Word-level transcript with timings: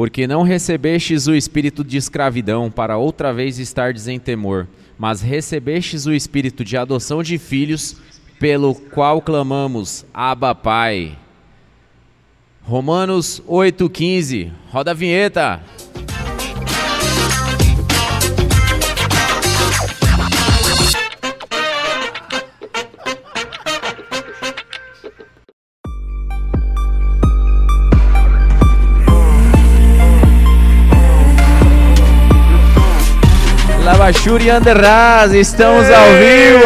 Porque 0.00 0.26
não 0.26 0.40
recebestes 0.40 1.26
o 1.26 1.34
espírito 1.34 1.84
de 1.84 1.98
escravidão 1.98 2.70
para 2.70 2.96
outra 2.96 3.34
vez 3.34 3.58
estardes 3.58 4.08
em 4.08 4.18
temor, 4.18 4.66
mas 4.98 5.20
recebestes 5.20 6.06
o 6.06 6.12
espírito 6.14 6.64
de 6.64 6.74
adoção 6.74 7.22
de 7.22 7.36
filhos, 7.36 7.98
pelo 8.38 8.74
qual 8.74 9.20
clamamos: 9.20 10.06
Abba, 10.14 10.54
Pai. 10.54 11.18
Romanos 12.62 13.42
8,15. 13.46 14.50
Roda 14.70 14.92
a 14.92 14.94
vinheta. 14.94 15.60
E 34.12 34.50
Anderraz, 34.50 35.32
estamos 35.32 35.88
ao 35.88 36.06
vivo! 36.14 36.64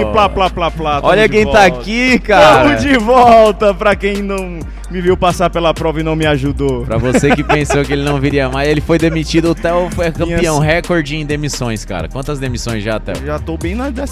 E 0.00 0.12
plá, 0.12 0.28
plá, 0.28 0.50
plá, 0.50 0.68
plá. 0.68 1.00
Olha 1.00 1.28
quem 1.28 1.44
tá 1.44 1.60
volta. 1.60 1.66
aqui, 1.66 2.18
cara! 2.18 2.70
Tamo 2.70 2.76
de 2.80 2.98
volta, 2.98 3.72
pra 3.72 3.94
quem 3.94 4.20
não 4.20 4.58
me 4.90 5.00
viu 5.00 5.16
passar 5.16 5.48
pela 5.48 5.72
prova 5.72 6.00
e 6.00 6.02
não 6.02 6.16
me 6.16 6.26
ajudou. 6.26 6.84
Pra 6.84 6.98
você 6.98 7.30
que 7.36 7.44
pensou 7.44 7.84
que 7.84 7.92
ele 7.92 8.02
não 8.02 8.18
viria 8.18 8.48
mais, 8.48 8.68
ele 8.68 8.80
foi 8.80 8.98
demitido. 8.98 9.52
O 9.52 9.54
Theo 9.54 9.90
foi 9.92 10.10
campeão, 10.10 10.58
recorde 10.58 11.14
em 11.14 11.24
demissões, 11.24 11.84
cara. 11.84 12.08
Quantas 12.08 12.40
demissões 12.40 12.82
já, 12.82 12.98
Theo? 12.98 13.24
Já 13.24 13.38
tô 13.38 13.56
bem 13.56 13.76
na 13.76 13.92
15 13.92 14.10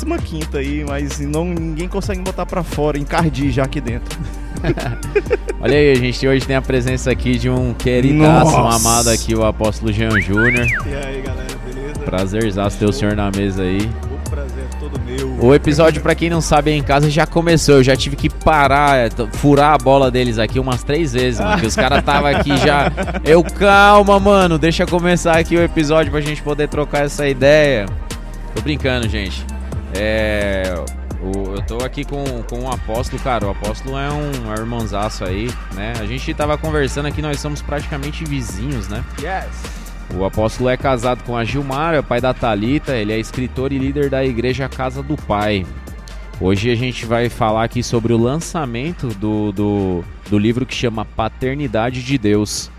aí, 0.55 0.85
mas 0.89 1.19
não, 1.19 1.45
ninguém 1.45 1.89
consegue 1.89 2.21
botar 2.21 2.47
pra 2.47 2.63
fora, 2.63 2.99
encardir 2.99 3.51
já 3.51 3.65
aqui 3.65 3.81
dentro. 3.81 4.17
Olha 5.61 5.77
aí, 5.77 5.91
a 5.91 5.97
gente 5.97 6.27
hoje 6.27 6.47
tem 6.47 6.55
a 6.55 6.63
presença 6.63 7.11
aqui 7.11 7.37
de 7.37 7.51
um 7.51 7.75
queridaço, 7.75 8.57
um 8.57 8.71
amado 8.71 9.11
aqui, 9.11 9.35
o 9.35 9.45
apóstolo 9.45 9.93
Jean 9.93 10.21
Júnior. 10.21 10.67
E 10.87 10.95
aí, 10.95 11.21
galera? 11.23 11.70
Prazerzaço 12.05 12.79
ter 12.79 12.87
o 12.87 12.93
senhor 12.93 13.15
na 13.17 13.31
mesa 13.31 13.63
aí. 13.63 13.89
O 14.27 14.31
prazer 14.31 14.65
é 14.65 14.77
todo 14.79 15.01
meu. 15.01 15.37
O 15.45 15.55
episódio, 15.55 16.01
pra 16.03 16.15
quem 16.15 16.31
não 16.31 16.41
sabe, 16.41 16.71
em 16.73 16.83
casa 16.83 17.11
já 17.11 17.27
começou. 17.27 17.77
Eu 17.77 17.85
já 17.85 17.97
tive 17.97 18.17
que 18.17 18.29
parar, 18.29 18.97
é, 18.97 19.09
t- 19.09 19.27
furar 19.35 19.75
a 19.75 19.79
bola 19.79 20.11
deles 20.11 20.39
aqui 20.39 20.59
umas 20.59 20.83
três 20.83 21.13
vezes, 21.13 21.41
mano. 21.41 21.61
Que 21.61 21.67
os 21.67 21.75
caras 21.77 22.03
tava 22.05 22.31
aqui 22.31 22.57
já. 22.59 22.91
Eu, 23.25 23.43
calma, 23.43 24.19
mano, 24.21 24.59
deixa 24.59 24.87
começar 24.87 25.37
aqui 25.39 25.57
o 25.57 25.63
episódio 25.63 26.11
pra 26.13 26.21
gente 26.21 26.43
poder 26.43 26.69
trocar 26.69 27.05
essa 27.05 27.27
ideia. 27.29 27.87
Tô 28.55 28.61
brincando, 28.63 29.09
gente. 29.09 29.45
É. 29.95 30.75
o- 31.23 31.55
eu 31.55 31.63
tô 31.63 31.85
aqui 31.85 32.05
com, 32.05 32.25
com 32.49 32.61
o 32.61 32.71
apóstolo, 32.73 33.21
cara. 33.23 33.47
O 33.47 33.51
apóstolo 33.51 33.99
é 33.99 34.09
um 34.11 34.53
irmãozaço 34.57 35.25
aí, 35.25 35.51
né? 35.75 35.93
A 36.01 36.07
gente 36.07 36.33
tava 36.33 36.57
conversando 36.57 37.07
aqui, 37.07 37.21
nós 37.21 37.39
somos 37.41 37.61
praticamente 37.61 38.25
vizinhos, 38.25 38.89
né? 38.89 39.05
Yes. 39.21 39.80
O 40.17 40.25
apóstolo 40.25 40.69
é 40.69 40.77
casado 40.77 41.23
com 41.25 41.37
a 41.37 41.45
Gilmar, 41.45 41.95
é 41.95 42.01
o 42.01 42.03
pai 42.03 42.21
da 42.21 42.35
Talita, 42.35 42.97
ele 42.97 43.13
é 43.13 43.19
escritor 43.19 43.73
e 43.73 43.79
líder 43.79 44.11
da 44.11 44.25
igreja 44.25 44.69
Casa 44.69 45.03
do 45.03 45.17
Pai. 45.17 45.65
Hoje 46.41 46.71
a 46.71 46.75
gente 46.75 47.07
vai 47.07 47.29
falar 47.29 47.65
aqui 47.65 47.83
sobre 47.83 48.13
o 48.13 48.19
lançamento 48.19 49.09
do, 49.09 49.53
do, 49.53 50.05
do 50.29 50.39
livro 50.39 50.67
que 50.67 50.75
chama 50.75 51.05
Paternidade 51.05 52.03
de 52.03 52.19
Deus. 52.19 52.71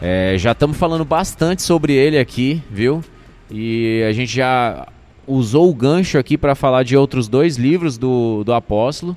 É, 0.00 0.36
já 0.38 0.52
estamos 0.52 0.76
falando 0.76 1.04
bastante 1.04 1.62
sobre 1.62 1.92
ele 1.92 2.18
aqui, 2.18 2.62
viu? 2.70 3.02
E 3.50 4.02
a 4.08 4.12
gente 4.12 4.34
já 4.34 4.88
usou 5.26 5.70
o 5.70 5.74
gancho 5.74 6.18
aqui 6.18 6.36
para 6.36 6.54
falar 6.54 6.82
de 6.82 6.96
outros 6.96 7.28
dois 7.28 7.56
livros 7.56 7.98
do, 7.98 8.42
do 8.44 8.52
apóstolo. 8.52 9.16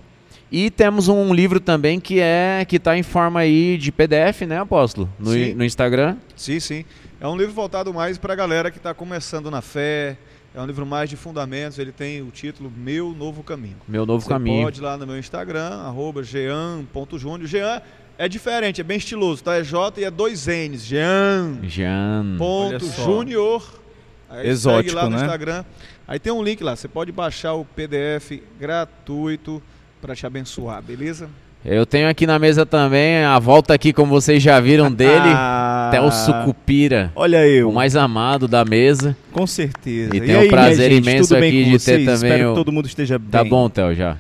E 0.52 0.70
temos 0.70 1.09
um 1.09 1.34
livro 1.34 1.59
também 1.59 2.00
que 2.00 2.20
é 2.20 2.66
que 2.67 2.78
está 2.78 2.98
em 2.98 3.04
forma 3.04 3.42
aí 3.42 3.78
de 3.78 3.92
PDF, 3.92 4.42
né, 4.48 4.59
apóstolo? 4.59 5.09
No, 5.20 5.32
Sim. 5.32 5.54
no 5.54 5.64
Instagram. 5.64 6.16
Sim, 6.36 6.59
sim. 6.59 6.86
É 7.20 7.28
um 7.28 7.36
livro 7.36 7.54
voltado 7.54 7.92
mais 7.92 8.18
para 8.18 8.34
a 8.34 8.36
galera 8.36 8.70
que 8.70 8.78
está 8.78 8.94
começando 8.94 9.50
na 9.50 9.62
fé. 9.62 10.18
É 10.54 10.62
um 10.62 10.66
livro 10.68 10.86
mais 10.86 11.10
de 11.10 11.16
fundamentos. 11.16 11.80
Ele 11.80 11.92
tem 11.92 12.22
o 12.22 12.30
título 12.30 12.72
Meu 12.76 13.11
Novo 13.11 13.42
Caminho. 13.42 13.78
Meu 13.88 14.05
novo 14.05 14.23
Você 14.23 14.30
caminho. 14.30 14.64
pode 14.64 14.80
ir 14.80 14.83
lá 14.83 14.98
no 14.98 15.08
meu 15.08 15.17
Instagram, 15.17 15.67
arroba 15.67 16.22
jean.júnior. 16.23 17.48
Jean 17.48 17.82
é 18.20 18.30
diferente, 18.30 18.82
é 18.82 18.83
bem 18.83 18.98
estiloso, 18.98 19.44
tá? 19.44 19.55
É 19.55 19.64
J 19.64 20.00
e 20.02 20.04
é 20.04 20.11
dois 20.11 20.45
N's. 20.45 20.86
Jean. 20.86 21.60
Jean. 21.64 22.36
Ponto. 22.38 22.86
Júnior. 22.86 23.82
Aí 24.30 24.49
Exótico, 24.49 24.89
segue 24.89 24.95
lá 24.95 25.04
no 25.10 25.16
né? 25.16 25.22
Instagram. 25.23 25.66
Aí 26.08 26.20
tem 26.20 26.32
um 26.32 26.44
link 26.44 26.64
lá, 26.64 26.76
você 26.76 26.88
pode 26.88 27.11
baixar 27.11 27.54
o 27.54 27.66
PDF 27.66 28.42
gratuito 28.60 29.61
para 30.02 30.16
te 30.16 30.26
abençoar, 30.26 30.82
beleza? 30.84 31.30
Eu 31.70 31.86
tenho 31.86 32.08
aqui 32.08 32.26
na 32.26 32.39
mesa 32.39 32.66
também 32.66 33.26
a 33.26 33.38
volta 33.39 33.73
aqui, 33.73 33.92
como 33.92 34.10
vocês 34.10 34.42
já 34.42 34.58
viram 34.58 34.89
dele, 34.89 35.11
Ah, 35.33 35.89
Theo 35.92 36.10
Sucupira, 36.14 37.11
Olha 37.14 37.45
eu, 37.45 37.70
o 37.70 37.73
mais 37.73 37.94
amado 37.98 38.48
da 38.48 38.64
mesa. 38.64 39.17
com 39.33 39.45
certeza. 39.45 40.16
E 40.16 40.22
tem 40.22 40.33
aí, 40.33 40.48
um 40.48 40.50
prazer 40.50 40.92
gente, 40.92 41.04
imenso 41.04 41.28
tudo 41.30 41.39
bem 41.42 41.50
aqui 41.50 41.64
com 41.66 41.78
de 41.78 41.83
ter 41.83 41.92
vocês? 41.92 42.05
também 42.05 42.32
Espero 42.32 42.48
o- 42.50 42.54
que 42.54 42.60
todo 42.60 42.72
mundo 42.72 42.86
esteja 42.88 43.20
bem. 43.20 43.30
Tá 43.30 43.44
bom, 43.44 43.70
Theo, 43.70 43.94
já. 43.94 44.16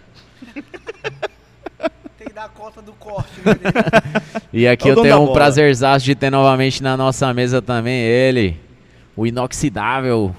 Tem 2.17 2.27
que 2.27 2.33
dar 2.33 2.49
conta 2.49 2.81
do 2.81 2.91
corte, 2.91 3.29
né? 3.45 3.53
E 4.51 4.67
aqui 4.67 4.89
É 4.89 4.91
eu 4.91 5.01
tenho 5.01 5.21
um 5.21 5.31
prazerzaço 5.31 6.03
de 6.03 6.15
ter 6.15 6.29
novamente 6.29 6.83
na 6.83 6.97
nossa 6.97 7.33
mesa 7.33 7.61
também 7.61 8.01
ele, 8.01 8.57
o 9.15 9.25
inoxidável, 9.25 10.35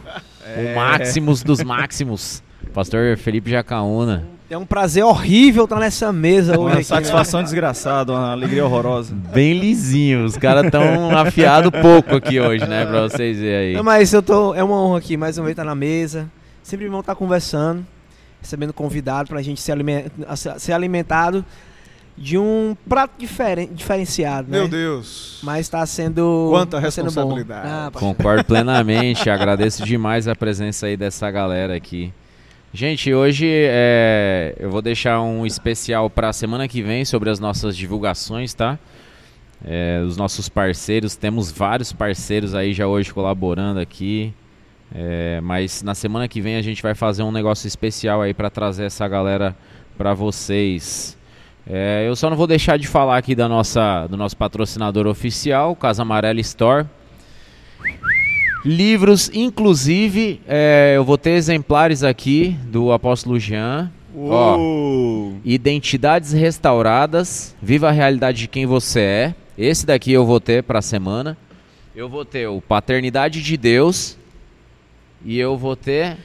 É. 0.47 0.61
o 0.73 0.75
Maximus 0.77 1.43
dos 1.43 1.63
Máximos, 1.63 2.43
pastor 2.75 3.17
Felipe 3.17 3.51
Jacaúna. 3.51 4.25
É 4.51 4.57
um 4.57 4.65
prazer 4.65 5.05
horrível 5.05 5.65
estar 5.65 5.79
nessa 5.79 6.11
mesa 6.11 6.53
hoje. 6.53 6.61
Uma 6.61 6.73
aqui, 6.75 6.85
satisfação 6.85 7.43
desgraçada, 7.43 8.13
uma 8.13 8.33
alegria 8.33 8.65
horrorosa. 8.65 9.15
Bem 9.15 9.59
lisinho, 9.59 10.25
os 10.25 10.37
caras 10.39 10.71
tão 10.71 11.11
afiado 11.19 11.71
pouco 11.71 12.17
aqui 12.17 12.41
hoje, 12.41 12.67
né, 12.67 12.87
pra 12.87 13.03
vocês 13.03 13.39
verem 13.39 13.69
aí. 13.71 13.75
Não, 13.77 13.85
mas 13.85 14.11
eu 14.13 14.23
tô. 14.23 14.55
É 14.55 14.65
uma 14.65 14.81
honra 14.83 14.99
aqui, 14.99 15.19
mais 15.19 15.37
uma 15.37 15.45
vez 15.45 15.53
estar 15.53 15.65
na 15.65 15.75
mesa. 15.75 16.31
Sempre 16.63 16.89
bom 16.89 17.01
estar 17.01 17.15
conversando, 17.15 17.85
recebendo 18.41 18.73
convidado 18.73 19.29
pra 19.29 19.43
gente 19.43 19.61
ser, 19.61 19.73
alime- 19.73 20.07
a- 20.27 20.37
ser 20.37 20.73
alimentado 20.73 21.45
de 22.17 22.39
um 22.39 22.75
prato 22.89 23.13
diferen, 23.19 23.69
diferenciado, 23.73 24.51
né? 24.51 24.59
Meu 24.61 24.69
Deus. 24.69 25.41
Mas 25.43 25.69
tá 25.69 25.85
sendo. 25.85 26.49
Quanta 26.51 26.81
tá 26.81 26.91
sendo 26.91 27.05
bom. 27.05 27.11
responsabilidade. 27.11 27.69
Ah. 27.69 27.91
Concordo 27.93 28.45
plenamente, 28.45 29.29
agradeço 29.29 29.85
demais 29.85 30.27
a 30.27 30.35
presença 30.35 30.87
aí 30.87 30.97
dessa 30.97 31.31
galera 31.31 31.77
aqui. 31.77 32.13
Gente, 32.73 33.15
hoje 33.15 33.47
é, 33.51 34.55
eu 34.61 34.71
vou 34.71 34.83
deixar 34.83 35.23
um 35.23 35.47
especial 35.47 36.11
para 36.11 36.29
a 36.29 36.33
semana 36.35 36.69
que 36.69 36.83
vem 36.83 37.03
sobre 37.03 37.31
as 37.31 37.41
nossas 37.41 37.75
divulgações, 37.75 38.53
tá? 38.53 38.79
É, 39.65 40.03
os 40.07 40.19
nossos 40.19 40.51
parceiros, 40.51 41.17
temos 41.17 41.51
vários 41.51 41.95
parceiros 41.95 42.55
aí 42.55 42.75
já 42.75 42.87
hoje 42.87 43.13
colaborando 43.13 43.81
aqui. 43.81 44.35
É, 44.95 45.41
mas 45.43 45.83
na 45.83 45.95
semana 45.95 46.29
que 46.29 46.43
vem 46.43 46.57
a 46.57 46.63
gente 46.63 46.83
vai 46.83 46.95
fazer 46.95 47.23
um 47.23 47.33
negócio 47.33 47.67
especial 47.67 48.21
aí 48.21 48.35
para 48.35 48.51
trazer 48.51 48.85
essa 48.85 49.09
galera 49.09 49.57
para 49.97 50.13
vocês. 50.13 51.17
É, 51.67 52.07
eu 52.07 52.15
só 52.15 52.29
não 52.29 52.37
vou 52.37 52.47
deixar 52.47 52.79
de 52.79 52.87
falar 52.87 53.17
aqui 53.17 53.35
da 53.35 53.49
nossa, 53.49 54.07
do 54.07 54.17
nosso 54.17 54.37
patrocinador 54.37 55.07
oficial, 55.07 55.75
Casa 55.75 56.03
Amarela 56.03 56.41
Store. 56.41 56.87
Livros, 58.65 59.31
inclusive, 59.33 60.41
é, 60.47 60.95
eu 60.97 61.05
vou 61.05 61.17
ter 61.17 61.31
exemplares 61.31 62.03
aqui 62.03 62.57
do 62.65 62.93
Apóstolo 62.93 63.39
Jean. 63.39 63.91
Ó. 64.17 64.59
Identidades 65.45 66.33
restauradas, 66.33 67.55
viva 67.63 67.89
a 67.89 67.93
realidade 67.93 68.39
de 68.39 68.49
quem 68.49 68.67
você 68.67 69.01
é. 69.01 69.35
Esse 69.57 69.87
daqui 69.87 70.13
eu 70.13 70.27
vou 70.27 70.41
ter 70.41 70.63
para 70.63 70.81
a 70.81 70.83
semana. 70.83 71.37
Eu 71.95 72.09
vou 72.09 72.25
ter 72.25 72.49
o 72.49 72.61
Paternidade 72.61 73.43
de 73.43 73.57
Deus 73.57 74.17
e 75.25 75.39
eu 75.39 75.57
vou 75.57 75.77
ter 75.77 76.17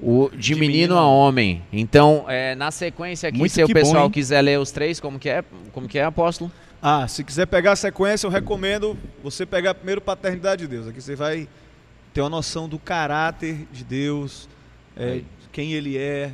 o 0.00 0.28
De, 0.36 0.54
menino, 0.56 0.96
a 0.96 1.06
Homem. 1.06 1.62
Então, 1.72 2.24
é, 2.28 2.54
na 2.56 2.70
sequência 2.70 3.28
aqui, 3.28 3.38
Muito 3.38 3.52
se 3.52 3.62
o 3.62 3.68
pessoal 3.68 4.04
bom, 4.04 4.10
quiser 4.10 4.40
ler 4.40 4.58
os 4.58 4.72
três, 4.72 4.98
como 4.98 5.18
que 5.18 5.28
é, 5.28 5.44
como 5.72 5.88
que 5.88 5.98
é, 5.98 6.04
Apóstolo? 6.04 6.50
Ah, 6.84 7.06
se 7.06 7.22
quiser 7.22 7.46
pegar 7.46 7.72
a 7.72 7.76
sequência, 7.76 8.26
eu 8.26 8.30
recomendo 8.30 8.98
você 9.22 9.46
pegar 9.46 9.72
primeiro 9.72 10.00
Paternidade 10.00 10.62
de 10.62 10.68
Deus. 10.68 10.88
Aqui 10.88 11.00
você 11.00 11.14
vai 11.14 11.48
ter 12.12 12.20
uma 12.20 12.28
noção 12.28 12.68
do 12.68 12.76
caráter 12.76 13.68
de 13.70 13.84
Deus, 13.84 14.48
é, 14.96 15.20
quem 15.52 15.74
ele 15.74 15.96
é, 15.96 16.32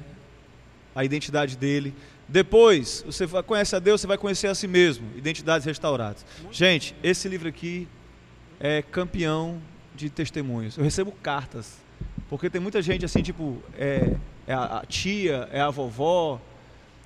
a 0.94 1.04
identidade 1.04 1.54
dele. 1.54 1.94
Depois, 2.26 3.02
você 3.04 3.26
vai- 3.26 3.42
conhece 3.42 3.76
a 3.76 3.78
Deus, 3.78 4.00
você 4.00 4.06
vai 4.06 4.16
conhecer 4.16 4.46
a 4.46 4.54
si 4.54 4.66
mesmo, 4.66 5.06
Identidades 5.16 5.66
Restauradas. 5.66 6.24
Gente, 6.50 6.94
esse 7.02 7.28
livro 7.28 7.48
aqui 7.48 7.86
é 8.58 8.80
campeão 8.80 9.60
de 9.94 10.08
testemunhos. 10.08 10.78
Eu 10.78 10.84
recebo 10.84 11.12
cartas, 11.22 11.76
porque 12.30 12.48
tem 12.48 12.60
muita 12.60 12.80
gente 12.80 13.04
assim, 13.04 13.22
tipo, 13.22 13.62
é, 13.76 14.14
é 14.46 14.54
a, 14.54 14.78
a 14.78 14.86
tia, 14.86 15.46
é 15.52 15.60
a 15.60 15.68
vovó, 15.68 16.40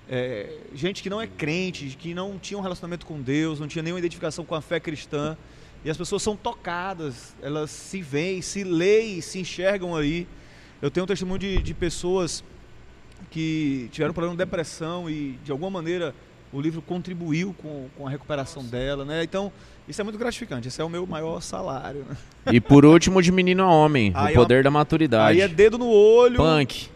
é, 0.08 0.58
gente 0.75 1.02
que 1.02 1.10
não 1.10 1.20
é 1.20 1.26
crente, 1.26 1.96
que 1.99 2.14
não 2.14 2.38
tinha 2.38 2.58
um 2.58 2.62
relacionamento 2.62 3.06
com 3.06 3.20
Deus, 3.20 3.60
não 3.60 3.69
tinha 3.69 3.82
nenhuma 3.82 3.99
identificação 3.99 4.44
com 4.44 4.54
a 4.54 4.60
fé 4.60 4.81
cristã, 4.81 5.37
e 5.84 5.90
as 5.90 5.96
pessoas 5.96 6.22
são 6.22 6.37
tocadas, 6.37 7.34
elas 7.43 7.70
se 7.70 8.00
veem, 8.00 8.40
se 8.40 8.62
leem, 8.62 9.20
se 9.20 9.38
enxergam 9.40 9.96
aí. 9.96 10.26
Eu 10.81 10.90
tenho 10.90 11.04
um 11.04 11.06
testemunho 11.06 11.38
de, 11.38 11.58
de 11.58 11.75
pessoas 11.75 12.44
que 13.31 13.88
tiveram 13.90 14.12
problema 14.12 14.34
de 14.34 14.38
depressão 14.38 15.08
e 15.08 15.38
de 15.44 15.50
alguma 15.50 15.70
maneira 15.70 16.14
o 16.52 16.60
livro 16.60 16.82
contribuiu 16.82 17.55
com, 17.60 17.88
com 17.96 18.06
a 18.06 18.10
recuperação 18.10 18.62
dela, 18.62 19.05
né? 19.05 19.25
Então, 19.25 19.50
isso 19.88 20.00
é 20.00 20.05
muito 20.05 20.19
gratificante. 20.19 20.69
Esse 20.69 20.81
é 20.81 20.84
o 20.84 20.88
meu 20.88 21.06
maior 21.06 21.40
salário. 21.40 22.05
Né? 22.08 22.16
E 22.52 22.60
por 22.60 22.84
último, 22.84 23.22
de 23.22 23.32
menino 23.32 23.62
a 23.62 23.70
homem, 23.70 24.12
Aí, 24.14 24.34
o 24.34 24.37
poder 24.37 24.62
da 24.62 24.70
maturidade. 24.70 25.32
Aí 25.32 25.40
é 25.40 25.48
dedo 25.48 25.78
no 25.78 25.88
olho, 25.88 26.37
Punk. 26.37 26.90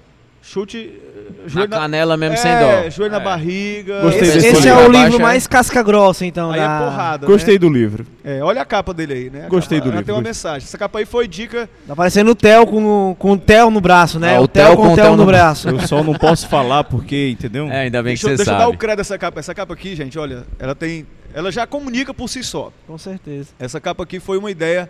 Chute, 0.46 0.78
eh, 0.78 1.30
Na 1.42 1.48
joelho 1.48 1.70
na, 1.70 1.76
canela 1.76 2.16
mesmo, 2.16 2.34
é, 2.34 2.36
sem 2.36 2.52
dó. 2.52 2.90
joelho 2.90 3.10
na 3.12 3.20
É. 3.20 3.24
barriga. 3.24 4.00
Gostei 4.02 4.22
Esse, 4.22 4.32
desse 4.34 4.46
esse 4.58 4.68
é 4.68 4.74
o 4.74 4.88
livro 4.90 5.16
é. 5.16 5.22
mais 5.22 5.46
casca 5.46 5.82
grossa, 5.82 6.24
então. 6.24 6.50
Aí 6.52 6.60
da- 6.60 6.76
é 6.76 6.78
porrada, 6.84 7.26
Gostei 7.26 7.54
né? 7.54 7.58
do 7.58 7.68
livro. 7.68 8.06
É, 8.24 8.42
olha 8.42 8.62
a 8.62 8.64
capa 8.64 8.94
dele 8.94 9.12
aí, 9.12 9.30
né? 9.30 9.46
A 9.46 9.48
Gostei 9.48 9.78
capa- 9.78 9.84
do 9.90 9.92
ela 9.92 10.00
livro, 10.00 10.06
Tem 10.06 10.14
uma 10.14 10.20
gostei. 10.22 10.28
mensagem. 10.50 10.66
Essa 10.66 10.78
capa 10.78 10.98
aí 11.00 11.04
foi 11.04 11.26
dica. 11.28 11.68
Tá 11.86 11.96
parecendo 11.96 12.30
o 12.30 12.34
Theo 12.34 12.66
com, 12.66 13.16
com 13.18 13.32
o 13.32 13.38
Theo 13.38 13.70
no 13.70 13.80
braço, 13.80 14.18
né? 14.20 14.36
Ah, 14.36 14.40
o 14.40 14.48
Theo 14.48 14.76
com 14.76 14.92
o 14.92 14.94
Theo 14.94 15.16
no 15.16 15.26
braço. 15.26 15.68
Eu 15.68 15.80
só 15.80 16.02
não 16.02 16.14
posso 16.14 16.48
falar 16.48 16.84
porque, 16.84 17.28
entendeu? 17.30 17.68
É, 17.68 17.80
ainda 17.82 18.02
bem 18.02 18.10
Deixa, 18.12 18.28
que 18.28 18.30
você 18.30 18.36
deixa 18.36 18.50
eu 18.52 18.56
dar 18.58 18.64
o 18.64 18.70
sabe. 18.70 18.78
crédito 18.78 18.98
dessa 18.98 19.18
capa. 19.18 19.40
Essa 19.40 19.54
capa 19.54 19.74
aqui, 19.74 19.94
gente, 19.96 20.18
olha, 20.18 20.44
ela 20.58 20.74
tem. 20.74 21.06
Ela 21.34 21.50
já 21.52 21.66
comunica 21.66 22.14
por 22.14 22.28
si 22.28 22.42
só. 22.42 22.72
Com 22.86 22.96
certeza. 22.96 23.48
Essa 23.58 23.80
capa 23.80 24.04
aqui 24.04 24.18
foi 24.20 24.38
uma 24.38 24.50
ideia 24.50 24.88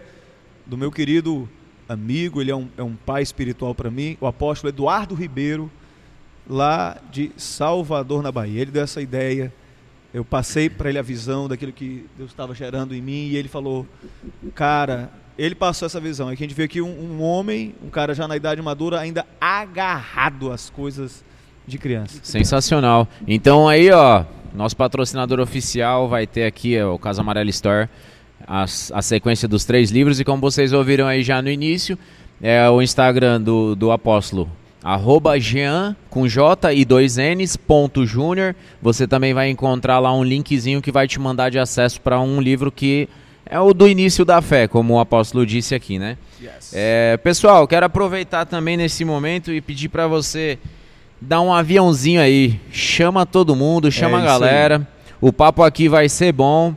do 0.67 0.77
meu 0.77 0.93
querido 0.93 1.49
amigo, 1.89 2.41
ele 2.41 2.51
é 2.51 2.57
um, 2.57 2.69
é 2.77 2.83
um 2.83 2.95
pai 2.95 3.23
espiritual 3.23 3.75
para 3.75 3.91
mim, 3.91 4.17
o 4.21 4.27
apóstolo 4.27 4.73
Eduardo 4.73 5.15
Ribeiro, 5.15 5.71
lá 6.49 6.99
de 7.11 7.33
Salvador, 7.37 8.23
na 8.23 8.33
Bahia. 8.33 8.63
Ele 8.63 8.71
deu 8.71 8.83
essa 8.83 9.01
ideia, 9.01 9.53
eu 10.13 10.25
passei 10.25 10.69
para 10.71 10.89
ele 10.89 10.99
a 10.99 11.03
visão 11.03 11.49
daquilo 11.49 11.73
que 11.73 12.07
Deus 12.17 12.31
estava 12.31 12.55
gerando 12.55 12.95
em 12.95 13.03
mim 13.03 13.29
e 13.29 13.37
ele 13.37 13.49
falou: 13.49 13.87
Cara, 14.55 15.11
ele 15.39 15.55
passou 15.55 15.87
essa 15.87 16.01
visão. 16.01 16.29
Que 16.29 16.45
a 16.45 16.47
gente 16.47 16.55
vê 16.55 16.65
aqui 16.65 16.81
um, 16.81 16.89
um 16.89 17.23
homem, 17.23 17.75
um 17.85 17.91
cara 17.91 18.15
já 18.15 18.27
na 18.27 18.37
idade 18.37 18.61
madura, 18.63 18.99
ainda 18.99 19.27
agarrado 19.41 20.51
às 20.51 20.71
coisas 20.71 21.25
de 21.67 21.79
criança. 21.79 22.19
Sensacional. 22.23 23.09
Então 23.27 23.69
aí, 23.69 23.91
ó, 23.91 24.25
nosso 24.55 24.77
patrocinador 24.77 25.41
oficial 25.41 26.09
vai 26.09 26.27
ter 26.27 26.45
aqui 26.45 26.81
ó, 26.81 26.95
o 26.95 26.99
Casa 26.99 27.21
Amarela 27.21 27.51
Store, 27.51 27.89
as- 28.47 28.93
a, 28.95 29.03
sequência 29.03 29.49
dos 29.49 29.65
três 29.65 29.91
livros. 29.91 30.21
E 30.21 30.25
como 30.25 30.41
vocês 30.41 30.73
ouviram 30.73 31.07
aí 31.07 31.23
já 31.23 31.41
no 31.43 31.51
início, 31.51 31.99
é 32.41 32.69
o 32.69 32.81
Instagram 32.83 33.41
do, 33.41 33.75
do 33.75 33.91
apóstolo. 33.91 34.49
Arroba 34.83 35.39
Jean 35.41 35.97
com 36.09 36.29
J 36.29 36.73
e 36.73 36.85
dois 36.85 37.17
N's 37.17 37.57
ponto 37.57 38.07
Júnior. 38.07 38.55
Você 38.81 39.07
também 39.07 39.35
vai 39.35 39.51
encontrar 39.51 39.99
lá 39.99 40.15
um 40.15 40.23
linkzinho 40.23 40.81
que 40.81 40.93
vai 40.93 41.09
te 41.09 41.19
mandar 41.19 41.51
de 41.51 41.59
acesso 41.59 42.01
para 42.01 42.21
um 42.21 42.41
livro 42.41 42.71
que 42.71 43.09
é 43.49 43.59
o 43.59 43.73
do 43.73 43.89
início 43.89 44.25
da 44.25 44.41
fé, 44.43 44.67
como 44.69 44.95
o 44.95 45.01
apóstolo 45.01 45.45
disse 45.47 45.75
aqui, 45.75 45.99
né? 45.99 46.17
É, 46.73 47.17
pessoal, 47.17 47.67
quero 47.67 47.87
aproveitar 47.87 48.45
também 48.45 48.77
nesse 48.77 49.05
momento 49.05 49.53
e 49.53 49.61
pedir 49.61 49.89
para 49.89 50.07
você 50.07 50.59
dar 51.21 51.41
um 51.41 51.53
aviãozinho 51.53 52.21
aí. 52.21 52.61
Chama 52.71 53.25
todo 53.27 53.57
mundo, 53.57 53.91
chama 53.91 54.19
É 54.19 54.23
a 54.23 54.25
galera. 54.25 54.89
O 55.21 55.33
papo 55.33 55.63
aqui 55.63 55.89
vai 55.89 56.09
ser 56.09 56.33
bom. 56.33 56.75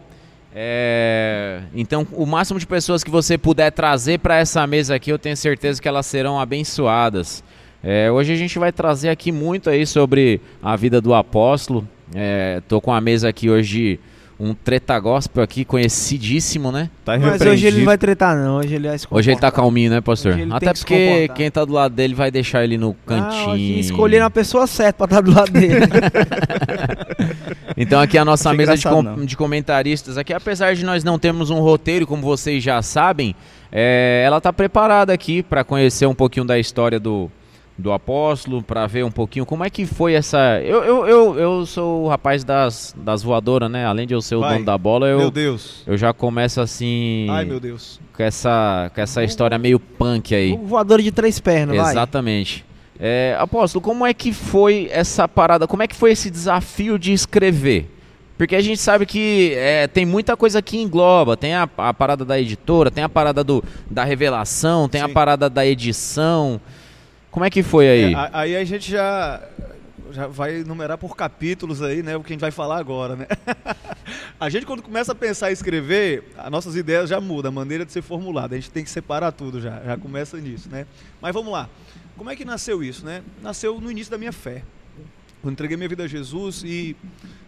É, 0.53 1.61
então, 1.75 2.05
o 2.11 2.25
máximo 2.25 2.59
de 2.59 2.65
pessoas 2.65 3.03
que 3.03 3.09
você 3.11 3.37
puder 3.37 3.71
trazer 3.71 4.19
para 4.19 4.37
essa 4.37 4.65
mesa 4.65 4.95
aqui, 4.95 5.11
eu 5.11 5.19
tenho 5.19 5.37
certeza 5.37 5.81
que 5.81 5.87
elas 5.87 6.05
serão 6.05 6.39
abençoadas. 6.39 7.43
É, 7.83 8.11
hoje 8.11 8.33
a 8.33 8.35
gente 8.35 8.57
vai 8.59 8.71
trazer 8.71 9.09
aqui 9.09 9.31
muito 9.31 9.69
aí 9.69 9.85
sobre 9.85 10.41
a 10.61 10.75
vida 10.75 10.99
do 10.99 11.13
apóstolo. 11.13 11.87
É, 12.13 12.61
tô 12.67 12.81
com 12.81 12.91
a 12.91 12.99
mesa 12.99 13.29
aqui 13.29 13.49
hoje 13.49 13.69
de 13.71 13.99
um 14.41 14.53
treta 14.53 14.97
gospel 14.99 15.43
aqui, 15.43 15.65
conhecidíssimo, 15.65 16.71
né? 16.71 16.89
Tá 17.03 17.17
Mas 17.19 17.41
hoje 17.41 17.67
ele 17.67 17.79
não 17.79 17.85
vai 17.85 17.97
tretar, 17.97 18.37
não. 18.37 18.57
Hoje 18.57 18.73
ele 18.73 18.87
vai 18.87 18.97
se 18.97 19.05
Hoje 19.11 19.31
ele 19.31 19.39
tá 19.39 19.51
calminho, 19.51 19.91
né, 19.91 19.99
pastor? 20.01 20.33
Até 20.51 20.73
que 20.73 20.79
porque 20.79 21.07
comportar. 21.07 21.35
quem 21.35 21.51
tá 21.51 21.65
do 21.65 21.73
lado 21.73 21.93
dele 21.93 22.15
vai 22.15 22.31
deixar 22.31 22.63
ele 22.63 22.77
no 22.77 22.95
Ah, 23.05 23.09
cantinho. 23.09 23.79
escolheram 23.79 24.25
a 24.25 24.29
pessoa 24.29 24.65
certa 24.65 25.05
pra 25.07 25.19
estar 25.19 25.21
do 25.21 25.35
lado 25.37 25.51
dele. 25.51 25.75
Então 27.81 27.99
aqui 28.01 28.17
a 28.17 28.25
nossa 28.25 28.49
Achei 28.49 28.57
mesa 28.57 28.75
de, 28.75 28.83
com- 28.83 29.25
de 29.25 29.37
comentaristas 29.37 30.17
aqui, 30.17 30.33
apesar 30.33 30.75
de 30.75 30.83
nós 30.83 31.01
não 31.03 31.17
termos 31.17 31.49
um 31.49 31.59
roteiro, 31.61 32.05
como 32.05 32.21
vocês 32.21 32.61
já 32.61 32.81
sabem, 32.81 33.33
é, 33.71 34.21
ela 34.25 34.41
tá 34.41 34.51
preparada 34.51 35.13
aqui 35.13 35.41
para 35.41 35.63
conhecer 35.63 36.05
um 36.05 36.13
pouquinho 36.13 36.45
da 36.45 36.59
história 36.59 36.99
do, 36.99 37.31
do 37.77 37.93
apóstolo, 37.93 38.61
para 38.61 38.85
ver 38.85 39.05
um 39.05 39.11
pouquinho 39.11 39.45
como 39.45 39.63
é 39.63 39.69
que 39.69 39.85
foi 39.85 40.13
essa. 40.13 40.59
Eu, 40.61 40.83
eu, 40.83 41.07
eu, 41.07 41.39
eu 41.39 41.65
sou 41.65 42.03
o 42.03 42.07
rapaz 42.09 42.43
das, 42.43 42.93
das 42.97 43.23
voadoras, 43.23 43.71
né? 43.71 43.85
Além 43.85 44.05
de 44.05 44.13
eu 44.13 44.21
ser 44.21 44.35
o 44.35 44.41
Vai. 44.41 44.55
dono 44.55 44.65
da 44.65 44.77
bola, 44.77 45.07
Meu 45.07 45.21
eu, 45.21 45.31
Deus. 45.31 45.81
eu 45.87 45.95
já 45.97 46.11
começo 46.11 46.59
assim 46.59 47.27
Ai, 47.29 47.45
meu 47.45 47.61
Deus. 47.61 47.97
com 48.13 48.21
essa, 48.23 48.91
com 48.93 48.99
essa 48.99 49.23
história 49.23 49.57
meio 49.57 49.79
punk 49.79 50.35
aí. 50.35 50.51
o 50.51 50.57
voador 50.65 51.01
de 51.01 51.13
três 51.13 51.39
pernas, 51.39 51.77
vai. 51.77 51.95
É, 52.99 53.35
apóstolo, 53.39 53.81
como 53.81 54.05
é 54.05 54.13
que 54.13 54.33
foi 54.33 54.89
essa 54.91 55.27
parada? 55.27 55.65
Como 55.67 55.81
é 55.81 55.87
que 55.87 55.95
foi 55.95 56.11
esse 56.11 56.29
desafio 56.29 56.99
de 56.99 57.13
escrever? 57.13 57.89
Porque 58.37 58.55
a 58.55 58.61
gente 58.61 58.79
sabe 58.79 59.05
que 59.05 59.53
é, 59.55 59.87
tem 59.87 60.05
muita 60.05 60.35
coisa 60.35 60.61
que 60.61 60.77
engloba. 60.77 61.35
Tem 61.37 61.53
a, 61.53 61.69
a 61.77 61.93
parada 61.93 62.25
da 62.25 62.39
editora, 62.39 62.89
tem 62.91 63.03
a 63.03 63.09
parada 63.09 63.43
do, 63.43 63.63
da 63.89 64.03
revelação, 64.03 64.87
tem 64.89 65.01
a 65.01 65.07
Sim. 65.07 65.13
parada 65.13 65.49
da 65.49 65.65
edição. 65.65 66.59
Como 67.31 67.45
é 67.45 67.49
que 67.49 67.63
foi 67.63 67.87
aí? 67.87 68.13
É, 68.13 68.15
a- 68.15 68.29
aí 68.33 68.55
a 68.55 68.63
gente 68.65 68.89
já, 68.91 69.41
já 70.11 70.27
vai 70.27 70.63
numerar 70.63 70.97
por 70.97 71.15
capítulos 71.15 71.81
aí, 71.81 72.01
né? 72.03 72.15
O 72.17 72.21
que 72.23 72.31
a 72.31 72.33
gente 72.33 72.41
vai 72.41 72.51
falar 72.51 72.79
agora, 72.79 73.15
né? 73.15 73.27
a 74.39 74.49
gente 74.49 74.65
quando 74.65 74.81
começa 74.81 75.11
a 75.11 75.15
pensar 75.15 75.49
em 75.49 75.53
escrever, 75.53 76.23
as 76.37 76.49
nossas 76.51 76.75
ideias 76.75 77.09
já 77.09 77.19
mudam, 77.21 77.49
a 77.49 77.53
maneira 77.55 77.85
de 77.85 77.91
ser 77.91 78.01
formulada. 78.01 78.55
A 78.55 78.57
gente 78.57 78.71
tem 78.71 78.83
que 78.83 78.89
separar 78.89 79.31
tudo 79.31 79.61
já, 79.61 79.81
já 79.85 79.97
começa 79.97 80.37
nisso, 80.37 80.69
né? 80.69 80.85
Mas 81.21 81.33
vamos 81.33 81.51
lá. 81.51 81.69
Como 82.19 82.29
é 82.29 82.35
que 82.35 82.43
nasceu 82.43 82.83
isso, 82.83 83.05
né? 83.05 83.23
Nasceu 83.41 83.79
no 83.79 83.89
início 83.89 84.11
da 84.11 84.17
minha 84.17 84.33
fé. 84.33 84.61
Eu 85.41 85.49
entreguei 85.49 85.77
minha 85.77 85.87
vida 85.87 86.03
a 86.03 86.07
Jesus 86.07 86.63
e 86.65 86.93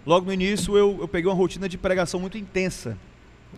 logo 0.06 0.26
no 0.26 0.32
início 0.32 0.78
eu, 0.78 0.98
eu 1.02 1.10
peguei 1.10 1.30
uma 1.30 1.36
rotina 1.36 1.68
de 1.68 1.78
pregação 1.78 2.22
muito 2.22 2.38
intensa. 2.38 2.98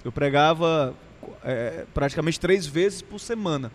Eu 0.04 0.12
pregava 0.12 0.96
é, 1.44 1.86
praticamente 1.94 2.40
três 2.40 2.66
vezes 2.66 3.04
por 3.04 3.20
semana 3.20 3.72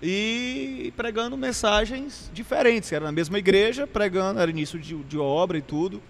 e 0.00 0.92
pregando 0.96 1.36
mensagens 1.36 2.30
diferentes. 2.32 2.92
Era 2.92 3.06
na 3.06 3.10
mesma 3.10 3.36
igreja, 3.36 3.84
pregando, 3.84 4.38
era 4.38 4.48
início 4.48 4.78
de, 4.78 4.94
de 4.94 5.18
obra 5.18 5.58
e 5.58 5.62
tudo. 5.62 6.00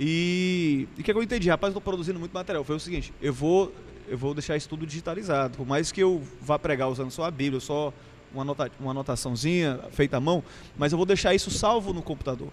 E 0.00 0.88
o 0.98 1.02
que, 1.04 1.12
é 1.12 1.14
que 1.14 1.18
eu 1.20 1.22
entendi? 1.22 1.48
Rapaz, 1.48 1.72
eu 1.72 1.78
estou 1.78 1.92
produzindo 1.92 2.18
muito 2.18 2.32
material. 2.32 2.64
Foi 2.64 2.74
o 2.74 2.80
seguinte: 2.80 3.14
eu 3.22 3.32
vou, 3.32 3.72
eu 4.08 4.18
vou 4.18 4.34
deixar 4.34 4.56
isso 4.56 4.68
tudo 4.68 4.84
digitalizado. 4.84 5.56
Por 5.56 5.64
mais 5.64 5.92
que 5.92 6.02
eu 6.02 6.20
vá 6.40 6.58
pregar 6.58 6.88
usando 6.88 7.12
só 7.12 7.22
a 7.22 7.30
Bíblia, 7.30 7.60
só 7.60 7.94
uma, 8.32 8.42
anota, 8.42 8.70
uma 8.80 8.90
anotaçãozinha 8.92 9.80
feita 9.90 10.16
à 10.16 10.20
mão, 10.20 10.42
mas 10.76 10.92
eu 10.92 10.96
vou 10.98 11.06
deixar 11.06 11.34
isso 11.34 11.50
salvo 11.50 11.92
no 11.92 12.02
computador. 12.02 12.48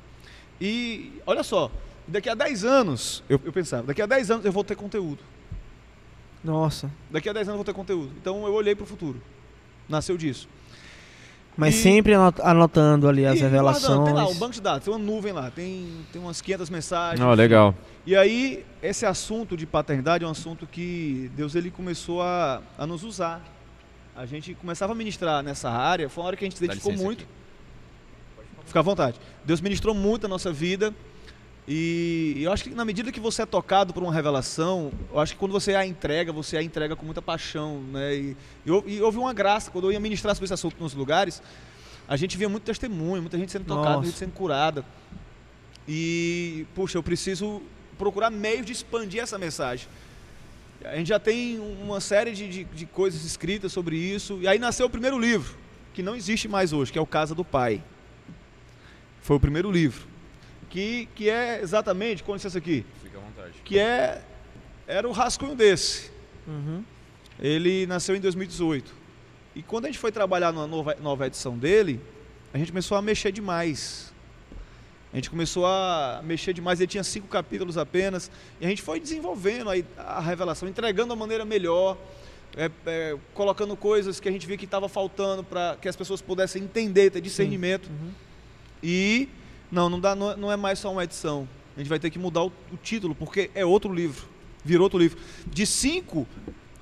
E 0.60 1.14
olha 1.26 1.44
só, 1.44 1.72
daqui 2.08 2.30
a 2.30 2.36
10 2.36 2.66
anos, 2.66 3.24
eu, 3.30 3.40
eu 3.44 3.54
pensava, 3.54 3.84
daqui 3.84 4.02
a 4.02 4.06
10 4.06 4.31
anos 4.31 4.46
eu 4.46 4.52
vou 4.52 4.64
ter 4.64 4.76
conteúdo. 4.76 5.20
Nossa. 6.44 6.90
Daqui 7.10 7.30
a 7.30 7.34
10 7.34 7.48
anos 7.50 7.60
eu 7.60 7.63
vou 7.63 7.65
ter 7.65 7.74
conteúdo. 7.74 8.12
Então 8.22 8.46
eu 8.46 8.53
olhei 8.53 8.75
para 8.75 8.84
o 8.84 8.88
futuro. 8.88 9.22
Nasceu 9.88 10.18
disso. 10.18 10.48
Mas 11.58 11.75
E- 11.75 11.82
sempre 11.82 12.13
anot- 12.13 12.39
anotando 12.42 13.08
ali 13.10 13.25
as 13.25 13.36
E 13.36 13.39
guardando, 13.39 13.51
revelações. 13.51 14.06
Tem 14.06 14.13
lá 14.13 14.27
um 14.27 14.36
banco 14.36 14.53
de 14.53 14.62
dados, 14.62 14.86
tem 14.86 14.94
uma 14.94 15.00
nuvem 15.03 15.34
lá, 15.34 15.51
tem, 15.51 15.89
tem 16.13 16.22
umas 16.22 16.39
500 16.42 16.70
mensagens. 16.70 17.20
Ó, 17.20 17.34
legal. 17.34 17.75
E 18.06 18.15
aí, 18.15 18.65
esse 18.82 19.06
assunto 19.06 19.58
de 19.58 19.65
paternidade 19.65 20.24
é 20.24 20.27
um 20.27 20.32
assunto 20.32 20.65
que 20.65 21.30
Deus 21.36 21.56
ele 21.56 21.70
começou 21.70 22.22
a, 22.22 22.62
a 22.77 22.88
nos 22.88 23.03
usar. 23.03 23.42
A 24.20 24.26
gente 24.26 24.54
começava 24.54 24.92
a 24.92 24.96
ministrar 24.96 25.42
nessa 25.42 25.70
área, 25.70 26.10
foi 26.10 26.22
uma 26.22 26.28
hora 26.28 26.36
que 26.36 26.44
a 26.44 26.48
gente 26.50 26.58
se 26.58 26.66
identificou 26.66 26.92
muito. 27.06 27.26
Fica 28.66 28.80
à 28.80 28.82
vontade. 28.82 29.18
Deus 29.46 29.62
ministrou 29.62 29.96
muito 29.96 30.26
a 30.26 30.28
nossa 30.28 30.52
vida. 30.52 30.94
E 31.66 32.36
eu 32.44 32.52
acho 32.52 32.66
que 32.66 32.72
na 32.72 32.84
medida 32.84 33.14
que 33.14 33.20
você 33.22 33.44
é 33.44 33.46
tocado 33.46 33.94
por 33.94 34.04
uma 34.04 34.12
revelação, 34.14 34.92
eu 35.10 35.20
acho 35.22 35.32
que 35.36 35.40
quando 35.40 35.54
você 35.54 35.74
a 35.74 35.86
entrega, 35.86 36.34
você 36.34 36.58
a 36.58 36.62
entrega 36.62 36.98
com 36.98 37.06
muita 37.06 37.22
paixão. 37.22 37.80
Né? 37.80 38.14
E, 38.16 38.38
e, 38.66 38.72
hou- 38.72 38.84
e 38.86 39.02
houve 39.02 39.18
uma 39.18 39.32
graça, 39.34 39.72
quando 39.72 39.86
eu 39.86 39.94
ia 39.94 40.00
ministrar 40.02 40.36
sobre 40.36 40.48
esse 40.48 40.54
assunto 40.54 40.76
nos 40.82 40.94
lugares, 40.94 41.42
a 42.06 42.18
gente 42.18 42.36
via 42.38 42.50
muito 42.50 42.64
testemunho, 42.64 43.22
muita 43.22 43.38
gente 43.38 43.54
sendo 43.54 43.64
tocada, 43.68 43.86
Nossa. 43.86 43.98
muita 44.00 44.10
gente 44.12 44.20
sendo 44.20 44.34
curada. 44.34 44.84
E, 45.88 46.66
puxa, 46.76 46.98
eu 46.98 47.04
preciso 47.04 47.62
procurar 47.98 48.30
meios 48.30 48.66
de 48.66 48.74
expandir 48.74 49.22
essa 49.24 49.38
mensagem. 49.38 49.88
A 50.86 50.95
gente 50.95 51.07
já 51.07 51.19
tem 51.19 51.59
uma 51.59 52.00
série 52.00 52.31
de, 52.31 52.48
de, 52.48 52.63
de 52.63 52.86
coisas 52.86 53.25
escritas 53.25 53.71
sobre 53.71 53.98
isso. 53.98 54.39
E 54.41 54.48
aí 54.48 54.57
nasceu 54.57 54.86
o 54.86 54.89
primeiro 54.89 55.19
livro, 55.19 55.57
que 55.93 56.01
não 56.01 56.15
existe 56.15 56.48
mais 56.48 56.71
hoje, 56.71 56.91
que 56.91 56.98
é 56.98 57.01
o 57.01 57.05
Casa 57.05 57.36
do 57.36 57.43
Pai. 57.43 57.83
Foi 59.21 59.36
o 59.36 59.39
primeiro 59.39 59.69
livro. 59.71 60.07
Que, 60.69 61.07
que 61.15 61.29
é 61.29 61.62
exatamente, 61.62 62.24
com 62.24 62.33
licença 62.33 62.57
aqui, 62.57 62.86
Fica 63.01 63.17
à 63.17 63.21
vontade. 63.21 63.53
que 63.65 63.79
é, 63.79 64.21
era 64.88 65.07
o 65.07 65.12
rascunho 65.12 65.55
desse. 65.55 66.12
Uhum. 66.48 66.83
Ele 67.39 67.86
nasceu 67.88 68.15
em 68.15 68.19
2018. 68.19 68.93
E 69.55 69.63
quando 69.63 69.86
a 69.86 69.88
gente 69.88 70.00
foi 70.00 70.12
trabalhar 70.12 70.51
na 70.51 70.67
nova, 70.67 70.95
nova 71.01 71.27
edição 71.27 71.57
dele, 71.57 72.00
a 72.53 72.57
gente 72.57 72.71
começou 72.71 72.98
a 72.98 73.01
mexer 73.01 73.31
demais. 73.31 74.09
A 75.12 75.16
gente 75.16 75.30
começou 75.30 75.66
a 75.66 76.22
mexer 76.24 76.54
demais, 76.54 76.80
ele 76.80 76.88
tinha 76.88 77.04
cinco 77.04 77.28
capítulos 77.28 77.78
apenas, 77.78 78.30
e 78.62 78.66
a 78.66 78.70
gente 78.70 78.82
foi 78.82 79.00
desenvolvendo 79.00 79.70
aí 79.70 79.84
a 79.98 80.20
revelação, 80.20 80.70
entregando 80.70 81.12
a 81.12 81.16
maneira 81.16 81.44
melhor, 81.44 81.98
é, 82.56 82.70
é, 82.86 83.18
colocando 83.34 83.75
coisas 83.75 84.20
que 84.20 84.30
a 84.30 84.32
gente 84.32 84.46
via 84.46 84.58
que 84.58 84.66
estava 84.66 84.88
faltando 84.88 85.44
para 85.44 85.78
que 85.82 85.88
as 85.88 85.96
pessoas 85.96 86.22
pudessem 86.22 86.63
entender, 86.63 87.10
ter 87.10 87.22
discernimento. 87.22 87.89
Uhum. 87.89 88.12
E 88.84 89.30
não, 89.72 89.89
não, 89.89 90.00
dá, 90.00 90.16
não, 90.16 90.38
não 90.38 90.51
é 90.51 90.56
mais 90.56 90.78
só 90.80 90.92
uma 90.92 91.04
edição. 91.04 91.48
a 91.75 91.80
gente 91.80 91.89
vai 91.89 92.00
ter 92.00 92.10
que 92.10 92.20
mudar 92.20 92.44
o, 92.44 92.51
o 92.72 92.78
título, 92.78 93.16
porque 93.16 93.50
é 93.56 93.66
outro 93.66 93.92
livro. 93.92 94.28
Virou 94.63 94.84
outro 94.84 95.00
livro. 95.00 95.18
De 95.48 95.66
cinco, 95.66 96.28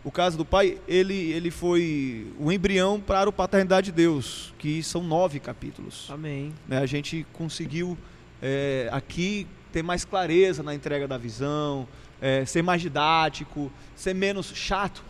o 0.04 0.12
caso 0.12 0.38
do 0.38 0.46
pai, 0.46 0.80
ele, 0.88 1.32
ele 1.32 1.52
foi 1.52 2.28
o 2.40 2.52
embrião 2.52 3.00
para 3.00 3.30
o 3.30 3.34
Paternidade 3.34 3.88
de 3.88 3.92
Deus, 3.92 4.54
que 4.58 4.82
são 4.84 5.04
nove 5.04 5.40
capítulos. 5.40 6.08
Amém. 6.10 6.54
né, 6.68 6.80
a 6.80 6.86
gente 6.86 7.26
conseguiu 7.34 7.98
é, 8.42 8.90
aqui 8.92 9.48
ter 9.72 9.84
mais 9.84 10.06
clareza 10.06 10.64
na 10.64 10.74
entrega 10.74 11.08
da 11.08 11.18
visão, 11.18 11.88
é, 12.22 12.46
ser 12.46 12.62
mais 12.62 12.82
didático, 12.82 13.72
ser 13.96 14.14
menos 14.14 14.52
chato. 14.56 15.04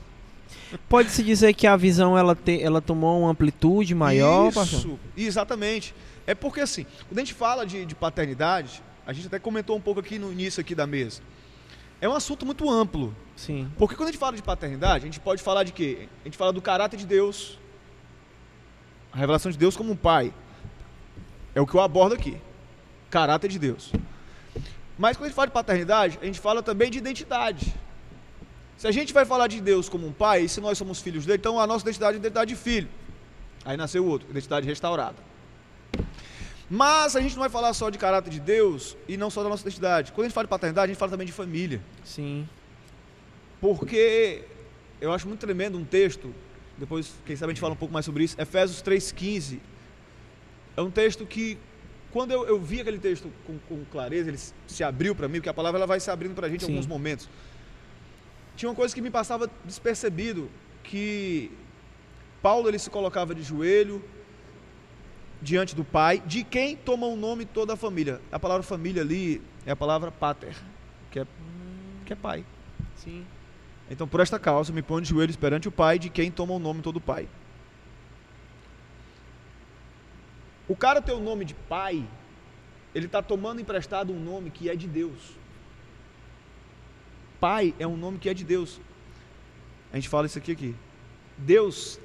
Pode-se 0.89 1.23
dizer 1.23 1.53
que 1.53 1.67
a 1.67 1.75
visão 1.75 2.17
ela, 2.17 2.35
te, 2.35 2.61
ela 2.61 2.81
tomou 2.81 3.21
uma 3.21 3.31
amplitude 3.31 3.93
maior, 3.93 4.51
pastor? 4.53 4.79
Isso, 4.79 4.99
exatamente. 5.15 5.93
É 6.25 6.35
porque 6.35 6.61
assim, 6.61 6.85
quando 7.07 7.19
a 7.19 7.21
gente 7.21 7.33
fala 7.33 7.65
de, 7.65 7.85
de 7.85 7.95
paternidade, 7.95 8.81
a 9.05 9.13
gente 9.13 9.27
até 9.27 9.39
comentou 9.39 9.77
um 9.77 9.81
pouco 9.81 9.99
aqui 9.99 10.19
no 10.19 10.31
início 10.31 10.59
aqui 10.59 10.75
da 10.75 10.85
mesa. 10.85 11.21
É 11.99 12.07
um 12.07 12.13
assunto 12.13 12.45
muito 12.45 12.69
amplo. 12.69 13.15
Sim. 13.35 13.71
Porque 13.77 13.95
quando 13.95 14.09
a 14.09 14.11
gente 14.11 14.19
fala 14.19 14.35
de 14.35 14.43
paternidade, 14.43 15.03
a 15.03 15.07
gente 15.07 15.19
pode 15.19 15.41
falar 15.41 15.63
de 15.63 15.71
quê? 15.71 16.09
A 16.21 16.27
gente 16.27 16.37
fala 16.37 16.51
do 16.51 16.61
caráter 16.61 16.97
de 16.97 17.05
Deus, 17.05 17.57
a 19.11 19.17
revelação 19.17 19.51
de 19.51 19.57
Deus 19.57 19.75
como 19.75 19.91
um 19.91 19.95
pai. 19.95 20.33
É 21.55 21.61
o 21.61 21.65
que 21.65 21.75
eu 21.75 21.81
abordo 21.81 22.13
aqui. 22.13 22.37
Caráter 23.09 23.49
de 23.49 23.59
Deus. 23.59 23.91
Mas 24.97 25.15
quando 25.15 25.25
a 25.25 25.27
gente 25.29 25.35
fala 25.35 25.47
de 25.47 25.53
paternidade, 25.53 26.19
a 26.21 26.25
gente 26.25 26.39
fala 26.39 26.63
também 26.63 26.89
de 26.89 26.97
identidade. 26.97 27.73
Se 28.77 28.87
a 28.87 28.91
gente 28.91 29.13
vai 29.13 29.25
falar 29.25 29.47
de 29.47 29.59
Deus 29.61 29.89
como 29.89 30.07
um 30.07 30.11
pai, 30.11 30.43
e 30.43 30.49
se 30.49 30.61
nós 30.61 30.77
somos 30.77 31.01
filhos 31.01 31.25
dele, 31.25 31.37
então 31.39 31.59
a 31.59 31.65
nossa 31.65 31.83
identidade 31.83 32.17
é 32.17 32.19
identidade 32.19 32.53
de 32.53 32.59
filho. 32.59 32.89
Aí 33.65 33.75
nasceu 33.75 34.03
o 34.03 34.07
outro, 34.07 34.29
identidade 34.29 34.67
restaurada. 34.67 35.17
Mas 36.69 37.15
a 37.15 37.21
gente 37.21 37.33
não 37.33 37.41
vai 37.41 37.49
falar 37.49 37.73
só 37.73 37.89
de 37.89 37.97
caráter 37.97 38.29
de 38.29 38.39
Deus 38.39 38.97
e 39.07 39.15
não 39.15 39.29
só 39.29 39.41
da 39.41 39.49
nossa 39.49 39.63
identidade. 39.63 40.11
Quando 40.11 40.25
a 40.25 40.27
gente 40.27 40.33
fala 40.33 40.45
de 40.45 40.49
paternidade, 40.49 40.85
a 40.85 40.93
gente 40.93 40.99
fala 40.99 41.11
também 41.11 41.25
de 41.25 41.33
família. 41.33 41.81
Sim. 42.03 42.47
Porque 43.61 44.43
eu 44.99 45.11
acho 45.13 45.27
muito 45.27 45.39
tremendo 45.39 45.77
um 45.77 45.85
texto, 45.85 46.33
depois, 46.77 47.13
quem 47.25 47.35
sabe 47.35 47.51
a 47.51 47.53
gente 47.53 47.61
fala 47.61 47.73
um 47.73 47.77
pouco 47.77 47.93
mais 47.93 48.05
sobre 48.05 48.23
isso, 48.23 48.39
Efésios 48.39 48.81
3,15. 48.81 49.59
É 50.75 50.81
um 50.81 50.91
texto 50.91 51.25
que, 51.25 51.57
quando 52.11 52.31
eu, 52.31 52.45
eu 52.47 52.59
vi 52.59 52.81
aquele 52.81 52.99
texto 52.99 53.31
com, 53.45 53.57
com 53.67 53.83
clareza, 53.85 54.29
ele 54.29 54.37
se- 54.67 54.83
abriu 54.83 55.13
para 55.15 55.27
mim, 55.27 55.35
porque 55.39 55.49
a 55.49 55.53
palavra 55.53 55.77
ela 55.79 55.87
vai 55.87 55.99
se 55.99 56.09
abrindo 56.09 56.33
para 56.35 56.47
a 56.47 56.49
gente 56.49 56.63
em 56.63 56.65
Sim. 56.67 56.71
alguns 56.73 56.87
momentos. 56.87 57.29
Tinha 58.55 58.69
uma 58.69 58.75
coisa 58.75 58.93
que 58.95 59.01
me 59.01 59.09
passava 59.11 59.49
despercebido, 59.65 60.49
que 60.83 61.51
Paulo 62.41 62.67
ele 62.69 62.79
se 62.79 62.89
colocava 62.89 63.35
de 63.35 63.43
joelho 63.43 64.03
diante 65.41 65.75
do 65.75 65.83
pai, 65.83 66.21
de 66.25 66.43
quem 66.43 66.75
toma 66.75 67.05
o 67.05 67.15
nome 67.15 67.45
toda 67.45 67.73
a 67.73 67.77
família. 67.77 68.19
A 68.31 68.39
palavra 68.39 68.63
família 68.63 69.01
ali 69.03 69.41
é 69.65 69.71
a 69.71 69.75
palavra 69.75 70.11
pater, 70.11 70.55
que 71.11 71.19
é, 71.19 71.27
que 72.05 72.13
é 72.13 72.15
pai. 72.15 72.43
Sim. 72.95 73.23
Então, 73.89 74.07
por 74.07 74.19
esta 74.19 74.37
causa, 74.39 74.73
me 74.73 74.81
ponho 74.81 75.01
de 75.01 75.09
joelhos 75.09 75.35
perante 75.37 75.67
o 75.67 75.71
Pai, 75.71 75.97
de 75.97 76.09
quem 76.09 76.29
toma 76.29 76.53
o 76.53 76.59
nome 76.59 76.81
todo 76.81 76.99
Pai. 76.99 77.25
O 80.67 80.75
cara 80.75 81.01
ter 81.01 81.13
o 81.13 81.19
nome 81.19 81.45
de 81.45 81.53
Pai, 81.53 82.05
ele 82.93 83.05
está 83.05 83.21
tomando 83.21 83.61
emprestado 83.61 84.11
um 84.11 84.19
nome 84.19 84.49
que 84.49 84.69
é 84.69 84.75
de 84.75 84.87
Deus. 84.87 85.37
Pai 87.39 87.73
é 87.79 87.87
um 87.87 87.95
nome 87.95 88.17
que 88.17 88.29
é 88.29 88.33
de 88.33 88.43
Deus. 88.43 88.79
A 89.91 89.95
gente 89.95 90.09
fala 90.09 90.25
isso 90.25 90.37
aqui 90.37 90.51
aqui. 90.51 90.75
Deus, 91.37 91.99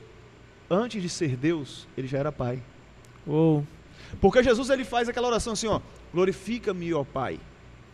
antes 0.71 1.02
de 1.02 1.09
ser 1.09 1.37
Deus, 1.37 1.88
ele 1.97 2.07
já 2.07 2.19
era 2.19 2.31
Pai. 2.31 2.62
Uou. 3.26 3.66
Porque 4.21 4.42
Jesus 4.42 4.71
ele 4.71 4.85
faz 4.85 5.09
aquela 5.09 5.26
oração 5.26 5.54
assim, 5.54 5.66
ó, 5.66 5.81
glorifica-me, 6.12 6.92
ó 6.92 7.02
Pai, 7.02 7.40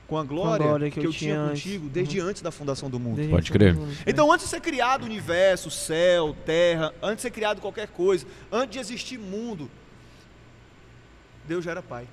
com 0.07 0.19
a 0.19 0.25
glória, 0.25 0.67
glória 0.67 0.91
que, 0.91 1.01
eu, 1.01 1.13
tinha 1.13 1.39
antes. 1.39 1.63
contigo 1.63 1.89
desde 1.89 2.21
antes 2.21 2.43
da 2.43 2.51
fundação 2.51 2.91
do 2.91 2.99
mundo. 2.99 3.17
Desde 3.17 3.33
Pode 3.33 3.51
então, 3.51 3.59
crer. 3.59 3.75
tudo, 3.75 3.87
né? 3.87 3.95
Então, 4.07 4.33
antes 4.33 4.47
de 4.47 4.51
ser 4.51 4.61
criado 4.61 5.03
o 5.03 5.07
universo, 5.07 5.71
céu, 5.71 6.37
terra, 6.45 6.93
antes 7.03 7.17
de 7.17 7.23
ser 7.23 7.31
criado 7.31 7.61
qualquer 7.61 7.89
coisa, 7.89 8.27
antes 8.51 8.73
de 8.73 8.79
existir 8.79 9.19
mundo, 9.19 9.71
Deus 11.49 11.65
já 11.65 11.73
era 11.73 11.83
pai. 11.83 12.07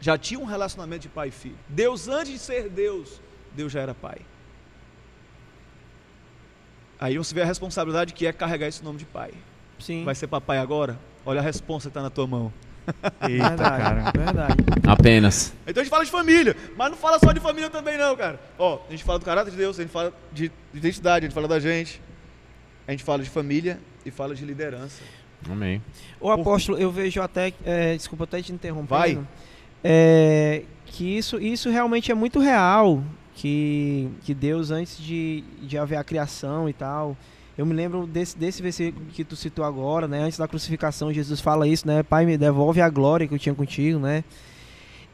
Já 0.00 0.18
tinha 0.18 0.40
um 0.40 0.44
relacionamento 0.44 1.02
de 1.02 1.08
pai 1.08 1.28
e 1.28 1.30
filho. 1.30 1.58
Deus, 1.68 2.08
antes 2.08 2.32
de 2.32 2.38
ser 2.38 2.68
Deus, 2.68 3.20
Deus 3.54 3.70
já 3.70 3.80
era 3.80 3.94
pai. 3.94 4.18
Aí 6.98 7.16
você 7.16 7.34
vê 7.34 7.42
a 7.42 7.46
responsabilidade 7.46 8.12
que 8.12 8.26
é 8.26 8.32
carregar 8.32 8.66
esse 8.66 8.82
nome 8.82 8.98
de 8.98 9.04
pai. 9.06 9.32
Sim. 9.78 10.04
Vai 10.04 10.14
ser 10.14 10.26
papai 10.26 10.58
agora? 10.58 10.98
Olha 11.24 11.40
a 11.40 11.42
responsa 11.42 11.84
que 11.84 11.90
está 11.90 12.02
na 12.02 12.10
tua 12.10 12.26
mão. 12.26 12.52
Eita, 13.22 13.48
verdade, 13.48 13.82
cara. 13.82 14.12
verdade. 14.16 14.54
Apenas. 14.86 15.54
Então 15.66 15.80
a 15.80 15.84
gente 15.84 15.90
fala 15.90 16.04
de 16.04 16.10
família, 16.10 16.56
mas 16.76 16.90
não 16.90 16.98
fala 16.98 17.18
só 17.18 17.32
de 17.32 17.40
família 17.40 17.70
também 17.70 17.96
não, 17.96 18.16
cara. 18.16 18.40
Ó, 18.58 18.80
a 18.88 18.90
gente 18.90 19.04
fala 19.04 19.18
do 19.18 19.24
caráter 19.24 19.50
de 19.50 19.56
Deus, 19.56 19.78
a 19.78 19.82
gente 19.82 19.92
fala 19.92 20.12
de 20.32 20.50
identidade, 20.74 21.24
a 21.24 21.28
gente 21.28 21.34
fala 21.34 21.46
da 21.46 21.60
gente. 21.60 22.02
A 22.88 22.90
gente 22.90 23.04
fala 23.04 23.22
de 23.22 23.30
família 23.30 23.78
e 24.04 24.10
fala 24.10 24.34
de 24.34 24.44
liderança. 24.44 25.02
Amém. 25.48 25.82
O 26.20 26.30
apóstolo, 26.30 26.78
eu 26.78 26.90
vejo 26.90 27.20
até, 27.22 27.52
é, 27.64 27.96
desculpa 27.96 28.24
até 28.24 28.42
te 28.42 28.52
interrompendo, 28.52 28.88
Vai. 28.88 29.26
é, 29.82 30.62
que 30.86 31.16
isso, 31.16 31.40
isso 31.40 31.70
realmente 31.70 32.10
é 32.10 32.14
muito 32.14 32.38
real, 32.38 33.02
que, 33.34 34.08
que 34.22 34.34
Deus 34.34 34.70
antes 34.70 34.98
de, 34.98 35.44
de 35.62 35.78
haver 35.78 35.96
a 35.96 36.04
criação 36.04 36.68
e 36.68 36.72
tal, 36.72 37.16
eu 37.56 37.64
me 37.64 37.74
lembro 37.74 38.06
desse, 38.06 38.36
desse 38.36 38.62
versículo 38.62 39.06
que 39.06 39.24
tu 39.24 39.36
citou 39.36 39.64
agora, 39.64 40.06
né, 40.06 40.20
antes 40.20 40.38
da 40.38 40.46
crucificação, 40.46 41.12
Jesus 41.12 41.40
fala 41.40 41.66
isso, 41.66 41.86
né, 41.86 42.02
Pai, 42.02 42.26
me 42.26 42.36
devolve 42.36 42.80
a 42.80 42.88
glória 42.88 43.26
que 43.26 43.34
eu 43.34 43.38
tinha 43.38 43.54
contigo, 43.54 43.98
né, 43.98 44.24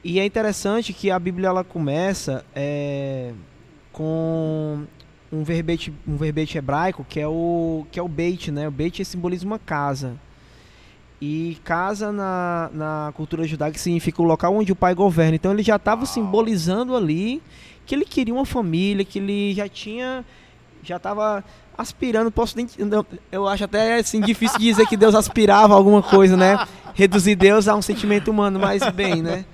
e 0.02 0.21
é 0.21 0.25
interessante 0.25 0.92
que 0.92 1.11
a 1.11 1.18
Bíblia, 1.18 1.49
ela 1.49 1.64
começa 1.64 2.45
é, 2.54 3.33
com 3.92 4.85
um 5.33 5.42
verbete, 5.42 5.92
um 6.06 6.16
verbete 6.16 6.56
hebraico 6.59 7.04
que 7.09 7.21
é 7.21 7.26
o 7.26 7.87
que 7.90 7.99
é 7.99 8.02
o 8.02 8.09
beit, 8.09 8.50
né? 8.50 8.68
O 8.68 8.71
beit 8.71 9.04
simboliza 9.04 9.47
uma 9.47 9.59
casa. 9.59 10.14
E 11.21 11.59
casa 11.64 12.12
na, 12.12 12.71
na 12.75 13.12
cultura 13.14 13.47
judaica 13.47 13.78
significa 13.78 14.21
o 14.21 14.25
local 14.25 14.54
onde 14.54 14.73
o 14.73 14.76
pai 14.76 14.95
governa. 14.95 15.37
Então 15.37 15.52
ele 15.52 15.62
já 15.62 15.76
estava 15.76 16.04
simbolizando 16.04 16.95
ali 16.95 17.42
que 17.87 17.95
ele 17.95 18.04
queria 18.04 18.35
uma 18.35 18.45
família, 18.45 19.04
que 19.04 19.18
ele 19.18 19.54
já 19.54 19.68
tinha 19.68 20.25
já 20.83 20.97
estava 20.97 21.42
aspirando, 21.76 22.30
posso 22.30 22.56
nem, 22.56 22.66
eu 23.30 23.47
acho 23.47 23.64
até 23.64 23.97
assim 23.97 24.21
difícil 24.21 24.59
dizer 24.59 24.87
que 24.87 24.97
Deus 24.97 25.14
aspirava 25.14 25.75
a 25.75 25.76
alguma 25.76 26.02
coisa, 26.02 26.37
né? 26.37 26.64
Reduzir 26.95 27.35
Deus 27.35 27.68
a 27.68 27.75
um 27.75 27.83
sentimento 27.83 28.30
humano, 28.30 28.59
mas 28.59 28.83
bem, 28.90 29.21
né? 29.21 29.45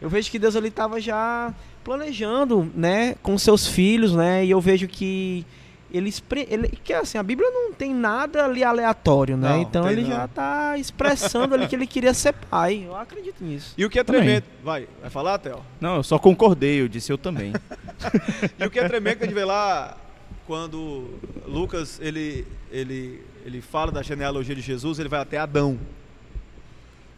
Eu 0.00 0.08
vejo 0.08 0.30
que 0.30 0.38
Deus 0.38 0.54
ali 0.54 0.68
estava 0.68 1.00
já 1.00 1.52
planejando, 1.86 2.68
né, 2.74 3.14
com 3.22 3.38
seus 3.38 3.68
filhos, 3.68 4.12
né? 4.12 4.44
E 4.44 4.50
eu 4.50 4.60
vejo 4.60 4.88
que 4.88 5.46
ele, 5.88 6.08
expre- 6.08 6.44
ele 6.50 6.66
que 6.66 6.92
assim, 6.92 7.16
a 7.16 7.22
Bíblia 7.22 7.48
não 7.48 7.72
tem 7.72 7.94
nada 7.94 8.44
ali 8.44 8.64
aleatório, 8.64 9.36
né? 9.36 9.50
Não, 9.50 9.62
então 9.62 9.88
ele 9.88 10.02
não. 10.02 10.08
já 10.08 10.24
está 10.24 10.76
expressando 10.76 11.54
ali 11.54 11.68
que 11.68 11.76
ele 11.76 11.86
queria 11.86 12.12
ser 12.12 12.32
pai. 12.32 12.82
Eu 12.84 12.96
acredito 12.96 13.36
nisso. 13.44 13.72
E 13.78 13.84
o 13.84 13.88
que 13.88 14.00
é 14.00 14.02
Também. 14.02 14.22
tremendo. 14.22 14.44
Vai, 14.64 14.88
vai 15.00 15.10
falar, 15.10 15.38
Theo? 15.38 15.60
Não, 15.80 15.94
eu 15.94 16.02
só 16.02 16.18
concordei, 16.18 16.80
eu 16.80 16.88
disse 16.88 17.12
eu 17.12 17.16
também. 17.16 17.52
E 18.58 18.64
o 18.64 18.68
que 18.70 18.80
é 18.80 18.88
tremendo 18.88 19.18
que 19.18 19.22
a 19.22 19.26
gente 19.28 19.34
vê 19.36 19.44
lá 19.44 19.96
quando 20.44 21.08
Lucas 21.46 22.00
ele, 22.02 22.44
ele, 22.72 23.24
ele 23.44 23.60
fala 23.60 23.92
da 23.92 24.02
genealogia 24.02 24.56
de 24.56 24.60
Jesus, 24.60 24.98
ele 24.98 25.08
vai 25.08 25.20
até 25.20 25.38
Adão. 25.38 25.78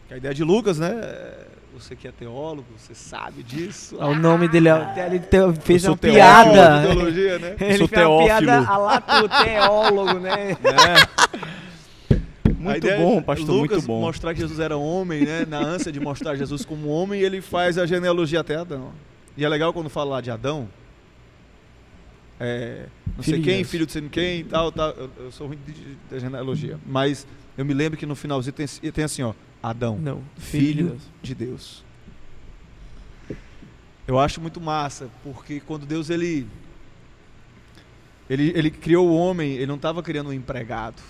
Que 0.08 0.14
a 0.14 0.16
ideia 0.18 0.34
de 0.34 0.44
Lucas, 0.44 0.78
né? 0.78 0.90
É- 1.74 1.78
Você 1.78 1.94
que 1.96 2.08
é 2.08 2.12
teólogo, 2.12 2.66
você 2.76 2.94
sabe 2.94 3.42
disso. 3.42 3.96
O 3.98 4.14
nome 4.14 4.48
dele, 4.48 4.68
é- 4.68 5.06
ele 5.06 5.18
te- 5.20 5.60
fez 5.62 5.84
uma 5.84 5.96
piada. 5.96 6.82
teologia, 6.86 7.38
né? 7.38 7.56
Ele 7.60 7.86
fez 7.88 8.06
uma 8.06 8.18
piada 8.24 8.46
teófilo. 8.46 8.72
a 8.72 8.78
lá 8.78 9.00
teólogo, 9.28 10.18
né? 10.20 10.56
A 12.10 12.60
Muito 12.60 12.76
ideia 12.78 12.98
bom, 12.98 13.22
pastor, 13.22 13.54
Lucas 13.54 13.76
muito 13.78 13.86
bom. 13.86 14.00
mostrar 14.00 14.34
que 14.34 14.40
Jesus 14.40 14.58
era 14.58 14.76
homem, 14.76 15.24
né? 15.24 15.46
Na 15.48 15.58
ânsia 15.60 15.92
de 15.92 16.00
mostrar 16.00 16.34
Jesus 16.34 16.64
como 16.64 16.88
homem, 16.88 17.20
ele 17.20 17.40
faz 17.40 17.78
a 17.78 17.86
genealogia 17.86 18.40
até 18.40 18.56
Adão. 18.56 18.90
E 19.36 19.44
é 19.44 19.48
legal 19.48 19.72
quando 19.72 19.88
fala 19.88 20.12
lá 20.12 20.20
de 20.20 20.30
Adão. 20.30 20.68
É, 22.40 22.86
não 23.16 23.22
sei 23.22 23.40
quem, 23.40 23.62
filho 23.64 23.86
de 23.86 23.92
sei 23.92 24.08
quem 24.08 24.40
e 24.40 24.44
tal, 24.44 24.70
tal. 24.72 24.90
Eu, 24.90 25.10
eu 25.18 25.32
sou 25.32 25.46
ruim 25.46 25.58
de 25.66 26.20
genealogia. 26.20 26.78
Mas 26.86 27.26
eu 27.56 27.64
me 27.64 27.74
lembro 27.74 27.96
que 27.98 28.06
no 28.06 28.14
finalzinho 28.16 28.52
tem, 28.52 28.66
tem 28.66 29.04
assim, 29.04 29.22
ó. 29.22 29.32
Adão, 29.62 29.98
Não, 29.98 30.22
filho 30.36 30.84
de 30.84 30.90
Deus. 30.90 31.02
de 31.22 31.34
Deus. 31.34 31.84
Eu 34.06 34.18
acho 34.18 34.40
muito 34.40 34.60
massa, 34.60 35.08
porque 35.22 35.60
quando 35.60 35.84
Deus 35.84 36.08
ele 36.10 36.46
ele, 38.28 38.52
ele 38.54 38.70
criou 38.70 39.08
o 39.08 39.14
homem, 39.16 39.52
ele 39.52 39.66
não 39.66 39.76
estava 39.76 40.02
criando 40.02 40.28
um 40.30 40.32
empregado. 40.32 41.02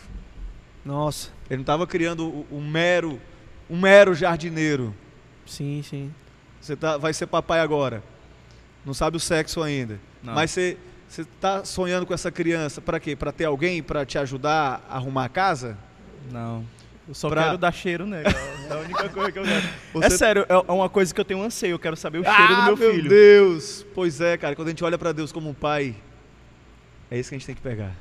Nossa, 0.85 1.31
Ele 1.51 1.57
não 1.59 1.63
estava 1.63 1.87
criando 1.87 2.27
o- 2.27 2.47
um 2.53 2.67
mero 2.67 3.21
um 3.69 3.79
mero 3.79 4.15
jardineiro. 4.15 4.95
sim, 5.47 5.83
sim. 5.83 6.13
Você 6.61 6.75
tá, 6.75 6.97
vai 6.97 7.13
ser 7.13 7.27
papai 7.27 7.61
agora. 7.61 8.03
Não 8.85 8.93
sabe 8.95 9.17
o 9.17 9.21
sexo 9.21 9.63
ainda. 9.63 10.01
Não. 10.23 10.35
Mas 10.35 10.51
você 10.51 10.77
você 11.09 11.23
está 11.23 11.65
sonhando 11.65 12.05
com 12.05 12.13
essa 12.13 12.31
criança 12.31 12.81
para 12.83 13.01
quê? 13.01 13.17
Para 13.17 13.33
ter 13.33 13.45
alguém 13.47 13.83
para 13.83 14.05
te 14.05 14.19
ajudar 14.19 14.85
a 14.91 14.97
arrumar 14.97 15.25
a 15.25 15.29
casa? 15.29 15.77
Não. 16.31 16.65
Eu 17.09 17.15
só 17.15 17.29
Pra- 17.31 17.45
quero 17.45 17.59
dar 17.59 17.73
cheiro 17.73 18.07
nele. 18.07 18.29
É 18.29 18.73
a 18.73 18.77
única 18.85 19.09
coisa 19.09 19.33
que 19.33 19.39
eu 19.39 19.43
quero. 19.45 19.67
Você- 19.95 20.07
É 20.07 20.11
sério, 20.11 20.47
é 20.49 20.73
uma 20.73 20.91
coisa 20.91 21.15
que 21.15 21.19
eu 21.21 21.25
tenho 21.25 21.43
anseio. 21.43 21.73
Eu 21.73 21.79
quero 21.79 21.97
saber 21.97 22.19
o 22.19 22.23
cheiro 22.25 22.39
ah, 22.39 22.71
do 22.71 22.77
meu 22.77 22.93
filho. 22.93 23.09
Deus! 23.09 23.87
Pois 23.95 24.21
é, 24.21 24.37
cara, 24.37 24.55
quando 24.55 24.69
a 24.69 24.71
gente 24.73 24.85
olha 24.85 24.99
pra 24.99 25.11
Deus 25.13 25.33
como 25.33 25.49
um 25.49 25.55
pai, 25.55 25.97
é 27.11 27.19
isso 27.19 27.31
que 27.31 27.35
a 27.35 27.39
gente 27.39 27.47
tem 27.47 27.55
que 27.55 27.63
pegar. 27.63 27.97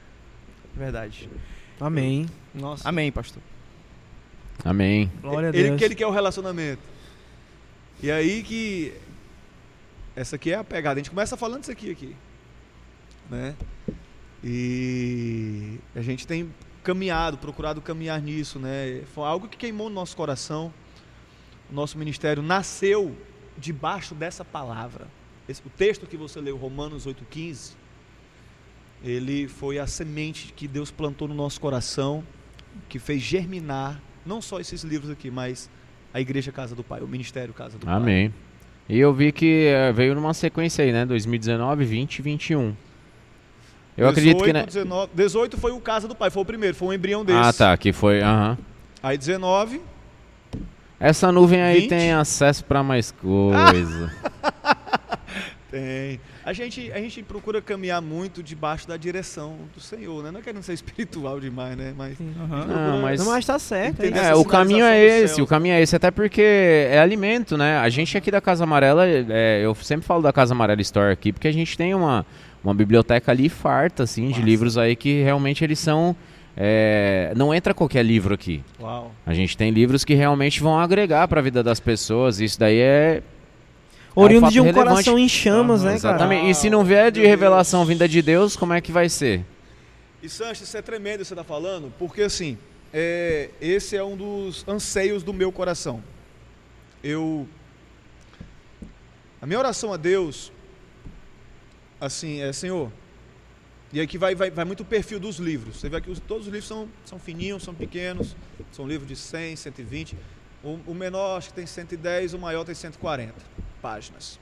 Verdade. 0.76 1.30
Amém. 1.80 2.26
Nossa. 2.54 2.88
Amém, 2.88 3.12
pastor. 3.12 3.42
Amém. 4.66 5.10
Glória 5.22 5.50
a 5.50 5.56
ele, 5.56 5.70
Deus. 5.70 5.80
que 5.80 5.86
ele 5.86 5.96
quer 5.96 6.08
o 6.08 6.12
relacionamento. 6.12 6.82
E 8.04 8.12
aí 8.12 8.44
que. 8.44 8.94
Essa 10.16 10.36
aqui 10.36 10.52
é 10.52 10.56
a 10.56 10.64
pegada. 10.64 11.00
A 11.00 11.04
gente 11.04 11.12
começa 11.12 11.38
falando 11.38 11.62
isso 11.64 11.72
aqui, 11.72 11.92
aqui. 11.92 12.16
Né? 13.30 13.56
E 14.44 15.78
a 15.96 16.02
gente 16.02 16.26
tem 16.28 16.52
caminhado, 16.92 17.38
procurado 17.38 17.82
caminhar 17.82 18.22
nisso, 18.22 18.58
né? 18.60 19.02
Foi 19.14 19.26
algo 19.26 19.48
que 19.50 19.58
queimou 19.58 19.90
no 19.90 19.96
nosso 19.96 20.16
coração. 20.16 20.74
O 21.70 21.76
nosso 21.76 21.98
ministério 21.98 22.42
nasceu 22.42 23.14
debaixo 23.58 24.16
dessa 24.16 24.46
palavra. 24.46 25.08
Esse- 25.50 25.62
o 25.66 25.70
texto 25.70 26.06
que 26.08 26.16
você 26.16 26.40
leu, 26.40 26.56
Romanos 26.56 27.06
8,15, 27.06 27.76
ele 29.04 29.48
foi 29.50 29.78
a 29.80 29.86
semente 29.86 30.54
que 30.56 30.68
Deus 30.68 30.90
plantou 30.90 31.28
no 31.28 31.36
nosso 31.36 31.60
coração, 31.60 32.24
que 32.88 33.00
fez 33.00 33.22
germinar 33.22 34.02
não 34.26 34.42
só 34.42 34.60
esses 34.60 34.84
livros 34.84 35.10
aqui, 35.12 35.30
mas 35.30 35.70
a 36.14 36.22
Igreja 36.22 36.52
Casa 36.52 36.74
do 36.76 36.84
Pai, 36.84 37.02
o 37.02 37.08
Ministério 37.08 37.54
Casa 37.54 37.78
do 37.78 37.86
Pai. 37.86 37.96
Amém. 37.96 38.34
E 38.90 38.98
eu 38.98 39.14
vi 39.14 39.32
que 39.34 39.66
eh, 39.68 39.92
veio 39.92 40.16
numa 40.16 40.34
sequência 40.34 40.84
aí, 40.86 40.94
né? 40.94 41.06
2019, 41.06 41.84
20 41.84 42.20
e 42.20 42.22
21. 42.22 42.74
Eu 43.98 44.08
acredito 44.08 44.38
que. 44.44 44.52
18, 44.52 44.54
Né? 44.54 44.66
19, 44.66 45.10
18 45.14 45.58
foi 45.58 45.72
o 45.72 45.80
Casa 45.80 46.08
do 46.08 46.14
Pai, 46.16 46.30
foi 46.30 46.44
o 46.44 46.46
primeiro, 46.46 46.76
foi 46.76 46.90
um 46.90 46.94
embrião 46.94 47.26
desse. 47.26 47.40
Ah, 47.40 47.52
tá. 47.52 47.76
Que 47.78 47.92
foi. 47.92 48.22
Aham. 48.22 48.58
Aí 49.02 49.18
19, 49.18 49.82
Essa 51.00 51.32
nuvem 51.32 51.62
aí 51.62 51.82
20? 51.82 51.90
tem 51.90 52.12
acesso 52.14 52.64
pra 52.66 52.84
mais 52.84 53.12
coisa. 53.12 54.12
tem. 55.72 56.20
A 56.46 56.54
gente, 56.54 56.90
a 56.94 56.98
gente 57.00 57.22
procura 57.24 57.62
caminhar 57.62 58.02
muito 58.02 58.42
debaixo 58.42 58.88
da 58.88 58.96
direção 58.96 59.58
do 59.76 59.82
Senhor, 59.82 60.24
né? 60.24 60.32
Não 60.32 60.42
querendo 60.42 60.64
ser 60.64 60.72
espiritual 60.74 61.40
demais, 61.40 61.76
né? 61.76 61.94
Mas 61.98 62.18
Aham. 62.20 62.66
Não, 62.66 63.02
mas. 63.02 63.20
Não, 63.20 63.28
mas 63.32 63.46
tá 63.46 63.60
certo. 63.60 64.02
é. 64.02 64.30
É, 64.30 64.36
o 64.36 64.46
caminho 64.46 64.86
é 64.86 64.98
esse, 65.22 65.42
o 65.42 65.48
caminho 65.48 65.74
é 65.76 65.82
esse, 65.82 65.96
até 65.96 66.10
porque 66.10 66.42
é 66.42 67.00
alimento, 67.00 67.58
né? 67.58 67.78
A 67.80 67.90
gente 67.90 68.18
aqui 68.18 68.32
da 68.32 68.40
Casa 68.40 68.64
Amarela, 68.64 69.06
é, 69.06 69.62
eu 69.64 69.76
sempre 69.76 70.06
falo 70.06 70.22
da 70.22 70.32
Casa 70.32 70.54
Amarela 70.54 70.82
Store 70.82 71.12
aqui, 71.12 71.34
porque 71.34 71.48
a 71.48 71.54
gente 71.54 71.78
tem 71.78 71.94
uma, 71.94 72.26
uma 72.64 72.74
biblioteca 72.74 73.32
ali 73.32 73.50
farta, 73.50 74.04
assim, 74.04 74.28
de 74.28 74.32
Massa. 74.34 74.42
livros 74.44 74.78
aí 74.78 74.96
que 74.96 75.22
realmente 75.24 75.64
eles 75.64 75.80
são. 75.80 76.16
é, 76.56 77.32
não 77.36 77.54
entra 77.54 77.74
qualquer 77.74 78.04
livro 78.04 78.34
aqui. 78.34 78.64
Uau. 78.80 79.12
A 79.26 79.34
gente 79.34 79.56
tem 79.56 79.70
livros 79.72 80.04
que 80.04 80.16
realmente 80.16 80.60
vão 80.60 80.78
agregar 80.80 81.28
para 81.28 81.40
a 81.40 81.44
vida 81.44 81.62
das 81.62 81.80
pessoas. 81.80 82.40
Isso 82.40 82.60
daí 82.60 82.80
é. 82.80 83.22
Oriundo 84.16 84.42
fato 84.48 84.54
de 84.54 84.60
um 84.60 84.64
relevante. 84.64 84.90
coração 84.90 85.20
em 85.20 85.30
chamas, 85.30 85.82
Aham, 85.82 85.94
né, 85.94 86.00
cara? 86.00 86.16
Exatamente. 86.16 86.50
E 86.50 86.56
se 86.56 86.70
não 86.72 86.84
vier 86.84 87.12
de 87.12 87.22
revelação 87.24 87.86
vinda 87.86 88.08
de 88.08 88.20
Deus, 88.24 88.56
como 88.56 88.74
é 88.74 88.82
que 88.82 88.92
vai 88.92 89.08
ser? 89.08 89.46
E 90.24 90.28
Sanches, 90.28 90.68
isso 90.68 90.76
é 90.76 90.82
tremendo 90.82 91.20
que 91.20 91.26
você 91.26 91.36
está 91.36 91.44
falando, 91.44 91.94
porque 92.00 92.24
assim, 92.24 92.58
é, 92.92 93.52
esse 93.62 93.96
é 93.96 94.04
um 94.04 94.18
dos 94.18 94.66
anseios 94.68 95.22
do 95.22 95.32
meu 95.32 95.52
coração. 95.52 96.02
Eu. 97.04 97.48
A 99.40 99.46
minha 99.46 99.60
oração 99.60 99.94
a 99.94 99.98
Deus, 99.98 100.52
assim, 102.00 102.42
é, 102.42 102.52
Senhor. 102.54 102.92
E 103.94 104.02
aqui 104.02 104.18
vai, 104.18 104.36
vai, 104.36 104.52
vai 104.52 104.66
muito 104.66 104.82
o 104.82 104.86
perfil 104.86 105.20
dos 105.20 105.38
livros. 105.38 105.78
Você 105.78 105.88
vê 105.90 106.02
que 106.02 106.12
os- 106.12 106.20
todos 106.20 106.48
os 106.48 106.52
livros 106.54 106.68
são, 106.68 106.90
são 107.06 107.18
fininhos, 107.18 107.64
são 107.64 107.74
pequenos, 107.74 108.36
são 108.72 108.88
livros 108.88 109.08
de 109.08 109.16
100, 109.16 109.56
120. 109.56 110.18
O, 110.64 110.80
o 110.88 110.94
menor 110.94 111.38
acho 111.38 111.50
que 111.50 111.54
tem 111.54 111.66
110, 111.66 112.34
o 112.34 112.40
maior 112.40 112.66
tem 112.66 112.76
140 112.76 113.34
páginas. 113.82 114.40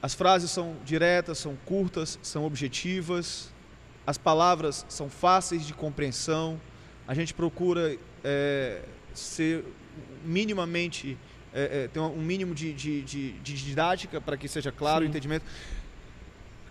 As 0.00 0.14
frases 0.14 0.50
são 0.50 0.76
diretas, 0.84 1.38
são 1.38 1.54
curtas, 1.64 2.18
são 2.22 2.44
objetivas. 2.44 3.52
As 4.04 4.18
palavras 4.18 4.84
são 4.88 5.08
fáceis 5.08 5.64
de 5.64 5.72
compreensão. 5.72 6.60
A 7.06 7.14
gente 7.14 7.32
procura 7.32 7.96
é, 8.24 8.82
ser 9.14 9.64
minimamente 10.24 11.16
é, 11.54 11.84
é, 11.84 11.88
ter 11.88 12.00
um 12.00 12.16
mínimo 12.20 12.54
de, 12.54 12.72
de, 12.72 13.02
de- 13.02 13.32
de 13.32 13.54
didática 13.54 14.20
para 14.20 14.36
que 14.36 14.48
seja 14.48 14.70
claro 14.72 15.00
o 15.00 15.02
Sim. 15.04 15.10
entendimento. 15.10 15.44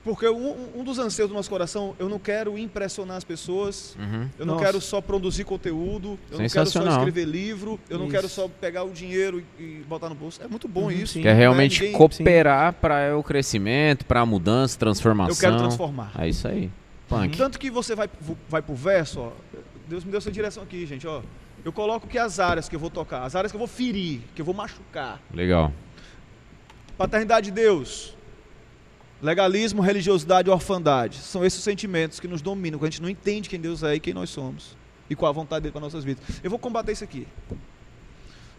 Porque 0.03 0.27
um, 0.27 0.79
um 0.79 0.83
dos 0.83 0.97
anseios 0.97 1.29
do 1.29 1.35
nosso 1.35 1.47
coração, 1.47 1.95
eu 1.99 2.09
não 2.09 2.17
quero 2.17 2.57
impressionar 2.57 3.17
as 3.17 3.23
pessoas, 3.23 3.95
Uhum. 3.99 4.27
eu 4.39 4.47
não 4.47 4.55
Nossa. 4.55 4.65
quero 4.65 4.81
só 4.81 4.99
produzir 4.99 5.43
conteúdo, 5.43 6.17
eu 6.31 6.39
não 6.39 6.49
quero 6.49 6.65
só 6.65 6.83
escrever 6.89 7.25
livro, 7.25 7.79
eu 7.87 7.99
não 7.99 8.05
Isso. 8.07 8.15
quero 8.15 8.27
só 8.27 8.47
pegar 8.47 8.83
o 8.83 8.89
dinheiro 8.89 9.43
e, 9.59 9.63
e 9.63 9.85
botar 9.87 10.09
no 10.09 10.15
bolso. 10.15 10.41
É 10.41 10.47
muito 10.47 10.67
bom 10.67 10.85
Uhum, 10.85 10.91
isso. 10.91 11.13
sim. 11.13 11.21
Que 11.21 11.27
é 11.27 11.33
realmente 11.33 11.79
Ninguém- 11.83 11.95
cooperar 11.95 12.73
para 12.73 13.15
o 13.15 13.21
crescimento, 13.21 14.03
para 14.03 14.21
a 14.21 14.25
mudança, 14.25 14.75
transformação. 14.79 15.35
Eu 15.35 15.39
quero 15.39 15.57
transformar. 15.57 16.11
É 16.17 16.27
isso 16.27 16.47
aí. 16.47 16.71
Punk. 17.07 17.37
Tanto 17.37 17.59
que 17.59 17.69
você 17.69 17.93
vai, 17.93 18.09
vai 18.49 18.63
pro 18.63 18.73
verso, 18.73 19.19
ó. 19.19 19.31
Deus 19.87 20.03
me 20.03 20.09
deu 20.09 20.17
essa 20.17 20.31
direção 20.31 20.63
aqui, 20.63 20.83
gente, 20.87 21.05
ó. 21.05 21.21
Eu 21.63 21.71
coloco 21.71 22.07
que 22.07 22.17
as 22.17 22.39
áreas 22.39 22.67
que 22.67 22.75
eu 22.75 22.79
vou 22.79 22.89
tocar, 22.89 23.23
as 23.23 23.35
áreas 23.35 23.51
que 23.51 23.55
eu 23.55 23.59
vou 23.59 23.67
ferir, 23.67 24.21
que 24.35 24.41
eu 24.41 24.45
vou 24.45 24.53
machucar. 24.53 25.21
Legal. 25.33 25.71
Paternidade 26.97 27.45
de 27.45 27.51
Deus. 27.51 28.15
Legalismo, 29.21 29.81
religiosidade 29.81 30.49
e 30.49 30.51
orfandade. 30.51 31.17
São 31.17 31.45
esses 31.45 31.63
sentimentos 31.63 32.19
que 32.19 32.27
nos 32.27 32.41
dominam, 32.41 32.79
quando 32.79 32.87
a 32.87 32.91
gente 32.91 33.01
não 33.01 33.09
entende 33.09 33.47
quem 33.47 33.59
Deus 33.59 33.83
é 33.83 33.95
e 33.95 33.99
quem 33.99 34.13
nós 34.13 34.31
somos. 34.31 34.75
E 35.09 35.15
qual 35.15 35.29
a 35.29 35.33
vontade 35.33 35.63
dele 35.63 35.71
para 35.71 35.81
nossas 35.81 36.03
vidas. 36.03 36.23
Eu 36.43 36.49
vou 36.49 36.57
combater 36.57 36.93
isso 36.93 37.03
aqui. 37.03 37.27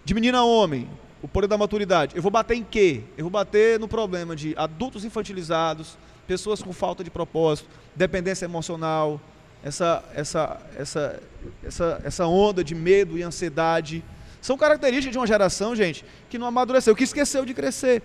De 0.04 0.14
menino 0.14 0.38
a 0.38 0.44
homem, 0.44 0.88
o 1.20 1.26
poder 1.26 1.48
da 1.48 1.58
maturidade. 1.58 2.14
Eu 2.14 2.22
vou 2.22 2.30
bater 2.30 2.56
em 2.56 2.62
quê? 2.62 3.02
Eu 3.16 3.24
vou 3.24 3.30
bater 3.30 3.80
no 3.80 3.88
problema 3.88 4.36
de 4.36 4.54
adultos 4.56 5.04
infantilizados, 5.04 5.96
pessoas 6.26 6.62
com 6.62 6.72
falta 6.72 7.02
de 7.02 7.10
propósito, 7.10 7.68
dependência 7.96 8.44
emocional, 8.44 9.20
essa, 9.62 10.04
essa, 10.14 10.60
essa, 10.78 11.20
essa, 11.64 12.00
essa 12.04 12.26
onda 12.26 12.64
de 12.64 12.74
medo 12.74 13.16
e 13.16 13.22
ansiedade. 13.22 14.02
São 14.40 14.56
características 14.56 15.12
de 15.12 15.18
uma 15.18 15.26
geração, 15.26 15.74
gente, 15.76 16.04
que 16.28 16.36
não 16.38 16.46
amadureceu, 16.46 16.96
que 16.96 17.04
esqueceu 17.04 17.44
de 17.44 17.54
crescer. 17.54 18.02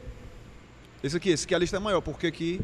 Esse 1.04 1.18
aqui, 1.18 1.30
esse 1.30 1.46
aqui 1.46 1.56
a 1.56 1.60
lista 1.60 1.78
é 1.78 1.80
maior, 1.80 2.02
porque 2.02 2.28
aqui 2.28 2.62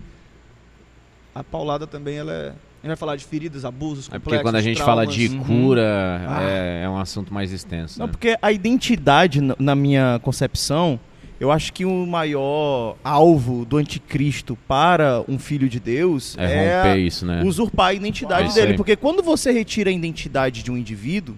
a 1.33 1.43
paulada 1.43 1.87
também 1.87 2.17
ela 2.17 2.31
é. 2.31 2.47
A 2.47 2.85
gente 2.85 2.89
vai 2.89 2.95
falar 2.97 3.15
de 3.15 3.23
feridas, 3.23 3.63
abusos, 3.63 4.07
É 4.07 4.11
complexos, 4.11 4.23
porque 4.23 4.43
quando 4.43 4.55
a 4.57 4.61
gente 4.61 4.81
fala 4.83 5.07
de 5.07 5.29
traumas. 5.29 5.49
Uhum. 5.49 5.63
cura, 5.67 6.21
Ah. 6.27 6.43
é, 6.43 6.83
é 6.83 6.89
um 6.89 6.97
assunto 6.99 7.33
mais 7.33 7.51
extenso. 7.51 7.97
Não, 7.97 8.07
né? 8.07 8.11
porque 8.11 8.37
a 8.41 8.51
identidade, 8.51 9.39
na 9.57 9.73
minha 9.73 10.19
concepção, 10.21 10.99
eu 11.43 11.51
acho 11.51 11.73
que 11.73 11.83
o 11.83 12.05
maior 12.05 12.95
alvo 13.03 13.65
do 13.65 13.75
anticristo 13.75 14.55
para 14.65 15.23
um 15.27 15.37
filho 15.37 15.67
de 15.67 15.77
Deus 15.77 16.37
É 16.37 16.45
é, 16.45 16.77
romper 16.83 16.97
isso, 16.99 17.25
né? 17.25 17.43
usurpar 17.43 17.87
a 17.87 17.93
identidade 17.93 18.51
É 18.51 18.53
dele. 18.53 18.77
Porque 18.77 18.95
quando 18.95 19.21
você 19.21 19.51
retira 19.51 19.89
a 19.89 19.93
identidade 19.93 20.63
de 20.63 20.71
um 20.71 20.77
indivíduo, 20.77 21.35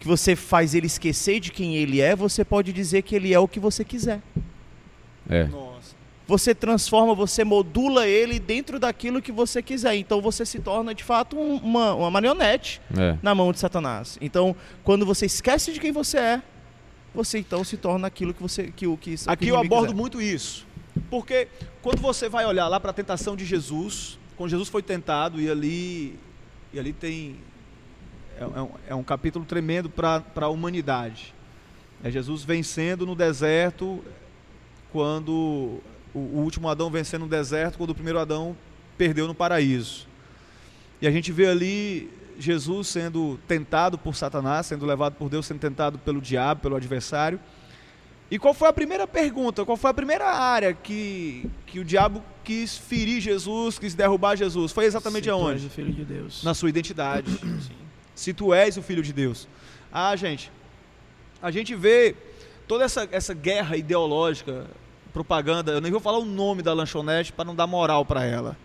que 0.00 0.06
você 0.06 0.34
faz 0.34 0.74
ele 0.74 0.86
esquecer 0.86 1.38
de 1.38 1.52
quem 1.52 1.76
ele 1.76 2.00
é, 2.00 2.16
você 2.16 2.42
pode 2.46 2.72
dizer 2.72 3.02
que 3.02 3.14
ele 3.14 3.34
é 3.34 3.38
o 3.38 3.46
que 3.46 3.60
você 3.60 3.84
quiser. 3.84 4.20
É. 5.28 5.44
Nossa. 5.44 5.94
Você 6.26 6.54
transforma, 6.54 7.14
você 7.14 7.44
modula 7.44 8.06
ele 8.06 8.38
dentro 8.38 8.78
daquilo 8.78 9.20
que 9.20 9.30
você 9.32 9.60
quiser. 9.60 9.96
Então 9.96 10.22
você 10.22 10.46
se 10.46 10.60
torna, 10.60 10.94
de 10.94 11.04
fato, 11.04 11.36
um- 11.36 11.56
uma, 11.56 11.92
uma 11.94 12.10
marionete 12.10 12.80
É. 12.96 13.16
na 13.22 13.34
mão 13.34 13.52
de 13.52 13.58
Satanás. 13.58 14.16
Então, 14.20 14.56
quando 14.82 15.04
você 15.04 15.26
esquece 15.26 15.72
de 15.72 15.78
quem 15.80 15.92
você 15.92 16.16
é, 16.16 16.42
você 17.14 17.38
então 17.38 17.64
se 17.64 17.76
torna 17.76 18.06
aquilo 18.06 18.32
que 18.32 18.42
você 18.42 18.70
que 18.70 18.86
o 18.86 18.96
que 18.96 19.16
Aqui 19.26 19.48
eu 19.48 19.56
abordo 19.56 19.88
quiser. 19.88 19.96
muito 19.96 20.20
isso. 20.20 20.66
Porque 21.08 21.48
quando 21.82 22.00
você 22.00 22.28
vai 22.28 22.46
olhar 22.46 22.68
lá 22.68 22.78
para 22.78 22.90
a 22.90 22.94
tentação 22.94 23.36
de 23.36 23.44
Jesus, 23.44 24.18
quando 24.36 24.50
Jesus 24.50 24.68
foi 24.68 24.82
tentado, 24.82 25.40
e 25.40 25.50
ali, 25.50 26.18
e 26.72 26.78
ali 26.78 26.92
tem. 26.92 27.36
É, 28.38 28.42
é 28.42 28.62
um, 28.62 28.70
é 28.88 28.94
um 28.94 29.02
capítulo 29.02 29.44
tremendo 29.44 29.90
para 29.90 30.24
a 30.36 30.48
humanidade. 30.48 31.34
É 32.02 32.10
Jesus 32.10 32.42
vencendo 32.44 33.04
no 33.04 33.14
deserto, 33.14 34.02
quando 34.92 35.80
o, 36.14 36.18
o 36.18 36.40
último 36.40 36.68
Adão 36.68 36.90
vencendo 36.90 37.22
no 37.22 37.28
deserto, 37.28 37.76
quando 37.76 37.90
o 37.90 37.94
primeiro 37.94 38.18
Adão 38.18 38.56
perdeu 38.96 39.26
no 39.26 39.34
paraíso. 39.34 40.06
E 41.02 41.06
a 41.06 41.10
gente 41.10 41.32
vê 41.32 41.46
ali 41.46 42.10
Jesus 42.40 42.88
sendo 42.88 43.38
tentado 43.46 43.98
por 43.98 44.14
Satanás, 44.16 44.66
sendo 44.66 44.86
levado 44.86 45.14
por 45.14 45.28
Deus, 45.28 45.46
sendo 45.46 45.60
tentado 45.60 45.98
pelo 45.98 46.20
diabo, 46.20 46.62
pelo 46.62 46.76
adversário. 46.76 47.38
E 48.30 48.38
qual 48.38 48.54
foi 48.54 48.68
a 48.68 48.72
primeira 48.72 49.06
pergunta? 49.06 49.64
Qual 49.64 49.76
foi 49.76 49.90
a 49.90 49.94
primeira 49.94 50.26
área 50.26 50.72
que, 50.72 51.50
que 51.66 51.80
o 51.80 51.84
diabo 51.84 52.22
quis 52.44 52.76
ferir 52.78 53.20
Jesus, 53.20 53.78
quis 53.78 53.94
derrubar 53.94 54.36
Jesus? 54.36 54.72
Foi 54.72 54.84
exatamente 54.84 55.24
Se 55.24 55.30
tu 55.30 55.36
és 55.36 55.42
aonde? 55.42 55.66
o 55.66 55.70
filho 55.70 55.92
de 55.92 56.04
Deus. 56.04 56.42
Na 56.44 56.54
sua 56.54 56.68
identidade. 56.68 57.30
Se 58.14 58.32
tu 58.32 58.54
és 58.54 58.76
o 58.76 58.82
filho 58.82 59.02
de 59.02 59.12
Deus. 59.12 59.48
Ah, 59.92 60.14
gente, 60.14 60.50
a 61.42 61.50
gente 61.50 61.74
vê 61.74 62.14
toda 62.68 62.84
essa, 62.84 63.08
essa 63.10 63.34
guerra 63.34 63.76
ideológica, 63.76 64.66
propaganda. 65.12 65.72
Eu 65.72 65.80
nem 65.80 65.90
vou 65.90 66.00
falar 66.00 66.18
o 66.18 66.24
nome 66.24 66.62
da 66.62 66.72
lanchonete 66.72 67.32
para 67.32 67.44
não 67.44 67.54
dar 67.54 67.66
moral 67.66 68.04
para 68.04 68.24
ela. 68.24 68.56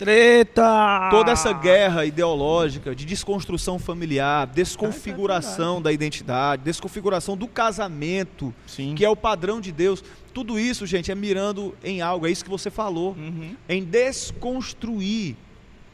Treta! 0.00 1.08
Toda 1.10 1.30
essa 1.30 1.52
guerra 1.52 2.06
ideológica 2.06 2.94
de 2.94 3.04
desconstrução 3.04 3.78
familiar, 3.78 4.46
desconfiguração 4.46 5.82
da 5.82 5.92
identidade, 5.92 6.62
desconfiguração 6.62 7.36
do 7.36 7.46
casamento, 7.46 8.54
Sim. 8.66 8.94
que 8.94 9.04
é 9.04 9.10
o 9.10 9.14
padrão 9.14 9.60
de 9.60 9.70
Deus. 9.70 10.02
Tudo 10.32 10.58
isso, 10.58 10.86
gente, 10.86 11.12
é 11.12 11.14
mirando 11.14 11.76
em 11.84 12.00
algo, 12.00 12.26
é 12.26 12.30
isso 12.30 12.42
que 12.42 12.48
você 12.50 12.70
falou, 12.70 13.10
Uhum. 13.10 13.54
em 13.68 13.84
desconstruir 13.84 15.36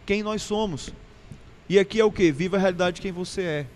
quem 0.06 0.22
nós 0.22 0.40
somos. 0.40 0.90
E 1.68 1.76
aqui 1.76 1.98
é 1.98 2.04
o 2.04 2.12
que? 2.12 2.30
Viva 2.30 2.56
a 2.56 2.60
realidade 2.60 2.96
de 2.96 3.02
quem 3.02 3.10
você 3.10 3.42
é. 3.42 3.66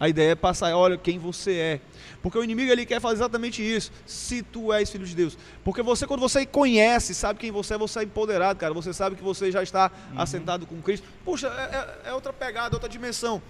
A 0.00 0.08
ideia 0.08 0.32
é 0.32 0.34
passar, 0.34 0.74
olha 0.76 0.96
quem 0.96 1.18
você 1.18 1.52
é. 1.52 1.80
Porque 2.22 2.38
o 2.38 2.42
inimigo 2.44 2.70
ele 2.70 2.84
quer 2.86 3.00
fazer 3.00 3.16
exatamente 3.16 3.62
isso. 3.62 3.90
Se 4.06 4.42
tu 4.42 4.72
és 4.72 4.90
filho 4.90 5.06
de 5.06 5.14
Deus. 5.14 5.36
Porque 5.64 5.82
você, 5.82 6.06
quando 6.06 6.20
você 6.20 6.44
conhece, 6.46 7.14
sabe 7.14 7.38
quem 7.38 7.50
você 7.50 7.74
é, 7.74 7.78
você 7.78 8.00
é 8.00 8.02
empoderado, 8.04 8.58
cara. 8.58 8.74
Você 8.74 8.92
sabe 8.92 9.16
que 9.16 9.22
você 9.22 9.50
já 9.52 9.62
está 9.62 9.90
assentado 10.16 10.66
com 10.66 10.80
Cristo. 10.82 11.06
Puxa, 11.24 11.46
é, 11.48 12.06
é- 12.06 12.10
é 12.10 12.12
outra 12.14 12.32
pegada, 12.32 12.74
outra 12.76 12.88
dimensão. 12.88 13.40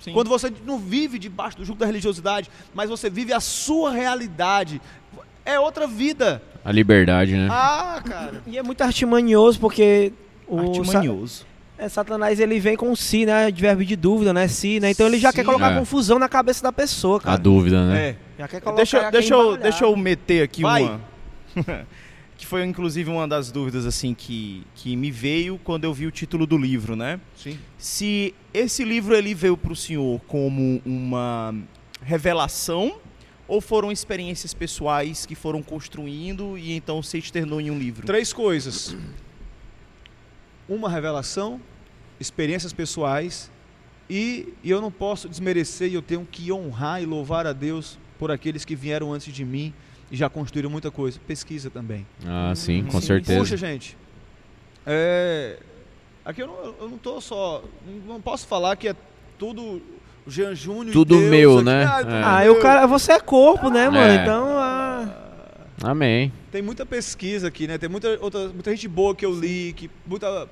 Sim. 0.00 0.12
Quando 0.12 0.28
você 0.28 0.52
não 0.64 0.78
vive 0.78 1.18
debaixo 1.18 1.56
do 1.56 1.64
jugo 1.64 1.78
da 1.80 1.86
religiosidade, 1.86 2.50
mas 2.74 2.88
você 2.88 3.10
vive 3.10 3.32
a 3.32 3.40
sua 3.40 3.90
realidade, 3.90 4.80
é 5.44 5.58
outra 5.58 5.86
vida. 5.86 6.40
A 6.64 6.70
liberdade, 6.70 7.34
né? 7.34 7.48
Ah, 7.50 8.00
cara. 8.06 8.42
E 8.46 8.56
é 8.58 8.62
muito 8.62 8.82
artimanioso 8.82 9.58
porque 9.58 10.12
o 10.46 10.58
Artimanioso. 10.60 11.44
É, 11.78 11.88
Satanás 11.88 12.40
ele 12.40 12.58
vem 12.58 12.76
com 12.76 12.94
si, 12.96 13.24
né? 13.24 13.50
De 13.52 13.60
verbo 13.62 13.84
de 13.84 13.94
dúvida, 13.94 14.32
né? 14.32 14.48
Si, 14.48 14.80
né? 14.80 14.90
Então 14.90 15.06
ele 15.06 15.18
já 15.18 15.30
Sim. 15.30 15.36
quer 15.36 15.44
colocar 15.44 15.72
É. 15.72 15.78
confusão 15.78 16.18
na 16.18 16.28
cabeça 16.28 16.62
da 16.62 16.72
pessoa, 16.72 17.18
A 17.18 17.20
cara. 17.20 17.36
dúvida, 17.38 17.86
né? 17.86 18.00
É. 18.10 18.16
Já 18.38 18.48
quer 18.48 18.60
colocar 18.60 18.76
Deixa, 18.78 19.00
já 19.00 19.10
deixa, 19.10 19.34
quer 19.34 19.40
eu, 19.40 19.56
deixa 19.56 19.84
eu 19.84 19.96
meter 19.96 20.42
aqui 20.42 20.62
Vai. 20.62 20.82
uma. 20.82 21.00
que 22.36 22.44
foi 22.46 22.64
inclusive 22.64 23.08
uma 23.10 23.26
das 23.28 23.50
dúvidas 23.52 23.86
assim 23.86 24.12
que, 24.14 24.64
que 24.74 24.94
me 24.96 25.10
veio 25.10 25.58
quando 25.62 25.84
eu 25.84 25.94
vi 25.94 26.06
o 26.06 26.10
título 26.10 26.46
do 26.46 26.58
livro, 26.58 26.96
né? 26.96 27.20
Sim. 27.36 27.56
Se 27.76 28.34
esse 28.52 28.84
livro 28.84 29.14
ele 29.14 29.32
veio 29.34 29.56
para 29.56 29.72
o 29.72 29.76
senhor 29.76 30.20
como 30.26 30.82
uma 30.84 31.54
revelação 32.02 32.96
ou 33.46 33.60
foram 33.60 33.90
experiências 33.92 34.52
pessoais 34.52 35.24
que 35.26 35.34
foram 35.34 35.62
construindo 35.62 36.58
e 36.58 36.72
então 36.72 37.02
se 37.02 37.18
externou 37.18 37.60
em 37.60 37.70
um 37.70 37.78
livro? 37.78 38.04
Três 38.06 38.32
coisas: 38.32 38.96
uma 40.68 40.88
revelação, 40.88 41.60
experiências 42.20 42.72
pessoais, 42.72 43.50
e, 44.10 44.54
e 44.62 44.70
eu 44.70 44.80
não 44.80 44.90
posso 44.90 45.28
desmerecer 45.28 45.90
e 45.90 45.94
eu 45.94 46.02
tenho 46.02 46.26
que 46.30 46.50
honrar 46.52 47.02
e 47.02 47.06
louvar 47.06 47.46
a 47.46 47.52
Deus 47.52 47.98
por 48.18 48.30
aqueles 48.30 48.64
que 48.64 48.74
vieram 48.74 49.12
antes 49.12 49.32
de 49.32 49.44
mim 49.44 49.72
e 50.10 50.16
já 50.16 50.28
construíram 50.28 50.70
muita 50.70 50.90
coisa. 50.90 51.20
Pesquisa 51.26 51.68
também. 51.70 52.06
Ah, 52.26 52.52
sim, 52.56 52.84
com 52.84 53.00
Sim, 53.00 53.06
certeza. 53.06 53.38
Puxa, 53.38 53.56
gente. 53.56 53.96
É, 54.86 55.58
aqui 56.24 56.42
eu 56.42 56.46
não, 56.46 56.74
eu 56.80 56.88
não 56.88 56.98
tô 56.98 57.20
só. 57.20 57.62
Não 58.06 58.20
posso 58.20 58.46
falar 58.46 58.76
que 58.76 58.88
é 58.88 58.96
tudo. 59.38 59.82
Jean 60.26 60.54
Júnior. 60.54 60.88
e 60.88 60.92
Tudo 60.92 61.16
Deus 61.16 61.30
meu, 61.30 61.54
aqui. 61.56 61.64
né? 61.64 61.84
Ah, 61.84 61.98
tudo 62.00 62.12
É. 62.12 62.22
Ah, 62.22 62.44
eu, 62.44 62.60
cara, 62.60 62.86
você 62.86 63.12
é 63.12 63.20
corpo, 63.20 63.70
né, 63.70 63.88
mano? 63.88 64.12
É. 64.12 64.22
Então, 64.22 64.46
ah, 64.58 65.28
Amém. 65.82 66.32
Tem 66.50 66.60
muita 66.60 66.84
pesquisa 66.84 67.48
aqui, 67.48 67.66
né? 67.66 67.78
Tem 67.78 67.88
muita, 67.88 68.18
outra, 68.20 68.48
muita 68.48 68.70
gente 68.70 68.88
boa 68.88 69.14
que 69.14 69.24
eu 69.24 69.32
li, 69.32 69.72
que, 69.74 69.90
muita 70.06 70.48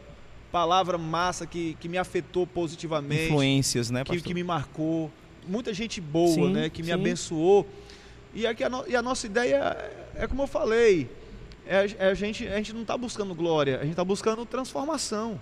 palavra 0.61 0.97
massa 0.97 1.47
que, 1.47 1.77
que 1.79 1.87
me 1.87 1.99
afetou 1.99 2.47
positivamente, 2.47 3.25
Influências, 3.27 3.91
né, 3.91 4.03
que, 4.03 4.13
pastor? 4.13 4.27
que 4.27 4.33
me 4.33 4.43
marcou. 4.43 5.11
Muita 5.47 5.75
gente 5.75 6.01
boa, 6.01 6.33
Sim, 6.35 6.53
né? 6.55 6.71
Que 6.71 6.81
me 6.83 6.89
sim. 6.89 6.95
abençoou. 6.95 7.67
E, 8.35 8.47
aqui 8.47 8.65
a, 8.65 8.71
no- 8.71 8.85
e 8.89 8.97
a 8.97 9.03
nossa 9.03 9.27
ideia 9.27 9.77
é, 10.17 10.23
é 10.25 10.27
como 10.27 10.43
eu 10.45 10.47
falei. 10.47 11.11
É, 11.67 11.77
a- 11.81 12.07
é 12.07 12.09
a, 12.11 12.15
gente, 12.15 12.49
a 12.49 12.57
gente 12.57 12.73
não 12.73 12.81
está 12.83 12.97
buscando 12.97 13.35
glória, 13.35 13.77
a 13.77 13.83
gente 13.83 13.91
está 13.91 14.03
buscando 14.05 14.47
transformação. 14.47 15.39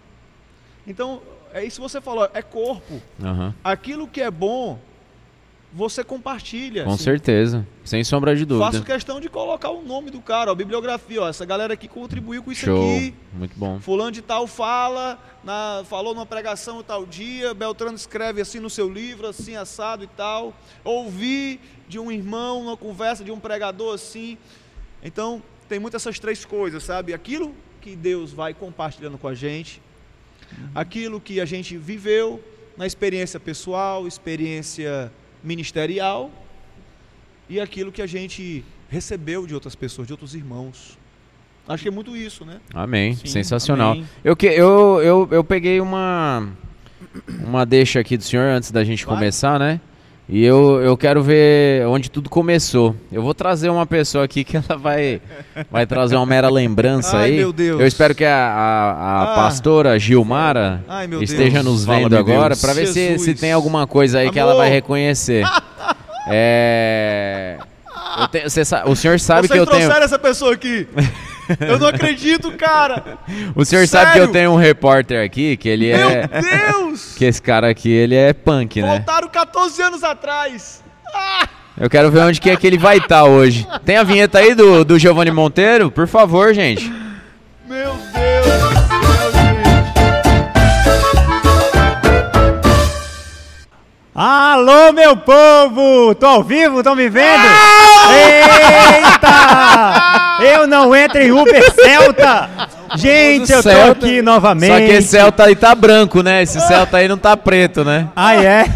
Então, 0.85 1.23
é 1.53 1.65
isso 1.65 1.77
que 1.81 1.89
você 1.89 2.01
falou, 2.01 2.29
é 2.35 2.43
corpo. 2.43 3.01
Aham. 3.23 3.55
Aquilo 3.63 4.09
que 4.09 4.21
é 4.21 4.31
bom, 4.33 4.81
você 5.75 6.05
compartilha. 6.05 6.85
Com 6.85 6.97
certeza. 6.97 7.67
Sem 7.85 8.05
sombra 8.05 8.37
de 8.37 8.45
dúvida. 8.45 8.71
Faço 8.71 8.85
questão 8.85 9.21
de 9.21 9.29
colocar 9.29 9.71
o 9.71 9.83
nome 9.83 10.09
do 10.11 10.21
cara, 10.21 10.51
ó, 10.51 10.53
a 10.53 10.57
bibliografia, 10.57 11.21
ó, 11.21 11.29
essa 11.29 11.45
galera 11.45 11.75
aqui 11.75 11.89
contribuiu 11.89 12.43
com 12.45 12.53
isso 12.53 12.67
Show. 12.67 12.97
aqui. 12.97 13.15
Muito 13.33 13.59
bom. 13.59 13.81
Fulano 13.81 14.13
de 14.13 14.23
tal 14.23 14.47
fala, 14.47 15.19
na- 15.43 15.83
falou 15.85 16.15
numa 16.15 16.25
pregação 16.25 16.81
tal 16.83 17.05
dia, 17.05 17.53
Beltrano 17.53 17.97
escreve 17.97 18.41
assim 18.41 18.61
no 18.61 18.71
seu 18.71 18.89
livro, 18.89 19.27
assim, 19.27 19.57
assado 19.57 20.05
e 20.05 20.07
tal. 20.07 20.55
Ouvi 20.85 21.59
de 21.89 21.99
um 21.99 22.11
irmão, 22.13 22.63
uma 22.63 22.77
conversa 22.77 23.25
de 23.25 23.33
um 23.33 23.41
pregador 23.41 23.95
assim. 23.95 24.39
Então, 25.03 25.43
tem 25.69 25.79
muitas 25.81 26.03
essas 26.03 26.19
três 26.21 26.45
coisas, 26.45 26.85
sabe? 26.85 27.13
Aquilo 27.13 27.53
que 27.81 27.97
Deus 27.97 28.33
vai 28.33 28.55
compartilhando 28.55 29.19
com 29.19 29.27
a 29.29 29.35
gente, 29.35 29.83
aquilo 30.75 31.21
que 31.21 31.41
a 31.41 31.45
gente 31.45 31.77
viveu 31.77 32.43
na 32.77 32.87
experiência 32.87 33.39
pessoal, 33.41 34.07
experiência 34.07 35.13
ministerial, 35.45 36.31
e 37.49 37.61
aquilo 37.61 37.93
que 37.93 38.03
a 38.03 38.07
gente 38.07 38.65
recebeu 38.89 39.47
de 39.47 39.55
outras 39.55 39.75
pessoas, 39.75 40.07
de 40.07 40.13
outros 40.13 40.35
irmãos. 40.35 40.99
Acho 41.69 41.83
que 41.83 41.89
é 41.89 41.93
muito 41.93 42.17
isso, 42.17 42.45
né? 42.45 42.61
Amém. 42.73 43.15
Sim, 43.15 43.27
Sensacional. 43.27 43.93
amém. 43.93 44.07
Eu, 44.25 44.35
que, 44.35 44.47
eu, 44.47 45.01
eu, 45.03 45.29
eu 45.31 45.45
peguei 45.45 45.81
uma, 45.81 46.49
uma 47.47 47.65
deixa 47.65 48.01
aqui 48.01 48.17
do 48.17 48.23
senhor 48.23 48.47
antes 48.47 48.71
da 48.71 48.83
gente 48.85 49.05
Vai. 49.05 49.15
começar, 49.15 49.59
né? 49.59 49.81
E 50.27 50.43
eu, 50.43 50.81
eu 50.83 50.97
quero 50.97 51.23
ver 51.23 51.87
onde 51.87 52.11
tudo 52.11 52.31
começou. 52.31 52.97
Eu 53.13 53.21
vou 53.23 53.35
trazer 53.35 53.69
uma 53.69 53.85
pessoa 53.85 54.25
aqui 54.25 54.43
que 54.43 54.57
ela 54.57 54.79
vai, 54.79 55.21
vai 55.71 55.85
trazer 55.87 56.17
uma 56.17 56.25
mera 56.25 56.49
lembrança 56.49 57.19
Ai, 57.19 57.25
aí. 57.33 57.37
meu 57.37 57.53
Deus. 57.53 57.79
Eu 57.79 57.87
espero 57.87 58.15
que 58.15 58.25
a, 58.25 58.35
a, 58.35 58.93
a 58.93 59.23
Ah. 59.33 59.35
pastora 59.37 59.99
Gilmara 59.99 60.83
Ai, 60.89 61.07
meu 61.07 61.23
esteja 61.23 61.63
Deus. 61.63 61.65
nos 61.67 61.85
Fala, 61.85 61.99
vendo 61.99 62.11
meu 62.13 62.21
agora 62.21 62.57
para 62.57 62.73
ver 62.73 62.87
se, 62.87 63.19
se 63.19 63.35
tem 63.35 63.53
alguma 63.53 63.87
coisa 63.87 64.21
aí 64.21 64.31
que 64.31 64.39
ela 64.39 64.53
Amor. 64.53 64.63
vai 64.63 64.71
reconhecer. 64.71 65.45
é. 66.27 67.59
eu 68.21 68.29
te- 68.29 68.49
cê 68.49 68.63
o 68.87 68.97
senhor 68.97 69.21
sabe 69.21 69.47
Vocês 69.47 69.53
que 69.53 69.59
eu 69.59 69.67
tenho. 69.67 69.81
trouxeram 69.83 70.05
essa 70.07 70.19
pessoa 70.19 70.55
aqui. 70.55 70.89
Eu 71.61 71.79
não 71.79 71.89
acredito, 71.89 72.53
cara. 72.53 73.19
O 73.55 73.65
senhor 73.65 73.87
sabe 73.87 74.13
que 74.13 74.19
eu 74.19 74.23
Sério? 74.23 74.33
tenho 74.33 74.51
um 74.53 74.57
repórter 74.57 75.25
aqui 75.25 75.57
que 75.57 75.69
ele 75.69 75.93
Meu 75.93 76.09
é. 76.11 76.29
Deus! 76.29 77.15
Que 77.19 77.25
esse 77.25 77.41
cara 77.41 77.69
aqui, 77.71 77.91
ele 77.91 78.15
é 78.15 78.33
punk, 78.33 78.81
né? 78.83 78.89
Voltaram 78.89 79.29
14 79.29 79.83
anos 79.83 80.03
atrás. 80.05 80.83
Eu 81.79 81.91
quero 81.91 82.11
ver 82.11 82.21
onde 82.21 82.41
que 82.41 82.51
é 82.51 82.57
que 82.57 82.67
ele 82.67 82.79
vai 82.79 82.99
estar 82.99 83.25
hoje. 83.25 83.67
Tem 83.85 83.97
a 83.97 84.03
vinheta 84.03 84.39
aí 84.39 84.55
do, 84.55 84.85
do 84.85 84.99
Giovanni 84.99 85.31
Monteiro? 85.31 85.91
Por 85.91 86.07
favor, 86.07 86.55
gente. 86.55 86.93
Alô, 94.17 94.93
meu 94.93 95.17
povo! 95.17 96.15
Tô 96.15 96.27
ao 96.27 96.45
vivo? 96.45 96.85
Tão 96.85 96.95
me 96.95 97.09
vendo? 97.09 97.43
Eita! 98.95 100.39
Eu 100.41 100.69
não 100.69 100.95
entro 100.95 101.21
em 101.21 101.33
Uber 101.33 101.73
Celta! 101.73 102.49
Gente, 102.95 103.51
eu 103.51 103.61
tô 103.61 103.71
Celta. 103.71 104.07
aqui 104.07 104.23
novamente. 104.23 104.71
Só 104.71 104.79
que 104.79 104.93
esse 104.93 105.09
Celta 105.09 105.45
aí 105.47 105.57
tá 105.57 105.75
branco, 105.75 106.23
né? 106.23 106.45
Esse 106.45 106.61
Celta 106.61 106.99
aí 106.99 107.09
não 107.09 107.19
tá 107.19 107.37
preto, 107.37 107.83
né? 107.83 108.07
Ah, 108.15 108.37
é? 108.37 108.67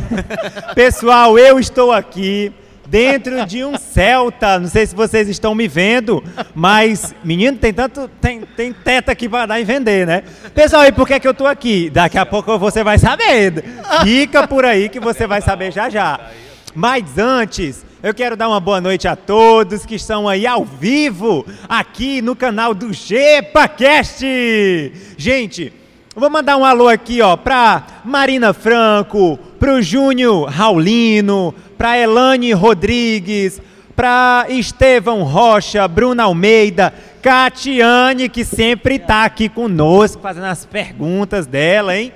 Pessoal, 0.74 1.38
eu 1.38 1.60
estou 1.60 1.92
aqui 1.92 2.52
dentro 2.88 3.44
de 3.46 3.64
um 3.64 3.76
Celta. 3.76 4.58
Não 4.58 4.68
sei 4.68 4.86
se 4.86 4.94
vocês 4.94 5.28
estão 5.28 5.54
me 5.54 5.68
vendo, 5.68 6.22
mas, 6.54 7.14
menino, 7.22 7.56
tem 7.56 7.72
tanto. 7.72 8.08
Tem, 8.20 8.40
tem 8.40 8.72
teta 8.72 9.12
aqui 9.12 9.28
para 9.28 9.46
dar 9.46 9.60
e 9.60 9.64
vender, 9.64 10.06
né? 10.06 10.22
Pessoal, 10.54 10.86
e 10.86 10.92
por 10.92 11.06
que, 11.06 11.20
que 11.20 11.28
eu 11.28 11.34
tô 11.34 11.46
aqui? 11.46 11.90
Daqui 11.90 12.18
a 12.18 12.26
pouco 12.26 12.58
você 12.58 12.82
vai 12.82 12.98
saber. 12.98 13.64
Fica 14.02 14.46
por 14.46 14.64
aí 14.64 14.88
que 14.88 15.00
você 15.00 15.26
vai 15.26 15.40
saber 15.40 15.72
já 15.72 15.88
já. 15.88 16.18
Mas 16.74 17.18
antes, 17.18 17.84
eu 18.02 18.14
quero 18.14 18.36
dar 18.36 18.48
uma 18.48 18.60
boa 18.60 18.80
noite 18.80 19.08
a 19.08 19.16
todos 19.16 19.84
que 19.84 19.96
estão 19.96 20.28
aí 20.28 20.46
ao 20.46 20.64
vivo, 20.64 21.44
aqui 21.68 22.22
no 22.22 22.36
canal 22.36 22.72
do 22.72 22.92
GepaCast. 22.92 24.24
Gente, 25.16 25.72
Vou 26.18 26.28
mandar 26.28 26.56
um 26.56 26.64
alô 26.64 26.88
aqui, 26.88 27.22
ó, 27.22 27.36
pra 27.36 27.86
Marina 28.04 28.52
Franco, 28.52 29.38
pro 29.60 29.80
Júnior 29.80 30.48
Raulino, 30.48 31.54
pra 31.76 31.96
Elane 31.96 32.52
Rodrigues, 32.52 33.62
pra 33.94 34.46
Estevão 34.48 35.22
Rocha, 35.22 35.86
Bruna 35.86 36.24
Almeida, 36.24 36.92
Catiane, 37.22 38.28
que 38.28 38.44
sempre 38.44 38.98
tá 38.98 39.24
aqui 39.24 39.48
conosco, 39.48 40.20
fazendo 40.20 40.46
as 40.46 40.66
perguntas 40.66 41.46
dela, 41.46 41.96
hein? 41.96 42.12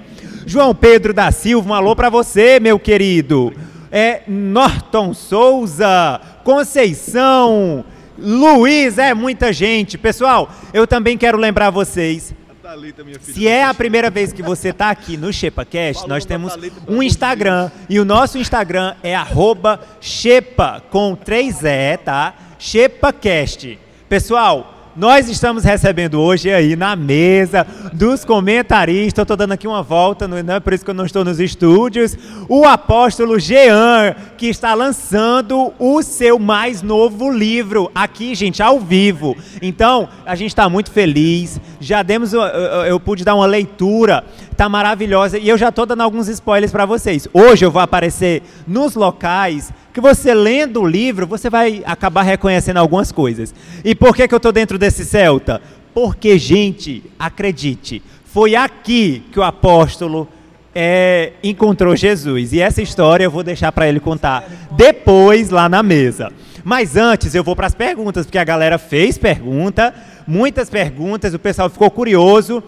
João 0.46 0.74
Pedro 0.74 1.14
da 1.14 1.30
Silva, 1.30 1.70
um 1.70 1.74
alô 1.74 1.94
pra 1.94 2.10
você, 2.10 2.58
meu 2.58 2.80
querido. 2.80 3.52
É 3.92 4.22
Norton 4.26 5.14
Souza, 5.14 6.20
Conceição, 6.42 7.84
Luiz, 8.18 8.98
é 8.98 9.14
muita 9.14 9.52
gente. 9.52 9.96
Pessoal, 9.96 10.50
eu 10.74 10.88
também 10.88 11.16
quero 11.16 11.38
lembrar 11.38 11.70
vocês 11.70 12.34
Thalita, 12.72 13.04
minha 13.04 13.20
filha. 13.20 13.34
se 13.34 13.46
é 13.46 13.64
a 13.64 13.74
primeira 13.74 14.08
vez 14.08 14.32
que 14.32 14.42
você 14.42 14.70
está 14.70 14.88
aqui 14.88 15.18
no 15.18 15.30
ShepaCast, 15.30 16.02
Falou 16.02 16.08
nós 16.08 16.24
temos 16.24 16.54
um 16.88 17.02
Instagram. 17.02 17.70
E 17.86 18.00
o 18.00 18.04
nosso 18.04 18.38
Instagram 18.38 18.94
é 19.02 19.14
arroba 19.14 19.78
Shepa, 20.00 20.82
com 20.90 21.14
3 21.14 21.64
E, 21.64 21.96
tá? 21.98 22.34
ShepaCast. 22.58 23.78
Pessoal, 24.08 24.81
nós 24.94 25.28
estamos 25.28 25.64
recebendo 25.64 26.20
hoje 26.20 26.52
aí 26.52 26.76
na 26.76 26.94
mesa 26.94 27.66
dos 27.92 28.24
comentaristas, 28.24 29.22
estou 29.22 29.36
dando 29.36 29.52
aqui 29.52 29.66
uma 29.66 29.82
volta, 29.82 30.28
não 30.28 30.54
é 30.54 30.60
por 30.60 30.72
isso 30.72 30.84
que 30.84 30.90
eu 30.90 30.94
não 30.94 31.06
estou 31.06 31.24
nos 31.24 31.40
estúdios, 31.40 32.16
o 32.48 32.64
apóstolo 32.64 33.38
Jean, 33.38 34.14
que 34.36 34.46
está 34.48 34.74
lançando 34.74 35.72
o 35.78 36.02
seu 36.02 36.38
mais 36.38 36.82
novo 36.82 37.30
livro, 37.30 37.90
aqui, 37.94 38.34
gente, 38.34 38.62
ao 38.62 38.78
vivo. 38.78 39.36
Então, 39.60 40.08
a 40.26 40.34
gente 40.34 40.50
está 40.50 40.68
muito 40.68 40.90
feliz, 40.90 41.60
já 41.80 42.02
demos, 42.02 42.32
eu, 42.32 42.42
eu 42.42 43.00
pude 43.00 43.24
dar 43.24 43.34
uma 43.34 43.46
leitura, 43.46 44.24
tá 44.56 44.68
maravilhosa, 44.68 45.38
e 45.38 45.48
eu 45.48 45.56
já 45.56 45.70
estou 45.70 45.86
dando 45.86 46.02
alguns 46.02 46.28
spoilers 46.28 46.70
para 46.70 46.84
vocês. 46.84 47.26
Hoje 47.32 47.64
eu 47.64 47.70
vou 47.70 47.80
aparecer 47.80 48.42
nos 48.66 48.94
locais 48.94 49.72
que 49.92 50.00
você 50.00 50.34
lendo 50.34 50.80
o 50.80 50.86
livro, 50.86 51.26
você 51.26 51.50
vai 51.50 51.82
acabar 51.84 52.22
reconhecendo 52.22 52.78
algumas 52.78 53.12
coisas. 53.12 53.54
E 53.84 53.94
por 53.94 54.16
que, 54.16 54.26
que 54.26 54.34
eu 54.34 54.38
estou 54.38 54.52
dentro 54.52 54.78
desse 54.78 55.04
Celta? 55.04 55.60
Porque, 55.94 56.38
gente, 56.38 57.02
acredite, 57.18 58.02
foi 58.24 58.54
aqui 58.54 59.22
que 59.30 59.38
o 59.38 59.42
apóstolo 59.42 60.26
é, 60.74 61.32
encontrou 61.42 61.94
Jesus. 61.94 62.52
E 62.52 62.60
essa 62.60 62.80
história 62.80 63.24
eu 63.24 63.30
vou 63.30 63.42
deixar 63.42 63.70
para 63.72 63.88
ele 63.88 64.00
contar 64.00 64.44
depois 64.70 65.50
lá 65.50 65.68
na 65.68 65.82
mesa. 65.82 66.32
Mas 66.64 66.96
antes 66.96 67.34
eu 67.34 67.44
vou 67.44 67.56
para 67.56 67.66
as 67.66 67.74
perguntas, 67.74 68.24
porque 68.24 68.38
a 68.38 68.44
galera 68.44 68.78
fez 68.78 69.18
pergunta, 69.18 69.94
muitas 70.26 70.70
perguntas, 70.70 71.34
o 71.34 71.38
pessoal 71.38 71.68
ficou 71.68 71.90
curioso. 71.90 72.62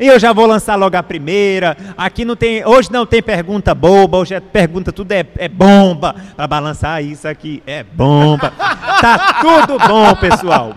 E 0.00 0.06
eu 0.06 0.18
já 0.18 0.32
vou 0.32 0.46
lançar 0.46 0.76
logo 0.76 0.96
a 0.96 1.02
primeira. 1.02 1.76
Aqui 1.94 2.24
não 2.24 2.34
tem, 2.34 2.64
hoje 2.64 2.90
não 2.90 3.04
tem 3.04 3.22
pergunta 3.22 3.74
boba, 3.74 4.16
hoje 4.16 4.34
é 4.34 4.40
pergunta 4.40 4.90
tudo 4.90 5.12
é, 5.12 5.26
é 5.36 5.46
bomba. 5.46 6.16
Para 6.34 6.46
balançar 6.46 7.04
isso 7.04 7.28
aqui 7.28 7.62
é 7.66 7.84
bomba. 7.84 8.50
tá 8.98 9.38
tudo 9.42 9.78
bom, 9.78 10.16
pessoal. 10.16 10.72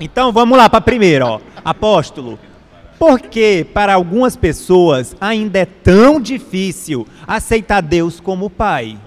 Então 0.00 0.32
vamos 0.32 0.58
lá 0.58 0.68
para 0.68 0.80
a 0.80 0.82
primeira, 0.82 1.24
ó. 1.24 1.40
Apóstolo, 1.64 2.36
por 2.98 3.20
que 3.20 3.64
para 3.72 3.94
algumas 3.94 4.34
pessoas 4.34 5.14
ainda 5.20 5.60
é 5.60 5.64
tão 5.64 6.20
difícil 6.20 7.06
aceitar 7.24 7.80
Deus 7.80 8.18
como 8.18 8.50
Pai? 8.50 8.98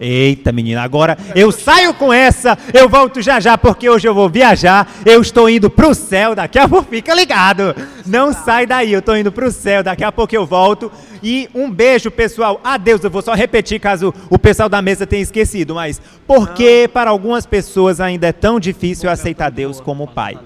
Eita, 0.00 0.52
menina, 0.52 0.82
agora 0.82 1.18
eu 1.34 1.50
saio 1.50 1.92
com 1.92 2.12
essa, 2.12 2.56
eu 2.72 2.88
volto 2.88 3.20
já 3.20 3.40
já, 3.40 3.58
porque 3.58 3.90
hoje 3.90 4.06
eu 4.06 4.14
vou 4.14 4.28
viajar, 4.28 4.88
eu 5.04 5.20
estou 5.20 5.50
indo 5.50 5.68
pro 5.68 5.94
céu, 5.94 6.34
daqui 6.34 6.58
a 6.58 6.68
pouco 6.68 6.88
fica 6.88 7.14
ligado. 7.14 7.74
Não 8.06 8.32
sai 8.32 8.66
daí, 8.66 8.92
eu 8.92 9.00
estou 9.00 9.16
indo 9.16 9.32
pro 9.32 9.50
céu, 9.50 9.82
daqui 9.82 10.04
a 10.04 10.12
pouco 10.12 10.34
eu 10.34 10.46
volto. 10.46 10.90
E 11.22 11.48
um 11.52 11.68
beijo, 11.70 12.10
pessoal. 12.10 12.60
Adeus, 12.62 13.02
eu 13.02 13.10
vou 13.10 13.22
só 13.22 13.34
repetir 13.34 13.80
caso 13.80 14.14
o 14.30 14.38
pessoal 14.38 14.68
da 14.68 14.80
mesa 14.80 15.06
tenha 15.06 15.22
esquecido, 15.22 15.74
mas 15.74 16.00
por 16.26 16.50
que 16.50 16.86
para 16.86 17.10
algumas 17.10 17.44
pessoas 17.44 18.00
ainda 18.00 18.28
é 18.28 18.32
tão 18.32 18.60
difícil 18.60 19.10
aceitar 19.10 19.50
Deus 19.50 19.80
como 19.80 20.06
Pai? 20.06 20.38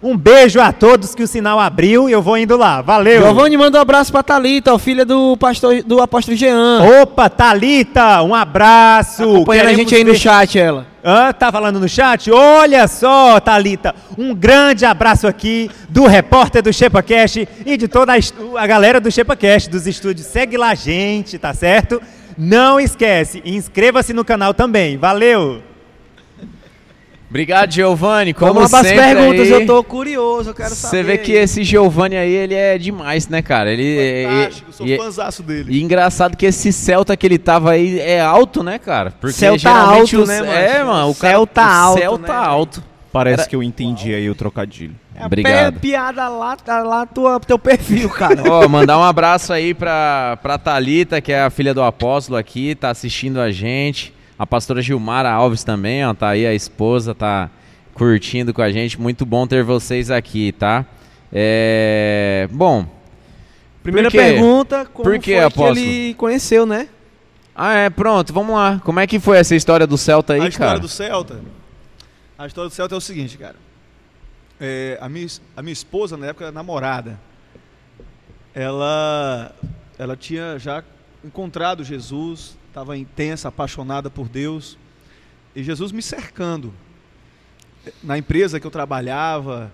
Um 0.00 0.16
beijo 0.16 0.60
a 0.60 0.72
todos 0.72 1.12
que 1.12 1.24
o 1.24 1.26
sinal 1.26 1.58
abriu 1.58 2.08
e 2.08 2.12
eu 2.12 2.22
vou 2.22 2.38
indo 2.38 2.56
lá. 2.56 2.80
Valeu. 2.80 3.20
Giovanni 3.20 3.56
manda 3.56 3.78
um 3.78 3.80
abraço 3.80 4.12
pra 4.12 4.22
Thalita, 4.22 4.78
filha 4.78 5.04
do 5.04 5.36
pastor 5.36 5.82
do 5.82 6.00
apóstolo 6.00 6.36
Jean. 6.36 6.84
Opa, 7.02 7.28
Thalita, 7.28 8.22
um 8.22 8.32
abraço. 8.32 9.24
Acompanhando 9.24 9.66
a 9.66 9.74
gente 9.74 9.92
aí 9.96 10.04
no 10.04 10.14
chat, 10.14 10.56
ela. 10.56 10.86
Hã? 11.04 11.32
Tá 11.32 11.50
falando 11.50 11.80
no 11.80 11.88
chat? 11.88 12.30
Olha 12.30 12.86
só, 12.86 13.40
Thalita, 13.40 13.92
um 14.16 14.32
grande 14.32 14.84
abraço 14.84 15.26
aqui 15.26 15.68
do 15.88 16.06
repórter 16.06 16.62
do 16.62 16.72
ShepaCast 16.72 17.48
e 17.66 17.76
de 17.76 17.88
toda 17.88 18.12
a, 18.14 18.18
a 18.62 18.66
galera 18.68 19.00
do 19.00 19.10
ShepaCast, 19.10 19.68
dos 19.68 19.88
estúdios. 19.88 20.28
Segue 20.28 20.56
lá 20.56 20.70
a 20.70 20.74
gente, 20.76 21.38
tá 21.38 21.52
certo? 21.52 22.00
Não 22.36 22.78
esquece, 22.78 23.42
inscreva-se 23.44 24.12
no 24.12 24.24
canal 24.24 24.54
também. 24.54 24.96
Valeu! 24.96 25.67
Obrigado, 27.30 27.70
Giovanni. 27.72 28.32
Como 28.32 28.54
Vamos 28.54 28.70
sempre 28.70 28.94
perguntas, 28.96 29.40
aí, 29.40 29.50
eu 29.50 29.66
tô 29.66 29.84
curioso, 29.84 30.50
eu 30.50 30.54
quero 30.54 30.70
saber. 30.74 30.90
Você 30.96 31.02
vê 31.02 31.18
que 31.18 31.32
esse 31.32 31.62
Giovanni 31.62 32.16
aí, 32.16 32.32
ele 32.32 32.54
é 32.54 32.78
demais, 32.78 33.28
né, 33.28 33.42
cara? 33.42 33.70
Ele 33.70 34.24
Fantástico, 34.26 34.70
e- 34.70 34.72
sou 34.74 34.86
e, 34.86 34.96
fãzaço 34.96 35.42
dele. 35.42 35.66
e 35.76 35.82
engraçado 35.82 36.36
que 36.36 36.46
esse 36.46 36.72
Celta 36.72 37.16
que 37.16 37.26
ele 37.26 37.36
tava 37.38 37.72
aí 37.72 38.00
é 38.00 38.20
alto, 38.20 38.62
né, 38.62 38.78
cara? 38.78 39.10
Porque 39.20 39.34
Celta 39.36 39.58
geralmente 39.58 40.16
alto, 40.16 40.22
os- 40.22 40.28
né, 40.28 40.40
mano? 40.40 40.52
É, 40.52 40.84
mano, 40.84 41.10
o 41.10 41.14
cara, 41.14 41.32
Celta 41.34 41.60
o 41.60 41.64
alto, 41.64 41.98
Celta 42.00 42.32
né, 42.32 42.38
alto. 42.46 42.84
Parece 43.12 43.40
Era- 43.40 43.48
que 43.50 43.56
eu 43.56 43.62
entendi 43.62 44.14
aí 44.14 44.28
o 44.30 44.34
trocadilho. 44.34 44.94
É 45.14 45.26
Obrigado. 45.26 45.74
pi- 45.74 45.80
piada 45.88 46.28
lá, 46.28 46.56
tá 46.56 46.82
lá 46.82 47.04
tua, 47.04 47.40
teu 47.40 47.58
perfil, 47.58 48.08
cara. 48.10 48.42
Ó, 48.48 48.68
mandar 48.68 48.98
um 48.98 49.02
abraço 49.02 49.52
aí 49.52 49.74
pra, 49.74 50.38
pra 50.42 50.56
Thalita, 50.56 51.20
que 51.20 51.32
é 51.32 51.42
a 51.42 51.50
filha 51.50 51.74
do 51.74 51.82
apóstolo 51.82 52.38
aqui, 52.38 52.74
tá 52.74 52.90
assistindo 52.90 53.40
a 53.40 53.50
gente. 53.50 54.14
A 54.38 54.46
pastora 54.46 54.80
Gilmara 54.80 55.30
Alves 55.30 55.64
também, 55.64 56.06
ó, 56.06 56.14
tá 56.14 56.28
aí 56.28 56.46
a 56.46 56.54
esposa, 56.54 57.14
tá 57.14 57.50
curtindo 57.92 58.54
com 58.54 58.62
a 58.62 58.70
gente. 58.70 59.00
Muito 59.00 59.26
bom 59.26 59.46
ter 59.46 59.64
vocês 59.64 60.10
aqui, 60.10 60.52
tá? 60.52 60.86
É... 61.32 62.48
Bom, 62.52 62.86
Primeira 63.82 64.10
pergunta, 64.10 64.84
como 64.86 65.08
Por 65.08 65.18
quê, 65.18 65.36
foi 65.36 65.44
apóstolo? 65.44 65.74
que 65.74 65.80
ele 65.80 66.14
conheceu, 66.14 66.66
né? 66.66 66.88
ah 67.54 67.74
é, 67.74 67.90
pronto, 67.90 68.32
vamos 68.32 68.54
lá. 68.54 68.80
Como 68.84 69.00
é 69.00 69.06
que 69.06 69.18
foi 69.18 69.38
essa 69.38 69.56
história 69.56 69.86
do 69.86 69.96
Celta 69.96 70.34
aí, 70.34 70.40
a 70.40 70.48
história 70.48 70.68
cara? 70.68 70.80
do 70.80 70.88
Celta. 70.88 71.40
A 72.36 72.46
história 72.46 72.68
do 72.68 72.74
Celta 72.74 72.94
é 72.94 72.98
o 72.98 73.00
seguinte, 73.00 73.36
cara. 73.38 73.56
É, 74.60 74.98
a, 75.00 75.08
minha, 75.08 75.26
a 75.56 75.62
minha 75.62 75.72
esposa, 75.72 76.16
na 76.16 76.26
época, 76.26 76.52
namorada, 76.52 77.18
ela, 78.54 79.54
ela 79.98 80.16
tinha 80.16 80.58
já 80.58 80.84
encontrado 81.24 81.82
Jesus, 81.82 82.57
estava 82.68 82.96
intensa, 82.96 83.48
apaixonada 83.48 84.08
por 84.08 84.28
Deus, 84.28 84.78
e 85.54 85.62
Jesus 85.62 85.92
me 85.92 86.02
cercando. 86.02 86.72
Na 88.02 88.18
empresa 88.18 88.60
que 88.60 88.66
eu 88.66 88.70
trabalhava, 88.70 89.72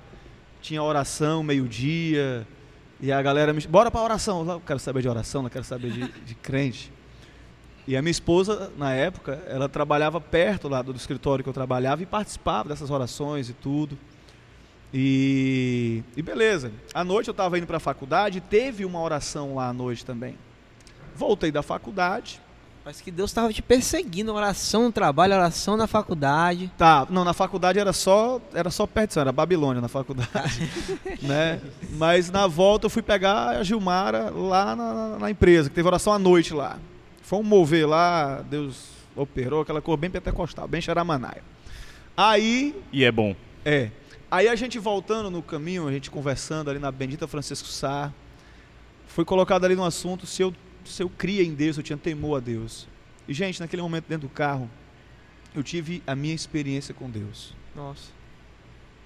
tinha 0.61 0.83
oração 0.83 1.43
meio-dia, 1.43 2.47
e 3.01 3.13
a 3.13 3.21
galera 3.21 3.53
me. 3.53 3.61
Bora 3.67 3.91
pra 3.91 4.01
oração! 4.01 4.49
Eu 4.49 4.61
quero 4.61 4.79
saber 4.79 5.03
de 5.03 5.09
oração, 5.09 5.43
não 5.43 5.51
quero 5.51 5.65
saber 5.65 5.91
de, 5.91 6.09
de 6.25 6.35
crente. 6.35 6.93
E 7.87 7.97
a 7.97 8.01
minha 8.01 8.11
esposa, 8.11 8.73
na 8.79 8.93
época, 8.93 9.43
ela 9.47 9.69
trabalhava 9.69 10.19
perto 10.21 10.69
lá 10.69 10.81
do 10.81 10.93
escritório 10.93 11.43
que 11.43 11.49
eu 11.51 11.55
trabalhava 11.55 12.03
e 12.03 12.07
participava 12.07 12.71
dessas 12.71 12.91
orações 12.91 13.51
e 13.51 13.53
tudo. 13.53 13.99
E, 14.97 16.03
e 16.17 16.23
beleza. 16.23 16.73
À 16.95 17.05
noite 17.05 17.29
eu 17.29 17.33
estava 17.33 17.59
indo 17.59 17.67
para 17.67 17.79
a 17.79 17.81
faculdade 17.81 18.41
teve 18.41 18.85
uma 18.85 19.01
oração 19.01 19.57
lá 19.57 19.69
à 19.69 19.73
noite 19.73 20.07
também. 20.07 20.39
Voltei 21.15 21.51
da 21.51 21.63
faculdade. 21.63 22.41
Parece 22.85 23.03
que 23.03 23.11
Deus 23.11 23.31
estava 23.31 23.51
te 23.51 23.63
perseguindo, 23.63 24.35
oração 24.35 24.83
no 24.85 24.93
trabalho, 24.93 25.33
oração 25.35 25.75
na 25.75 25.87
faculdade. 25.87 26.71
Tá, 26.77 27.07
não, 27.09 27.25
na 27.25 27.33
faculdade 27.33 27.79
era 27.79 27.95
só 27.95 28.39
era 28.53 28.71
só 28.71 28.87
perto, 28.87 29.19
era 29.19 29.33
Babilônia 29.33 29.81
na 29.81 29.89
faculdade, 29.89 30.71
né? 31.23 31.63
Mas 31.93 32.31
na 32.31 32.47
volta 32.47 32.85
eu 32.85 32.91
fui 32.91 33.01
pegar 33.01 33.49
a 33.57 33.63
Gilmara 33.63 34.29
lá 34.29 34.77
na, 34.77 34.93
na- 34.93 35.19
na 35.19 35.31
empresa, 35.31 35.71
que 35.71 35.75
teve 35.75 35.89
oração 35.89 36.13
à 36.13 36.19
noite 36.19 36.53
lá. 36.53 36.79
Foi 37.23 37.39
um 37.39 37.43
mover 37.43 37.89
lá, 37.89 38.43
Deus 38.43 38.89
operou 39.17 39.63
aquela 39.63 39.81
cor 39.81 39.97
bem 39.97 40.11
pentecostal, 40.11 40.69
bem 40.69 40.83
xaramanaia. 40.83 41.43
Aí 42.15 42.75
E 42.93 43.03
é 43.03 43.11
bom. 43.11 43.35
É. 43.65 43.91
Aí 44.31 44.47
a 44.47 44.55
gente 44.55 44.79
voltando 44.79 45.31
no 45.31 45.43
caminho, 45.43 45.89
a 45.89 45.93
gente 45.93 46.11
conversando 46.11 46.69
ali 46.69 46.79
na 46.79 46.93
Bendita 46.93 47.27
Francisco 47.27 47.67
Sá, 47.69 48.13
foi 49.07 49.25
colocado 49.25 49.65
ali 49.65 49.75
no 49.75 49.85
assunto 49.85 50.27
se 50.27 50.43
eu, 50.43 50.53
se 50.85 51.03
eu 51.03 51.09
cria 51.09 51.43
em 51.43 51.55
Deus, 51.55 51.77
eu 51.77 51.83
tinha 51.83 51.97
temor 51.97 52.37
a 52.37 52.41
Deus. 52.41 52.87
E, 53.27 53.33
gente, 53.35 53.61
naquele 53.61 53.83
momento 53.83 54.07
dentro 54.09 54.29
do 54.29 54.33
carro, 54.35 54.69
eu 55.55 55.63
tive 55.63 56.03
a 56.07 56.15
minha 56.15 56.35
experiência 56.35 56.93
com 56.95 57.09
Deus. 57.11 57.55
Nossa. 57.75 58.11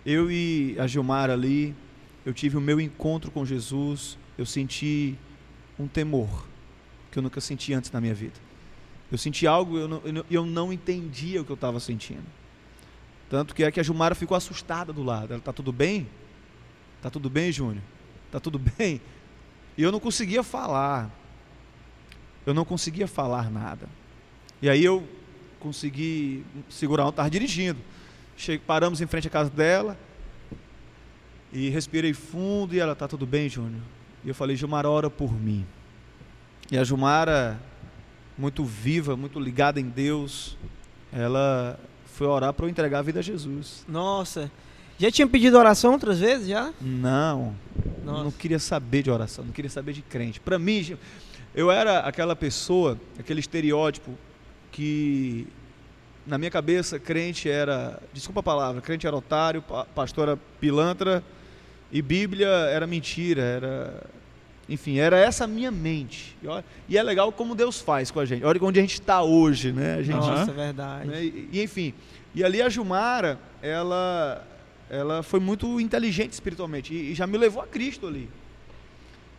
Eu 0.04 0.30
e 0.30 0.76
a 0.78 0.86
Gilmar 0.86 1.30
ali, 1.30 1.74
eu 2.24 2.32
tive 2.32 2.56
o 2.56 2.60
meu 2.60 2.80
encontro 2.80 3.30
com 3.30 3.44
Jesus, 3.44 4.16
eu 4.36 4.46
senti 4.46 5.14
um 5.78 5.86
temor 5.86 6.46
que 7.10 7.18
eu 7.18 7.22
nunca 7.22 7.40
senti 7.40 7.72
antes 7.74 7.90
na 7.90 8.00
minha 8.00 8.14
vida. 8.14 8.34
Eu 9.10 9.16
senti 9.18 9.46
algo 9.46 9.76
e 9.78 9.80
eu 9.80 9.88
não, 9.88 10.02
eu 10.04 10.12
não- 10.12 10.24
eu 10.30 10.46
não 10.46 10.72
entendia 10.72 11.40
o 11.40 11.44
que 11.44 11.50
eu 11.50 11.54
estava 11.54 11.80
sentindo. 11.80 12.24
Tanto 13.30 13.54
que 13.54 13.62
é 13.62 13.70
que 13.70 13.78
a 13.80 13.82
Gilmara 13.82 14.14
ficou 14.14 14.36
assustada 14.36 14.92
do 14.92 15.02
lado. 15.02 15.32
Ela, 15.34 15.42
tá 15.42 15.52
tudo 15.52 15.72
bem? 15.72 16.06
Tá 17.02 17.10
tudo 17.10 17.28
bem, 17.30 17.52
Júnior? 17.52 17.82
Tá 18.30 18.40
tudo 18.40 18.58
bem? 18.78 19.00
E 19.76 19.82
eu 19.82 19.92
não 19.92 20.00
conseguia 20.00 20.42
falar. 20.42 21.10
Eu 22.48 22.54
não 22.54 22.64
conseguia 22.64 23.06
falar 23.06 23.50
nada. 23.50 23.86
E 24.62 24.70
aí 24.70 24.82
eu 24.84 25.06
consegui 25.60 26.44
segurar, 26.70 27.02
eu 27.04 27.10
estava 27.10 27.28
dirigindo. 27.28 27.78
Che- 28.36 28.58
paramos 28.58 29.00
em 29.02 29.06
frente 29.06 29.26
à 29.26 29.30
casa 29.30 29.50
dela 29.50 29.98
e 31.52 31.68
respirei 31.68 32.12
fundo 32.14 32.74
e 32.74 32.78
ela, 32.80 32.94
tá 32.94 33.06
tudo 33.08 33.26
bem, 33.26 33.48
Júnior? 33.48 33.82
E 34.24 34.28
eu 34.28 34.34
falei, 34.34 34.56
Gilmara, 34.56 34.88
ora 34.88 35.10
por 35.10 35.32
mim. 35.32 35.66
E 36.70 36.78
a 36.78 36.84
Gilmara, 36.84 37.60
muito 38.36 38.64
viva, 38.64 39.16
muito 39.16 39.38
ligada 39.38 39.78
em 39.80 39.88
Deus, 39.88 40.56
ela 41.12 41.78
foi 42.06 42.26
orar 42.26 42.52
para 42.52 42.66
eu 42.66 42.70
entregar 42.70 43.00
a 43.00 43.02
vida 43.02 43.20
a 43.20 43.22
Jesus. 43.22 43.84
Nossa. 43.88 44.50
Já 44.98 45.10
tinha 45.10 45.26
pedido 45.28 45.56
oração 45.56 45.92
outras 45.92 46.18
vezes, 46.18 46.48
já? 46.48 46.72
Não, 46.80 47.54
Nossa. 48.04 48.24
não 48.24 48.30
queria 48.32 48.58
saber 48.58 49.02
de 49.02 49.10
oração, 49.10 49.44
não 49.44 49.52
queria 49.52 49.70
saber 49.70 49.92
de 49.92 50.02
crente. 50.02 50.40
Para 50.40 50.58
mim, 50.58 50.96
eu 51.54 51.70
era 51.70 52.00
aquela 52.00 52.36
pessoa, 52.36 52.98
aquele 53.18 53.40
estereótipo 53.40 54.16
que 54.72 55.46
na 56.26 56.36
minha 56.36 56.50
cabeça, 56.50 56.98
crente 56.98 57.48
era, 57.48 57.98
desculpa 58.12 58.40
a 58.40 58.42
palavra, 58.42 58.80
crente 58.82 59.06
era 59.06 59.16
otário, 59.16 59.62
pa- 59.62 59.86
pastor 59.86 60.28
era 60.28 60.38
pilantra 60.60 61.22
e 61.90 62.02
Bíblia 62.02 62.48
era 62.48 62.86
mentira, 62.86 63.40
era, 63.40 64.02
enfim, 64.68 64.98
era 64.98 65.16
essa 65.16 65.44
a 65.44 65.46
minha 65.46 65.70
mente. 65.70 66.36
E, 66.86 66.98
é 66.98 67.02
legal 67.02 67.32
como 67.32 67.54
Deus 67.54 67.80
faz 67.80 68.10
com 68.10 68.20
a 68.20 68.26
gente. 68.26 68.44
Olha 68.44 68.62
onde 68.62 68.78
a 68.78 68.82
gente 68.82 68.92
está 69.00 69.22
hoje, 69.22 69.72
né? 69.72 69.94
A 69.94 70.02
gente, 70.02 70.16
Nossa, 70.16 70.50
é 70.50 70.54
verdade. 70.54 71.08
né? 71.08 71.24
E, 71.24 71.48
e, 71.50 71.62
enfim, 71.62 71.94
e 72.34 72.44
ali 72.44 72.60
a 72.60 72.68
Gilmara, 72.68 73.38
ela, 73.62 74.46
ela 74.90 75.22
foi 75.22 75.40
muito 75.40 75.80
inteligente 75.80 76.32
espiritualmente 76.34 76.92
e, 76.92 77.12
e 77.12 77.14
já 77.14 77.26
me 77.26 77.38
levou 77.38 77.62
a 77.62 77.66
Cristo 77.66 78.06
ali. 78.06 78.28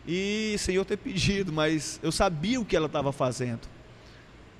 E 0.06 0.56
sem 0.58 0.74
eu 0.74 0.84
ter 0.84 0.96
pedido, 0.96 1.52
mas 1.52 2.00
eu 2.02 2.10
sabia 2.10 2.60
o 2.60 2.64
que 2.64 2.76
ela 2.76 2.86
estava 2.86 3.12
fazendo. 3.12 3.60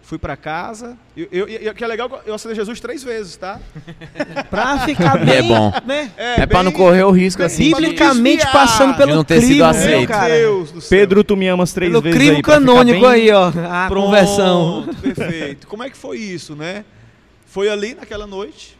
Fui 0.02 0.18
para 0.18 0.36
casa, 0.36 0.96
eu, 1.16 1.28
eu, 1.30 1.46
eu- 1.48 1.74
que 1.74 1.84
é 1.84 1.86
legal, 1.86 2.10
eu 2.26 2.34
aceitei 2.34 2.56
Jesus 2.56 2.80
três 2.80 3.00
vezes, 3.04 3.36
tá? 3.36 3.60
Pra 4.50 4.80
ficar 4.80 5.22
E 5.22 5.24
bem, 5.24 5.36
é 5.36 5.42
bom. 5.42 5.72
né? 5.86 6.10
É 6.16 6.46
pra 6.46 6.64
não 6.64 6.72
correr 6.72 7.04
o 7.04 7.12
risco 7.12 7.42
assim. 7.44 7.68
de- 7.68 7.74
Biblicamente 7.76 8.42
desviar. 8.44 8.52
passando 8.52 8.96
pelo 8.96 9.10
De 9.10 9.16
não 9.16 9.24
ter 9.24 9.40
sido 9.40 9.48
crivo, 9.50 9.64
aceito. 9.66 10.10
meu. 10.10 10.26
Deus 10.28 10.72
do 10.72 10.80
céu. 10.80 10.98
Pedro, 10.98 11.22
tu 11.22 11.36
me 11.36 11.46
amas 11.46 11.72
três 11.72 11.92
Pelo 11.92 12.02
vezes 12.02 12.18
crivo 12.18 12.36
aí 12.36 12.42
canônico 12.42 13.00
bem? 13.02 13.08
aí, 13.08 13.30
ó. 13.30 13.48
A 13.70 13.86
Pronto, 13.88 14.06
conversão. 14.06 14.88
Perfeito. 15.00 15.68
Como 15.68 15.84
é 15.84 15.90
que 15.90 15.96
foi 15.96 16.18
isso, 16.18 16.56
né? 16.56 16.84
Foi 17.46 17.68
ali 17.68 17.94
naquela 17.94 18.26
noite. 18.26 18.76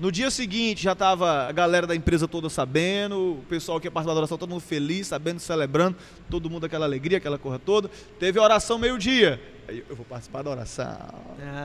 No 0.00 0.10
dia 0.10 0.30
seguinte 0.30 0.82
já 0.82 0.92
estava 0.92 1.46
a 1.46 1.52
galera 1.52 1.86
da 1.86 1.94
empresa 1.94 2.26
toda 2.26 2.48
sabendo, 2.48 3.32
o 3.32 3.44
pessoal 3.50 3.78
que 3.78 3.86
ia 3.86 3.90
participar 3.90 4.14
da 4.14 4.20
oração, 4.20 4.38
todo 4.38 4.48
mundo 4.48 4.62
feliz, 4.62 5.08
sabendo, 5.08 5.38
celebrando, 5.38 5.94
todo 6.30 6.48
mundo 6.48 6.64
aquela 6.64 6.86
alegria, 6.86 7.18
aquela 7.18 7.36
coisa 7.36 7.58
toda. 7.58 7.90
Teve 8.18 8.38
a 8.38 8.42
oração 8.42 8.78
meio-dia. 8.78 9.38
Aí 9.68 9.84
eu 9.86 9.94
vou 9.94 10.06
participar 10.06 10.40
da 10.40 10.48
oração. 10.48 10.96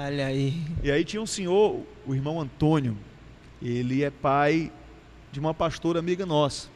Olha 0.05 0.25
aí. 0.25 0.61
E 0.83 0.91
aí 0.91 1.05
tinha 1.05 1.21
um 1.21 1.25
senhor, 1.25 1.79
o 2.05 2.13
irmão 2.13 2.41
Antônio, 2.41 2.97
ele 3.61 4.03
é 4.03 4.09
pai 4.09 4.69
de 5.31 5.39
uma 5.39 5.53
pastora 5.53 5.99
amiga 5.99 6.25
nossa. 6.25 6.67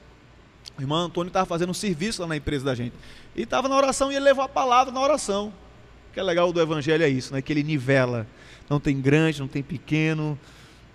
O 0.77 0.81
irmão 0.81 0.99
Antônio 0.99 1.27
estava 1.27 1.45
fazendo 1.45 1.71
um 1.71 1.73
serviço 1.73 2.21
lá 2.21 2.27
na 2.29 2.37
empresa 2.37 2.63
da 2.63 2.73
gente. 2.73 2.93
E 3.35 3.41
estava 3.41 3.67
na 3.67 3.75
oração 3.75 4.09
e 4.09 4.15
ele 4.15 4.23
levou 4.23 4.45
a 4.45 4.49
palavra 4.49 4.93
na 4.93 5.01
oração. 5.01 5.51
O 6.09 6.13
que 6.13 6.21
é 6.21 6.23
legal 6.23 6.53
do 6.53 6.61
evangelho 6.61 7.03
é 7.03 7.09
isso, 7.09 7.33
né? 7.33 7.41
Que 7.41 7.51
ele 7.51 7.63
nivela. 7.63 8.25
Não 8.69 8.79
tem 8.79 9.01
grande, 9.01 9.41
não 9.41 9.47
tem 9.49 9.61
pequeno, 9.61 10.39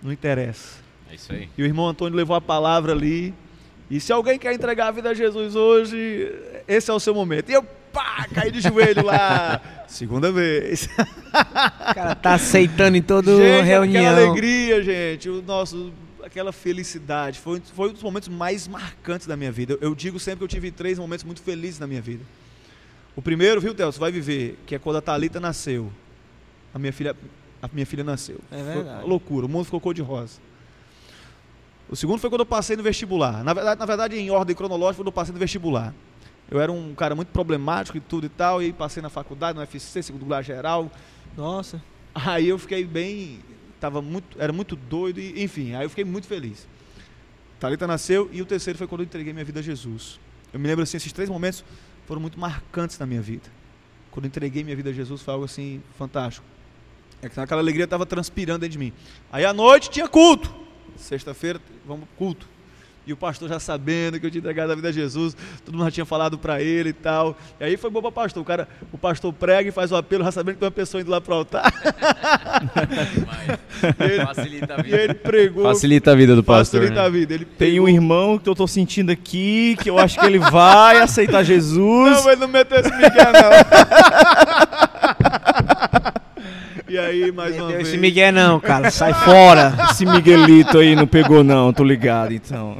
não 0.05 0.13
interessa. 0.13 0.77
É 1.09 1.15
isso 1.15 1.33
aí. 1.33 1.49
E 1.57 1.63
o 1.63 1.65
irmão 1.65 1.87
Antônio 1.87 2.15
levou 2.15 2.35
a 2.35 2.41
palavra 2.41 2.93
ali. 2.93 3.33
E 3.89 3.99
se 3.99 4.13
alguém 4.13 4.37
quer 4.37 4.53
entregar 4.53 4.87
a 4.87 4.91
vida 4.91 5.09
a 5.09 5.13
Jesus 5.13 5.55
hoje, 5.55 6.31
esse 6.67 6.89
é 6.89 6.93
o 6.93 6.99
seu 6.99 7.13
momento. 7.13 7.49
E 7.49 7.53
eu, 7.53 7.63
pá, 7.91 8.27
caí 8.33 8.51
de 8.51 8.61
joelho 8.61 9.03
lá. 9.03 9.61
Segunda 9.87 10.31
vez. 10.31 10.85
O 10.85 11.93
cara 11.93 12.15
tá 12.15 12.35
aceitando 12.35 12.97
em 12.97 13.01
toda 13.01 13.35
gente, 13.35 13.65
reunião. 13.65 14.05
aquela 14.05 14.27
alegria, 14.27 14.83
gente, 14.83 15.29
o 15.29 15.41
nosso, 15.41 15.91
aquela 16.23 16.51
felicidade, 16.51 17.39
foi, 17.39 17.61
foi 17.73 17.89
um 17.89 17.93
dos 17.93 18.03
momentos 18.03 18.29
mais 18.29 18.67
marcantes 18.67 19.27
da 19.27 19.35
minha 19.35 19.51
vida. 19.51 19.73
Eu, 19.73 19.89
eu 19.89 19.95
digo 19.95 20.19
sempre 20.19 20.39
que 20.39 20.43
eu 20.43 20.47
tive 20.47 20.71
três 20.71 20.97
momentos 20.97 21.23
muito 21.23 21.41
felizes 21.41 21.79
na 21.79 21.87
minha 21.87 22.01
vida. 22.01 22.23
O 23.15 23.21
primeiro, 23.21 23.61
viu, 23.61 23.73
Theo, 23.73 23.91
você 23.91 23.99
vai 23.99 24.11
viver, 24.11 24.57
que 24.65 24.75
é 24.75 24.79
quando 24.79 24.97
a 24.97 25.01
Thalita 25.01 25.39
nasceu. 25.39 25.91
A 26.73 26.79
minha 26.79 26.91
filha, 26.91 27.15
a 27.61 27.69
minha 27.71 27.85
filha 27.85 28.03
nasceu. 28.03 28.39
É 28.51 28.55
Foi 28.55 28.63
verdade. 28.63 28.99
uma 28.99 29.07
loucura, 29.07 29.45
o 29.45 29.49
mundo 29.49 29.65
ficou 29.65 29.79
cor 29.79 29.93
de 29.93 30.01
rosa. 30.01 30.39
O 31.89 31.95
segundo 31.95 32.19
foi 32.19 32.29
quando 32.29 32.41
eu 32.41 32.45
passei 32.45 32.75
no 32.75 32.83
vestibular. 32.83 33.43
Na 33.43 33.53
verdade, 33.53 33.79
na 33.79 33.85
verdade, 33.85 34.17
em 34.17 34.31
ordem 34.31 34.55
cronológica, 34.55 34.97
quando 35.01 35.07
eu 35.07 35.13
passei 35.13 35.33
no 35.33 35.39
vestibular. 35.39 35.93
Eu 36.49 36.59
era 36.59 36.71
um 36.71 36.93
cara 36.95 37.15
muito 37.15 37.29
problemático 37.29 37.97
e 37.97 38.01
tudo 38.01 38.25
e 38.25 38.29
tal, 38.29 38.61
e 38.61 38.71
passei 38.71 39.01
na 39.01 39.09
faculdade, 39.09 39.55
no 39.55 39.61
UFC, 39.61 40.01
segundo 40.03 40.21
lugar 40.23 40.43
geral, 40.43 40.91
Nossa. 41.35 41.81
Aí 42.13 42.47
eu 42.47 42.57
fiquei 42.57 42.85
bem, 42.85 43.39
tava 43.79 44.01
muito, 44.01 44.39
era 44.41 44.53
muito 44.53 44.75
doido 44.75 45.19
e 45.19 45.43
enfim, 45.43 45.73
aí 45.73 45.85
eu 45.85 45.89
fiquei 45.89 46.05
muito 46.05 46.27
feliz. 46.27 46.65
Talita 47.59 47.85
nasceu 47.85 48.29
e 48.31 48.41
o 48.41 48.45
terceiro 48.45 48.77
foi 48.77 48.87
quando 48.87 49.01
eu 49.01 49.05
entreguei 49.05 49.33
minha 49.33 49.43
vida 49.43 49.59
a 49.59 49.63
Jesus. 49.63 50.17
Eu 50.53 50.59
me 50.59 50.67
lembro 50.67 50.83
assim, 50.83 50.95
esses 50.95 51.11
três 51.11 51.29
momentos 51.29 51.63
foram 52.07 52.21
muito 52.21 52.39
marcantes 52.39 52.97
na 52.97 53.05
minha 53.05 53.21
vida. 53.21 53.49
Quando 54.11 54.25
eu 54.25 54.27
entreguei 54.27 54.63
minha 54.63 54.75
vida 54.75 54.91
a 54.91 54.93
Jesus 54.93 55.21
foi 55.21 55.33
algo 55.33 55.45
assim 55.45 55.81
fantástico. 55.97 56.45
É 57.21 57.29
que 57.29 57.39
aquela 57.39 57.61
alegria 57.61 57.85
estava 57.85 58.05
transpirando 58.05 58.59
dentro 58.59 58.73
de 58.73 58.79
mim. 58.79 58.93
Aí 59.31 59.45
à 59.45 59.53
noite 59.53 59.89
tinha 59.89 60.07
culto. 60.07 60.53
Sexta-feira, 60.95 61.59
vamos 61.85 62.07
culto. 62.17 62.47
E 63.07 63.13
o 63.13 63.17
pastor 63.17 63.47
já 63.47 63.59
sabendo 63.59 64.19
que 64.19 64.25
eu 64.25 64.31
tinha 64.31 64.39
entregado 64.39 64.71
a 64.71 64.75
vida 64.75 64.89
a 64.89 64.91
Jesus, 64.91 65.37
todo 65.63 65.75
mundo 65.75 65.85
já 65.85 65.91
tinha 65.91 66.05
falado 66.05 66.39
para 66.39 66.59
ele 66.59 66.89
e 66.89 66.93
tal. 66.93 67.37
E 67.59 67.63
aí 67.63 67.77
foi 67.77 67.91
bom 67.91 68.01
para 68.01 68.11
pastor. 68.11 68.41
O 68.41 68.45
cara, 68.45 68.67
o 68.91 68.97
pastor 68.97 69.31
prega 69.31 69.69
e 69.69 69.71
faz 69.71 69.91
o 69.91 69.95
apelo, 69.95 70.23
já 70.23 70.31
sabendo 70.31 70.55
que 70.55 70.59
tem 70.61 70.65
uma 70.65 70.71
pessoa 70.71 71.01
indo 71.01 71.11
lá 71.11 71.21
para 71.21 71.35
o 71.35 71.37
altar. 71.37 71.71
Facilita 74.25 74.81
a 74.81 74.87
E 74.87 74.91
ele 74.91 75.13
pregou. 75.13 75.63
Facilita 75.65 76.13
a 76.13 76.15
vida 76.15 76.35
do 76.35 76.43
pastor. 76.43 76.81
facilita 76.81 77.01
né? 77.01 77.07
a 77.07 77.09
vida. 77.09 77.35
Ele 77.35 77.45
Tem 77.45 77.79
um 77.79 77.87
irmão 77.87 78.39
que 78.39 78.49
eu 78.49 78.55
tô 78.55 78.65
sentindo 78.65 79.11
aqui, 79.11 79.77
que 79.79 79.89
eu 79.89 79.99
acho 79.99 80.19
que 80.19 80.25
ele 80.25 80.39
vai 80.39 80.97
aceitar 80.97 81.43
Jesus. 81.43 82.11
Não, 82.11 82.23
mas 82.23 82.39
não 82.39 82.47
meteu 82.47 82.79
esse 82.79 82.91
Miguel, 82.91 83.33
não. 83.33 84.81
e 86.87 86.97
aí, 86.97 87.31
mais 87.31 87.55
uma 87.55 87.67
Deu 87.67 87.77
vez. 87.77 87.87
esse 87.87 87.97
Miguel 87.97 88.31
não, 88.31 88.59
cara. 88.59 88.91
Sai 88.91 89.13
fora. 89.13 89.75
Esse 89.91 90.05
Miguelito 90.05 90.77
aí 90.77 90.95
não 90.95 91.07
pegou 91.07 91.43
não, 91.43 91.73
tô 91.73 91.83
ligado, 91.83 92.33
então. 92.33 92.77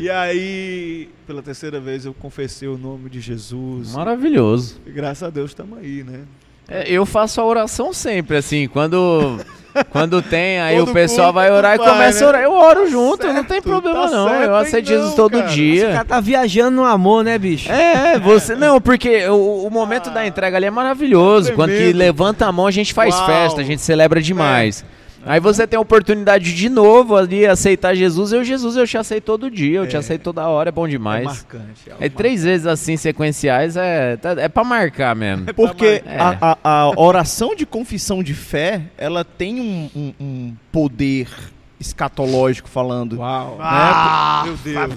E 0.00 0.10
aí, 0.10 1.08
pela 1.26 1.42
terceira 1.42 1.80
vez, 1.80 2.04
eu 2.04 2.14
confessei 2.14 2.68
o 2.68 2.76
nome 2.76 3.08
de 3.10 3.20
Jesus. 3.20 3.94
Maravilhoso. 3.94 4.80
E 4.86 4.90
graças 4.90 5.22
a 5.22 5.30
Deus 5.30 5.50
estamos 5.50 5.78
aí, 5.78 6.04
né? 6.04 6.20
É, 6.68 6.90
eu 6.90 7.06
faço 7.06 7.40
a 7.40 7.44
oração 7.44 7.92
sempre, 7.92 8.36
assim, 8.36 8.66
quando, 8.66 9.38
quando 9.90 10.20
tem, 10.20 10.60
aí 10.60 10.76
Todo 10.78 10.90
o 10.90 10.92
pessoal 10.92 11.32
vai 11.32 11.50
orar 11.50 11.74
e 11.74 11.78
vai, 11.78 11.88
começa 11.88 12.20
né? 12.20 12.26
a 12.26 12.28
orar. 12.28 12.42
Eu 12.42 12.52
oro 12.52 12.90
junto, 12.90 13.26
não 13.28 13.44
tem 13.44 13.60
Certo, 13.60 13.62
problema 13.62 14.08
tá 14.08 14.10
não. 14.16 14.28
certo, 14.28 14.42
eu 14.44 14.56
aceito 14.56 14.90
não, 14.90 14.96
Jesus 14.96 15.14
todo 15.14 15.32
cara. 15.32 15.44
Esse 15.46 15.54
dia. 15.54 15.92
cara 15.92 16.04
tá 16.04 16.20
viajando 16.20 16.76
no 16.76 16.84
amor, 16.84 17.22
né, 17.22 17.38
bicho? 17.38 17.70
É, 17.70 18.18
você. 18.18 18.54
Não, 18.56 18.80
porque 18.80 19.26
o, 19.28 19.66
o 19.66 19.70
momento 19.70 20.08
Ah, 20.10 20.14
da 20.14 20.26
entrega 20.26 20.56
ali 20.56 20.66
é 20.66 20.70
maravilhoso. 20.70 21.52
Quando 21.52 21.70
que 21.70 21.92
levanta 21.92 22.46
a 22.46 22.52
mão, 22.52 22.66
a 22.66 22.70
gente 22.72 22.92
faz 22.92 23.14
Uau. 23.14 23.26
festa, 23.26 23.60
a 23.60 23.64
gente 23.64 23.80
celebra 23.82 24.20
demais. 24.20 24.84
Aí 25.26 25.40
você 25.40 25.66
tem 25.66 25.76
a 25.76 25.80
oportunidade 25.80 26.54
de 26.54 26.68
novo 26.68 27.16
ali 27.16 27.44
aceitar 27.44 27.94
Jesus. 27.94 28.32
Eu, 28.32 28.44
Jesus, 28.44 28.76
eu 28.76 28.86
te 28.86 28.96
aceito 28.96 29.24
todo 29.24 29.50
dia, 29.50 29.78
eu 29.80 29.86
te 29.86 29.96
É. 29.96 29.98
aceito 29.98 30.22
toda 30.22 30.46
hora, 30.48 30.68
é 30.68 30.72
bom 30.72 30.86
É 30.86 30.90
demais. 30.90 31.24
marcante. 31.24 31.90
É, 32.00 32.06
É 32.06 32.08
três 32.08 32.44
vezes 32.44 32.66
assim 32.66 32.96
sequenciais, 32.96 33.76
é, 33.76 34.16
tá- 34.16 34.36
é 34.38 34.48
pra 34.48 34.62
marcar 34.64 35.14
mesmo. 35.16 35.52
Porque 35.54 36.02
É. 36.06 36.16
a, 36.18 36.36
a- 36.52 36.58
a 36.62 37.00
oração 37.00 37.54
de 37.56 37.66
confissão 37.66 38.22
de 38.22 38.34
fé, 38.34 38.82
ela 38.96 39.24
tem 39.24 39.60
um, 39.60 39.90
um- 39.96 40.14
um 40.20 40.54
poder 40.70 41.28
escatológico 41.78 42.68
falando. 42.68 43.18
Uau. 43.18 43.58
Ah, 43.60 44.44
Meu 44.46 44.56
Deus. 44.56 44.94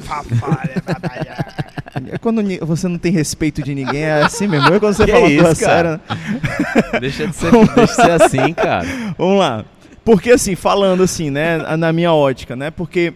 É 2.12 2.18
quando 2.18 2.42
ni- 2.42 2.60
você 2.60 2.88
não 2.88 2.98
tem 2.98 3.12
respeito 3.12 3.62
de 3.62 3.74
ninguém, 3.76 4.04
é 4.04 4.22
assim 4.24 4.48
mesmo. 4.48 4.68
É 4.74 4.80
quando 4.80 4.94
você 4.94 5.06
Que 5.06 5.12
fala 5.12 5.28
isso, 5.30 5.66
cara? 5.66 6.00
séria. 6.08 7.00
Deixa 7.00 7.28
de 7.28 7.36
ser, 7.36 7.52
deixa 7.52 7.86
de 7.86 7.96
ser 7.96 8.12
assim, 8.12 8.54
cara. 8.54 8.86
Vamos 9.18 9.40
lá. 9.40 9.66
Porque 10.10 10.32
assim, 10.32 10.56
falando 10.56 11.04
assim, 11.04 11.30
né, 11.30 11.60
na 11.78 11.94
minha 11.94 12.12
ótica, 12.12 12.56
né? 12.56 12.72
Porque 12.72 13.14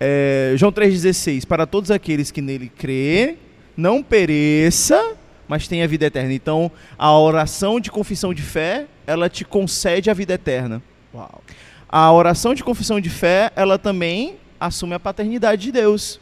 é, 0.00 0.54
João 0.56 0.72
3,16, 0.72 1.44
para 1.44 1.66
todos 1.66 1.90
aqueles 1.90 2.30
que 2.30 2.40
nele 2.40 2.72
crê, 2.74 3.36
não 3.76 4.02
pereça, 4.02 5.12
mas 5.46 5.68
tenha 5.68 5.86
vida 5.86 6.06
eterna. 6.06 6.32
Então, 6.32 6.72
a 6.96 7.12
oração 7.18 7.78
de 7.78 7.90
confissão 7.90 8.32
de 8.32 8.40
fé, 8.40 8.86
ela 9.06 9.28
te 9.28 9.44
concede 9.44 10.08
a 10.08 10.14
vida 10.14 10.32
eterna. 10.32 10.82
Uau. 11.14 11.42
A 11.86 12.10
oração 12.10 12.54
de 12.54 12.64
confissão 12.64 12.98
de 12.98 13.10
fé, 13.10 13.52
ela 13.54 13.76
também 13.76 14.36
assume 14.58 14.94
a 14.94 14.98
paternidade 14.98 15.64
de 15.64 15.72
Deus. 15.72 16.18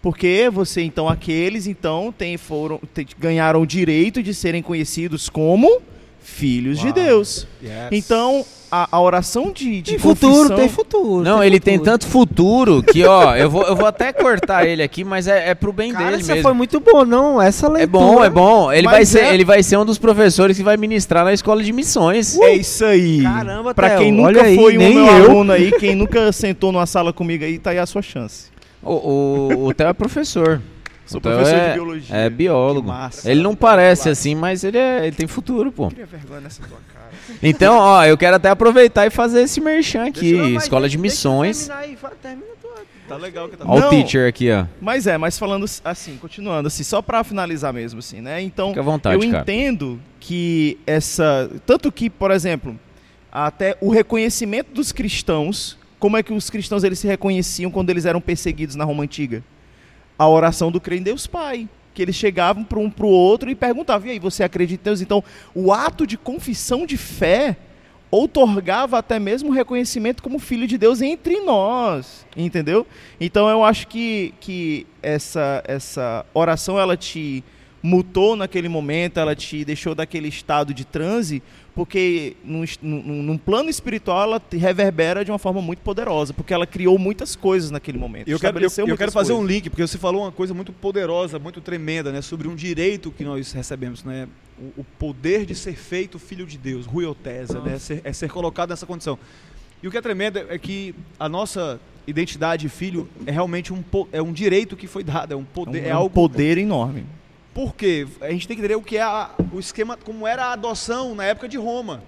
Porque 0.00 0.48
você, 0.50 0.80
então, 0.80 1.06
aqueles, 1.06 1.66
então, 1.66 2.14
tem, 2.16 2.38
foram, 2.38 2.80
te- 2.94 3.08
ganharam 3.18 3.60
o 3.60 3.66
direito 3.66 4.22
de 4.22 4.32
serem 4.32 4.62
conhecidos 4.62 5.28
como 5.28 5.82
filhos 6.22 6.78
de 6.78 6.86
Uau. 6.86 6.94
Deus. 6.94 7.46
Yes. 7.62 7.72
Então, 7.92 8.44
a, 8.70 8.88
a 8.90 9.00
oração 9.00 9.52
de, 9.52 9.82
de 9.82 9.90
Tem 9.92 9.98
futuro, 9.98 10.32
confissão- 10.34 10.56
tem 10.56 10.68
futuro. 10.68 11.22
Não, 11.22 11.44
ele 11.44 11.60
tem 11.60 11.78
tanto 11.78 12.06
futuro 12.06 12.82
que, 12.82 13.04
ó, 13.04 13.36
eu 13.36 13.50
vou, 13.50 13.62
eu 13.64 13.76
vou 13.76 13.84
até 13.86 14.12
cortar 14.12 14.66
ele 14.66 14.82
aqui, 14.82 15.04
mas 15.04 15.26
é, 15.28 15.50
é 15.50 15.54
pro 15.54 15.72
bem 15.72 15.92
Cara, 15.92 16.12
dele 16.12 16.22
você 16.22 16.32
mesmo. 16.34 16.42
foi 16.48 16.52
muito 16.54 16.80
bom, 16.80 17.04
não. 17.04 17.40
Essa 17.42 17.68
leitura. 17.68 17.82
É 17.82 17.86
bom, 17.86 18.24
é 18.24 18.30
bom. 18.30 18.72
Ele 18.72 18.86
vai, 18.88 19.04
ser, 19.04 19.24
é- 19.24 19.34
ele 19.34 19.44
vai 19.44 19.62
ser 19.62 19.76
um 19.76 19.84
dos 19.84 19.98
professores 19.98 20.56
que 20.56 20.62
vai 20.62 20.76
ministrar 20.78 21.22
na 21.24 21.32
escola 21.34 21.62
de 21.62 21.72
missões. 21.72 22.38
É 22.38 22.54
isso 22.54 22.84
aí. 22.84 23.22
Caramba, 23.22 23.74
Pra 23.74 23.90
Theo, 23.90 23.98
quem 23.98 24.12
nunca 24.12 24.28
olha 24.28 24.42
aí, 24.42 24.56
foi 24.56 24.74
um 24.76 24.78
nem 24.78 24.94
meu 24.94 25.06
eu. 25.06 25.30
aluno 25.30 25.52
aí, 25.52 25.70
quem 25.72 25.94
nunca 25.94 26.32
sentou 26.32 26.72
numa 26.72 26.86
sala 26.86 27.12
comigo 27.12 27.44
aí, 27.44 27.58
tá 27.58 27.70
aí 27.70 27.78
a 27.78 27.84
sua 27.86 28.00
chance. 28.00 28.50
O, 28.82 28.92
o, 28.94 29.66
o 29.66 29.74
Theo 29.74 29.88
é 29.88 29.92
professor. 29.92 30.60
Sou 31.06 31.18
O 31.18 31.20
Theo 31.22 31.32
professor 31.32 31.54
é, 31.58 31.68
de 31.68 31.74
biologia. 31.74 32.16
É 32.16 32.30
biólogo. 32.30 32.88
Massa. 32.88 33.30
Ele 33.30 33.42
não 33.42 33.54
parece 33.54 34.08
assim, 34.08 34.34
mas 34.34 34.64
ele, 34.64 34.78
é, 34.78 35.06
ele 35.06 35.16
tem 35.16 35.26
futuro, 35.26 35.70
pô. 35.72 35.88
Cria 35.88 36.06
vergonha 36.06 36.40
nessa 36.40 36.62
tua 36.62 36.78
cara. 36.92 37.10
Então, 37.42 37.76
ó, 37.78 38.04
eu 38.04 38.16
quero 38.16 38.36
até 38.36 38.48
aproveitar 38.48 39.06
e 39.06 39.10
fazer 39.10 39.42
esse 39.42 39.60
merchan 39.60 40.06
aqui. 40.06 40.30
Eu- 40.32 40.56
escola 40.56 40.88
de 40.88 40.96
deixa- 40.96 41.02
deixa 41.12 41.28
eu 41.28 41.32
missões. 41.32 41.66
terminar 41.66 41.82
aí, 41.88 41.96
fala- 41.96 42.14
termina 42.22 42.46
tua- 42.60 42.72
Tá 43.08 43.16
legal 43.16 43.48
que 43.48 43.56
tá 43.56 43.64
Ó 43.66 43.78
o 43.78 43.90
teacher 43.90 44.28
aqui, 44.28 44.50
ó. 44.50 44.64
Mas 44.80 45.06
é, 45.06 45.18
mas 45.18 45.38
falando 45.38 45.66
assim, 45.84 46.16
continuando 46.16 46.68
assim, 46.68 46.82
só 46.84 47.02
pra 47.02 47.22
finalizar 47.24 47.72
mesmo 47.72 47.98
assim, 47.98 48.20
né? 48.20 48.40
Então, 48.40 48.68
Fica 48.68 48.80
à 48.80 48.84
vontade, 48.84 49.16
eu 49.24 49.30
cara. 49.30 49.42
entendo 49.42 50.00
que 50.20 50.78
essa, 50.86 51.50
tanto 51.66 51.90
que, 51.92 52.08
por 52.08 52.30
exemplo, 52.30 52.78
até 53.30 53.76
o 53.80 53.90
reconhecimento 53.90 54.72
dos 54.72 54.92
cristãos. 54.92 55.76
Como 55.98 56.16
é 56.16 56.22
que 56.22 56.32
os 56.32 56.50
cristãos 56.50 56.82
eles 56.82 56.98
se 56.98 57.06
reconheciam 57.06 57.70
quando 57.70 57.90
eles 57.90 58.04
eram 58.06 58.20
perseguidos 58.20 58.74
na 58.74 58.84
Roma 58.84 59.04
antiga? 59.04 59.42
A 60.22 60.28
oração 60.28 60.70
do 60.70 60.80
crer 60.80 61.00
em 61.00 61.02
Deus 61.02 61.26
Pai. 61.26 61.68
Que 61.92 62.00
eles 62.02 62.14
chegavam 62.14 62.62
para 62.62 62.78
um 62.78 62.88
para 62.88 63.04
o 63.04 63.08
outro 63.08 63.50
e 63.50 63.54
perguntavam: 63.54 64.06
e 64.06 64.12
aí, 64.12 64.18
você 64.18 64.44
acredita 64.44 64.82
em 64.82 64.84
Deus? 64.84 65.00
Então, 65.00 65.22
o 65.54 65.72
ato 65.72 66.06
de 66.06 66.16
confissão 66.16 66.86
de 66.86 66.96
fé 66.96 67.56
outorgava 68.08 68.98
até 68.98 69.18
mesmo 69.18 69.50
reconhecimento 69.50 70.22
como 70.22 70.38
filho 70.38 70.66
de 70.66 70.78
Deus 70.78 71.00
entre 71.00 71.40
nós, 71.40 72.26
entendeu? 72.36 72.86
Então 73.18 73.48
eu 73.48 73.64
acho 73.64 73.88
que, 73.88 74.34
que 74.38 74.86
essa, 75.02 75.64
essa 75.66 76.24
oração 76.34 76.78
ela 76.78 76.94
te 76.94 77.42
mutou 77.82 78.36
naquele 78.36 78.68
momento, 78.68 79.18
ela 79.18 79.34
te 79.34 79.64
deixou 79.64 79.94
daquele 79.94 80.28
estado 80.28 80.74
de 80.74 80.84
transe, 80.84 81.42
porque 81.74 82.36
num, 82.44 82.64
num, 82.82 83.22
num, 83.22 83.38
plano 83.38 83.70
espiritual 83.70 84.22
ela 84.22 84.40
te 84.40 84.56
reverbera 84.56 85.24
de 85.24 85.30
uma 85.30 85.38
forma 85.38 85.62
muito 85.62 85.80
poderosa, 85.80 86.34
porque 86.34 86.52
ela 86.52 86.66
criou 86.66 86.98
muitas 86.98 87.34
coisas 87.34 87.70
naquele 87.70 87.98
momento. 87.98 88.28
Eu 88.28 88.38
quero, 88.38 88.58
eu, 88.58 88.70
eu 88.86 88.96
quero 88.96 89.10
fazer 89.10 89.32
coisas. 89.32 89.44
um 89.44 89.46
link, 89.46 89.70
porque 89.70 89.86
você 89.86 89.96
falou 89.96 90.22
uma 90.22 90.32
coisa 90.32 90.52
muito 90.52 90.72
poderosa, 90.72 91.38
muito 91.38 91.60
tremenda, 91.60 92.12
né, 92.12 92.20
sobre 92.20 92.46
um 92.46 92.54
direito 92.54 93.10
que 93.10 93.24
nós 93.24 93.52
recebemos, 93.52 94.04
né, 94.04 94.28
o, 94.58 94.80
o 94.80 94.84
poder 94.98 95.46
de 95.46 95.54
ser 95.54 95.74
feito 95.74 96.18
filho 96.18 96.46
de 96.46 96.58
Deus, 96.58 96.84
ruiotesa, 96.84 97.60
né, 97.60 97.78
ser, 97.78 98.02
é 98.04 98.12
ser 98.12 98.30
colocado 98.30 98.70
nessa 98.70 98.84
condição. 98.84 99.18
E 99.82 99.88
o 99.88 99.90
que 99.90 99.96
é 99.96 100.02
tremendo 100.02 100.38
é 100.38 100.58
que 100.58 100.94
a 101.18 101.28
nossa 101.28 101.80
identidade 102.06 102.68
filho 102.68 103.08
é 103.26 103.30
realmente 103.30 103.72
um, 103.72 103.82
é 104.12 104.20
um 104.20 104.32
direito 104.32 104.76
que 104.76 104.86
foi 104.86 105.02
dado, 105.02 105.32
é 105.32 105.36
um 105.36 105.44
poder, 105.44 105.78
é, 105.78 105.82
um, 105.82 105.86
é 105.86 105.90
algo 105.90 106.10
poder 106.10 106.58
enorme. 106.58 107.06
Por 107.54 107.74
quê? 107.74 108.06
A 108.20 108.30
gente 108.30 108.48
tem 108.48 108.56
que 108.56 108.62
entender 108.62 108.76
o 108.76 108.82
que 108.82 108.96
é 108.96 109.02
a, 109.02 109.30
o 109.52 109.60
esquema, 109.60 109.96
como 109.96 110.26
era 110.26 110.46
a 110.46 110.52
adoção 110.52 111.14
na 111.14 111.24
época 111.24 111.48
de 111.48 111.58
Roma. 111.58 112.02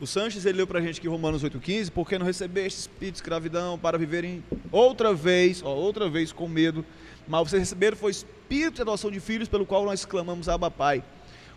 O 0.00 0.06
Sanches 0.06 0.46
ele 0.46 0.58
leu 0.58 0.66
para 0.66 0.78
a 0.78 0.82
gente 0.82 1.00
que 1.00 1.08
Romanos 1.08 1.42
8,15, 1.42 1.90
porque 1.90 2.16
não 2.18 2.24
recebeste 2.24 2.80
espírito 2.80 3.14
de 3.14 3.18
escravidão 3.18 3.78
para 3.78 3.98
viverem 3.98 4.44
outra 4.70 5.12
vez, 5.12 5.62
ó, 5.62 5.74
outra 5.74 6.08
vez 6.08 6.32
com 6.32 6.48
medo, 6.48 6.84
mas 7.26 7.50
vocês 7.50 7.60
receberam 7.60 7.96
foi 7.96 8.12
espírito 8.12 8.76
de 8.76 8.82
adoção 8.82 9.10
de 9.10 9.20
filhos, 9.20 9.48
pelo 9.48 9.66
qual 9.66 9.84
nós 9.84 10.04
clamamos 10.04 10.48
Abba 10.48 10.70
Pai. 10.70 11.02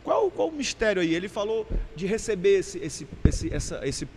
Qual, 0.03 0.31
qual 0.31 0.49
o 0.49 0.51
mistério 0.51 1.01
aí? 1.01 1.13
Ele 1.13 1.29
falou 1.29 1.67
de 1.95 2.07
receber 2.07 2.59
esse, 2.59 2.79
esse, 2.79 3.07
esse, 3.23 3.53
essa, 3.53 3.87
esse, 3.87 4.07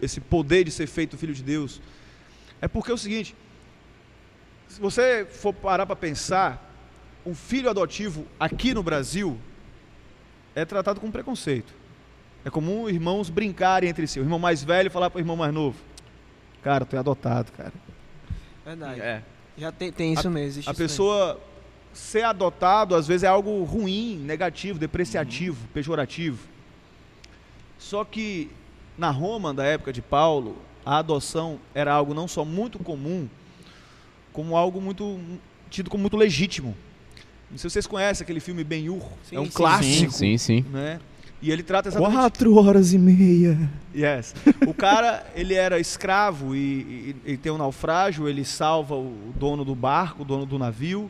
esse 0.00 0.20
poder 0.20 0.64
de 0.64 0.70
ser 0.70 0.86
feito 0.86 1.16
filho 1.16 1.34
de 1.34 1.42
Deus. 1.42 1.80
É 2.60 2.68
porque 2.68 2.90
é 2.90 2.94
o 2.94 2.98
seguinte, 2.98 3.34
se 4.68 4.78
você 4.78 5.24
for 5.24 5.54
parar 5.54 5.86
para 5.86 5.96
pensar, 5.96 6.73
um 7.24 7.34
filho 7.34 7.70
adotivo 7.70 8.26
aqui 8.38 8.74
no 8.74 8.82
Brasil 8.82 9.38
é 10.54 10.64
tratado 10.64 11.00
com 11.00 11.10
preconceito. 11.10 11.72
É 12.44 12.50
comum 12.50 12.88
irmãos 12.88 13.30
brincarem 13.30 13.88
entre 13.88 14.06
si. 14.06 14.20
O 14.20 14.22
irmão 14.22 14.38
mais 14.38 14.62
velho 14.62 14.90
falar 14.90 15.08
para 15.08 15.18
o 15.18 15.20
irmão 15.20 15.36
mais 15.36 15.52
novo: 15.52 15.76
Cara, 16.62 16.84
tu 16.84 16.94
é 16.94 16.98
adotado, 16.98 17.50
cara. 17.52 17.72
Verdade. 18.64 19.00
É. 19.00 19.22
Já 19.56 19.72
tem, 19.72 19.90
tem 19.90 20.12
isso 20.12 20.28
a, 20.28 20.30
mesmo. 20.30 20.62
A 20.66 20.74
pessoa 20.74 21.26
mesmo. 21.26 21.40
ser 21.92 22.24
adotado, 22.24 22.94
às 22.94 23.06
vezes, 23.06 23.22
é 23.22 23.28
algo 23.28 23.62
ruim, 23.64 24.18
negativo, 24.18 24.78
depreciativo, 24.78 25.60
uhum. 25.60 25.68
pejorativo. 25.72 26.46
Só 27.78 28.04
que 28.04 28.50
na 28.98 29.10
Roma, 29.10 29.54
da 29.54 29.64
época 29.64 29.92
de 29.92 30.02
Paulo, 30.02 30.56
a 30.84 30.98
adoção 30.98 31.58
era 31.74 31.92
algo 31.92 32.12
não 32.12 32.28
só 32.28 32.44
muito 32.44 32.78
comum, 32.78 33.28
como 34.32 34.56
algo 34.56 34.80
muito 34.80 35.18
tido 35.70 35.88
como 35.88 36.02
muito 36.02 36.16
legítimo. 36.16 36.76
Não 37.54 37.58
sei 37.58 37.70
se 37.70 37.74
vocês 37.74 37.86
conhecem 37.86 38.24
aquele 38.24 38.40
filme 38.40 38.64
Ben-Hur. 38.64 39.00
É 39.30 39.38
um 39.38 39.44
sim, 39.44 39.50
clássico. 39.52 40.10
Sim, 40.10 40.36
sim. 40.36 40.62
Né? 40.72 40.98
E 41.40 41.52
ele 41.52 41.62
trata 41.62 41.88
exatamente... 41.88 42.12
Quatro 42.12 42.56
horas 42.56 42.92
e 42.92 42.98
meia. 42.98 43.70
Yes. 43.94 44.34
O 44.66 44.74
cara, 44.74 45.24
ele 45.36 45.54
era 45.54 45.78
escravo 45.78 46.56
e, 46.56 47.14
e, 47.24 47.32
e, 47.32 47.36
tem 47.36 47.52
um 47.52 47.56
naufrágio, 47.56 48.28
ele 48.28 48.44
salva 48.44 48.96
o 48.96 49.32
dono 49.36 49.64
do 49.64 49.72
barco, 49.72 50.22
o 50.22 50.24
dono 50.24 50.44
do 50.44 50.58
navio, 50.58 51.08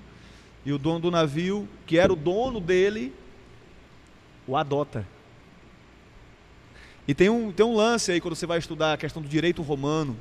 e 0.66 0.70
o 0.70 0.76
dono 0.76 1.00
do 1.00 1.10
navio, 1.10 1.66
que 1.86 1.98
era 1.98 2.12
o 2.12 2.16
dono 2.16 2.60
dele, 2.60 3.14
o 4.46 4.54
adota. 4.54 5.06
E 7.08 7.14
tem 7.14 7.30
um, 7.30 7.50
tem 7.52 7.64
um 7.64 7.74
lance 7.74 8.12
aí, 8.12 8.20
quando 8.20 8.34
você 8.34 8.44
vai 8.44 8.58
estudar 8.58 8.92
a 8.92 8.96
questão 8.98 9.22
do 9.22 9.28
direito 9.28 9.62
romano, 9.62 10.14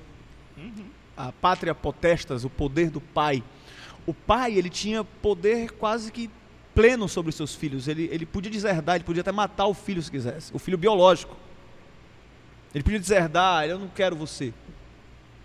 uhum. 0.55 0.85
a 1.17 1.33
pátria 1.33 1.75
potestas, 1.75 2.45
o 2.45 2.49
poder 2.49 2.89
do 2.89 3.01
pai 3.01 3.43
o 4.05 4.13
pai 4.13 4.53
ele 4.57 4.69
tinha 4.69 5.03
poder 5.03 5.71
quase 5.71 6.11
que 6.11 6.29
pleno 6.73 7.07
sobre 7.07 7.29
os 7.29 7.35
seus 7.35 7.55
filhos. 7.55 7.87
Ele, 7.87 8.09
ele 8.11 8.25
podia 8.25 8.51
deserdar, 8.51 8.95
ele 8.95 9.03
podia 9.03 9.21
até 9.21 9.31
matar 9.31 9.65
o 9.67 9.73
filho 9.73 10.01
se 10.01 10.11
quisesse, 10.11 10.51
o 10.53 10.59
filho 10.59 10.77
biológico. 10.77 11.35
Ele 12.73 12.83
podia 12.83 12.99
deserdar, 12.99 13.65
eu 13.67 13.77
não 13.77 13.87
quero 13.87 14.15
você. 14.15 14.53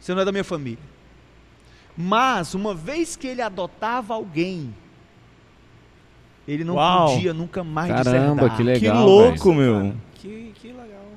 Você 0.01 0.15
não 0.15 0.23
é 0.23 0.25
da 0.25 0.33
minha 0.33 0.45
família. 0.45 0.83
Mas, 1.97 2.55
uma 2.55 2.75
vez 2.75 3.17
que 3.17 3.27
ele 3.27 3.43
adotava 3.43 4.15
alguém, 4.15 4.75
ele 6.47 6.65
não 6.65 6.77
Uau. 6.77 7.15
podia 7.15 7.35
nunca 7.35 7.63
mais 7.63 7.91
Caramba, 7.91 8.49
deserdar. 8.49 8.57
que 8.57 8.63
legal. 8.63 8.97
Que 8.97 9.05
louco, 9.05 9.55
véio. 9.55 9.77
meu. 9.77 9.97
Que, 10.15 10.53
que 10.55 10.69
legal. 10.69 11.13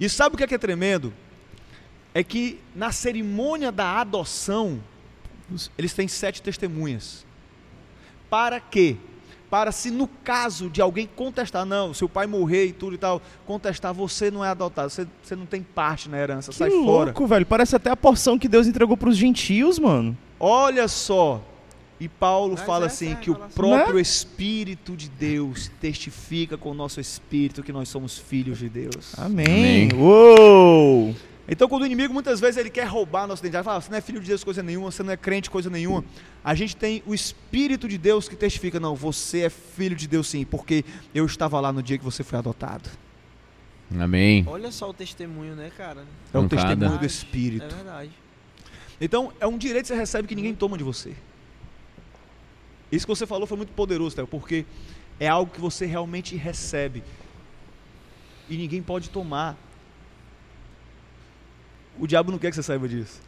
E 0.00 0.08
sabe 0.08 0.34
o 0.34 0.38
que 0.38 0.44
é, 0.44 0.46
que 0.46 0.54
é 0.54 0.58
tremendo? 0.58 1.12
É 2.12 2.24
que 2.24 2.58
na 2.74 2.90
cerimônia 2.90 3.70
da 3.70 4.00
adoção, 4.00 4.80
eles 5.76 5.92
têm 5.92 6.08
sete 6.08 6.42
testemunhas. 6.42 7.24
Para 8.28 8.60
quê? 8.60 8.96
Para 9.48 9.70
se 9.70 9.90
no 9.90 10.08
caso 10.08 10.68
de 10.68 10.82
alguém 10.82 11.06
contestar, 11.06 11.64
não, 11.64 11.94
seu 11.94 12.08
pai 12.08 12.26
morrer 12.26 12.66
e 12.66 12.72
tudo 12.72 12.94
e 12.94 12.98
tal, 12.98 13.22
contestar, 13.46 13.94
você 13.94 14.30
não 14.30 14.44
é 14.44 14.48
adotado, 14.48 14.90
você, 14.90 15.06
você 15.22 15.36
não 15.36 15.46
tem 15.46 15.62
parte 15.62 16.08
na 16.08 16.18
herança, 16.18 16.50
que 16.50 16.58
sai 16.58 16.68
louco, 16.68 16.84
fora. 16.84 17.04
louco, 17.06 17.26
velho, 17.26 17.46
parece 17.46 17.76
até 17.76 17.88
a 17.90 17.96
porção 17.96 18.38
que 18.38 18.48
Deus 18.48 18.66
entregou 18.66 18.96
para 18.96 19.08
os 19.08 19.16
gentios, 19.16 19.78
mano. 19.78 20.18
Olha 20.40 20.88
só, 20.88 21.40
e 21.98 22.08
Paulo 22.08 22.54
Mas 22.58 22.66
fala 22.66 22.86
assim 22.86 23.12
é 23.12 23.14
que 23.14 23.30
o 23.30 23.34
próprio 23.34 23.94
né? 23.94 24.00
Espírito 24.02 24.96
de 24.96 25.08
Deus 25.08 25.70
testifica 25.80 26.58
com 26.58 26.70
o 26.72 26.74
nosso 26.74 27.00
espírito 27.00 27.62
que 27.62 27.72
nós 27.72 27.88
somos 27.88 28.18
filhos 28.18 28.58
de 28.58 28.68
Deus. 28.68 29.14
Amém. 29.16 29.46
Amém. 29.46 29.88
Uou! 29.94 31.14
Então, 31.48 31.68
quando 31.68 31.82
o 31.82 31.86
inimigo 31.86 32.12
muitas 32.12 32.40
vezes 32.40 32.56
ele 32.56 32.70
quer 32.70 32.86
roubar 32.86 33.22
a 33.22 33.26
nossa 33.28 33.42
identidade, 33.42 33.64
fala, 33.64 33.80
você 33.80 33.90
não 33.90 33.98
é 33.98 34.00
filho 34.00 34.20
de 34.20 34.26
Deus 34.26 34.42
coisa 34.42 34.62
nenhuma, 34.62 34.90
você 34.90 35.02
não 35.02 35.12
é 35.12 35.16
crente 35.16 35.48
coisa 35.48 35.70
nenhuma. 35.70 36.04
A 36.42 36.54
gente 36.54 36.76
tem 36.76 37.02
o 37.06 37.14
Espírito 37.14 37.88
de 37.88 37.96
Deus 37.96 38.28
que 38.28 38.34
testifica, 38.34 38.80
não, 38.80 38.96
você 38.96 39.42
é 39.42 39.50
filho 39.50 39.94
de 39.94 40.08
Deus 40.08 40.26
sim, 40.26 40.44
porque 40.44 40.84
eu 41.14 41.24
estava 41.24 41.60
lá 41.60 41.72
no 41.72 41.82
dia 41.82 41.96
que 41.96 42.04
você 42.04 42.24
foi 42.24 42.38
adotado. 42.38 42.90
Amém. 43.96 44.44
Olha 44.48 44.72
só 44.72 44.90
o 44.90 44.94
testemunho, 44.94 45.54
né, 45.54 45.70
cara? 45.76 46.04
É 46.34 46.38
o 46.38 46.48
testemunho 46.48 46.98
do 46.98 47.06
Espírito. 47.06 47.64
É 47.64 47.68
verdade. 47.68 48.10
Então, 49.00 49.32
é 49.38 49.46
um 49.46 49.56
direito 49.56 49.84
que 49.84 49.88
você 49.88 49.96
recebe 49.96 50.26
que 50.26 50.34
ninguém 50.34 50.54
toma 50.54 50.76
de 50.76 50.82
você. 50.82 51.14
Isso 52.90 53.06
que 53.06 53.14
você 53.14 53.26
falou 53.26 53.46
foi 53.46 53.56
muito 53.56 53.72
poderoso, 53.72 54.16
Théo, 54.16 54.26
porque 54.26 54.64
é 55.20 55.28
algo 55.28 55.52
que 55.52 55.60
você 55.60 55.86
realmente 55.86 56.34
recebe. 56.36 57.04
E 58.48 58.56
ninguém 58.56 58.82
pode 58.82 59.10
tomar. 59.10 59.56
O 61.98 62.06
diabo 62.06 62.30
não 62.30 62.38
quer 62.38 62.50
que 62.50 62.56
você 62.56 62.62
saiba 62.62 62.88
disso. 62.88 63.20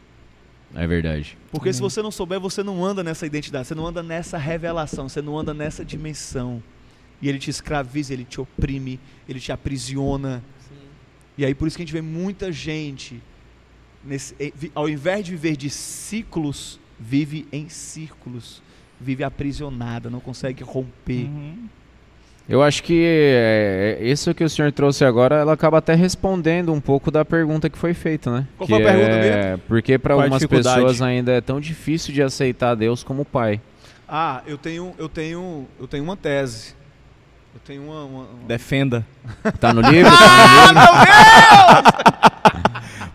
É 0.75 0.85
verdade. 0.85 1.37
Porque 1.51 1.73
se 1.73 1.81
você 1.81 2.01
não 2.01 2.11
souber, 2.11 2.39
você 2.39 2.61
não 2.61 2.83
anda 2.85 3.03
nessa 3.03 3.25
identidade, 3.25 3.67
você 3.67 3.75
não 3.75 3.87
anda 3.87 4.03
nessa 4.03 4.37
revelação, 4.37 5.09
você 5.09 5.21
não 5.21 5.37
anda 5.37 5.53
nessa 5.53 5.83
dimensão. 5.83 6.61
E 7.21 7.27
ele 7.27 7.39
te 7.39 7.49
escraviza, 7.49 8.13
ele 8.13 8.23
te 8.23 8.39
oprime, 8.39 8.99
ele 9.27 9.39
te 9.39 9.51
aprisiona. 9.51 10.43
Sim. 10.67 10.75
E 11.37 11.45
aí 11.45 11.55
por 11.55 11.67
isso 11.67 11.75
que 11.75 11.83
a 11.83 11.85
gente 11.85 11.93
vê 11.93 12.01
muita 12.01 12.51
gente, 12.51 13.21
nesse, 14.03 14.35
ao 14.75 14.87
invés 14.87 15.25
de 15.25 15.31
viver 15.31 15.57
de 15.57 15.69
ciclos, 15.69 16.79
vive 16.99 17.47
em 17.51 17.67
círculos, 17.67 18.61
vive 18.99 19.23
aprisionada, 19.23 20.09
não 20.09 20.19
consegue 20.19 20.63
romper. 20.63 21.25
Uhum. 21.25 21.67
Eu 22.49 22.63
acho 22.63 22.81
que 22.81 23.03
é, 23.05 23.99
isso 24.01 24.33
que 24.33 24.43
o 24.43 24.49
senhor 24.49 24.71
trouxe 24.71 25.05
agora, 25.05 25.35
ela 25.35 25.53
acaba 25.53 25.77
até 25.77 25.93
respondendo 25.93 26.73
um 26.73 26.81
pouco 26.81 27.11
da 27.11 27.23
pergunta 27.23 27.69
que 27.69 27.77
foi 27.77 27.93
feita, 27.93 28.31
né? 28.31 28.47
Qual 28.57 28.67
que 28.67 28.73
foi 28.73 28.83
a 28.83 28.85
pergunta 28.87 29.11
é, 29.11 29.43
mesmo? 29.51 29.63
Porque 29.67 29.99
para 29.99 30.15
algumas 30.15 30.43
pessoas 30.43 30.99
ainda 30.99 31.31
é 31.31 31.41
tão 31.41 31.61
difícil 31.61 32.11
de 32.11 32.23
aceitar 32.23 32.73
Deus 32.73 33.03
como 33.03 33.23
pai. 33.23 33.61
Ah, 34.07 34.41
eu 34.47 34.57
tenho, 34.57 34.95
eu 34.97 35.07
tenho, 35.07 35.67
eu 35.79 35.87
tenho 35.87 36.03
uma 36.03 36.17
tese. 36.17 36.73
Eu 37.53 37.61
tenho 37.63 37.83
uma, 37.83 38.03
uma, 38.03 38.23
uma... 38.23 38.47
Defenda. 38.47 39.05
Tá 39.59 39.71
no 39.71 39.81
livro? 39.81 40.09
ah, 40.19 40.73
meu 40.73 40.83
Deus! 41.85 42.63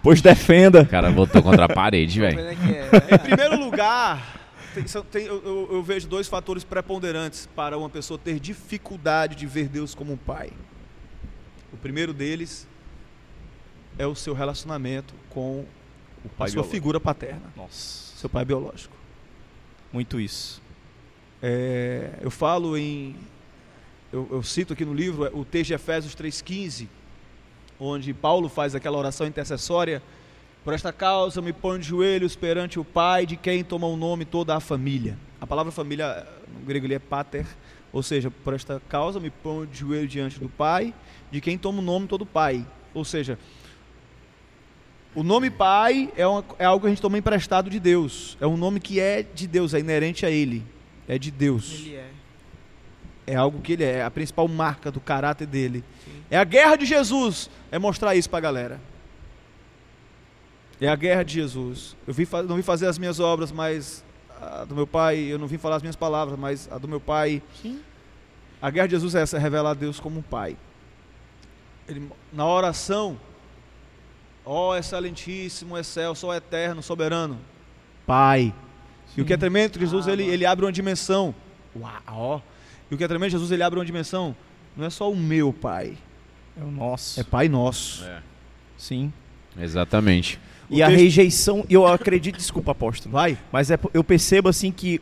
pois 0.01 0.23
defenda. 0.23 0.83
O 0.83 0.87
cara 0.87 1.11
voltou 1.11 1.43
contra 1.43 1.65
a 1.65 1.69
parede, 1.69 2.21
velho. 2.21 2.39
É. 2.39 3.15
Em 3.17 3.19
primeiro 3.19 3.59
lugar, 3.59 4.44
tem, 4.75 5.03
tem, 5.05 5.27
eu, 5.27 5.69
eu, 5.71 5.83
vejo 5.83 6.09
dois 6.09 6.27
fatores 6.27 6.65
preponderantes 6.65 7.49
para 7.55 7.79
uma 7.79 7.89
pessoa 7.89 8.19
ter 8.19 8.41
dificuldade 8.41 9.37
de 9.37 9.47
ver 9.47 9.69
Deus 9.69 9.95
como 9.95 10.13
um 10.13 10.17
pai. 10.17 10.53
O 11.73 11.77
primeiro 11.77 12.13
deles 12.13 12.67
é 13.99 14.07
o 14.07 14.15
seu 14.15 14.35
relacionamento 14.35 15.15
com 15.31 15.65
o 16.25 16.29
pai 16.29 16.49
a 16.49 16.51
sua 16.51 16.63
biológico. 16.63 16.71
figura 16.71 17.01
paterna. 17.01 17.53
Nossa. 17.57 18.17
Seu 18.17 18.29
pai 18.29 18.45
biológico. 18.45 18.97
Muito 19.93 20.21
isso. 20.21 20.61
É, 21.43 22.19
eu 22.21 22.31
falo 22.31 22.77
em. 22.77 23.15
Eu, 24.13 24.29
eu, 24.31 24.43
cito 24.43 24.73
aqui 24.73 24.85
no 24.85 24.95
livro 24.95 25.31
o 25.37 25.45
texto 25.45 25.69
de 25.69 25.75
Efésios 25.75 26.15
3,15, 26.15 26.89
onde 27.79 28.15
Paulo 28.15 28.49
faz 28.49 28.75
aquela 28.75 28.99
oração 28.99 29.27
intercessória. 29.27 30.03
Por 30.65 30.73
esta 30.73 30.93
causa 30.93 31.43
me 31.43 31.53
ponho 31.53 31.79
de 31.79 31.89
joelhos 31.89 32.35
perante 32.35 32.81
o 32.81 32.85
Pai, 32.85 33.27
de 33.27 33.37
quem 33.37 33.63
toma 33.63 33.87
o 33.87 33.99
nome 33.99 34.25
toda 34.25 34.57
a 34.57 34.61
família. 34.61 35.19
A 35.39 35.47
palavra 35.47 35.71
família 35.71 36.27
no 36.53 36.65
grego 36.65 36.91
é 36.91 36.99
pater, 36.99 37.47
ou 37.93 38.03
seja, 38.03 38.31
por 38.31 38.55
esta 38.55 38.81
causa 38.89 39.21
me 39.21 39.29
ponho 39.29 39.67
de 39.67 39.79
joelho 39.79 40.09
diante 40.09 40.41
do 40.41 40.49
Pai, 40.49 40.95
de 41.31 41.39
quem 41.43 41.59
toma 41.59 41.81
o 41.81 41.83
nome 41.83 42.07
todo 42.07 42.25
Pai. 42.25 42.67
Ou 42.95 43.05
seja, 43.05 43.39
o 45.15 45.23
nome 45.23 45.51
Pai 45.51 46.11
é, 46.17 46.27
uma, 46.27 46.43
é 46.59 46.65
algo 46.65 46.81
que 46.81 46.87
a 46.87 46.91
gente 46.91 47.03
toma 47.03 47.19
emprestado 47.19 47.69
de 47.69 47.79
Deus. 47.79 48.39
É 48.41 48.47
um 48.47 48.57
nome 48.57 48.81
que 48.81 48.99
é 48.99 49.23
de 49.23 49.47
Deus, 49.47 49.75
é 49.75 49.81
inerente 49.81 50.25
a 50.25 50.31
Ele. 50.31 50.65
É 51.07 51.19
de 51.19 51.31
Deus. 51.31 51.75
Ele 51.81 51.97
é. 51.97 52.11
É 53.27 53.37
algo 53.37 53.61
que 53.61 53.73
ele 53.73 53.85
é, 53.85 53.99
é 53.99 54.05
a 54.05 54.11
principal 54.11 54.47
marca 54.49 54.91
do 54.91 55.01
caráter 55.01 55.47
dele. 55.47 55.85
É 56.31 56.37
a 56.37 56.45
guerra 56.45 56.77
de 56.77 56.85
Jesus, 56.85 57.51
é 57.71 57.79
mostrar 57.79 58.15
isso 58.15 58.29
pra 58.29 58.41
galera. 58.41 58.79
É 60.81 60.89
a 60.89 60.97
guerra 60.97 61.23
de 61.23 61.35
Jesus. 61.35 61.97
Eu 62.07 62.13
vim, 62.15 62.27
não 62.49 62.57
vim 62.57 62.63
fazer 62.63 62.87
as 62.87 62.99
minhas 62.99 63.21
obras, 63.21 63.53
mas 63.53 64.05
a 64.41 64.65
do 64.65 64.75
meu 64.75 64.87
pai, 64.87 65.19
eu 65.19 65.39
não 65.39 65.47
vim 65.47 65.57
falar 65.59 65.77
as 65.77 65.83
minhas 65.83 65.97
palavras, 65.97 66.39
mas 66.39 66.69
a 66.71 66.79
do 66.79 66.89
meu 66.89 67.01
pai. 67.01 67.43
Sim. 67.63 67.81
A 68.61 68.71
guerra 68.71 68.87
de 68.89 68.93
Jesus 68.93 69.15
é 69.15 69.23
essa, 69.23 69.37
é 69.37 69.41
revelar 69.41 69.71
a 69.71 69.75
Deus 69.75 70.01
como 70.01 70.19
um 70.19 70.23
pai. 70.23 70.57
Ele, 71.89 72.11
na 72.33 72.47
oração, 72.47 73.19
ó 74.45 74.77
excelentíssimo, 74.77 75.77
excelso, 75.77 76.27
ó 76.27 76.35
eterno, 76.35 76.83
soberano, 76.83 77.39
pai. 78.07 78.53
E 79.17 79.21
o 79.21 79.25
que 79.25 79.33
é 79.33 79.37
tremendo, 79.37 79.79
Jesus, 79.79 80.07
ele, 80.09 80.25
ele 80.25 80.45
abre 80.45 80.65
uma 80.65 80.73
dimensão. 80.73 81.35
Uau, 81.77 81.93
ó. 82.09 82.41
E 82.91 82.95
o 82.95 82.99
que 82.99 83.05
é 83.05 83.09
tremendo, 83.09 83.31
Jesus, 83.31 83.51
ele 83.53 83.63
abre 83.63 83.79
uma 83.79 83.85
dimensão. 83.85 84.35
Não 84.77 84.85
é 84.85 84.91
só 84.91 85.11
o 85.11 85.17
meu 85.17 85.53
pai, 85.53 85.97
É 86.61 86.65
o 86.65 86.71
nosso. 86.71 87.21
é 87.21 87.23
pai 87.23 87.49
nosso. 87.49 88.05
Sim. 88.77 89.13
Exatamente. 89.57 90.41
E 90.71 90.83
a 90.83 90.89
rejeição, 90.89 91.65
eu 91.69 91.87
acredito, 91.87 92.37
desculpa, 92.37 92.73
apóstolo. 92.73 93.13
Vai. 93.13 93.39
Mas 93.53 93.71
é, 93.71 93.79
eu 93.93 94.03
percebo 94.03 94.49
assim 94.49 94.73
que 94.73 95.01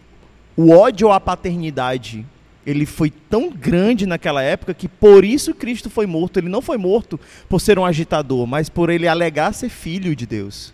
o 0.56 0.70
ódio 0.70 1.10
à 1.10 1.20
paternidade, 1.20 2.26
ele 2.66 2.84
foi 2.84 3.10
tão 3.10 3.50
grande 3.50 4.06
naquela 4.06 4.42
época 4.42 4.74
que 4.74 4.88
por 4.88 5.24
isso 5.24 5.54
Cristo 5.54 5.88
foi 5.88 6.06
morto. 6.06 6.38
Ele 6.38 6.48
não 6.48 6.60
foi 6.60 6.76
morto 6.76 7.18
por 7.48 7.60
ser 7.60 7.78
um 7.78 7.84
agitador, 7.84 8.46
mas 8.46 8.68
por 8.68 8.90
ele 8.90 9.08
alegar 9.08 9.52
ser 9.52 9.68
filho 9.68 10.14
de 10.14 10.26
Deus. 10.26 10.72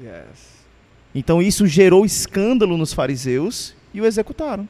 Yes. 0.00 0.56
Então 1.14 1.40
isso 1.40 1.66
gerou 1.66 2.04
escândalo 2.04 2.76
nos 2.76 2.92
fariseus 2.92 3.74
e 3.92 4.00
o 4.00 4.06
executaram. 4.06 4.68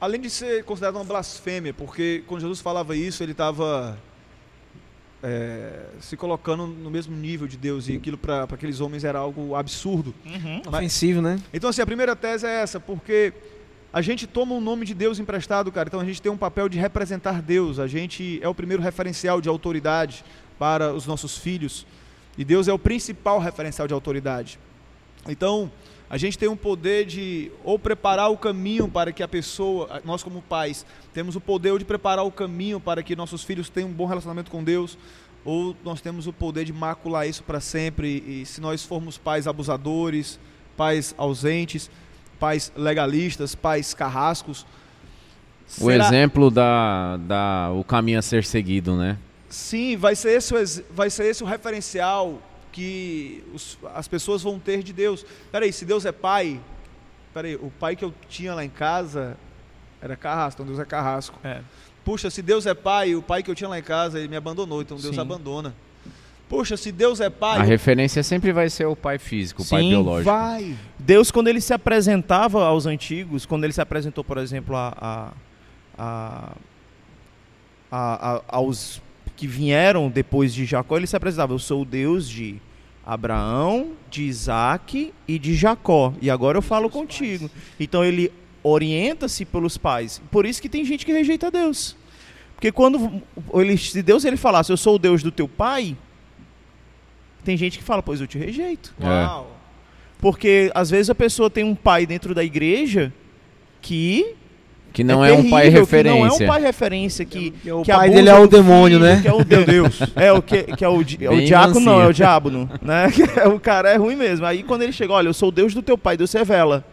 Além 0.00 0.20
de 0.20 0.30
ser 0.30 0.64
considerado 0.64 0.96
uma 0.96 1.04
blasfêmia, 1.04 1.74
porque 1.74 2.24
quando 2.26 2.40
Jesus 2.40 2.60
falava 2.60 2.96
isso, 2.96 3.22
ele 3.22 3.32
estava 3.32 3.98
se 6.00 6.16
colocando 6.16 6.66
no 6.66 6.90
mesmo 6.90 7.14
nível 7.16 7.46
de 7.46 7.56
Deus 7.56 7.88
e 7.88 7.96
aquilo 7.96 8.16
para 8.16 8.44
aqueles 8.44 8.80
homens 8.80 9.04
era 9.04 9.18
algo 9.18 9.54
absurdo. 9.54 10.14
Mas- 10.24 10.66
Ofensivo, 10.66 11.20
né? 11.20 11.38
Então, 11.52 11.68
assim, 11.70 11.82
a 11.82 11.86
primeira 11.86 12.16
tese 12.16 12.46
é 12.46 12.62
essa, 12.62 12.80
porque 12.80 13.32
a 13.92 14.00
gente 14.00 14.26
toma 14.26 14.54
o 14.54 14.60
nome 14.60 14.86
de 14.86 14.94
Deus 14.94 15.18
emprestado, 15.18 15.70
cara. 15.72 15.88
Então 15.88 16.00
a 16.00 16.04
gente 16.04 16.22
tem 16.22 16.30
um 16.30 16.36
papel 16.36 16.68
de 16.68 16.78
representar 16.78 17.42
Deus. 17.42 17.78
A 17.78 17.86
gente 17.86 18.38
é 18.42 18.48
o 18.48 18.54
primeiro 18.54 18.82
referencial 18.82 19.40
de 19.40 19.48
autoridade 19.48 20.24
para 20.58 20.92
os 20.94 21.06
nossos 21.06 21.36
filhos. 21.36 21.86
E 22.38 22.44
Deus 22.44 22.68
é 22.68 22.72
o 22.72 22.78
principal 22.78 23.38
referencial 23.40 23.86
de 23.88 23.92
autoridade. 23.94 24.58
Então, 25.28 25.70
a 26.10 26.18
gente 26.18 26.36
tem 26.36 26.48
um 26.48 26.56
poder 26.56 27.06
de 27.06 27.52
ou 27.62 27.78
preparar 27.78 28.30
o 28.32 28.36
caminho 28.36 28.88
para 28.88 29.12
que 29.12 29.22
a 29.22 29.28
pessoa, 29.28 30.02
nós 30.04 30.22
como 30.24 30.42
pais, 30.42 30.84
temos 31.14 31.36
o 31.36 31.40
poder 31.40 31.78
de 31.78 31.84
preparar 31.84 32.24
o 32.26 32.32
caminho 32.32 32.80
para 32.80 33.00
que 33.00 33.14
nossos 33.14 33.44
filhos 33.44 33.68
tenham 33.68 33.88
um 33.88 33.92
bom 33.92 34.06
relacionamento 34.06 34.50
com 34.50 34.64
Deus, 34.64 34.98
ou 35.44 35.74
nós 35.84 36.00
temos 36.00 36.26
o 36.26 36.32
poder 36.32 36.64
de 36.64 36.72
macular 36.72 37.28
isso 37.28 37.44
para 37.44 37.60
sempre. 37.60 38.24
E 38.26 38.44
se 38.44 38.60
nós 38.60 38.84
formos 38.84 39.16
pais 39.16 39.46
abusadores, 39.46 40.40
pais 40.76 41.14
ausentes, 41.16 41.88
pais 42.40 42.72
legalistas, 42.76 43.54
pais 43.54 43.94
carrascos, 43.94 44.66
O 45.78 45.84
será- 45.84 46.06
exemplo 46.06 46.50
da, 46.50 47.16
da 47.18 47.70
o 47.72 47.84
caminho 47.84 48.18
a 48.18 48.22
ser 48.22 48.44
seguido, 48.44 48.96
né? 48.96 49.16
Sim, 49.48 49.96
vai 49.96 50.16
ser 50.16 50.32
esse 50.32 50.82
vai 50.90 51.08
ser 51.08 51.26
esse 51.26 51.42
o 51.44 51.46
referencial 51.46 52.40
que 52.72 53.42
os- 53.54 53.78
as 53.94 54.06
pessoas 54.08 54.42
vão 54.42 54.58
ter 54.58 54.82
de 54.82 54.92
Deus. 54.92 55.24
Peraí, 55.50 55.72
se 55.72 55.84
Deus 55.84 56.04
é 56.04 56.12
pai, 56.12 56.60
peraí, 57.34 57.56
o 57.56 57.70
pai 57.78 57.96
que 57.96 58.04
eu 58.04 58.14
tinha 58.28 58.54
lá 58.54 58.64
em 58.64 58.68
casa 58.70 59.36
era 60.00 60.16
carrasco, 60.16 60.62
então 60.62 60.66
Deus 60.74 60.78
é 60.78 60.84
carrasco. 60.84 61.38
É. 61.44 61.60
Puxa, 62.04 62.30
se 62.30 62.40
Deus 62.42 62.64
é 62.66 62.74
pai, 62.74 63.14
o 63.14 63.22
pai 63.22 63.42
que 63.42 63.50
eu 63.50 63.54
tinha 63.54 63.68
lá 63.68 63.78
em 63.78 63.82
casa, 63.82 64.18
ele 64.18 64.28
me 64.28 64.36
abandonou, 64.36 64.80
então 64.80 64.96
Deus 64.96 65.14
Sim. 65.14 65.20
abandona. 65.20 65.74
Puxa, 66.48 66.76
se 66.76 66.90
Deus 66.90 67.20
é 67.20 67.30
pai, 67.30 67.58
A 67.60 67.62
referência 67.62 68.22
sempre 68.24 68.52
vai 68.52 68.68
ser 68.68 68.84
o 68.86 68.96
pai 68.96 69.18
físico, 69.18 69.62
o 69.62 69.68
pai 69.68 69.82
Sim, 69.82 69.90
biológico. 69.90 70.30
vai. 70.30 70.76
Deus, 70.98 71.30
quando 71.30 71.46
ele 71.48 71.60
se 71.60 71.72
apresentava 71.72 72.64
aos 72.64 72.86
antigos, 72.86 73.46
quando 73.46 73.62
ele 73.64 73.72
se 73.72 73.80
apresentou, 73.80 74.24
por 74.24 74.36
exemplo, 74.38 74.74
a- 74.74 75.32
a- 75.96 76.52
a- 77.92 78.42
aos 78.48 79.00
que 79.40 79.46
vieram 79.46 80.10
depois 80.10 80.52
de 80.52 80.66
Jacó, 80.66 80.98
ele 80.98 81.06
se 81.06 81.16
apresentava: 81.16 81.54
Eu 81.54 81.58
sou 81.58 81.80
o 81.80 81.84
Deus 81.86 82.28
de 82.28 82.56
Abraão, 83.06 83.92
de 84.10 84.24
Isaac 84.24 85.14
e 85.26 85.38
de 85.38 85.54
Jacó. 85.54 86.12
E 86.20 86.28
agora 86.28 86.58
eu 86.58 86.62
falo 86.62 86.90
contigo. 86.90 87.50
Então 87.78 88.04
ele 88.04 88.30
orienta-se 88.62 89.46
pelos 89.46 89.78
pais. 89.78 90.20
Por 90.30 90.44
isso 90.44 90.60
que 90.60 90.68
tem 90.68 90.84
gente 90.84 91.06
que 91.06 91.12
rejeita 91.12 91.50
Deus. 91.50 91.96
Porque 92.54 92.70
quando 92.70 93.22
ele, 93.54 93.78
se 93.78 94.02
Deus 94.02 94.26
ele 94.26 94.36
falasse, 94.36 94.70
eu 94.70 94.76
sou 94.76 94.96
o 94.96 94.98
Deus 94.98 95.22
do 95.22 95.32
teu 95.32 95.48
pai, 95.48 95.96
tem 97.42 97.56
gente 97.56 97.78
que 97.78 97.84
fala, 97.84 98.02
pois 98.02 98.20
eu 98.20 98.26
te 98.26 98.36
rejeito. 98.36 98.94
É. 99.00 99.06
Uau. 99.06 99.56
Porque 100.18 100.70
às 100.74 100.90
vezes 100.90 101.08
a 101.08 101.14
pessoa 101.14 101.48
tem 101.48 101.64
um 101.64 101.74
pai 101.74 102.04
dentro 102.04 102.34
da 102.34 102.44
igreja 102.44 103.10
que 103.80 104.36
Que 104.92 105.04
não 105.04 105.24
é, 105.24 105.32
um 105.32 105.48
pai 105.48 105.62
terrível, 105.70 105.86
que 105.86 105.92
referência. 105.96 106.20
não 106.20 106.26
é 106.26 106.32
um 106.32 106.46
pai 106.48 106.62
referência 106.62 107.24
que, 107.24 107.50
Que 107.52 107.70
o 107.72 107.82
que 107.82 107.92
pai 107.92 108.10
dele 108.10 108.28
é 108.28 108.34
o 108.38 108.46
demônio, 108.46 108.98
filho, 108.98 109.10
né? 109.14 109.20
Que 109.22 109.28
é 109.28 109.32
o 109.32 109.44
Deus. 109.44 110.00
É 110.16 110.32
o 110.32 110.42
que, 110.42 110.62
que 110.64 110.84
é 110.84 110.88
o, 110.88 111.02
di- 111.04 111.24
é 111.24 111.30
o 111.30 111.44
diácono 111.44 111.80
não, 111.80 112.00
é 112.02 112.06
o 112.08 112.12
diabo, 112.12 112.50
né? 112.50 112.68
o 113.54 113.60
cara 113.60 113.90
é 113.90 113.96
ruim 113.96 114.16
mesmo. 114.16 114.44
Aí 114.46 114.62
quando 114.64 114.82
ele 114.82 114.92
chega, 114.92 115.12
olha, 115.12 115.28
eu 115.28 115.34
sou 115.34 115.48
o 115.50 115.52
Deus 115.52 115.72
do 115.74 115.80
teu 115.82 115.96
pai, 115.96 116.16
Deus 116.16 116.32
revela. 116.32 116.84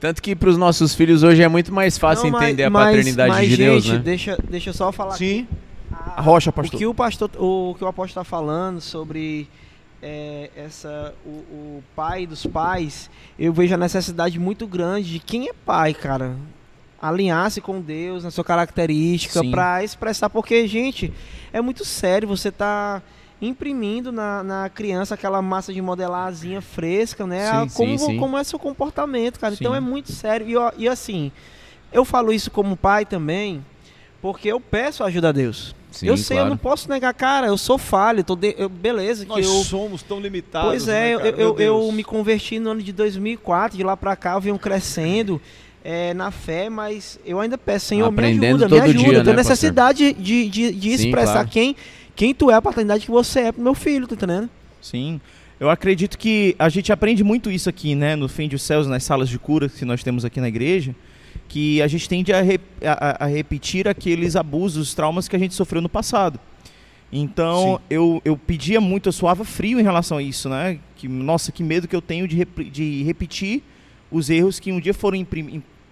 Tanto 0.00 0.20
que 0.22 0.34
para 0.34 0.48
os 0.48 0.56
nossos 0.58 0.94
filhos 0.94 1.22
hoje 1.22 1.42
é 1.42 1.48
muito 1.48 1.72
mais 1.72 1.96
fácil 1.98 2.24
Não, 2.24 2.32
mas- 2.32 2.42
entender 2.48 2.64
a 2.64 2.70
mas- 2.70 2.86
paternidade 2.88 3.30
mas, 3.30 3.48
de 3.48 3.56
Deus, 3.56 3.84
gente, 3.84 3.94
né? 3.96 4.02
Deixa, 4.02 4.38
deixa 4.50 4.70
eu 4.70 4.74
só 4.74 4.90
falar 4.90 5.12
Sim. 5.12 5.46
A 6.16 6.20
rocha, 6.22 6.50
O 6.50 6.52
pastor. 6.52 6.78
que 6.78 6.86
o 6.86 6.94
pastor, 6.94 7.30
o 7.38 7.74
que 7.78 7.84
o 7.84 7.86
apóstolo 7.86 8.22
está 8.22 8.24
falando 8.24 8.80
sobre 8.80 9.46
é, 10.02 10.50
essa 10.56 11.14
o, 11.24 11.28
o 11.28 11.84
pai 11.94 12.26
dos 12.26 12.44
pais, 12.46 13.08
eu 13.38 13.52
vejo 13.52 13.74
a 13.74 13.76
necessidade 13.78 14.38
muito 14.38 14.66
grande 14.66 15.12
de 15.12 15.18
quem 15.20 15.48
é 15.48 15.52
pai, 15.52 15.94
cara, 15.94 16.34
alinhar-se 17.02 17.60
com 17.60 17.80
Deus 17.80 18.22
na 18.24 18.30
sua 18.30 18.44
característica 18.44 19.42
para 19.50 19.82
expressar, 19.82 20.30
porque 20.30 20.66
gente 20.68 21.12
é 21.52 21.60
muito 21.60 21.84
sério. 21.84 22.28
Você 22.28 22.50
tá 22.52 23.02
imprimindo 23.40 24.12
na, 24.12 24.42
na 24.44 24.68
criança 24.70 25.14
aquela 25.14 25.42
massa 25.42 25.72
de 25.72 25.82
modelarzinha 25.82 26.60
fresca, 26.60 27.26
né? 27.26 27.44
Sim, 27.50 27.56
A- 27.56 27.68
como, 27.74 27.98
sim, 27.98 28.06
sim. 28.06 28.16
como 28.18 28.38
é 28.38 28.44
seu 28.44 28.58
comportamento, 28.58 29.40
cara. 29.40 29.52
Então 29.54 29.74
é 29.74 29.80
muito 29.80 30.12
sério. 30.12 30.46
E, 30.78 30.84
e 30.84 30.88
assim, 30.88 31.32
eu 31.92 32.04
falo 32.04 32.32
isso 32.32 32.50
como 32.52 32.76
pai 32.76 33.04
também, 33.04 33.64
porque 34.20 34.46
eu 34.48 34.60
peço 34.60 35.02
ajuda 35.02 35.30
a 35.30 35.32
Deus. 35.32 35.74
Sim, 35.90 36.06
eu 36.06 36.16
sei, 36.16 36.36
eu 36.36 36.42
claro. 36.42 36.50
não 36.50 36.56
posso 36.56 36.88
negar, 36.88 37.12
cara, 37.12 37.48
eu 37.48 37.58
sou 37.58 37.76
falho, 37.76 38.24
tô 38.24 38.34
de- 38.34 38.54
eu- 38.56 38.68
beleza, 38.68 39.24
que 39.26 39.28
Nós 39.28 39.44
eu... 39.44 39.52
somos 39.64 40.02
tão 40.02 40.20
limitados. 40.20 40.70
Pois 40.70 40.86
né, 40.86 41.10
é, 41.10 41.14
eu, 41.14 41.18
cara? 41.18 41.30
eu, 41.32 41.36
eu 41.48 41.54
Deus. 41.54 41.92
me 41.94 42.02
converti 42.02 42.58
no 42.58 42.70
ano 42.70 42.82
de 42.82 42.92
2004, 42.92 43.76
de 43.76 43.84
lá 43.84 43.94
pra 43.94 44.16
cá 44.16 44.32
eu 44.34 44.40
venho 44.40 44.58
crescendo 44.58 45.38
é, 45.84 46.14
na 46.14 46.30
fé, 46.30 46.68
mas 46.70 47.18
eu 47.24 47.40
ainda 47.40 47.56
peço, 47.58 47.86
Senhor, 47.86 48.10
me 48.10 48.18
Aprendendo 48.18 48.64
ajuda, 48.64 48.64
me 48.64 48.70
todo 48.70 48.82
ajuda, 48.82 48.98
dia, 48.98 49.18
eu 49.18 49.24
tenho 49.24 49.36
né, 49.36 49.42
necessidade 49.42 50.12
de, 50.14 50.48
de, 50.48 50.72
de 50.72 50.88
Sim, 50.98 51.04
expressar 51.06 51.32
claro. 51.34 51.48
quem, 51.48 51.76
quem 52.14 52.34
tu 52.34 52.50
é, 52.50 52.54
a 52.54 52.62
paternidade 52.62 53.04
que 53.04 53.10
você 53.10 53.40
é 53.40 53.52
pro 53.52 53.62
meu 53.62 53.74
filho, 53.74 54.06
tá 54.06 54.14
entendendo? 54.14 54.48
Sim. 54.80 55.20
Eu 55.58 55.70
acredito 55.70 56.18
que 56.18 56.56
a 56.58 56.68
gente 56.68 56.92
aprende 56.92 57.22
muito 57.22 57.50
isso 57.50 57.68
aqui, 57.68 57.94
né? 57.94 58.16
No 58.16 58.28
Fim 58.28 58.48
dos 58.48 58.62
Céus, 58.62 58.86
nas 58.88 59.04
salas 59.04 59.28
de 59.28 59.38
cura 59.38 59.68
que 59.68 59.84
nós 59.84 60.02
temos 60.02 60.24
aqui 60.24 60.40
na 60.40 60.48
igreja, 60.48 60.94
que 61.48 61.80
a 61.80 61.86
gente 61.86 62.08
tende 62.08 62.32
a, 62.32 62.40
re- 62.42 62.58
a- 62.84 63.24
a- 63.24 63.26
repetir 63.26 63.86
aqueles 63.86 64.34
abusos, 64.34 64.92
traumas 64.94 65.28
que 65.28 65.36
a 65.36 65.38
gente 65.38 65.54
sofreu 65.54 65.80
no 65.80 65.88
passado. 65.88 66.40
Então, 67.12 67.78
eu, 67.90 68.22
eu 68.24 68.36
pedia 68.36 68.80
muito, 68.80 69.08
eu 69.08 69.12
suava 69.12 69.44
frio 69.44 69.78
em 69.78 69.82
relação 69.82 70.16
a 70.18 70.22
isso, 70.22 70.48
né? 70.48 70.78
Que, 70.96 71.06
nossa, 71.06 71.52
que 71.52 71.62
medo 71.62 71.86
que 71.86 71.94
eu 71.94 72.00
tenho 72.02 72.26
de, 72.26 72.36
repri- 72.36 72.70
de 72.70 73.02
repetir 73.02 73.62
os 74.10 74.30
erros 74.30 74.58
que 74.58 74.72
um 74.72 74.80
dia 74.80 74.94
foram 74.94 75.16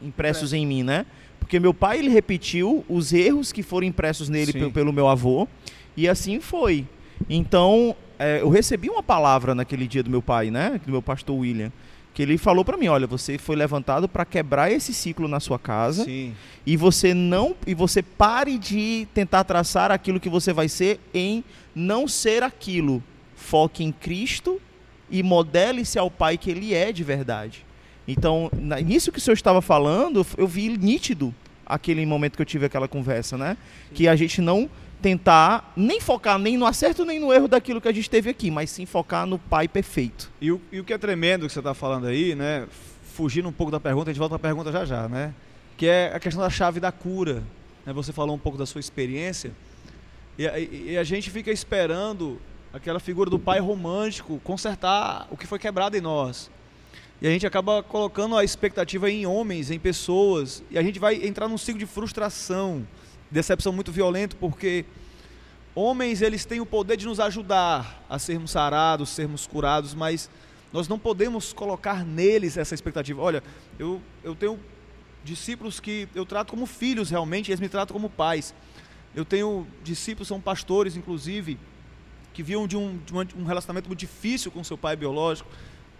impressos 0.03 0.53
em 0.53 0.67
mim, 0.67 0.83
né? 0.83 1.07
Porque 1.39 1.59
meu 1.59 1.75
pai, 1.75 1.99
ele 1.99 2.09
repetiu 2.11 2.85
os 2.89 3.13
erros 3.13 3.51
que 3.53 3.63
foram 3.63 3.87
impressos 3.87 4.29
nele 4.29 4.53
Sim. 4.53 4.61
pe- 4.67 4.71
pelo 4.71 4.93
meu 4.93 5.09
avô, 5.09 5.49
e 5.97 6.09
assim 6.09 6.41
foi. 6.41 6.87
Então, 7.29 7.95
é, 8.19 8.41
eu 8.41 8.49
recebi 8.49 8.89
uma 8.89 9.03
palavra 9.03 9.55
naquele 9.55 9.87
dia 9.87 10.03
do 10.03 10.11
meu 10.11 10.23
pai, 10.23 10.51
né? 10.51 10.81
Do 10.85 10.93
meu 10.93 11.03
pastor 11.03 11.37
William. 11.37 11.73
Que 12.13 12.23
ele 12.23 12.37
falou 12.37 12.65
pra 12.65 12.77
mim, 12.77 12.89
olha, 12.89 13.07
você 13.07 13.39
foi 13.39 13.55
levantado 13.55 14.09
pra 14.09 14.25
quebrar 14.25 14.71
esse 14.71 14.93
ciclo 14.93 15.29
na 15.29 15.39
sua 15.39 15.59
casa 15.61 16.05
Sim. 16.05 16.35
e 16.67 16.77
você 16.77 17.15
não 17.15 17.55
e 17.67 17.73
você 17.73 18.03
pare 18.03 18.59
de 18.59 19.07
tentar 19.15 19.45
traçar 19.45 19.93
aquilo 19.93 20.19
que 20.19 20.29
você 20.29 20.53
vai 20.53 20.69
ser 20.69 20.99
em 21.15 21.45
não 21.75 22.09
ser 22.09 22.43
aquilo. 22.43 23.01
Foque 23.37 23.85
em 23.85 23.93
Cristo 23.93 24.61
e 25.09 25.23
modele-se 25.23 25.99
ao 26.01 26.11
Pai 26.11 26.37
que 26.37 26.51
ele 26.51 26.75
é 26.75 26.91
de 26.91 27.05
verdade. 27.05 27.65
Então, 28.11 28.51
nisso 28.85 29.13
que 29.13 29.19
o 29.19 29.21
senhor 29.21 29.35
estava 29.35 29.63
falando, 29.63 30.27
eu 30.37 30.47
vi 30.47 30.69
nítido 30.77 31.35
aquele 31.65 32.05
momento 32.05 32.35
que 32.37 32.43
eu 32.43 32.47
tive 32.47 32.67
aquela 32.67 32.89
conversa, 32.89 33.39
né? 33.39 33.57
Que 33.95 34.09
a 34.09 34.17
gente 34.17 34.41
não 34.41 34.69
tentar 35.01 35.73
nem 35.77 36.01
focar 36.01 36.39
nem 36.39 36.59
no 36.59 36.67
acerto 36.67 37.05
nem 37.05 37.19
no 37.19 37.33
erro 37.33 37.49
daquilo 37.49 37.81
que 37.81 37.89
a 37.89 37.93
gente 37.93 38.11
teve 38.11 38.29
aqui, 38.29 38.51
mas 38.51 38.69
sim 38.71 38.85
focar 38.85 39.27
no 39.27 39.39
Pai 39.39 39.69
perfeito. 39.69 40.31
E 40.41 40.51
o, 40.51 40.61
e 40.71 40.81
o 40.81 40.85
que 40.85 40.93
é 40.93 40.99
tremendo 40.99 41.47
que 41.47 41.53
você 41.53 41.61
está 41.61 41.73
falando 41.73 42.07
aí, 42.07 42.35
né? 42.35 42.67
Fugindo 43.15 43.49
um 43.49 43.53
pouco 43.53 43.71
da 43.71 43.79
pergunta, 43.79 44.11
a 44.11 44.13
gente 44.13 44.19
volta 44.19 44.35
a 44.35 44.39
pergunta 44.39 44.73
já 44.73 44.85
já, 44.85 45.09
né? 45.09 45.33
Que 45.77 45.87
é 45.87 46.13
a 46.13 46.19
questão 46.19 46.43
da 46.43 46.51
chave 46.51 46.81
da 46.81 46.91
cura. 46.91 47.45
Né? 47.87 47.93
Você 47.93 48.13
falou 48.13 48.35
um 48.35 48.39
pouco 48.39 48.59
da 48.59 48.67
sua 48.67 48.81
experiência. 48.81 49.53
E 50.37 50.49
a, 50.49 50.59
e 50.59 50.99
a 50.99 51.05
gente 51.05 51.31
fica 51.31 51.51
esperando 51.51 52.41
aquela 52.73 52.99
figura 52.99 53.31
do 53.31 53.39
pai 53.39 53.61
romântico 53.61 54.41
consertar 54.43 55.29
o 55.31 55.37
que 55.37 55.47
foi 55.47 55.59
quebrado 55.59 55.97
em 55.97 56.01
nós. 56.01 56.51
E 57.23 57.27
a 57.27 57.31
gente 57.31 57.47
acaba 57.47 57.83
colocando 57.83 58.35
a 58.35 58.43
expectativa 58.43 59.11
em 59.11 59.27
homens, 59.27 59.71
em 59.71 59.79
pessoas, 59.79 60.63
e 60.71 60.79
a 60.79 60.83
gente 60.83 60.99
vai 60.99 61.17
entrar 61.17 61.49
num 61.49 61.59
ciclo 61.59 61.79
de 61.79 61.85
frustração, 61.85 62.87
decepção 63.31 63.75
muito 63.75 63.93
violento, 63.93 64.37
porque 64.37 64.87
homens 65.75 66.23
eles 66.23 66.47
têm 66.47 66.61
o 66.61 66.67
poder 66.67 66.97
de 66.97 67.05
nos 67.05 67.21
ajudar 67.21 68.03
a 68.09 68.19
sermos 68.19 68.53
sarados, 68.53 69.11
sermos 69.11 69.47
curados, 69.47 69.95
mas 69.95 70.31
nós 70.73 70.89
não 70.89 70.99
podemos 70.99 71.53
colocar 71.53 72.07
neles 72.07 72.57
essa 72.57 72.75
expectativa. 72.75 73.21
Olha, 73.21 73.43
eu, 73.79 74.01
eu 74.25 74.35
tenho 74.35 74.59
discípulos 75.23 75.79
que 75.79 76.09
eu 76.15 76.25
trato 76.25 76.49
como 76.51 76.65
filhos 76.65 77.11
realmente, 77.11 77.51
eles 77.51 77.61
me 77.61 77.69
tratam 77.69 77.93
como 77.93 78.09
pais. 78.09 78.55
Eu 79.15 79.27
tenho 79.27 79.67
discípulos, 79.85 80.27
são 80.27 80.41
pastores, 80.41 80.97
inclusive, 80.97 81.59
que 82.33 82.43
viam 82.43 82.67
de 82.67 82.79
um, 82.79 82.97
de 82.97 83.15
um 83.37 83.45
relacionamento 83.45 83.89
muito 83.89 83.99
difícil 83.99 84.51
com 84.51 84.65
seu 84.65 84.79
pai 84.79 84.97
biológico, 84.97 85.51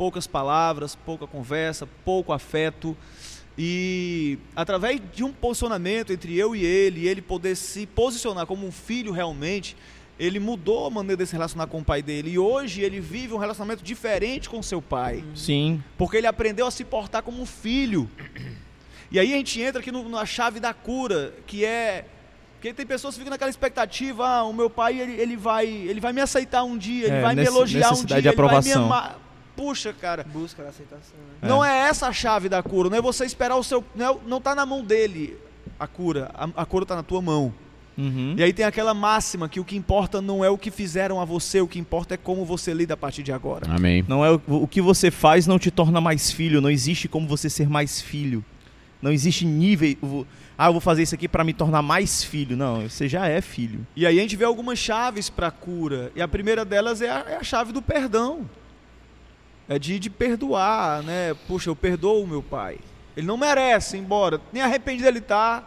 poucas 0.01 0.27
palavras, 0.27 0.95
pouca 0.97 1.27
conversa, 1.27 1.87
pouco 2.07 2.33
afeto. 2.33 2.97
E 3.59 4.39
através 4.57 4.99
de 5.15 5.23
um 5.23 5.31
posicionamento 5.31 6.11
entre 6.11 6.35
eu 6.39 6.57
e 6.57 6.65
ele, 6.65 7.01
e 7.01 7.07
ele 7.07 7.21
poder 7.21 7.55
se 7.55 7.85
posicionar 7.85 8.47
como 8.47 8.67
um 8.67 8.73
filho 8.73 9.13
realmente, 9.13 9.77
ele 10.19 10.41
mudou 10.41 10.87
a 10.87 10.91
maneira 10.91 11.23
de 11.23 11.29
se 11.29 11.35
relacionar 11.35 11.67
com 11.67 11.81
o 11.81 11.85
pai 11.85 12.01
dele. 12.01 12.31
E 12.31 12.39
hoje 12.39 12.81
ele 12.81 12.99
vive 12.99 13.35
um 13.35 13.37
relacionamento 13.37 13.85
diferente 13.85 14.49
com 14.49 14.63
seu 14.63 14.81
pai. 14.81 15.23
Sim. 15.35 15.83
Porque 15.99 16.17
ele 16.17 16.27
aprendeu 16.27 16.67
a 16.67 16.71
se 16.71 16.83
portar 16.83 17.23
como 17.23 17.43
um 17.43 17.45
filho. 17.47 18.09
E 19.11 19.19
aí 19.21 19.35
a 19.35 19.37
gente 19.37 19.61
entra 19.61 19.81
aqui 19.83 19.93
no- 19.93 20.09
na 20.09 20.25
chave 20.25 20.59
da 20.61 20.73
cura, 20.73 21.35
que 21.47 21.63
é. 21.63 22.07
Porque 22.55 22.73
tem 22.73 22.87
pessoas 22.87 23.15
que 23.15 23.19
ficam 23.21 23.31
naquela 23.33 23.51
expectativa, 23.51 24.27
ah, 24.27 24.45
o 24.45 24.53
meu 24.55 24.71
pai 24.71 24.99
ele, 24.99 25.13
ele 25.21 25.37
vai, 25.37 25.67
ele 25.67 26.01
vai 26.01 26.15
me 26.15 26.23
aceitar 26.23 26.63
um 26.65 26.79
dia, 26.79 27.07
ele 27.09 27.17
É, 27.17 27.21
vai 27.21 27.35
me 27.35 27.43
nesse- 27.43 27.53
elogiar 27.55 27.91
um 27.93 27.97
dia, 28.05 28.07
de 28.07 28.15
ele 28.15 28.23
vai 28.23 28.23
me 28.23 28.29
aprovação. 28.31 28.85
amar. 28.87 29.30
Puxa, 29.61 29.93
cara, 29.93 30.25
Busca 30.25 30.63
da 30.63 30.71
aceitação, 30.71 31.19
né? 31.43 31.47
não 31.49 31.63
é 31.63 31.81
essa 31.89 32.07
a 32.09 32.13
chave 32.15 32.49
da 32.49 32.63
cura, 32.63 32.89
não 32.89 32.97
é 32.97 33.03
você 33.03 33.27
esperar 33.27 33.57
o 33.57 33.63
seu. 33.63 33.85
Não, 33.95 34.15
é- 34.15 34.19
não 34.27 34.41
tá 34.41 34.55
na 34.55 34.65
mão 34.65 34.83
dele 34.83 35.37
a 35.79 35.87
cura, 35.87 36.31
a, 36.33 36.49
a 36.63 36.65
cura 36.65 36.87
tá 36.87 36.97
na 36.97 37.03
tua 37.03 37.21
mão. 37.21 37.53
Uhum. 37.99 38.35
E 38.39 38.43
aí 38.43 38.55
tem 38.55 38.65
aquela 38.65 38.95
máxima 38.95 39.51
que 39.51 39.61
o 39.61 39.65
que 39.65 39.77
importa 39.77 40.23
não 40.23 40.43
é 40.43 40.49
o 40.49 40.57
que 40.57 40.71
fizeram 40.71 41.21
a 41.21 41.27
você, 41.27 41.61
o 41.61 41.69
que 41.69 41.79
importa 41.79 42.15
é 42.15 42.17
como 42.17 42.43
você 42.47 42.73
lida 42.73 42.95
a 42.95 42.97
partir 42.97 43.23
de 43.23 43.33
agora. 43.33 43.67
Amém. 43.71 44.03
Não 44.09 44.25
é 44.25 44.31
o, 44.33 44.41
o 44.49 44.67
que 44.67 44.81
você 44.81 45.11
faz 45.11 45.47
não 45.47 45.59
te 45.59 45.71
torna 45.71 46.01
mais 46.01 46.31
filho, 46.31 46.63
não 46.63 46.71
existe 46.71 47.07
como 47.07 47.29
você 47.29 47.51
ser 47.51 47.69
mais 47.69 48.01
filho. 48.01 48.43
Não 49.03 49.13
existe 49.13 49.45
nível, 49.45 50.27
ah, 50.57 50.69
eu 50.69 50.73
vou 50.73 50.81
fazer 50.81 51.03
isso 51.03 51.15
aqui 51.15 51.27
para 51.29 51.43
me 51.45 51.53
tornar 51.53 51.83
mais 51.83 52.23
filho. 52.25 52.57
Não, 52.57 52.89
você 52.89 53.09
já 53.09 53.27
é 53.27 53.41
filho. 53.41 53.87
E 53.97 54.07
aí 54.07 54.19
a 54.19 54.23
gente 54.23 54.37
vê 54.37 54.45
algumas 54.45 54.79
chaves 54.79 55.29
para 55.29 55.49
a 55.49 55.51
cura. 55.51 56.11
E 56.15 56.23
a 56.23 56.29
primeira 56.29 56.65
delas 56.65 57.01
é 57.03 57.11
a, 57.11 57.25
é 57.29 57.37
a 57.37 57.43
chave 57.43 57.73
do 57.73 57.83
perdão. 57.83 58.49
É 59.71 59.79
de, 59.79 60.01
de 60.01 60.11
perdoar, 60.11 61.01
né? 61.05 61.33
Puxa, 61.47 61.71
eu 61.71 61.77
perdoo 61.77 62.25
o 62.25 62.27
meu 62.27 62.43
pai. 62.43 62.81
Ele 63.17 63.25
não 63.25 63.37
merece, 63.37 63.97
embora 63.97 64.41
nem 64.53 64.61
arrependido 64.61 65.07
ele 65.07 65.21
tá. 65.21 65.65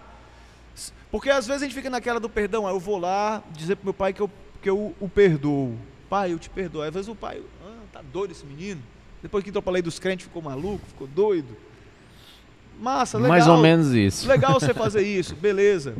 Porque 1.09 1.29
às 1.29 1.47
vezes 1.47 1.61
a 1.61 1.65
gente 1.65 1.73
fica 1.73 1.89
naquela 1.89 2.19
do 2.19 2.27
perdão. 2.27 2.67
Aí 2.67 2.73
eu 2.73 2.81
vou 2.81 2.97
lá 2.97 3.41
dizer 3.53 3.77
pro 3.77 3.85
meu 3.85 3.93
pai 3.93 4.11
que 4.11 4.21
eu, 4.21 4.29
que 4.61 4.69
eu 4.69 4.93
o 4.99 5.07
perdoo. 5.07 5.77
Pai, 6.09 6.33
eu 6.33 6.37
te 6.37 6.49
perdoo. 6.49 6.81
Às 6.81 6.93
vezes 6.93 7.07
o 7.07 7.15
pai, 7.15 7.41
ah, 7.65 7.79
tá 7.93 8.01
doido 8.01 8.31
esse 8.31 8.45
menino. 8.45 8.83
Depois 9.21 9.41
que 9.41 9.49
entrou 9.49 9.63
pra 9.63 9.71
lei 9.71 9.81
dos 9.81 9.99
crentes, 9.99 10.25
ficou 10.25 10.41
maluco, 10.41 10.85
ficou 10.85 11.07
doido. 11.07 11.55
Massa, 12.77 13.17
legal. 13.17 13.29
Mais 13.29 13.47
ou 13.47 13.57
menos 13.59 13.93
isso. 13.93 14.27
Legal 14.27 14.59
você 14.59 14.73
fazer 14.75 15.03
isso, 15.03 15.33
beleza. 15.33 15.95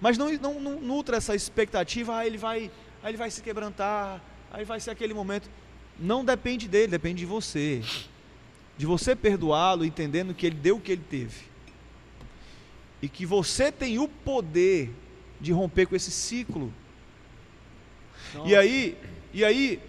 Mas 0.00 0.16
não, 0.16 0.30
não, 0.34 0.60
não 0.60 0.80
nutra 0.80 1.16
essa 1.16 1.34
expectativa, 1.34 2.18
ah, 2.18 2.24
ele 2.24 2.38
vai, 2.38 2.70
ah, 3.02 3.08
ele 3.08 3.18
vai 3.18 3.28
se 3.28 3.42
quebrantar, 3.42 4.20
aí 4.52 4.64
vai 4.64 4.78
ser 4.78 4.92
aquele 4.92 5.12
momento. 5.12 5.50
Não 6.02 6.24
depende 6.24 6.66
dele, 6.68 6.88
depende 6.88 7.20
de 7.20 7.26
você. 7.26 7.80
De 8.76 8.84
você 8.86 9.14
perdoá-lo, 9.14 9.84
entendendo 9.84 10.34
que 10.34 10.46
ele 10.46 10.56
deu 10.56 10.76
o 10.76 10.80
que 10.80 10.92
ele 10.92 11.04
teve. 11.08 11.44
E 13.00 13.08
que 13.08 13.24
você 13.24 13.70
tem 13.70 13.98
o 13.98 14.08
poder 14.08 14.90
de 15.40 15.52
romper 15.52 15.86
com 15.86 15.94
esse 15.94 16.10
ciclo. 16.10 16.72
E 18.46 18.56
aí, 18.56 18.96
e 19.32 19.44
aí, 19.44 19.80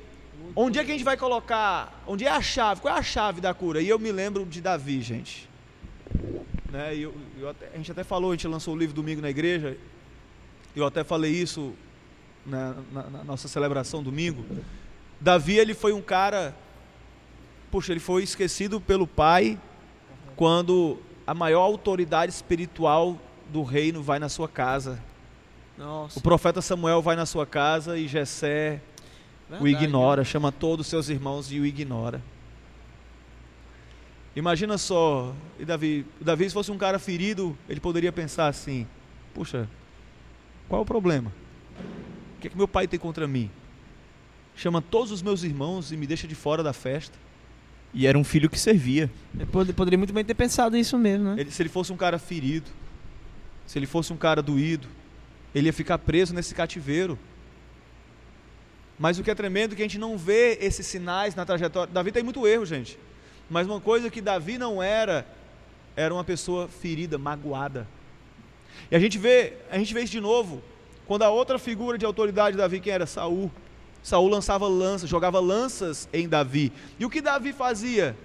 onde 0.56 0.78
é 0.80 0.84
que 0.84 0.92
a 0.92 0.94
gente 0.94 1.04
vai 1.04 1.18
colocar? 1.18 2.04
Onde 2.06 2.26
é 2.26 2.30
a 2.30 2.42
chave? 2.42 2.82
Qual 2.82 2.94
é 2.96 3.00
a 3.00 3.04
chave 3.04 3.40
da 3.42 3.54
cura? 3.54 3.82
E 3.82 3.90
eu 3.90 3.98
me 3.98 4.12
lembro 4.12 4.46
de 4.46 4.62
Davi, 4.62 5.02
gente. 5.02 5.50
Né? 6.72 6.96
Eu, 6.96 7.14
eu 7.40 7.50
até- 7.50 7.70
a 7.74 7.78
gente 7.78 7.92
até 7.92 8.04
falou, 8.04 8.32
a 8.32 8.36
gente 8.36 8.48
lançou 8.48 8.74
o 8.74 8.78
livro 8.78 8.96
domingo 8.96 9.22
na 9.22 9.30
igreja. 9.30 9.78
Eu 10.76 10.86
até 10.86 11.04
falei 11.04 11.32
isso 11.32 11.74
na, 12.46 12.76
na- 12.92 13.10
na 13.10 13.24
nossa 13.24 13.48
celebração 13.48 14.04
domingo. 14.04 14.44
Davi, 15.24 15.58
ele 15.58 15.74
foi 15.74 15.94
um 15.94 16.02
cara. 16.02 16.54
Puxa, 17.72 17.94
ele 17.94 18.02
foi 18.02 18.24
esquecido 18.24 18.82
pelo 18.82 19.08
pai 19.08 19.58
quando 20.36 21.00
a 21.26 21.34
maior 21.34 21.62
autoridade 21.62 22.32
espiritual 22.32 23.18
do 23.48 23.64
reino 23.64 24.04
vai 24.04 24.20
na 24.20 24.28
sua 24.28 24.50
casa. 24.50 25.02
Nossa. 25.78 26.20
O 26.20 26.22
profeta 26.22 26.62
Samuel 26.62 27.02
vai 27.02 27.16
na 27.16 27.26
sua 27.26 27.46
casa 27.46 27.98
e 27.98 28.06
Jessé 28.06 28.82
o 29.50 29.64
verdade, 29.64 29.86
ignora, 29.86 30.26
chama 30.26 30.52
todos 30.52 30.86
os 30.86 30.90
seus 30.90 31.08
irmãos 31.08 31.50
e 31.54 31.60
o 31.60 31.66
ignora. 31.66 32.22
Imagina 34.36 34.78
só, 34.78 35.34
e 35.58 35.64
Davi, 35.64 36.06
Davi 36.20 36.50
se 36.50 36.54
fosse 36.54 36.70
um 36.70 36.78
cara 36.78 37.00
ferido, 37.00 37.58
ele 37.70 37.80
poderia 37.80 38.12
pensar 38.12 38.48
assim: 38.48 38.86
puxa, 39.34 39.70
qual 40.68 40.82
é 40.82 40.84
o 40.84 40.86
problema? 40.86 41.32
O 42.38 42.42
que 42.42 42.48
é 42.48 42.50
que 42.50 42.58
meu 42.58 42.68
pai 42.68 42.90
tem 42.90 43.00
contra 43.00 43.26
mim? 43.26 43.50
Chama 44.56 44.82
todos 44.82 45.12
os 45.12 45.22
meus 45.22 45.44
irmãos 45.44 45.92
e 45.92 45.98
me 45.98 46.06
deixa 46.08 46.28
de 46.28 46.36
fora 46.36 46.62
da 46.64 46.74
festa. 46.74 47.18
E 47.94 48.08
era 48.08 48.18
um 48.18 48.24
filho 48.24 48.50
que 48.50 48.60
servia. 48.60 49.10
Ele 49.36 49.46
pode- 49.46 49.74
poderia 49.74 49.98
muito 49.98 50.14
bem 50.14 50.24
ter 50.26 50.34
pensado 50.34 50.76
isso 50.78 50.98
mesmo, 50.98 51.26
né? 51.36 51.36
Ele- 51.42 51.52
se 51.52 51.62
ele 51.62 51.70
fosse 51.70 51.92
um 51.94 51.98
cara 51.98 52.18
ferido, 52.18 52.70
se 53.68 53.78
ele 53.78 53.86
fosse 53.86 54.12
um 54.12 54.18
cara 54.18 54.42
doído, 54.42 54.88
ele 55.54 55.68
ia 55.68 55.74
ficar 55.74 55.98
preso 56.00 56.34
nesse 56.34 56.56
cativeiro. 56.56 57.18
Mas 58.98 59.18
o 59.20 59.24
que 59.24 59.32
é 59.32 59.36
tremendo 59.36 59.74
é 59.74 59.76
que 59.76 59.82
a 59.82 59.86
gente 59.86 59.98
não 59.98 60.18
vê 60.18 60.58
esses 60.62 60.86
sinais 60.86 61.36
na 61.36 61.46
trajetória. 61.46 61.92
Davi 61.92 62.12
tem 62.12 62.24
muito 62.24 62.48
erro, 62.48 62.66
gente. 62.66 62.98
Mas 63.50 63.68
uma 63.68 63.82
coisa 63.82 64.10
que 64.10 64.22
Davi 64.22 64.58
não 64.58 64.82
era, 64.82 65.26
era 65.96 66.14
uma 66.14 66.24
pessoa 66.24 66.68
ferida, 66.68 67.18
magoada. 67.18 67.88
E 68.90 68.96
a 68.96 69.00
gente 69.00 69.18
vê, 69.18 69.54
a 69.70 69.78
gente 69.78 69.94
vê 69.94 70.02
isso 70.04 70.12
de 70.12 70.22
novo, 70.22 70.62
quando 71.06 71.24
a 71.24 71.30
outra 71.30 71.60
figura 71.60 71.98
de 71.98 72.06
autoridade 72.06 72.52
de 72.56 72.58
Davi, 72.58 72.80
quem 72.80 72.94
era? 72.94 73.06
Saul. 73.06 73.52
Saul 74.04 74.28
lançava 74.28 74.68
lanças, 74.68 75.10
jogava 75.10 75.40
lanças 75.40 76.10
em 76.12 76.28
Davi. 76.28 76.74
E 77.00 77.06
o 77.06 77.10
que 77.10 77.22
Davi 77.22 77.54
fazia? 77.54 78.16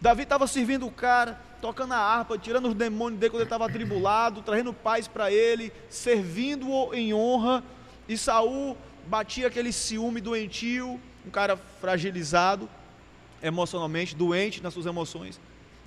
Davi 0.00 0.22
estava 0.22 0.46
servindo 0.46 0.86
o 0.86 0.90
cara, 0.90 1.38
tocando 1.60 1.92
a 1.92 1.98
harpa, 1.98 2.38
tirando 2.38 2.68
os 2.68 2.74
demônios 2.74 3.20
dele 3.20 3.30
quando 3.30 3.42
ele 3.42 3.46
estava 3.46 3.66
atribulado, 3.66 4.42
trazendo 4.42 4.72
paz 4.72 5.06
para 5.06 5.30
ele, 5.30 5.70
servindo-o 5.88 6.94
em 6.94 7.12
honra. 7.12 7.62
E 8.08 8.16
Saul 8.16 8.76
batia 9.06 9.46
aquele 9.46 9.70
ciúme 9.70 10.20
doentio, 10.20 10.98
um 11.26 11.30
cara 11.30 11.56
fragilizado 11.80 12.68
emocionalmente, 13.42 14.16
doente 14.16 14.62
nas 14.62 14.72
suas 14.72 14.86
emoções. 14.86 15.38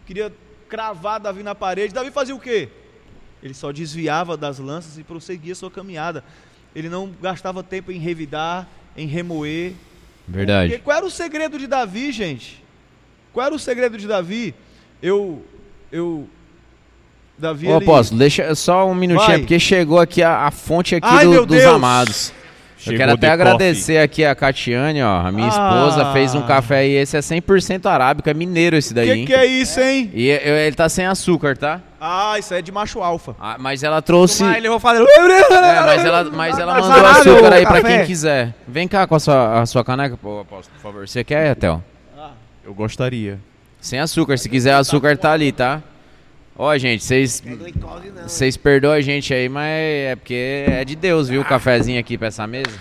Queria 0.06 0.32
cravar 0.70 1.20
Davi 1.20 1.42
na 1.42 1.56
parede. 1.56 1.94
Davi 1.94 2.12
fazia 2.12 2.36
o 2.36 2.40
quê? 2.40 2.70
Ele 3.42 3.54
só 3.54 3.72
desviava 3.72 4.38
das 4.38 4.60
lanças 4.60 4.98
e 4.98 5.04
prosseguia 5.04 5.56
sua 5.56 5.72
caminhada. 5.72 6.24
Ele 6.76 6.90
não 6.90 7.10
gastava 7.22 7.64
tempo 7.64 7.92
em 7.92 7.98
revidar, 8.00 8.68
em 8.98 9.08
remoer, 9.08 9.72
Verdade. 10.28 10.70
porque 10.70 10.84
qual 10.84 10.98
era 10.98 11.06
o 11.06 11.12
segredo 11.12 11.58
de 11.58 11.68
Davi, 11.68 12.12
gente? 12.12 12.62
Qual 13.34 13.46
era 13.46 13.56
o 13.56 13.60
segredo 13.60 13.98
de 13.98 14.08
Davi? 14.08 14.54
Eu, 15.02 15.44
eu, 15.92 16.28
Davi. 17.38 17.68
Ô 17.68 17.76
ele- 17.78 17.84
apóstolo, 17.86 18.20
deixa 18.20 18.54
só 18.56 18.88
um 18.90 18.96
minutinho, 18.96 19.28
Vai. 19.28 19.40
porque 19.40 19.60
chegou 19.60 20.00
aqui 20.00 20.22
a, 20.24 20.46
a 20.48 20.52
fonte 20.52 20.96
aqui 20.96 21.08
Ai, 21.10 21.26
do- 21.26 21.32
meu 21.32 21.46
dos 21.46 21.58
Deus. 21.58 21.74
amados. 21.74 22.34
Eu 22.86 22.96
quero 22.96 23.14
até 23.14 23.30
agradecer 23.30 23.98
aqui 23.98 24.24
a 24.24 24.36
Catiane, 24.36 25.02
ó. 25.02 25.22
A 25.26 25.32
minha 25.32 25.48
esposa 25.48 26.04
Ah. 26.10 26.14
fez 26.14 26.36
um 26.36 26.44
café 26.44 26.80
aí. 26.80 26.92
Esse 26.92 27.18
é 27.18 27.22
100% 27.22 27.88
arábico, 27.88 28.30
é 28.30 28.34
mineiro 28.34 28.76
esse 28.76 28.94
daí, 28.94 29.08
Que 29.08 29.14
hein? 29.14 29.26
que 29.26 29.34
é 29.34 29.46
isso, 29.46 29.80
hein? 29.80 30.12
E 30.14 30.28
eu- 30.28 30.56
ele 30.56 30.76
tá 30.76 30.88
sem 30.88 31.04
açúcar, 31.06 31.58
tá? 31.58 31.82
Ah, 32.08 32.38
isso 32.38 32.54
aí 32.54 32.60
é 32.60 32.62
de 32.62 32.72
macho 32.72 33.02
alfa. 33.02 33.36
Ah, 33.40 33.56
mas 33.60 33.82
ela 33.82 34.00
trouxe. 34.00 34.44
Mas 34.44 34.58
ele 34.58 34.70
vai 34.70 34.80
fazer. 34.80 35.04
É, 35.56 35.82
mas 35.82 36.06
ela, 36.06 36.24
mas 36.26 36.60
ela 36.60 36.74
mandou 36.76 36.92
salgado 36.92 37.20
açúcar 37.20 37.54
aí 37.54 37.64
pra 37.66 37.82
café. 37.82 37.98
quem 37.98 38.06
quiser. 38.06 38.54
Vem 38.68 38.88
cá 38.88 39.08
com 39.08 39.16
a 39.16 39.20
sua, 39.20 39.62
a 39.62 39.66
sua 39.66 39.84
caneca, 39.84 40.16
pô, 40.16 40.42
apóstolo, 40.42 40.76
por 40.76 40.82
favor. 40.84 41.08
Você 41.08 41.24
quer, 41.24 41.52
Etel? 41.52 41.84
Eu 42.64 42.74
gostaria. 42.76 43.40
Sem 43.82 44.00
açúcar. 44.00 44.38
Se 44.38 44.48
quiser 44.48 44.74
açúcar, 44.74 45.18
tá 45.18 45.32
ali, 45.32 45.52
tá? 45.52 45.82
Ó, 46.56 46.78
gente, 46.78 47.04
vocês. 47.04 47.42
Vocês 48.24 48.56
perdoam 48.56 48.94
a 48.94 49.02
gente 49.02 49.34
aí, 49.34 49.50
mas 49.50 49.72
é 49.72 50.16
porque 50.16 50.66
é 50.68 50.86
de 50.86 50.96
Deus, 50.96 51.28
viu? 51.28 51.42
O 51.42 51.46
cafezinho 51.46 52.00
aqui 52.00 52.18
pra 52.20 52.28
essa 52.28 52.46
mesa. 52.46 52.80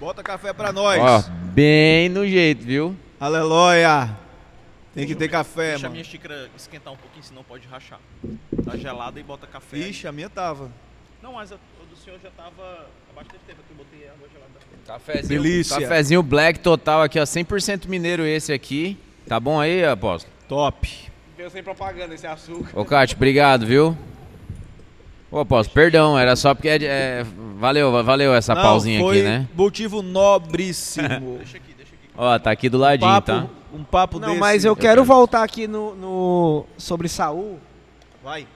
Bota 0.00 0.22
café 0.22 0.54
pra 0.54 0.72
nós. 0.72 0.98
Ó, 1.00 1.24
bem 1.52 2.08
no 2.08 2.26
jeito, 2.26 2.64
viu? 2.64 2.96
Aleluia. 3.20 4.10
Tem 4.98 5.06
que 5.06 5.14
ter 5.14 5.28
café, 5.28 5.70
Deixa 5.70 5.76
a 5.76 5.82
mano. 5.82 5.92
minha 5.92 6.02
xícara 6.04 6.50
esquentar 6.56 6.92
um 6.92 6.96
pouquinho, 6.96 7.22
senão 7.22 7.44
pode 7.44 7.68
rachar. 7.68 8.00
Tá 8.64 8.76
gelada 8.76 9.20
e 9.20 9.22
bota 9.22 9.46
café. 9.46 9.76
Ixi, 9.76 10.08
a 10.08 10.10
minha 10.12 10.28
tava. 10.28 10.72
Não, 11.22 11.34
mas 11.34 11.52
a, 11.52 11.54
o 11.54 11.86
do 11.88 11.96
senhor 11.96 12.18
já 12.20 12.30
tava 12.30 12.88
há 13.08 13.14
bastante 13.14 13.38
tempo 13.46 13.60
aqui, 13.60 13.70
eu 13.70 13.76
botei 13.76 14.08
água 14.08 14.28
gelada. 14.32 14.50
Cafezinho, 14.84 15.40
Delícia. 15.40 15.80
cafezinho 15.80 16.20
black 16.20 16.58
total 16.58 17.02
aqui, 17.02 17.20
ó. 17.20 17.22
100% 17.22 17.86
mineiro 17.86 18.26
esse 18.26 18.52
aqui. 18.52 18.98
Tá 19.28 19.38
bom 19.38 19.60
aí, 19.60 19.84
apóstolo? 19.84 20.34
Top. 20.48 20.90
Veio 21.36 21.48
sem 21.48 21.62
propaganda 21.62 22.12
esse 22.12 22.26
açúcar. 22.26 22.76
Ô, 22.76 22.84
Cátia, 22.84 23.14
obrigado, 23.14 23.64
viu? 23.64 23.96
Ô, 25.30 25.38
apóstolo, 25.38 25.74
perdão, 25.74 26.18
era 26.18 26.34
só 26.34 26.56
porque 26.56 26.70
é, 26.70 26.78
é, 26.82 27.26
valeu, 27.56 28.02
valeu 28.02 28.34
essa 28.34 28.52
Não, 28.52 28.62
pausinha 28.62 28.98
aqui, 29.08 29.22
né? 29.22 29.46
motivo 29.54 30.02
nobríssimo. 30.02 31.36
Deixa 31.38 31.56
aqui, 31.58 31.72
deixa 31.74 31.94
aqui. 31.94 32.08
Ó, 32.16 32.36
tá 32.40 32.50
aqui 32.50 32.68
do 32.68 32.78
ladinho, 32.78 33.08
papo, 33.08 33.26
tá? 33.26 33.57
Um 33.72 33.84
papo 33.84 34.18
Não, 34.18 34.28
desse. 34.28 34.40
mas 34.40 34.64
eu 34.64 34.74
quero 34.74 35.04
voltar 35.04 35.42
aqui 35.42 35.66
no, 35.68 35.94
no- 35.94 36.64
sobre 36.78 37.08
Saul. 37.08 37.58
Vai. 38.24 38.46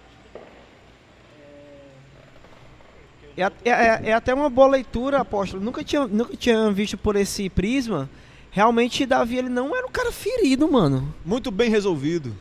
É, 3.37 3.43
é- 3.43 3.51
é- 3.71 4.01
é 4.11 4.13
até 4.13 4.35
uma 4.35 4.51
boa 4.51 4.69
leitura, 4.69 5.21
apóstolo. 5.21 5.63
Nunca 5.63 5.83
tinha, 5.83 6.07
nunca 6.07 6.37
tinha 6.37 6.71
visto 6.71 6.97
por 6.99 7.17
esse 7.17 7.49
prisma. 7.49 8.09
Realmente, 8.51 9.07
Davi, 9.07 9.39
ele 9.39 9.49
não 9.49 9.75
era 9.75 9.87
um 9.87 9.91
cara 9.91 10.13
ferido, 10.13 10.71
mano. 10.71 11.15
Muito 11.25 11.51
bem 11.51 11.71
resolvido. 11.71 12.35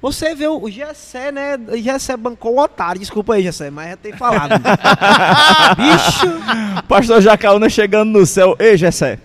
Você 0.00 0.32
vê 0.32 0.46
o 0.46 0.70
Gessé, 0.70 1.32
né? 1.32 1.58
Gessé 1.82 2.16
bancou 2.16 2.54
o 2.54 2.60
otário. 2.62 3.00
Desculpa 3.00 3.34
aí, 3.34 3.42
Gessé, 3.42 3.68
mas 3.68 3.90
já 3.90 3.96
tem 3.96 4.12
falado. 4.12 4.52
Bicho! 5.76 6.82
Pastor 6.86 7.20
Jacaúna 7.20 7.68
chegando 7.68 8.10
no 8.16 8.24
céu. 8.24 8.54
Ei, 8.60 8.76
Gessé. 8.76 9.18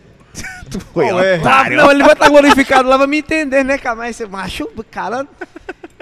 Tu 0.74 0.80
foi 0.94 1.08
Qual 1.08 1.20
é? 1.20 1.38
Não, 1.76 1.92
ele 1.92 2.04
vai 2.04 2.14
estar 2.14 2.30
glorificado 2.30 2.88
lá, 2.90 2.98
vai 2.98 3.08
me 3.08 3.18
entender, 3.20 3.64
né, 3.64 3.78
cara? 3.78 3.96
Mas 3.96 4.20
esse 4.20 4.30
macho, 4.30 4.68
cara... 4.92 5.28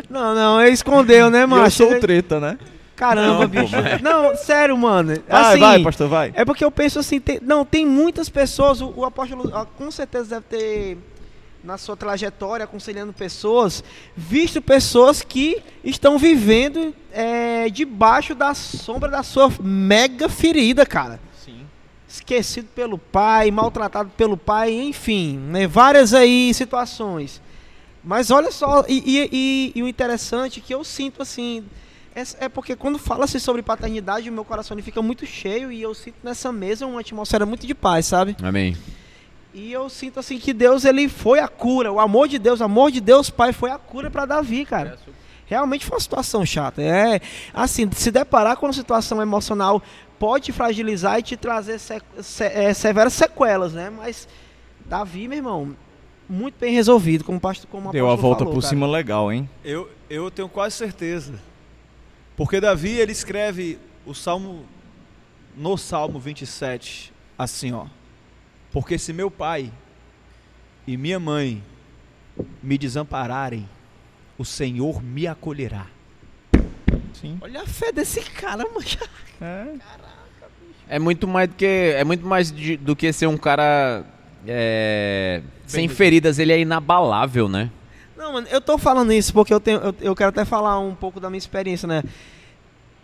Não, 0.09 0.35
não, 0.35 0.61
ele 0.61 0.71
escondeu, 0.71 1.29
né, 1.29 1.39
E 1.39 1.41
eu 1.43 1.47
macho? 1.47 1.77
sou 1.77 1.99
treta, 1.99 2.39
né? 2.39 2.57
Caramba, 2.95 3.47
bicho. 3.47 3.75
Não, 4.03 4.35
sério, 4.35 4.77
mano. 4.77 5.15
Vai, 5.27 5.41
Assim, 5.51 5.59
vai, 5.59 5.83
pastor, 5.83 6.07
vai. 6.09 6.31
É 6.35 6.43
porque 6.45 6.63
eu 6.63 6.69
penso 6.69 6.99
assim, 6.99 7.19
tem- 7.19 7.39
não, 7.41 7.65
tem 7.65 7.85
muitas 7.85 8.29
pessoas, 8.29 8.81
o, 8.81 8.93
o 8.95 9.05
apóstolo 9.05 9.49
ah, 9.55 9.65
com 9.65 9.89
certeza 9.89 10.35
deve 10.41 10.45
ter, 10.49 10.97
na 11.63 11.77
sua 11.77 11.95
trajetória, 11.95 12.63
aconselhando 12.65 13.11
pessoas, 13.13 13.83
visto 14.15 14.61
pessoas 14.61 15.21
que 15.23 15.63
estão 15.83 16.17
vivendo 16.19 16.93
é, 17.11 17.69
debaixo 17.69 18.35
da 18.35 18.53
sombra 18.53 19.09
da 19.09 19.23
sua 19.23 19.49
mega 19.61 20.27
ferida, 20.29 20.85
cara. 20.85 21.19
Esquecido 22.11 22.67
pelo 22.75 22.97
pai, 22.97 23.49
maltratado 23.51 24.09
pelo 24.17 24.35
pai, 24.35 24.71
enfim, 24.73 25.37
né, 25.37 25.65
várias 25.67 26.13
aí 26.13 26.53
situações. 26.53 27.41
Mas 28.03 28.29
olha 28.31 28.51
só, 28.51 28.83
e, 28.87 28.97
e- 29.05 29.29
e- 29.31 29.71
e 29.75 29.83
o 29.83 29.87
interessante 29.87 30.59
é 30.59 30.63
que 30.65 30.73
eu 30.73 30.83
sinto 30.83 31.21
assim, 31.21 31.63
é, 32.13 32.23
é 32.45 32.49
porque 32.49 32.75
quando 32.75 32.97
fala-se 32.99 33.39
sobre 33.39 33.61
paternidade, 33.61 34.29
o 34.29 34.33
meu 34.33 34.43
coração 34.43 34.75
ele 34.75 34.81
fica 34.81 35.01
muito 35.01 35.25
cheio 35.25 35.71
e 35.71 35.81
eu 35.81 35.93
sinto 35.93 36.15
nessa 36.23 36.51
mesa 36.51 36.85
uma 36.85 36.99
atmosfera 36.99 37.45
muito 37.45 37.65
de 37.65 37.73
paz, 37.73 38.07
sabe? 38.07 38.35
Amém. 38.43 38.75
E 39.53 39.71
eu 39.71 39.87
sinto 39.89 40.19
assim 40.19 40.37
que 40.37 40.51
Deus 40.53 40.83
ele 40.83 41.07
foi 41.07 41.39
a 41.39 41.47
cura, 41.47 41.91
o 41.91 41.99
amor 41.99 42.27
de 42.27 42.37
Deus, 42.39 42.59
o 42.59 42.63
amor 42.65 42.91
de 42.91 42.99
Deus 42.99 43.29
Pai 43.29 43.53
foi 43.53 43.69
a 43.71 43.77
cura 43.77 44.09
para 44.09 44.25
Davi, 44.25 44.65
cara. 44.65 44.97
Realmente 45.45 45.85
foi 45.85 45.95
uma 45.95 46.01
situação 46.01 46.45
chata. 46.45 46.81
É 46.81 47.19
assim, 47.53 47.89
se 47.93 48.09
deparar 48.11 48.55
com 48.57 48.65
uma 48.65 48.73
situação 48.73 49.21
emocional 49.21 49.81
pode 50.21 50.45
te 50.45 50.51
fragilizar 50.51 51.17
e 51.17 51.23
te 51.23 51.35
trazer 51.35 51.79
se- 51.79 51.99
se- 52.21 52.43
é, 52.43 52.71
severas 52.75 53.11
sequelas, 53.13 53.73
né? 53.73 53.89
Mas 53.89 54.27
Davi, 54.85 55.27
meu 55.27 55.37
irmão, 55.37 55.75
muito 56.29 56.59
bem 56.59 56.71
resolvido, 56.73 57.23
como 57.23 57.39
o 57.39 57.41
pastor, 57.41 57.67
como 57.71 57.91
Deu 57.91 58.07
a 58.07 58.15
volta 58.15 58.39
falou, 58.41 58.53
por 58.53 58.61
cara. 58.61 58.69
cima 58.69 58.85
legal, 58.87 59.31
hein? 59.33 59.49
Eu, 59.63 59.89
eu 60.07 60.29
tenho 60.29 60.47
quase 60.47 60.75
certeza. 60.75 61.33
Porque 62.37 62.61
Davi, 62.61 62.91
ele 62.91 63.11
escreve 63.11 63.79
o 64.05 64.13
Salmo, 64.13 64.63
no 65.57 65.75
Salmo 65.75 66.19
27, 66.19 67.11
assim, 67.35 67.71
ó. 67.73 67.87
Porque 68.71 68.99
se 68.99 69.11
meu 69.11 69.31
pai 69.31 69.71
e 70.85 70.95
minha 70.97 71.19
mãe 71.19 71.63
me 72.61 72.77
desampararem, 72.77 73.67
o 74.37 74.45
Senhor 74.45 75.01
me 75.03 75.25
acolherá. 75.25 75.87
Sim. 77.13 77.37
Olha 77.41 77.63
a 77.63 77.67
fé 77.67 77.91
desse 77.91 78.21
cara, 78.21 78.63
mano. 78.65 78.85
É. 79.43 79.73
É 80.91 80.99
muito 80.99 81.25
mais 81.25 81.47
do 81.47 81.55
que, 81.55 81.65
é 81.65 82.03
muito 82.03 82.25
mais 82.27 82.51
de- 82.51 82.75
do 82.75 82.95
que 82.95 83.13
ser 83.13 83.25
um 83.27 83.37
cara 83.37 84.03
é, 84.45 85.41
sem 85.65 85.87
feridas, 85.87 86.37
ele 86.37 86.51
é 86.51 86.59
inabalável, 86.59 87.47
né? 87.47 87.69
Não, 88.17 88.33
mano, 88.33 88.47
eu 88.51 88.59
tô 88.59 88.77
falando 88.77 89.13
isso 89.13 89.31
porque 89.33 89.53
eu, 89.53 89.59
tenho, 89.61 89.79
eu, 89.79 89.95
eu 90.01 90.15
quero 90.15 90.29
até 90.29 90.43
falar 90.43 90.77
um 90.79 90.93
pouco 90.93 91.17
da 91.19 91.29
minha 91.29 91.37
experiência, 91.37 91.87
né? 91.87 92.03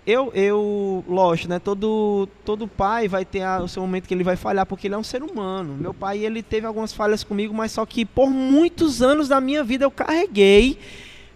Eu, 0.06 0.32
eu, 0.34 1.04
lógico, 1.08 1.50
né? 1.50 1.60
Todo, 1.60 2.28
todo 2.46 2.68
pai 2.68 3.08
vai 3.08 3.24
ter 3.26 3.42
a- 3.42 3.62
o 3.62 3.68
seu 3.70 3.82
momento 3.82 4.06
que 4.08 4.14
ele 4.14 4.24
vai 4.24 4.36
falhar, 4.36 4.66
porque 4.66 4.88
ele 4.88 4.96
é 4.96 4.98
um 4.98 5.04
ser 5.04 5.24
humano. 5.24 5.76
Meu 5.80 5.94
pai, 5.94 6.20
ele 6.20 6.44
teve 6.44 6.68
algumas 6.68 6.92
falhas 6.94 7.24
comigo, 7.24 7.54
mas 7.54 7.72
só 7.72 7.86
que 7.86 8.04
por 8.06 8.30
muitos 8.30 9.02
anos 9.02 9.28
da 9.30 9.40
minha 9.42 9.64
vida 9.64 9.86
eu 9.86 9.92
carreguei 9.92 10.78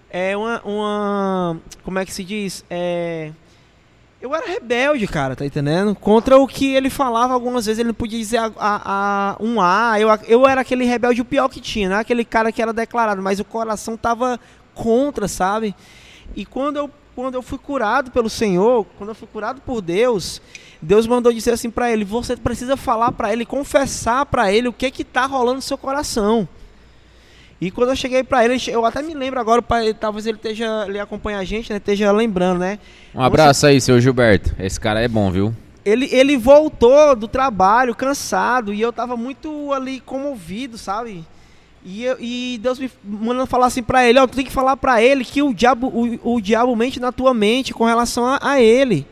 é, 0.10 0.36
uma, 0.36 0.62
uma. 0.64 1.58
Como 1.84 1.98
é 2.00 2.06
que 2.06 2.14
se 2.14 2.24
diz? 2.24 2.64
É. 2.70 3.32
Eu 4.22 4.36
era 4.36 4.46
rebelde, 4.46 5.08
cara, 5.08 5.36
tá 5.36 5.44
entendendo? 5.46 5.96
Contra 5.96 6.38
o 6.38 6.46
que 6.48 6.74
ele 6.76 6.90
falava 6.92 7.34
algumas 7.34 7.66
vezes, 7.66 7.80
ele 7.80 7.88
não 7.88 7.94
podia 7.96 8.20
dizer 8.20 8.38
a, 8.38 8.52
a- 8.58 8.82
a- 8.86 9.38
um 9.40 9.60
A. 9.60 10.00
Eu, 10.00 10.10
eu 10.28 10.48
era 10.48 10.62
aquele 10.62 10.86
rebelde 10.86 11.22
o 11.22 11.26
pior 11.26 11.50
que 11.50 11.60
tinha, 11.60 11.90
né? 11.90 11.96
Aquele 11.96 12.24
cara 12.24 12.52
que 12.52 12.62
era 12.62 12.72
declarado, 12.72 13.22
mas 13.22 13.40
o 13.40 13.44
coração 13.46 13.98
tava 13.98 14.40
contra, 14.76 15.28
sabe? 15.28 15.76
E 16.36 16.46
quando 16.46 16.78
eu, 16.78 16.90
quando 17.16 17.34
eu 17.36 17.42
fui 17.42 17.58
curado 17.58 18.12
pelo 18.12 18.30
Senhor, 18.30 18.86
quando 18.98 19.10
eu 19.10 19.16
fui 19.16 19.28
curado 19.28 19.60
por 19.62 19.82
Deus, 19.82 20.40
Deus 20.80 21.08
mandou 21.08 21.34
dizer 21.34 21.54
assim 21.54 21.72
pra 21.72 21.92
ele: 21.92 22.06
você 22.06 22.38
precisa 22.38 22.78
falar 22.78 23.12
pra 23.14 23.34
ele, 23.34 23.44
confessar 23.46 24.26
pra 24.28 24.52
ele 24.54 24.68
o 24.68 24.74
que 24.74 24.92
que 24.92 25.04
tá 25.04 25.26
rolando 25.26 25.56
no 25.56 25.62
seu 25.64 25.78
coração. 25.80 26.48
E 27.62 27.70
quando 27.70 27.90
eu 27.92 27.96
cheguei 27.96 28.24
pra 28.24 28.44
ele, 28.44 28.60
eu 28.68 28.84
até 28.86 29.04
me 29.04 29.14
lembro 29.14 29.40
agora, 29.40 29.62
pai, 29.62 29.94
talvez 29.94 30.26
ele 30.26 30.38
esteja, 30.38 30.86
ele 30.88 31.00
acompanha 31.00 31.38
a 31.38 31.44
gente, 31.44 31.70
né? 31.72 31.78
Esteja 31.78 32.12
lembrando, 32.12 32.58
né? 32.60 32.80
Um 33.14 33.22
abraço 33.22 33.68
aí, 33.68 33.80
seu 33.80 34.02
Gilberto. 34.02 34.56
Esse 34.60 34.80
cara 34.80 35.00
é 35.00 35.08
bom, 35.08 35.30
viu? 35.32 35.54
ele, 35.84 36.08
ele 36.12 36.38
voltou 36.38 37.16
do 37.16 37.28
trabalho 37.28 37.96
cansado 37.96 38.72
e 38.74 38.80
eu 38.82 38.92
tava 38.94 39.16
muito 39.18 39.72
ali 39.74 40.00
comovido, 40.00 40.78
sabe? 40.78 41.24
E, 41.84 42.04
eu- 42.04 42.18
e 42.20 42.60
Deus 42.62 42.78
me 42.78 42.90
mandando 43.04 43.48
falar 43.48 43.66
assim 43.68 43.82
pra 43.82 44.08
ele, 44.08 44.20
ó, 44.20 44.28
tu 44.28 44.36
tem 44.36 44.46
que 44.46 44.52
falar 44.52 44.78
pra 44.78 45.02
ele 45.02 45.26
que 45.26 45.42
o 45.42 45.52
diabo, 45.54 45.88
o, 45.88 46.36
o 46.36 46.42
diabo 46.42 46.76
mente 46.76 47.00
na 47.00 47.12
tua 47.12 47.34
mente 47.34 47.74
com 47.74 47.84
relação 47.86 48.26
a, 48.28 48.40
a 48.42 48.62
ele. 48.62 49.06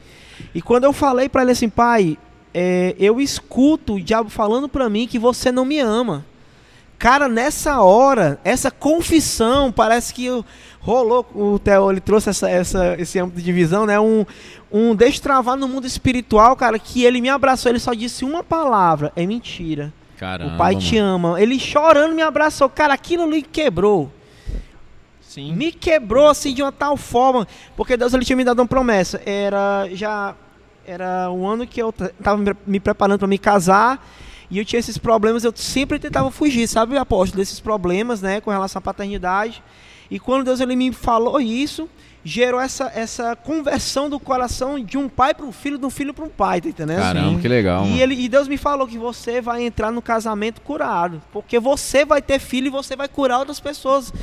E 0.53 0.61
quando 0.61 0.83
eu 0.83 0.93
falei 0.93 1.27
pra 1.27 1.41
ele 1.41 1.51
assim, 1.51 1.69
pai, 1.69 2.17
é, 2.53 2.95
eu 2.99 3.19
escuto 3.19 3.95
o 3.95 4.01
diabo 4.01 4.29
falando 4.29 4.69
pra 4.69 4.87
mim 4.89 5.07
que 5.07 5.17
você 5.17 5.51
não 5.51 5.65
me 5.65 5.79
ama. 5.79 6.23
Cara, 6.99 7.29
nessa 7.29 7.81
hora, 7.81 8.37
essa 8.43 8.69
confissão, 8.69 9.71
parece 9.71 10.13
que 10.13 10.27
rolou, 10.81 11.25
o 11.33 11.57
Theo, 11.57 11.89
ele 11.91 12.01
trouxe 12.01 12.29
essa, 12.29 12.49
essa, 12.49 12.95
esse 12.99 13.17
âmbito 13.17 13.41
de 13.41 13.51
visão, 13.53 13.85
né? 13.85 13.97
Um, 13.97 14.25
um 14.69 14.93
destravar 14.93 15.55
no 15.55 15.65
mundo 15.65 15.87
espiritual, 15.87 16.57
cara, 16.57 16.77
que 16.77 17.05
ele 17.05 17.21
me 17.21 17.29
abraçou, 17.29 17.71
ele 17.71 17.79
só 17.79 17.93
disse 17.93 18.25
uma 18.25 18.43
palavra, 18.43 19.13
é 19.15 19.25
mentira. 19.25 19.93
Caramba. 20.17 20.55
o 20.55 20.57
pai 20.57 20.75
te 20.75 20.97
ama. 20.97 21.41
Ele 21.41 21.57
chorando 21.57 22.13
me 22.13 22.21
abraçou, 22.21 22.67
cara, 22.67 22.93
aquilo 22.93 23.23
ali 23.23 23.41
quebrou. 23.41 24.11
Sim. 25.21 25.53
Me 25.53 25.71
quebrou 25.71 26.27
assim 26.27 26.53
de 26.53 26.61
uma 26.61 26.71
tal 26.73 26.97
forma, 26.97 27.47
porque 27.77 27.95
Deus 27.95 28.13
ele 28.13 28.25
tinha 28.25 28.35
me 28.35 28.43
dado 28.43 28.59
uma 28.59 28.67
promessa. 28.67 29.21
Era 29.25 29.87
já 29.93 30.35
era 30.85 31.31
um 31.31 31.47
ano 31.47 31.65
que 31.65 31.81
eu 31.81 31.93
t- 31.93 32.09
tava 32.21 32.37
me 32.37 32.45
pre- 32.45 32.57
me 32.67 32.79
preparando 32.81 33.19
para 33.19 33.27
me 33.29 33.37
casar 33.37 34.05
e 34.49 34.57
eu 34.57 34.65
tinha 34.65 34.79
esses 34.79 34.97
problemas, 34.97 35.43
eu 35.43 35.53
sempre 35.55 35.99
tentava 35.99 36.31
fugir, 36.31 36.67
sabe, 36.67 36.97
apóstolo, 36.97 37.39
desses 37.39 37.59
problemas, 37.59 38.21
né, 38.21 38.41
com 38.41 38.49
relação 38.49 38.79
à 38.79 38.81
paternidade. 38.81 39.63
E 40.09 40.19
quando 40.19 40.45
Deus 40.45 40.59
ele 40.59 40.75
me 40.75 40.91
falou 40.91 41.39
isso, 41.39 41.87
gerou 42.23 42.59
essa, 42.59 42.91
essa 42.93 43.35
conversão 43.35 44.09
do 44.09 44.19
coração 44.19 44.79
de 44.79 44.97
um 44.97 45.07
pai 45.07 45.33
para 45.33 45.45
um 45.45 45.51
filho, 45.51 45.77
de 45.77 45.85
um 45.85 45.89
filho 45.89 46.13
para 46.13 46.25
um 46.25 46.29
pai, 46.29 46.61
tá 46.61 46.69
entendendo? 46.69 46.99
Caramba, 46.99 47.39
que 47.39 47.47
legal. 47.47 47.85
E, 47.85 48.01
ele, 48.01 48.15
e 48.15 48.27
Deus 48.27 48.47
me 48.47 48.57
falou 48.57 48.87
que 48.87 48.97
você 48.97 49.41
vai 49.41 49.63
entrar 49.63 49.91
no 49.91 50.01
casamento 50.01 50.61
curado, 50.61 51.21
porque 51.31 51.59
você 51.59 52.03
vai 52.03 52.21
ter 52.21 52.39
filho 52.39 52.67
e 52.67 52.69
você 52.69 52.95
vai 52.95 53.07
curar 53.07 53.39
outras 53.39 53.59
pessoas. 53.59 54.13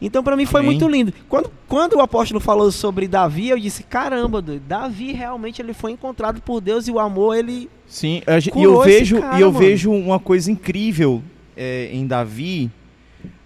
Então 0.00 0.22
para 0.22 0.36
mim 0.36 0.46
foi 0.46 0.60
Amém. 0.60 0.72
muito 0.72 0.88
lindo. 0.88 1.12
Quando, 1.28 1.50
quando 1.68 1.94
o 1.94 2.00
apóstolo 2.00 2.40
falou 2.40 2.70
sobre 2.72 3.06
Davi, 3.06 3.48
eu 3.48 3.58
disse: 3.58 3.82
caramba, 3.84 4.42
Davi 4.42 5.12
realmente 5.12 5.62
ele 5.62 5.72
foi 5.72 5.92
encontrado 5.92 6.42
por 6.42 6.60
Deus 6.60 6.88
e 6.88 6.90
o 6.90 6.98
amor 6.98 7.36
ele 7.36 7.70
Sim, 7.86 8.22
e 8.26 8.50
Curou 8.50 8.82
eu 8.82 8.88
esse 8.88 8.98
vejo, 8.98 9.20
cara, 9.20 9.38
e 9.38 9.42
eu 9.42 9.52
mano. 9.52 9.58
vejo 9.64 9.92
uma 9.92 10.18
coisa 10.18 10.50
incrível 10.50 11.22
é, 11.56 11.90
em 11.92 12.06
Davi 12.06 12.70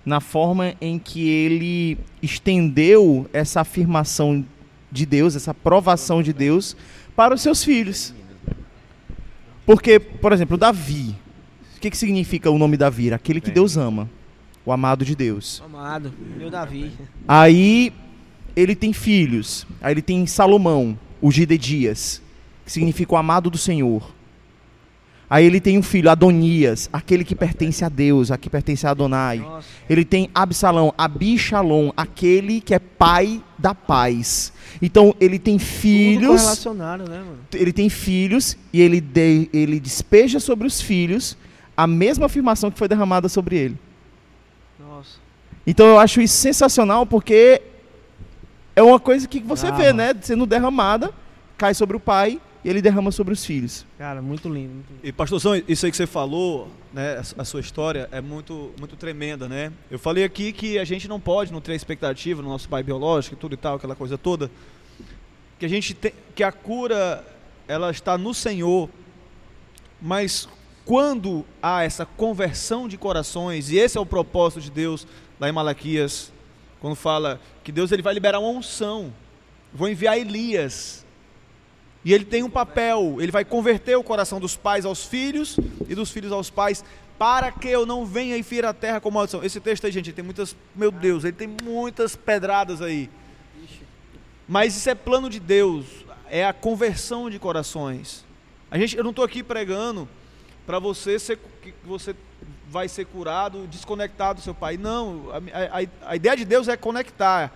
na 0.09 0.20
forma 0.20 0.74
em 0.80 0.98
que 0.98 1.28
ele 1.28 1.98
estendeu 2.22 3.28
essa 3.30 3.61
afirmação 3.61 4.44
de 4.90 5.04
Deus, 5.04 5.36
essa 5.36 5.50
aprovação 5.50 6.22
de 6.22 6.32
Deus 6.32 6.74
para 7.14 7.34
os 7.34 7.42
seus 7.42 7.62
filhos. 7.62 8.14
Porque, 9.66 10.00
por 10.00 10.32
exemplo, 10.32 10.56
Davi, 10.56 11.14
o 11.76 11.80
que, 11.80 11.90
que 11.90 11.96
significa 11.96 12.50
o 12.50 12.56
nome 12.59 12.78
Davi? 12.78 13.12
Aquele 13.12 13.38
que 13.38 13.50
Deus 13.50 13.76
ama, 13.76 14.09
o 14.64 14.72
amado 14.72 15.04
de 15.04 15.14
Deus. 15.14 15.62
amado, 15.62 16.11
meu 16.38 16.50
Davi. 16.50 16.90
Aí 17.28 17.92
ele 18.56 18.74
tem 18.74 18.94
filhos. 18.94 19.66
Aí 19.78 19.92
ele 19.92 20.02
tem 20.02 20.26
Salomão, 20.26 20.98
o 21.20 21.30
Gidedias, 21.30 22.22
que 22.64 22.72
significa 22.72 23.12
o 23.12 23.18
amado 23.18 23.50
do 23.50 23.59
Senhor. 23.59 24.11
Aí 25.30 25.44
ele 25.44 25.60
tem 25.60 25.76
um 25.76 25.82
filho, 25.82 26.08
Adonias, 26.10 26.88
aquele 26.90 27.22
que 27.22 27.34
pertence 27.34 27.84
a 27.84 27.88
Deus, 27.90 28.30
a 28.30 28.38
que 28.38 28.48
pertence 28.48 28.86
a 28.86 28.90
Adonai. 28.92 29.46
Ele 29.88 30.02
tem 30.04 30.30
Absalão, 30.34 30.94
Abishalom, 30.96 31.90
aquele 31.94 32.62
que 32.62 32.72
é 32.74 32.78
pai 32.78 33.42
da 33.58 33.74
paz. 33.74 34.52
Então 34.80 35.14
ele 35.20 35.38
tem 35.38 35.58
filhos, 35.58 36.64
né, 36.66 36.96
mano? 37.06 37.38
ele 37.52 37.72
tem 37.74 37.90
filhos 37.90 38.56
e 38.72 38.80
ele, 38.80 39.00
de- 39.02 39.50
ele 39.52 39.78
despeja 39.78 40.40
sobre 40.40 40.66
os 40.66 40.80
filhos 40.80 41.36
a 41.76 41.86
mesma 41.86 42.26
afirmação 42.26 42.70
que 42.70 42.78
foi 42.78 42.88
derramada 42.88 43.28
sobre 43.28 43.56
ele. 43.56 43.76
Nossa. 44.80 45.18
Então 45.66 45.86
eu 45.86 45.98
acho 45.98 46.22
isso 46.22 46.36
sensacional 46.36 47.04
porque 47.04 47.60
é 48.74 48.82
uma 48.82 48.98
coisa 48.98 49.28
que 49.28 49.40
você 49.40 49.66
Ah, 49.66 49.72
vê, 49.72 49.92
mano. 49.92 49.98
né? 49.98 50.14
Sendo 50.22 50.46
derramada, 50.46 51.12
cai 51.58 51.74
sobre 51.74 51.96
o 51.96 52.00
pai 52.00 52.40
e 52.64 52.68
ele 52.68 52.82
derrama 52.82 53.11
sobre 53.12 53.32
os 53.32 53.44
filhos. 53.44 53.86
Cara, 53.96 54.20
muito 54.20 54.48
lindo. 54.48 54.74
Muito 54.74 54.90
lindo. 54.90 55.00
E 55.02 55.12
pastorzão, 55.12 55.54
isso 55.68 55.86
aí 55.86 55.90
que 55.90 55.96
você 55.96 56.06
falou, 56.06 56.68
né, 56.92 57.22
a 57.36 57.44
sua 57.44 57.61
história 57.61 58.09
é 58.11 58.20
muito, 58.20 58.72
muito 58.78 58.96
tremenda, 58.96 59.48
né? 59.48 59.72
Eu 59.90 59.98
falei 59.98 60.24
aqui 60.24 60.52
que 60.52 60.78
a 60.78 60.84
gente 60.84 61.06
não 61.06 61.20
pode 61.20 61.52
não 61.52 61.61
ter 61.61 61.74
expectativa 61.74 62.42
no 62.42 62.48
nosso 62.48 62.68
pai 62.68 62.82
biológico 62.82 63.34
e 63.34 63.38
tudo 63.38 63.54
e 63.54 63.56
tal, 63.56 63.76
aquela 63.76 63.94
coisa 63.94 64.18
toda, 64.18 64.50
que 65.59 65.66
a 65.66 65.68
gente 65.68 65.94
tem, 65.94 66.12
que 66.34 66.42
a 66.42 66.50
cura 66.52 67.24
ela 67.66 67.90
está 67.90 68.16
no 68.18 68.32
Senhor, 68.32 68.88
mas 70.00 70.48
quando 70.84 71.44
há 71.62 71.84
essa 71.84 72.06
conversão 72.06 72.88
de 72.88 72.96
corações 72.96 73.70
e 73.70 73.78
esse 73.78 73.98
é 73.98 74.00
o 74.00 74.06
propósito 74.06 74.61
de 74.62 74.70
Deus 74.70 75.06
lá 75.38 75.48
em 75.48 75.52
Malaquias, 75.52 76.32
quando 76.80 76.96
fala 76.96 77.40
que 77.62 77.70
Deus 77.70 77.92
ele 77.92 78.02
vai 78.02 78.14
liberar 78.14 78.38
uma 78.38 78.48
unção, 78.48 79.12
vou 79.72 79.88
enviar 79.88 80.16
Elias 80.16 81.04
e 82.05 82.12
ele 82.14 82.24
tem 82.24 82.42
um 82.42 82.51
papel, 82.51 83.16
ele 83.20 83.32
vai 83.32 83.44
converter 83.44 83.96
o 83.96 84.03
coração 84.05 84.38
dos 84.40 84.57
pais 84.57 84.84
aos 84.84 85.05
filhos 85.05 85.57
e 85.88 85.94
dos 85.94 86.11
filhos 86.11 86.32
aos 86.32 86.49
pais, 86.51 86.84
para 87.18 87.51
que 87.51 87.68
eu 87.68 87.84
não 87.84 88.07
venha 88.07 88.36
e 88.36 88.42
fira 88.42 88.68
a 88.70 88.74
terra 88.74 89.01
com 89.01 89.11
maldição. 89.11 89.42
Esse 89.42 89.59
texto 89.61 89.84
aí, 89.84 89.92
gente, 89.92 90.12
tem 90.12 90.24
muitas, 90.24 90.55
meu 90.74 90.90
Deus, 90.92 91.24
ele 91.24 91.32
tem 91.32 91.49
muitas 91.64 92.14
pedradas 92.14 92.80
aí. 92.80 93.11
Mas 94.46 94.76
isso 94.76 94.88
é 94.88 94.94
plano 94.94 95.28
de 95.28 95.40
Deus, 95.40 95.84
é 96.30 96.46
a 96.46 96.53
conversão 96.53 97.28
de 97.28 97.38
corações. 97.38 98.24
A 98.70 98.78
gente, 98.78 98.96
eu 98.96 99.03
não 99.03 99.11
estou 99.11 99.24
aqui 99.24 99.42
pregando 99.42 100.09
para 100.66 100.78
você 100.78 101.18
ser, 101.18 101.38
que 101.62 101.74
você 101.84 102.14
vai 102.70 102.88
ser 102.88 103.07
curado, 103.07 103.66
desconectado 103.66 104.40
do 104.40 104.44
seu 104.44 104.55
pai. 104.55 104.76
Não, 104.76 105.24
a, 105.32 105.78
a- 105.80 106.11
a 106.12 106.16
ideia 106.16 106.36
de 106.36 106.44
Deus 106.44 106.68
é 106.68 106.76
conectar. 106.76 107.53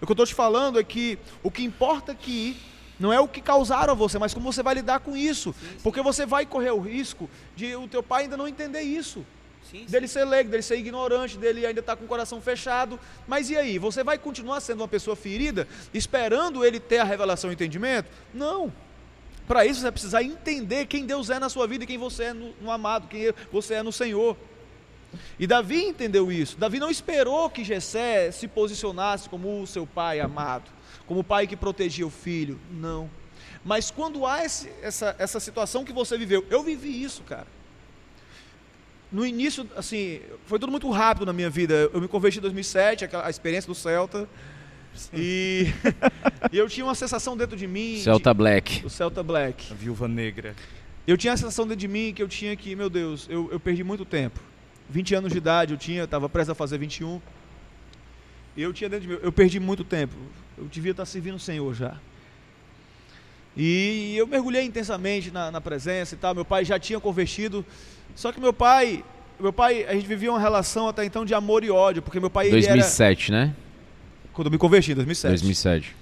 O 0.00 0.06
que 0.06 0.10
eu 0.10 0.14
estou 0.14 0.26
te 0.26 0.34
falando 0.34 0.78
é 0.78 0.84
que 0.84 1.18
o 1.42 1.50
que 1.50 1.64
importa 1.64 2.12
aqui 2.12 2.56
não 2.98 3.12
é 3.12 3.20
o 3.20 3.28
que 3.28 3.40
causaram 3.40 3.92
a 3.92 3.96
você, 3.96 4.18
mas 4.18 4.32
como 4.32 4.50
você 4.50 4.62
vai 4.62 4.74
lidar 4.74 5.00
com 5.00 5.16
isso. 5.16 5.54
Porque 5.82 6.00
você 6.00 6.24
vai 6.24 6.46
correr 6.46 6.70
o 6.70 6.80
risco 6.80 7.28
de 7.54 7.76
o 7.76 7.86
teu 7.86 8.02
pai 8.02 8.24
ainda 8.24 8.36
não 8.36 8.48
entender 8.48 8.80
isso. 8.80 9.24
Dele 9.88 10.06
ser 10.06 10.24
leigo, 10.24 10.48
dele 10.48 10.62
ser 10.62 10.76
ignorante, 10.76 11.36
dele 11.36 11.66
ainda 11.66 11.80
estar 11.80 11.96
com 11.96 12.04
o 12.04 12.08
coração 12.08 12.40
fechado. 12.40 12.98
Mas 13.26 13.50
e 13.50 13.56
aí? 13.56 13.78
Você 13.78 14.02
vai 14.04 14.16
continuar 14.16 14.60
sendo 14.60 14.80
uma 14.80 14.88
pessoa 14.88 15.16
ferida, 15.16 15.66
esperando 15.92 16.64
ele 16.64 16.78
ter 16.78 16.98
a 16.98 17.04
revelação 17.04 17.50
e 17.50 17.52
o 17.52 17.54
entendimento? 17.54 18.08
Não. 18.32 18.72
Para 19.46 19.66
isso 19.66 19.80
você 19.80 19.84
vai 19.84 19.92
precisar 19.92 20.22
entender 20.22 20.86
quem 20.86 21.04
Deus 21.04 21.30
é 21.30 21.38
na 21.38 21.48
sua 21.48 21.66
vida 21.66 21.84
e 21.84 21.86
quem 21.86 21.98
você 21.98 22.24
é 22.24 22.32
no, 22.32 22.52
no 22.60 22.70
amado, 22.70 23.08
quem 23.08 23.32
você 23.52 23.74
é 23.74 23.82
no 23.82 23.92
Senhor. 23.92 24.36
E 25.38 25.46
Davi 25.46 25.84
entendeu 25.84 26.30
isso. 26.30 26.56
Davi 26.56 26.78
não 26.78 26.90
esperou 26.90 27.48
que 27.50 27.64
Jessé 27.64 28.30
se 28.30 28.48
posicionasse 28.48 29.28
como 29.28 29.62
o 29.62 29.66
seu 29.66 29.86
pai 29.86 30.20
amado, 30.20 30.70
como 31.06 31.20
o 31.20 31.24
pai 31.24 31.46
que 31.46 31.56
protegia 31.56 32.06
o 32.06 32.10
filho. 32.10 32.58
Não. 32.70 33.08
Mas 33.64 33.90
quando 33.90 34.24
há 34.26 34.44
esse- 34.44 34.70
essa, 34.82 35.14
essa 35.18 35.40
situação 35.40 35.84
que 35.84 35.92
você 35.92 36.16
viveu, 36.16 36.44
eu 36.50 36.62
vivi 36.62 37.02
isso, 37.02 37.22
cara. 37.22 37.46
No 39.10 39.24
início, 39.24 39.68
assim, 39.76 40.20
foi 40.46 40.58
tudo 40.58 40.70
muito 40.70 40.90
rápido 40.90 41.24
na 41.26 41.32
minha 41.32 41.48
vida. 41.48 41.90
Eu 41.92 42.00
me 42.00 42.08
converti 42.08 42.38
em 42.38 42.42
2007, 42.42 43.04
aquela, 43.04 43.26
a 43.26 43.30
experiência 43.30 43.68
do 43.68 43.74
Celta. 43.74 44.28
E, 45.14 45.66
e 46.52 46.56
eu 46.58 46.68
tinha 46.68 46.84
uma 46.84 46.94
sensação 46.94 47.36
dentro 47.36 47.56
de 47.56 47.66
mim. 47.66 48.00
Celta 48.02 48.32
Black. 48.34 48.80
de, 48.80 48.86
o 48.86 48.90
Celta 48.90 49.22
Black. 49.22 49.72
A 49.72 49.74
viúva 49.76 50.08
negra. 50.08 50.54
Eu 51.06 51.16
tinha 51.16 51.32
a 51.32 51.36
sensação 51.36 51.64
dentro 51.66 51.80
de 51.80 51.88
mim 51.88 52.12
que 52.14 52.22
eu 52.22 52.26
tinha 52.28 52.56
que, 52.56 52.74
meu 52.74 52.90
Deus, 52.90 53.26
eu, 53.30 53.48
eu 53.52 53.60
perdi 53.60 53.84
muito 53.84 54.04
tempo. 54.04 54.40
20 54.90 55.14
anos 55.14 55.32
de 55.32 55.38
idade 55.38 55.72
eu 55.72 55.78
tinha, 55.78 56.04
estava 56.04 56.28
prestes 56.28 56.50
a 56.50 56.54
fazer 56.54 56.78
21. 56.78 57.20
Eu 58.56 58.72
tinha 58.72 58.88
dentro 58.88 59.06
de 59.06 59.14
mim, 59.14 59.20
eu 59.22 59.32
perdi 59.32 59.60
muito 59.60 59.84
tempo. 59.84 60.14
Eu 60.56 60.64
devia 60.64 60.92
estar 60.92 61.04
servindo 61.04 61.36
o 61.36 61.40
Senhor 61.40 61.74
já. 61.74 61.96
E 63.56 64.14
eu 64.16 64.26
mergulhei 64.26 64.64
intensamente 64.64 65.30
na, 65.30 65.50
na 65.50 65.60
presença 65.60 66.14
e 66.14 66.18
tal. 66.18 66.34
Meu 66.34 66.44
pai 66.44 66.64
já 66.64 66.78
tinha 66.78 67.00
convertido. 67.00 67.64
Só 68.14 68.32
que 68.32 68.40
meu 68.40 68.52
pai, 68.52 69.04
meu 69.38 69.52
pai, 69.52 69.84
a 69.88 69.94
gente 69.94 70.06
vivia 70.06 70.30
uma 70.30 70.40
relação 70.40 70.88
até 70.88 71.04
então 71.04 71.24
de 71.24 71.34
amor 71.34 71.64
e 71.64 71.70
ódio, 71.70 72.02
porque 72.02 72.20
meu 72.20 72.30
pai 72.30 72.48
ele 72.48 72.64
era 72.64 72.74
2007, 72.74 73.32
né? 73.32 73.54
quando 74.36 74.48
eu 74.48 74.52
me 74.52 74.58
converti 74.58 74.92
em 74.92 74.94
2007. 74.94 75.30
2007. 75.30 75.96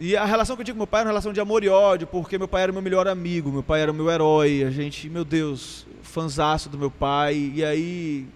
E 0.00 0.16
a 0.16 0.24
relação 0.24 0.56
que 0.56 0.62
eu 0.62 0.64
tinha 0.64 0.74
com 0.74 0.78
meu 0.78 0.86
pai 0.86 1.02
era 1.02 1.08
uma 1.08 1.12
relação 1.12 1.30
de 1.30 1.40
amor 1.40 1.62
e 1.62 1.68
ódio, 1.68 2.06
porque 2.06 2.38
meu 2.38 2.48
pai 2.48 2.62
era 2.62 2.72
meu 2.72 2.80
melhor 2.80 3.06
amigo, 3.06 3.52
meu 3.52 3.62
pai 3.62 3.82
era 3.82 3.92
o 3.92 3.94
meu 3.94 4.10
herói, 4.10 4.64
a 4.64 4.70
gente, 4.70 5.10
meu 5.10 5.24
Deus, 5.24 5.86
fanzaço 6.02 6.70
do 6.70 6.78
meu 6.78 6.90
pai. 6.90 7.52
E 7.54 7.62
aí, 7.62 8.26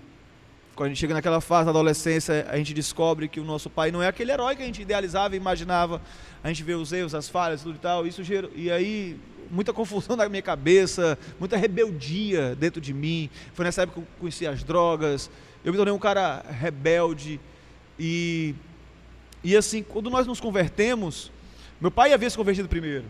quando 0.77 0.89
a 0.89 0.89
gente 0.91 0.99
chega 0.99 1.14
naquela 1.14 1.41
fase 1.41 1.64
da 1.64 1.70
adolescência, 1.70 2.47
a 2.51 2.59
gente 2.59 2.74
descobre 2.74 3.29
que 3.29 3.41
o 3.41 3.45
nosso 3.45 3.70
pai 3.70 3.91
não 3.91 4.03
é 4.03 4.09
aquele 4.09 4.31
herói 4.31 4.55
que 4.55 4.62
a 4.62 4.66
gente 4.66 4.83
idealizava 4.83 5.35
e 5.35 5.39
imaginava. 5.39 6.03
A 6.45 6.49
gente 6.49 6.62
vê 6.62 6.74
os 6.74 6.93
erros, 6.93 7.14
as 7.14 7.31
falhas, 7.31 7.62
tudo 7.62 7.77
e 7.77 7.79
tal. 7.79 8.07
Isso 8.07 8.22
gerou, 8.22 8.51
e 8.55 8.70
aí, 8.70 9.18
muita 9.51 9.72
confusão 9.72 10.14
na 10.16 10.29
minha 10.29 10.43
cabeça, 10.43 11.18
muita 11.41 11.57
rebeldia 11.57 12.55
dentro 12.55 12.79
de 12.79 12.93
mim. 12.93 13.31
Foi 13.55 13.64
nessa 13.64 13.83
época 13.83 14.03
que 14.03 14.07
eu 14.07 14.20
conheci 14.20 14.47
as 14.47 14.62
drogas. 14.62 15.31
Eu 15.64 15.72
me 15.72 15.79
tornei 15.79 15.95
um 15.95 15.99
cara 15.99 16.45
rebelde 16.47 17.41
e 17.99 18.55
e 19.43 19.57
assim, 19.57 19.83
quando 19.83 20.11
nós 20.11 20.27
nos 20.27 20.41
convertemos, 20.41 21.31
meu 21.81 21.91
pai 21.91 22.12
havia 22.12 22.29
se 22.29 22.37
convertido 22.37 22.68
primeiro. 22.68 23.05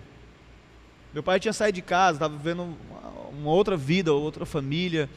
Meu 1.12 1.22
pai 1.22 1.40
tinha 1.40 1.52
saído 1.52 1.76
de 1.76 1.82
casa, 1.82 2.16
estava 2.16 2.36
vivendo 2.36 2.62
uma, 2.62 3.10
uma 3.30 3.50
outra 3.50 3.76
vida, 3.76 4.12
outra 4.12 4.44
família. 4.44 5.08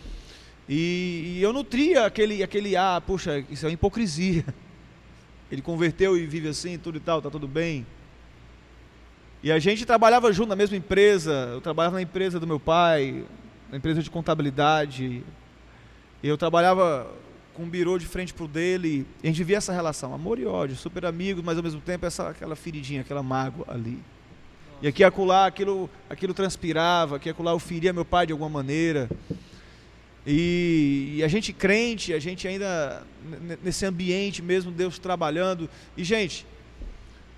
E, 0.70 1.38
e 1.38 1.42
eu 1.42 1.52
nutria 1.52 2.06
aquele, 2.06 2.44
aquele, 2.44 2.76
ah, 2.76 3.02
puxa, 3.04 3.44
isso 3.50 3.66
é 3.66 3.72
hipocrisia. 3.72 4.46
Ele 5.52 5.64
converteu 5.64 6.16
e 6.16 6.28
vive 6.28 6.48
assim, 6.48 6.78
tudo 6.78 6.98
e 6.98 7.02
tal, 7.02 7.20
tá 7.24 7.30
tudo 7.32 7.48
bem. 7.48 7.88
E 9.42 9.52
a 9.52 9.58
gente 9.58 9.84
trabalhava 9.84 10.32
junto 10.32 10.50
na 10.50 10.56
mesma 10.56 10.78
empresa. 10.78 11.50
Eu 11.54 11.60
trabalhava 11.60 11.96
na 11.96 12.04
empresa 12.04 12.40
do 12.40 12.46
meu 12.46 12.60
pai, 12.60 13.26
na 13.72 13.78
empresa 13.78 14.04
de 14.04 14.12
contabilidade. 14.12 15.24
Eu 16.22 16.38
trabalhava 16.38 17.12
com 17.56 17.64
um 17.64 17.70
birô 17.70 17.98
de 17.98 18.06
frente 18.06 18.32
pro 18.32 18.48
dele. 18.48 19.08
A 19.24 19.28
gente 19.28 19.38
vivia 19.38 19.58
essa 19.58 19.74
relação, 19.74 20.14
amor 20.14 20.38
e 20.38 20.46
ódio, 20.46 20.76
super 20.76 21.04
amigos, 21.04 21.44
mas 21.44 21.58
ao 21.58 21.64
mesmo 21.64 21.82
tempo 21.82 22.06
essa, 22.06 22.30
aquela 22.30 22.56
feridinha, 22.56 23.02
aquela 23.02 23.24
mágoa 23.24 23.66
ali. 23.70 23.98
E 24.84 24.88
aqui 24.88 25.04
acolá, 25.04 25.48
aquilo, 25.48 25.90
aquilo 26.08 26.34
transpirava, 26.34 27.16
aqui 27.16 27.30
acolá 27.30 27.52
eu 27.52 27.60
feria 27.60 27.92
meu 27.92 28.06
pai 28.06 28.28
de 28.28 28.34
alguma 28.34 28.50
maneira. 28.50 29.10
E, 30.32 31.16
e 31.16 31.24
a 31.24 31.28
gente 31.28 31.52
crente, 31.52 32.14
a 32.14 32.20
gente 32.20 32.48
ainda 32.48 33.02
nesse 33.64 33.84
ambiente 33.84 34.44
mesmo, 34.44 34.72
Deus 34.72 35.00
trabalhando. 35.00 35.68
E, 35.98 36.04
gente, 36.04 36.46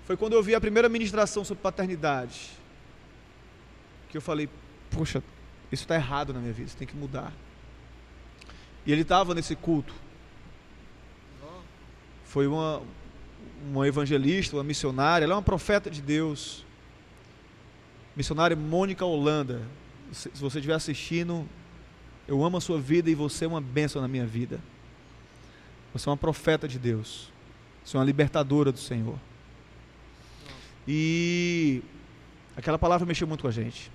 foi 0.04 0.14
quando 0.14 0.34
eu 0.34 0.42
vi 0.42 0.54
a 0.54 0.60
primeira 0.60 0.90
ministração 0.90 1.42
sobre 1.42 1.62
paternidade 1.62 2.50
que 4.10 4.18
eu 4.18 4.20
falei: 4.20 4.46
Poxa, 4.90 5.22
isso 5.72 5.84
está 5.84 5.94
errado 5.94 6.34
na 6.34 6.40
minha 6.40 6.52
vida, 6.52 6.66
isso 6.66 6.76
tem 6.76 6.86
que 6.86 6.94
mudar. 6.94 7.32
E 8.84 8.92
ele 8.92 9.00
estava 9.00 9.34
nesse 9.34 9.56
culto. 9.56 9.94
Foi 12.26 12.46
uma, 12.46 12.82
uma 13.70 13.88
evangelista, 13.88 14.54
uma 14.54 14.64
missionária, 14.64 15.24
ela 15.24 15.32
é 15.32 15.36
uma 15.36 15.42
profeta 15.42 15.90
de 15.90 16.02
Deus. 16.02 16.62
Missionária 18.14 18.54
Mônica 18.54 19.02
Holanda. 19.02 19.62
Se 20.12 20.28
você 20.34 20.58
estiver 20.58 20.74
assistindo, 20.74 21.48
eu 22.26 22.44
amo 22.44 22.56
a 22.56 22.60
sua 22.60 22.80
vida 22.80 23.10
e 23.10 23.14
você 23.14 23.44
é 23.44 23.48
uma 23.48 23.60
bênção 23.60 24.00
na 24.00 24.08
minha 24.08 24.26
vida. 24.26 24.60
Você 25.92 26.08
é 26.08 26.10
uma 26.10 26.16
profeta 26.16 26.66
de 26.66 26.78
Deus. 26.78 27.30
Você 27.84 27.96
é 27.96 28.00
uma 28.00 28.06
libertadora 28.06 28.70
do 28.72 28.78
Senhor. 28.78 29.18
E 30.86 31.82
aquela 32.56 32.78
palavra 32.78 33.06
mexeu 33.06 33.26
muito 33.26 33.42
com 33.42 33.48
a 33.48 33.52
gente. 33.52 33.90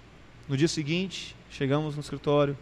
No 0.47 0.55
dia 0.55 0.67
seguinte, 0.67 1.35
chegamos 1.49 1.95
no 1.95 2.01
escritório. 2.01 2.57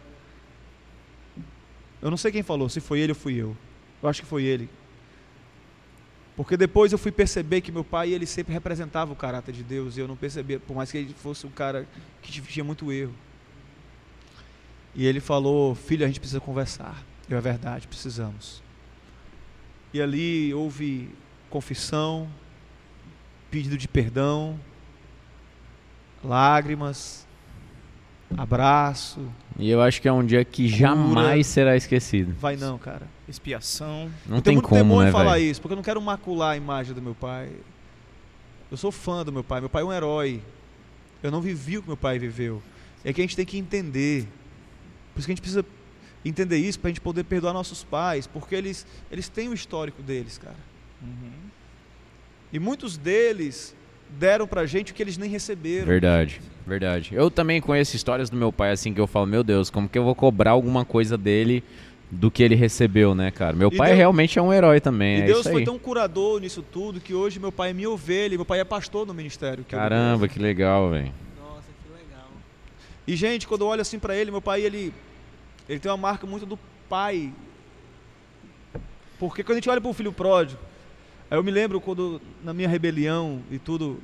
Eu 2.00 2.10
não 2.10 2.16
sei 2.16 2.32
quem 2.32 2.42
falou, 2.42 2.68
se 2.68 2.80
foi 2.80 3.00
ele 3.00 3.12
ou 3.12 3.16
fui 3.16 3.34
eu. 3.34 3.56
Eu 4.02 4.08
acho 4.08 4.22
que 4.22 4.28
foi 4.28 4.44
ele. 4.44 4.68
Porque 6.36 6.56
depois 6.56 6.92
eu 6.92 6.98
fui 6.98 7.10
perceber 7.10 7.62
que 7.62 7.72
meu 7.72 7.82
pai, 7.82 8.10
ele 8.12 8.26
sempre 8.26 8.52
representava 8.52 9.12
o 9.12 9.16
caráter 9.16 9.52
de 9.52 9.62
Deus 9.62 9.96
e 9.96 10.00
eu 10.00 10.08
não 10.08 10.16
percebia, 10.16 10.60
por 10.60 10.76
mais 10.76 10.92
que 10.92 10.98
ele 10.98 11.14
fosse 11.14 11.46
um 11.46 11.50
cara 11.50 11.88
que 12.20 12.30
tinha 12.42 12.64
muito 12.64 12.92
erro. 12.92 13.14
E 14.96 15.06
ele 15.06 15.20
falou: 15.20 15.74
"Filho, 15.74 16.04
a 16.04 16.08
gente 16.08 16.18
precisa 16.18 16.40
conversar". 16.40 17.04
Eu 17.28 17.36
é 17.36 17.40
verdade, 17.40 17.86
precisamos. 17.86 18.62
E 19.92 20.00
ali 20.00 20.52
houve 20.54 21.10
confissão, 21.50 22.28
pedido 23.50 23.76
de 23.76 23.88
perdão, 23.88 24.58
lágrimas, 26.22 27.26
abraço. 28.36 29.20
E 29.58 29.70
eu 29.70 29.80
acho 29.80 30.00
que 30.00 30.08
é 30.08 30.12
um 30.12 30.24
dia 30.24 30.44
que 30.44 30.68
jamais 30.68 31.46
será 31.46 31.76
esquecido. 31.76 32.34
Vai 32.38 32.56
não, 32.56 32.78
cara. 32.78 33.08
Expiação. 33.28 34.10
Não 34.26 34.36
eu 34.36 34.42
tem 34.42 34.54
muito 34.54 34.68
como, 34.68 35.02
né, 35.02 35.10
falar 35.10 35.34
velho? 35.34 35.50
isso, 35.50 35.60
porque 35.60 35.72
eu 35.72 35.76
não 35.76 35.82
quero 35.82 36.00
macular 36.00 36.52
a 36.52 36.56
imagem 36.56 36.94
do 36.94 37.02
meu 37.02 37.14
pai. 37.14 37.50
Eu 38.70 38.76
sou 38.76 38.92
fã 38.92 39.24
do 39.24 39.32
meu 39.32 39.44
pai. 39.44 39.60
Meu 39.60 39.70
pai 39.70 39.82
é 39.82 39.84
um 39.84 39.92
herói. 39.92 40.42
Eu 41.22 41.30
não 41.30 41.40
vivi 41.40 41.78
o 41.78 41.82
que 41.82 41.88
meu 41.88 41.96
pai 41.96 42.18
viveu. 42.18 42.62
É 43.04 43.12
que 43.12 43.20
a 43.20 43.24
gente 43.24 43.36
tem 43.36 43.46
que 43.46 43.58
entender. 43.58 44.28
Por 45.16 45.20
isso 45.20 45.26
que 45.26 45.32
a 45.32 45.34
gente 45.34 45.40
precisa 45.40 45.64
entender 46.22 46.58
isso 46.58 46.78
para 46.78 46.88
a 46.88 46.90
gente 46.90 47.00
poder 47.00 47.24
perdoar 47.24 47.54
nossos 47.54 47.82
pais, 47.82 48.26
porque 48.26 48.54
eles, 48.54 48.86
eles 49.10 49.30
têm 49.30 49.48
o 49.48 49.54
histórico 49.54 50.02
deles, 50.02 50.36
cara. 50.36 50.56
E 52.52 52.58
muitos 52.58 52.98
deles 52.98 53.74
deram 54.18 54.46
pra 54.46 54.66
gente 54.66 54.92
o 54.92 54.94
que 54.94 55.02
eles 55.02 55.16
nem 55.18 55.28
receberam. 55.30 55.86
Verdade, 55.86 56.40
verdade. 56.66 57.14
Eu 57.14 57.30
também 57.30 57.60
conheço 57.60 57.96
histórias 57.96 58.28
do 58.30 58.36
meu 58.36 58.52
pai 58.52 58.72
assim 58.72 58.92
que 58.92 59.00
eu 59.00 59.06
falo, 59.06 59.26
meu 59.26 59.42
Deus, 59.42 59.70
como 59.70 59.88
que 59.88 59.98
eu 59.98 60.04
vou 60.04 60.14
cobrar 60.14 60.50
alguma 60.52 60.84
coisa 60.84 61.16
dele 61.16 61.64
do 62.10 62.30
que 62.30 62.42
ele 62.42 62.54
recebeu, 62.54 63.14
né, 63.14 63.30
cara? 63.32 63.56
Meu 63.56 63.68
E 63.72 63.76
pai 63.76 63.88
Deus- 63.88 63.98
realmente 63.98 64.38
é 64.38 64.42
um 64.42 64.52
herói 64.52 64.80
também, 64.80 65.18
E 65.18 65.22
é 65.22 65.24
Deus 65.26 65.40
isso 65.40 65.50
foi 65.50 65.64
tão 65.64 65.76
curador 65.78 66.40
nisso 66.40 66.62
tudo 66.62 67.00
que 67.00 67.12
hoje 67.14 67.40
meu 67.40 67.50
pai 67.50 67.70
é 67.70 67.72
minha 67.72 67.90
ovelha, 67.90 68.36
meu 68.36 68.44
pai 68.44 68.60
é 68.60 68.64
pastor 68.64 69.06
no 69.06 69.12
ministério. 69.14 69.64
que 69.64 69.74
eu 69.74 69.78
Caramba, 69.78 70.28
que 70.28 70.38
legal, 70.38 70.90
velho. 70.90 71.12
Nossa, 71.40 71.62
que 71.82 71.92
legal. 71.92 72.28
E 73.08 73.16
gente, 73.16 73.46
quando 73.48 73.62
eu 73.62 73.66
olho 73.68 73.80
assim 73.82 73.98
pra 73.98 74.14
ele, 74.14 74.30
meu 74.30 74.40
pai 74.42 74.62
ele 74.62 74.94
ele 75.68 75.80
tem 75.80 75.90
uma 75.90 75.96
marca 75.96 76.26
muito 76.26 76.46
do 76.46 76.58
pai. 76.88 77.32
Porque 79.18 79.42
quando 79.42 79.52
a 79.52 79.60
gente 79.60 79.70
olha 79.70 79.80
pro 79.80 79.92
filho 79.92 80.12
pródigo, 80.12 80.60
eu 81.30 81.42
me 81.42 81.50
lembro 81.50 81.80
quando 81.80 82.20
na 82.42 82.54
minha 82.54 82.68
rebelião 82.68 83.42
e 83.50 83.58
tudo 83.58 84.00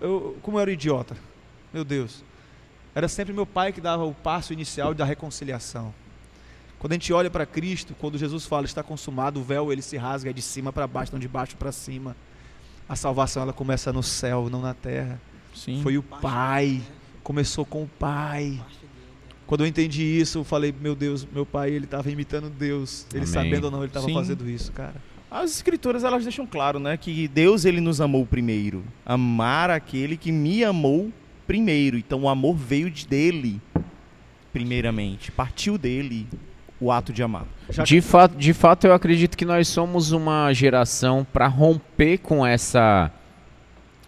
eu 0.00 0.36
como 0.42 0.58
eu 0.58 0.62
era 0.62 0.72
idiota. 0.72 1.16
Meu 1.72 1.84
Deus. 1.84 2.24
Era 2.94 3.08
sempre 3.08 3.32
meu 3.32 3.46
pai 3.46 3.72
que 3.72 3.80
dava 3.80 4.04
o 4.04 4.12
passo 4.12 4.52
inicial 4.52 4.92
da 4.92 5.04
reconciliação. 5.04 5.94
Quando 6.78 6.92
a 6.92 6.94
gente 6.94 7.12
olha 7.12 7.30
para 7.30 7.46
Cristo, 7.46 7.94
quando 7.98 8.18
Jesus 8.18 8.46
fala 8.46 8.64
está 8.64 8.82
consumado, 8.82 9.38
o 9.38 9.44
véu 9.44 9.70
ele 9.70 9.82
se 9.82 9.96
rasga 9.96 10.32
de 10.32 10.42
cima 10.42 10.72
para 10.72 10.86
baixo, 10.86 11.12
não 11.12 11.18
de 11.18 11.28
baixo 11.28 11.56
para 11.56 11.70
cima. 11.70 12.16
A 12.88 12.96
salvação 12.96 13.42
ela 13.42 13.52
começa 13.52 13.92
no 13.92 14.02
céu, 14.02 14.48
não 14.50 14.60
na 14.60 14.74
terra. 14.74 15.20
Sim. 15.54 15.80
Foi 15.82 15.96
o 15.98 16.02
pai. 16.02 16.82
Começou 17.22 17.64
com 17.64 17.84
o 17.84 17.86
pai. 17.86 18.60
Quando 19.50 19.62
eu 19.62 19.66
entendi 19.66 20.04
isso, 20.04 20.38
eu 20.38 20.44
falei, 20.44 20.72
meu 20.80 20.94
Deus, 20.94 21.26
meu 21.34 21.44
pai, 21.44 21.72
ele 21.72 21.84
estava 21.84 22.08
imitando 22.08 22.48
Deus. 22.48 23.04
Ele 23.12 23.24
Amém. 23.24 23.32
sabendo 23.32 23.64
ou 23.64 23.70
não, 23.72 23.78
ele 23.78 23.88
estava 23.88 24.08
fazendo 24.08 24.48
isso, 24.48 24.70
cara. 24.70 24.94
As 25.28 25.50
escrituras 25.56 26.04
elas 26.04 26.22
deixam 26.22 26.46
claro, 26.46 26.78
né, 26.78 26.96
que 26.96 27.26
Deus 27.26 27.64
ele 27.64 27.80
nos 27.80 28.00
amou 28.00 28.24
primeiro. 28.24 28.84
Amar 29.04 29.68
aquele 29.68 30.16
que 30.16 30.30
me 30.30 30.62
amou 30.62 31.10
primeiro. 31.48 31.98
Então 31.98 32.20
o 32.20 32.28
amor 32.28 32.54
veio 32.54 32.88
de 32.88 33.08
dele 33.08 33.60
primeiramente, 34.52 35.32
partiu 35.32 35.76
dele 35.76 36.28
o 36.80 36.92
ato 36.92 37.12
de 37.12 37.20
amar. 37.20 37.44
Já 37.70 37.82
De 37.82 38.00
fato, 38.00 38.36
de 38.36 38.54
fato, 38.54 38.86
eu 38.86 38.94
acredito 38.94 39.36
que 39.36 39.44
nós 39.44 39.66
somos 39.66 40.12
uma 40.12 40.52
geração 40.52 41.26
para 41.32 41.48
romper 41.48 42.18
com 42.18 42.46
essa 42.46 43.10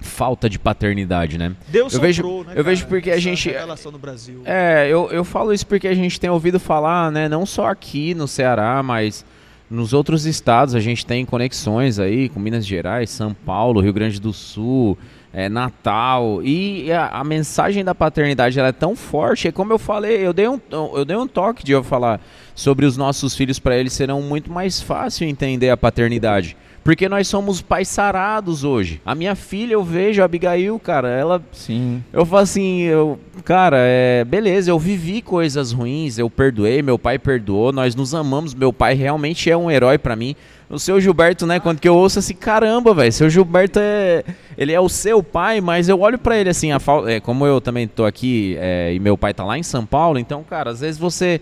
falta 0.02 0.48
de 0.50 0.58
paternidade, 0.58 1.38
né? 1.38 1.52
Deus 1.68 1.94
eu 1.94 2.00
vejo- 2.00 2.22
né, 2.44 2.52
eu 2.56 2.64
vejo 2.64 2.82
cara, 2.82 2.90
porque 2.90 3.10
a 3.10 3.14
essa 3.14 3.20
gente- 3.22 3.48
revelação 3.50 3.90
no 3.92 3.98
Brasil. 3.98 4.42
É, 4.44 4.86
eu, 4.88 5.08
eu 5.10 5.24
falo 5.24 5.52
isso 5.52 5.66
porque 5.66 5.88
a 5.88 5.94
gente 5.94 6.20
tem 6.20 6.28
ouvido 6.28 6.58
falar, 6.60 7.10
né? 7.10 7.28
Não 7.28 7.46
só 7.46 7.66
aqui 7.68 8.14
no 8.14 8.26
Ceará, 8.28 8.82
mas 8.82 9.24
nos 9.70 9.92
outros 9.94 10.26
estados 10.26 10.74
a 10.74 10.80
gente 10.80 11.06
tem 11.06 11.24
conexões 11.24 11.98
aí 11.98 12.28
com 12.28 12.38
Minas 12.38 12.66
Gerais, 12.66 13.08
São 13.08 13.32
Paulo, 13.32 13.80
Rio 13.80 13.92
Grande 13.92 14.20
do 14.20 14.32
Sul, 14.32 14.98
é, 15.32 15.48
Natal. 15.48 16.42
E 16.42 16.92
a, 16.92 17.08
a 17.08 17.24
mensagem 17.24 17.82
da 17.82 17.94
paternidade 17.94 18.58
ela 18.58 18.68
é 18.68 18.72
tão 18.72 18.94
forte. 18.94 19.48
É 19.48 19.52
como 19.52 19.72
eu 19.72 19.78
falei, 19.78 20.18
eu 20.26 20.32
dei 20.34 20.46
um, 20.46 20.60
eu 20.70 21.04
dei 21.06 21.16
um 21.16 21.26
toque 21.26 21.64
de 21.64 21.72
eu 21.72 21.82
falar 21.82 22.20
sobre 22.54 22.84
os 22.84 22.98
nossos 22.98 23.34
filhos 23.34 23.58
para 23.58 23.74
eles 23.76 23.94
serão 23.94 24.20
muito 24.20 24.52
mais 24.52 24.80
fácil 24.82 25.26
entender 25.26 25.70
a 25.70 25.76
paternidade. 25.76 26.54
Porque 26.84 27.08
nós 27.08 27.28
somos 27.28 27.60
pais 27.60 27.88
sarados 27.88 28.64
hoje. 28.64 29.00
A 29.04 29.14
minha 29.14 29.34
filha, 29.36 29.74
eu 29.74 29.84
vejo, 29.84 30.20
a 30.20 30.24
Abigail, 30.24 30.78
cara, 30.78 31.08
ela 31.08 31.42
Sim. 31.52 32.02
eu 32.12 32.26
falo 32.26 32.42
assim, 32.42 32.80
eu, 32.82 33.18
cara, 33.44 33.76
é, 33.78 34.24
beleza, 34.24 34.70
eu 34.70 34.78
vivi 34.78 35.22
coisas 35.22 35.70
ruins, 35.72 36.18
eu 36.18 36.28
perdoei, 36.28 36.82
meu 36.82 36.98
pai 36.98 37.18
perdoou, 37.18 37.72
nós 37.72 37.94
nos 37.94 38.14
amamos, 38.14 38.52
meu 38.52 38.72
pai 38.72 38.94
realmente 38.94 39.48
é 39.50 39.56
um 39.56 39.70
herói 39.70 39.96
pra 39.96 40.16
mim. 40.16 40.34
O 40.68 40.78
seu 40.78 40.98
Gilberto, 41.00 41.46
né, 41.46 41.60
quando 41.60 41.78
que 41.78 41.88
eu 41.88 41.94
ouço 41.94 42.18
assim, 42.18 42.34
caramba, 42.34 42.94
velho, 42.94 43.12
seu 43.12 43.28
Gilberto 43.28 43.78
é, 43.78 44.24
ele 44.56 44.72
é 44.72 44.80
o 44.80 44.88
seu 44.88 45.22
pai, 45.22 45.60
mas 45.60 45.88
eu 45.88 46.00
olho 46.00 46.18
pra 46.18 46.36
ele 46.36 46.48
assim, 46.48 46.72
a 46.72 46.78
é, 47.06 47.20
como 47.20 47.46
eu 47.46 47.60
também 47.60 47.86
tô 47.86 48.06
aqui 48.06 48.56
é, 48.58 48.92
e 48.92 48.98
meu 48.98 49.16
pai 49.16 49.34
tá 49.34 49.44
lá 49.44 49.58
em 49.58 49.62
São 49.62 49.84
Paulo, 49.84 50.18
então, 50.18 50.42
cara, 50.42 50.70
às 50.70 50.80
vezes 50.80 50.98
você 50.98 51.40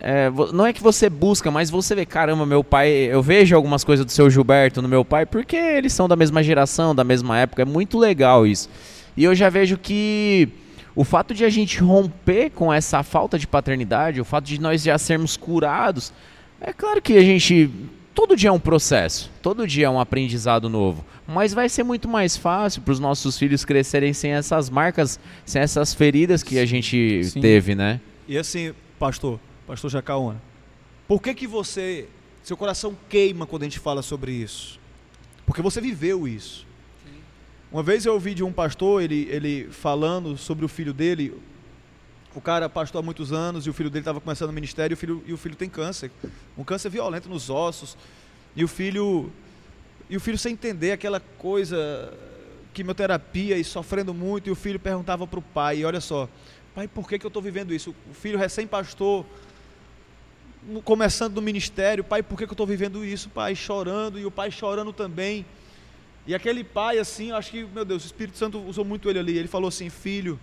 é, 0.00 0.30
não 0.52 0.66
é 0.66 0.72
que 0.72 0.82
você 0.82 1.08
busca, 1.08 1.50
mas 1.50 1.70
você 1.70 1.94
vê, 1.94 2.06
caramba, 2.06 2.44
meu 2.46 2.62
pai, 2.62 2.90
eu 2.90 3.22
vejo 3.22 3.54
algumas 3.54 3.84
coisas 3.84 4.04
do 4.04 4.12
seu 4.12 4.28
Gilberto 4.28 4.82
no 4.82 4.88
meu 4.88 5.04
pai, 5.04 5.26
porque 5.26 5.56
eles 5.56 5.92
são 5.92 6.08
da 6.08 6.16
mesma 6.16 6.42
geração, 6.42 6.94
da 6.94 7.04
mesma 7.04 7.38
época, 7.38 7.62
é 7.62 7.64
muito 7.64 7.98
legal 7.98 8.46
isso. 8.46 8.68
E 9.16 9.24
eu 9.24 9.34
já 9.34 9.48
vejo 9.48 9.78
que 9.78 10.48
o 10.94 11.04
fato 11.04 11.34
de 11.34 11.44
a 11.44 11.48
gente 11.48 11.78
romper 11.80 12.50
com 12.50 12.72
essa 12.72 13.02
falta 13.02 13.38
de 13.38 13.46
paternidade, 13.46 14.20
o 14.20 14.24
fato 14.24 14.44
de 14.44 14.60
nós 14.60 14.82
já 14.82 14.96
sermos 14.98 15.36
curados, 15.36 16.12
é 16.60 16.72
claro 16.72 17.00
que 17.02 17.16
a 17.16 17.22
gente. 17.22 17.70
Todo 18.14 18.34
dia 18.34 18.48
é 18.48 18.52
um 18.52 18.58
processo, 18.58 19.30
todo 19.42 19.66
dia 19.66 19.86
é 19.86 19.90
um 19.90 20.00
aprendizado 20.00 20.70
novo. 20.70 21.04
Mas 21.28 21.52
vai 21.52 21.68
ser 21.68 21.82
muito 21.82 22.08
mais 22.08 22.34
fácil 22.34 22.80
para 22.80 22.92
os 22.92 22.98
nossos 22.98 23.36
filhos 23.36 23.62
crescerem 23.62 24.14
sem 24.14 24.32
essas 24.32 24.70
marcas, 24.70 25.20
sem 25.44 25.60
essas 25.60 25.92
feridas 25.92 26.42
que 26.42 26.58
a 26.58 26.64
gente 26.64 27.24
Sim. 27.24 27.40
teve, 27.42 27.74
né? 27.74 28.00
E 28.26 28.38
assim, 28.38 28.72
pastor, 28.98 29.38
pastor 29.66 29.90
Jacaona, 29.90 30.40
por 31.08 31.20
que 31.20 31.34
que 31.34 31.46
você, 31.46 32.08
seu 32.42 32.56
coração 32.56 32.96
queima 33.08 33.46
quando 33.46 33.62
a 33.62 33.66
gente 33.66 33.78
fala 33.78 34.02
sobre 34.02 34.32
isso? 34.32 34.78
Porque 35.44 35.62
você 35.62 35.80
viveu 35.80 36.26
isso. 36.26 36.66
Uma 37.70 37.82
vez 37.82 38.06
eu 38.06 38.12
ouvi 38.12 38.32
de 38.32 38.44
um 38.44 38.52
pastor, 38.52 39.02
ele, 39.02 39.28
ele 39.30 39.68
falando 39.70 40.36
sobre 40.36 40.64
o 40.64 40.68
filho 40.68 40.94
dele, 40.94 41.34
o 42.34 42.40
cara 42.40 42.68
pastor 42.68 43.00
há 43.00 43.02
muitos 43.02 43.32
anos 43.32 43.66
e 43.66 43.70
o 43.70 43.72
filho 43.72 43.90
dele 43.90 44.02
estava 44.02 44.20
começando 44.20 44.50
o 44.50 44.52
ministério 44.52 44.92
e 44.92 44.96
o 44.96 44.96
filho, 44.96 45.24
e 45.26 45.32
o 45.32 45.36
filho 45.36 45.56
tem 45.56 45.68
câncer, 45.68 46.10
um 46.56 46.62
câncer 46.62 46.88
violento 46.90 47.28
nos 47.28 47.50
ossos, 47.50 47.96
e 48.54 48.62
o 48.62 48.68
filho 48.68 49.32
e 50.08 50.16
o 50.16 50.20
filho 50.20 50.38
sem 50.38 50.52
entender 50.52 50.92
aquela 50.92 51.18
coisa 51.18 52.12
quimioterapia 52.72 53.58
e 53.58 53.64
sofrendo 53.64 54.14
muito 54.14 54.48
e 54.48 54.52
o 54.52 54.54
filho 54.54 54.78
perguntava 54.78 55.26
para 55.26 55.38
o 55.38 55.42
pai, 55.42 55.84
olha 55.84 56.00
só, 56.00 56.28
pai, 56.74 56.86
por 56.86 57.08
que, 57.08 57.18
que 57.18 57.26
eu 57.26 57.28
estou 57.28 57.42
vivendo 57.42 57.74
isso? 57.74 57.94
O 58.10 58.14
filho 58.14 58.38
recém-pastor, 58.38 59.24
começando 60.84 61.34
no 61.34 61.42
ministério, 61.42 62.02
pai, 62.02 62.22
por 62.22 62.36
que, 62.38 62.44
que 62.44 62.50
eu 62.50 62.54
estou 62.54 62.66
vivendo 62.66 63.04
isso? 63.04 63.28
Pai 63.28 63.54
chorando 63.54 64.18
e 64.18 64.26
o 64.26 64.30
pai 64.30 64.50
chorando 64.50 64.92
também. 64.92 65.44
E 66.26 66.34
aquele 66.34 66.64
pai, 66.64 66.98
assim, 66.98 67.30
acho 67.30 67.50
que, 67.52 67.64
meu 67.64 67.84
Deus, 67.84 68.02
o 68.02 68.06
Espírito 68.06 68.36
Santo 68.36 68.60
usou 68.60 68.84
muito 68.84 69.08
ele 69.08 69.18
ali. 69.18 69.38
Ele 69.38 69.48
falou 69.48 69.68
assim: 69.68 69.88
Filho, 69.88 70.38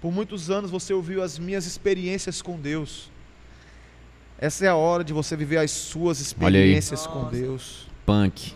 por 0.00 0.12
muitos 0.12 0.50
anos 0.50 0.70
você 0.70 0.92
ouviu 0.92 1.22
as 1.22 1.38
minhas 1.38 1.64
experiências 1.64 2.42
com 2.42 2.60
Deus. 2.60 3.10
Essa 4.38 4.66
é 4.66 4.68
a 4.68 4.76
hora 4.76 5.02
de 5.02 5.12
você 5.12 5.34
viver 5.36 5.58
as 5.58 5.70
suas 5.70 6.18
Olha 6.18 6.18
aí. 6.18 6.26
experiências 6.26 7.06
com 7.06 7.20
Nossa. 7.20 7.36
Deus. 7.36 7.86
Punk. 8.04 8.52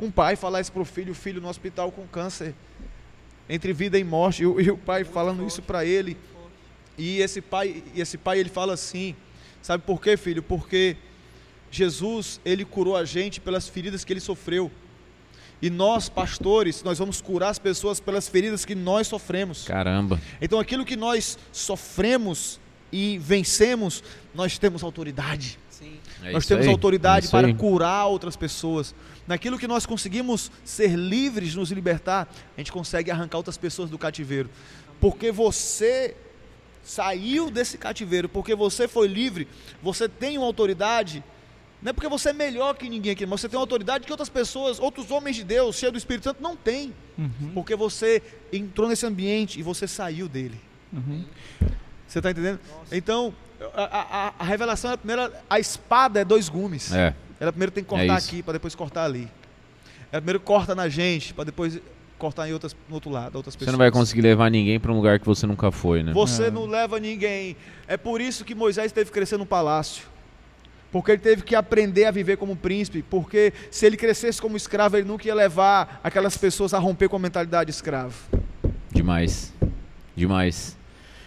Um 0.00 0.10
pai 0.10 0.36
falar 0.36 0.60
isso 0.60 0.72
pro 0.72 0.84
filho, 0.84 1.12
o 1.12 1.14
filho 1.14 1.40
no 1.40 1.48
hospital 1.48 1.92
com 1.92 2.06
câncer, 2.06 2.54
entre 3.48 3.72
vida 3.72 3.98
e 3.98 4.04
morte, 4.04 4.42
e 4.42 4.46
o, 4.46 4.60
e 4.60 4.70
o 4.70 4.78
pai 4.78 5.04
falando 5.04 5.46
isso 5.46 5.60
para 5.60 5.84
ele. 5.84 6.16
E 6.96 7.18
esse 7.20 7.42
pai, 7.42 7.82
e 7.94 8.00
esse 8.00 8.16
pai 8.16 8.38
ele 8.38 8.48
fala 8.48 8.72
assim, 8.72 9.14
sabe 9.66 9.82
por 9.82 10.00
quê, 10.00 10.16
filho? 10.16 10.44
Porque 10.44 10.96
Jesus, 11.72 12.40
ele 12.44 12.64
curou 12.64 12.96
a 12.96 13.04
gente 13.04 13.40
pelas 13.40 13.68
feridas 13.68 14.04
que 14.04 14.12
ele 14.12 14.20
sofreu. 14.20 14.70
E 15.60 15.68
nós, 15.68 16.08
pastores, 16.08 16.84
nós 16.84 17.00
vamos 17.00 17.20
curar 17.20 17.48
as 17.48 17.58
pessoas 17.58 17.98
pelas 17.98 18.28
feridas 18.28 18.64
que 18.64 18.76
nós 18.76 19.08
sofremos. 19.08 19.64
Caramba. 19.64 20.20
Então 20.40 20.60
aquilo 20.60 20.84
que 20.84 20.94
nós 20.94 21.36
sofremos 21.50 22.60
e 22.92 23.18
vencemos, 23.18 24.04
nós 24.32 24.56
temos 24.56 24.84
autoridade. 24.84 25.58
É 26.22 26.30
nós 26.30 26.46
temos 26.46 26.64
aí, 26.64 26.70
autoridade 26.70 27.26
é 27.26 27.30
para 27.30 27.48
aí. 27.48 27.54
curar 27.54 28.06
outras 28.06 28.36
pessoas. 28.36 28.94
Naquilo 29.26 29.58
que 29.58 29.66
nós 29.66 29.84
conseguimos 29.84 30.52
ser 30.64 30.94
livres, 30.94 31.56
nos 31.56 31.72
libertar, 31.72 32.32
a 32.56 32.60
gente 32.60 32.70
consegue 32.70 33.10
arrancar 33.10 33.38
outras 33.38 33.58
pessoas 33.58 33.90
do 33.90 33.98
cativeiro. 33.98 34.48
Porque 35.00 35.32
você 35.32 36.14
saiu 36.86 37.50
desse 37.50 37.76
cativeiro, 37.76 38.28
porque 38.28 38.54
você 38.54 38.86
foi 38.86 39.08
livre, 39.08 39.46
você 39.82 40.08
tem 40.08 40.38
uma 40.38 40.46
autoridade. 40.46 41.22
Não 41.82 41.90
é 41.90 41.92
porque 41.92 42.08
você 42.08 42.30
é 42.30 42.32
melhor 42.32 42.74
que 42.76 42.88
ninguém 42.88 43.12
aqui, 43.12 43.26
mas 43.26 43.40
você 43.40 43.48
tem 43.48 43.58
uma 43.58 43.62
autoridade 43.62 44.04
que 44.06 44.10
outras 44.12 44.28
pessoas, 44.30 44.78
outros 44.78 45.10
homens 45.10 45.36
de 45.36 45.44
Deus, 45.44 45.76
cheios 45.76 45.92
do 45.92 45.98
Espírito 45.98 46.24
Santo, 46.24 46.42
não 46.42 46.56
têm. 46.56 46.94
Porque 47.52 47.74
você 47.76 48.22
entrou 48.52 48.88
nesse 48.88 49.04
ambiente 49.04 49.58
e 49.58 49.62
você 49.62 49.86
saiu 49.86 50.28
dele. 50.28 50.58
Você 52.06 52.18
está 52.18 52.30
entendendo? 52.30 52.60
Então, 52.90 53.34
a, 53.74 53.82
a- 54.28 54.34
a 54.38 54.44
revelação 54.44 54.92
é 54.92 54.96
primeiro, 54.96 55.30
a 55.50 55.58
espada 55.58 56.20
é 56.20 56.24
dois 56.24 56.48
gumes. 56.48 56.92
É. 56.92 57.14
Ela 57.40 57.52
primeiro 57.52 57.72
tem 57.72 57.84
que 57.84 57.94
É 57.94 57.98
cortar 57.98 58.18
isso. 58.18 58.28
aqui 58.28 58.42
para 58.42 58.52
depois 58.54 58.74
cortar 58.74 59.04
ali. 59.04 59.28
Ela 60.12 60.22
primeiro 60.22 60.40
corta 60.40 60.74
na 60.74 60.88
gente 60.88 61.34
para 61.34 61.44
depois 61.44 61.78
cortar 62.18 62.48
em 62.48 62.52
outras, 62.52 62.74
no 62.88 62.94
outro 62.94 63.10
lado, 63.10 63.36
outras 63.36 63.54
Você 63.54 63.58
pessoas. 63.58 63.72
não 63.72 63.78
vai 63.78 63.90
conseguir 63.90 64.22
levar 64.22 64.50
ninguém 64.50 64.80
pra 64.80 64.92
um 64.92 64.96
lugar 64.96 65.18
que 65.18 65.26
você 65.26 65.46
nunca 65.46 65.70
foi, 65.70 66.02
né? 66.02 66.12
Você 66.12 66.50
não 66.50 66.66
leva 66.66 66.98
ninguém. 66.98 67.56
É 67.86 67.96
por 67.96 68.20
isso 68.20 68.44
que 68.44 68.54
Moisés 68.54 68.92
teve 68.92 69.10
que 69.10 69.14
crescer 69.14 69.36
no 69.36 69.46
palácio. 69.46 70.04
Porque 70.90 71.10
ele 71.10 71.20
teve 71.20 71.42
que 71.42 71.54
aprender 71.54 72.06
a 72.06 72.10
viver 72.10 72.36
como 72.36 72.56
príncipe. 72.56 73.02
Porque 73.02 73.52
se 73.70 73.84
ele 73.84 73.96
crescesse 73.96 74.40
como 74.40 74.56
escravo, 74.56 74.96
ele 74.96 75.06
nunca 75.06 75.26
ia 75.26 75.34
levar 75.34 76.00
aquelas 76.02 76.36
pessoas 76.36 76.72
a 76.72 76.78
romper 76.78 77.08
com 77.08 77.16
a 77.16 77.18
mentalidade 77.18 77.70
de 77.70 77.76
escravo. 77.76 78.14
Demais. 78.90 79.52
Demais. 80.14 80.76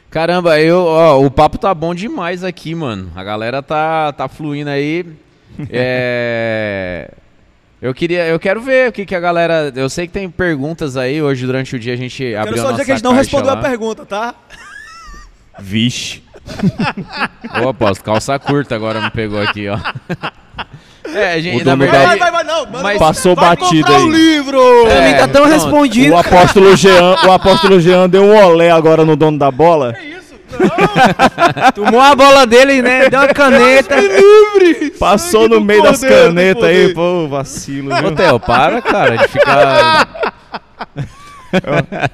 Caramba, 0.10 0.60
eu, 0.60 0.80
ó, 0.80 1.24
o 1.24 1.30
papo 1.30 1.60
tá 1.60 1.72
bom 1.74 1.94
demais 1.94 2.44
aqui, 2.44 2.74
mano. 2.74 3.12
A 3.16 3.24
galera 3.24 3.62
tá, 3.62 4.12
tá 4.12 4.28
fluindo 4.28 4.70
aí. 4.70 5.06
É, 5.70 7.12
Eu 7.82 7.94
queria, 7.94 8.26
eu 8.28 8.38
quero 8.40 8.60
ver 8.62 8.90
o 8.90 8.92
que, 8.92 9.06
que 9.06 9.16
a 9.16 9.20
galera. 9.20 9.72
Eu 9.76 9.90
sei 9.90 10.06
que 10.06 10.12
tem 10.14 10.30
perguntas 10.30 10.98
aí. 10.98 11.22
Hoje 11.22 11.46
durante 11.46 11.76
o 11.76 11.80
dia 11.80 11.94
a 11.94 11.98
gente 11.98 12.18
Quero 12.22 12.42
abriu 12.42 12.62
só 12.62 12.68
a 12.70 12.72
dizer 12.72 12.86
que 12.86 12.92
a 12.92 12.96
gente 12.96 13.04
não 13.04 13.14
respondeu 13.14 13.54
lá. 13.54 13.60
a 13.60 13.62
pergunta, 13.64 14.06
tá? 14.06 14.36
Vixe. 15.60 16.22
Ô, 17.64 17.70
aposto, 17.70 18.04
calça 18.04 18.38
curta 18.40 18.76
agora 18.76 19.02
me 19.02 19.10
pegou 19.12 19.42
aqui, 19.42 19.68
ó. 19.70 19.78
É, 21.14 21.34
a 21.34 21.40
gente, 21.42 21.56
O 21.56 21.66
na 21.66 21.72
dono 21.76 21.84
verdade, 21.84 22.20
vai, 22.20 22.32
vai, 22.32 22.44
não. 22.44 22.66
manda 22.66 22.84
mas 22.84 23.00
passou 23.00 23.36
vai 23.36 23.56
batido 23.56 23.92
aí. 23.92 24.04
o 24.04 24.12
livro! 24.12 24.88
É, 24.88 25.08
Mim 25.12 25.18
tá 25.18 25.28
tão 25.28 25.42
pronto. 25.44 25.54
respondido. 25.54 26.14
O 26.14 26.18
apóstolo 26.18 26.76
Jean, 26.76 27.16
o 27.26 27.32
apóstolo 27.32 27.80
Jean 27.80 28.08
deu 28.10 28.24
um 28.24 28.36
olé 28.46 28.70
agora 28.70 29.04
no 29.06 29.16
dono 29.16 29.38
da 29.40 29.50
bola. 29.50 29.96
Tomou 31.76 32.00
a 32.00 32.16
bola 32.16 32.45
dele, 32.47 32.82
né? 32.82 33.10
Deu 33.10 33.20
uma 33.20 33.28
caneta. 33.34 33.95
Passou 35.00 35.43
Sangue 35.43 35.56
no 35.56 35.62
meio 35.62 35.84
das 35.84 36.00
Cordeiro 36.00 36.24
do 36.24 36.28
canetas 36.36 36.64
aí, 36.64 36.82
poder. 36.82 36.93
pô, 36.93 37.28
vacilo, 37.28 37.93
Ô, 37.93 37.97
viu? 37.97 38.16
Theo, 38.16 38.39
para, 38.39 38.82
cara, 38.82 39.16
de 39.18 39.28
ficar. 39.28 40.34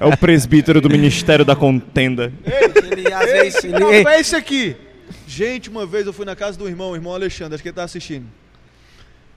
É 0.00 0.04
o 0.06 0.16
presbítero 0.16 0.80
do 0.80 0.88
Ministério 0.88 1.44
da 1.44 1.54
Contenda. 1.54 2.32
Ele, 2.44 3.12
às 3.12 3.24
vezes, 3.30 3.60
Que 3.60 3.66
ele- 3.66 4.02
café 4.04 4.16
é 4.16 4.20
esse 4.20 4.34
aqui? 4.36 4.76
Gente, 5.26 5.68
uma 5.68 5.84
vez 5.84 6.06
eu 6.06 6.12
fui 6.12 6.24
na 6.24 6.34
casa 6.34 6.56
do 6.58 6.66
irmão, 6.68 6.92
o 6.92 6.94
irmão 6.96 7.14
Alexandre, 7.14 7.54
acho 7.54 7.62
que 7.62 7.68
ele 7.68 7.76
tá 7.76 7.84
assistindo. 7.84 8.26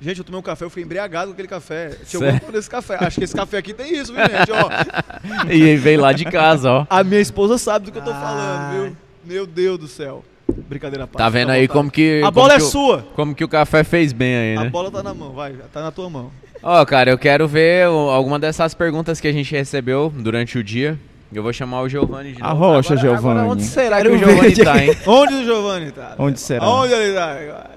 Gente, 0.02 0.20
eu 0.20 0.24
tomei 0.24 0.40
um 0.40 0.44
café, 0.44 0.64
eu 0.64 0.70
fui 0.70 0.82
embriagado 0.82 1.28
com 1.28 1.34
aquele 1.34 1.48
café. 1.48 1.90
Tinha 2.08 2.22
alguma 2.24 2.40
coisa 2.40 2.56
nesse 2.58 2.70
café. 2.70 2.98
Acho 3.02 3.18
que 3.18 3.24
esse 3.26 3.36
café 3.36 3.58
aqui 3.58 3.74
tem 3.74 3.94
isso, 3.98 4.14
viu, 4.14 4.22
gente? 4.24 4.52
Ó, 4.52 4.70
E 5.52 5.76
veio 5.76 6.00
lá 6.00 6.14
de 6.14 6.24
casa, 6.26 6.72
ó. 6.72 6.86
a 6.90 7.04
minha 7.04 7.20
esposa 7.20 7.58
sabe 7.58 7.88
do 7.88 7.92
que 7.92 7.98
eu 7.98 8.04
tô 8.04 8.12
falando, 8.12 8.72
viu? 8.86 8.98
Meu 9.26 9.46
Deus 9.46 9.78
do 9.78 9.88
céu. 9.90 10.24
Brincadeira 10.68 11.04
à 11.04 11.08
parte. 11.08 11.18
Tá 11.18 11.30
vendo 11.30 11.50
aí 11.52 11.62
vontade. 11.68 11.78
como 11.78 11.92
que. 11.92 12.20
A 12.22 12.28
como 12.28 12.32
bola 12.32 12.54
é 12.54 12.58
que 12.58 12.64
o- 12.64 12.66
sua. 12.68 13.06
Como 13.16 13.36
que 13.36 13.44
o 13.44 13.48
café 13.50 13.84
fez 13.84 14.14
bem 14.14 14.36
aí, 14.36 14.58
A 14.58 14.64
né? 14.64 14.70
bola 14.70 14.90
tá 14.90 15.04
na 15.04 15.14
mão, 15.14 15.32
vai, 15.34 15.54
tá 15.72 15.82
na 15.82 15.92
tua 15.92 16.10
mão. 16.10 16.32
Ó, 16.64 16.84
cara, 16.86 17.12
eu 17.12 17.18
quero 17.18 17.48
ver 17.48 17.86
alguma 17.86 18.40
dessas 18.40 18.74
perguntas 18.74 19.20
que 19.22 19.28
a 19.28 19.32
gente 19.34 19.52
recebeu 19.52 20.12
durante 20.16 20.58
o 20.58 20.64
dia. 20.64 20.98
Eu 21.32 21.44
vou 21.44 21.54
chamar 21.54 21.82
o 21.82 21.90
Giovanni 21.90 22.32
de 22.34 22.40
novo. 22.40 22.52
Arrocha, 22.52 22.94
Agora- 22.96 23.02
Giovanni. 23.16 23.40
Agora 23.42 23.54
onde 23.54 23.64
será 23.64 24.02
que 24.02 24.08
o 24.08 24.18
Giovanni 24.18 24.56
tá, 24.56 24.84
hein? 24.84 24.96
Onde 25.06 25.34
o 25.36 25.44
Giovanni 25.44 25.92
tá? 25.92 26.16
Onde 26.18 26.40
será? 26.40 26.68
Onde 26.68 26.94
ele 26.94 27.14
tá 27.14 27.32
agora? 27.32 27.70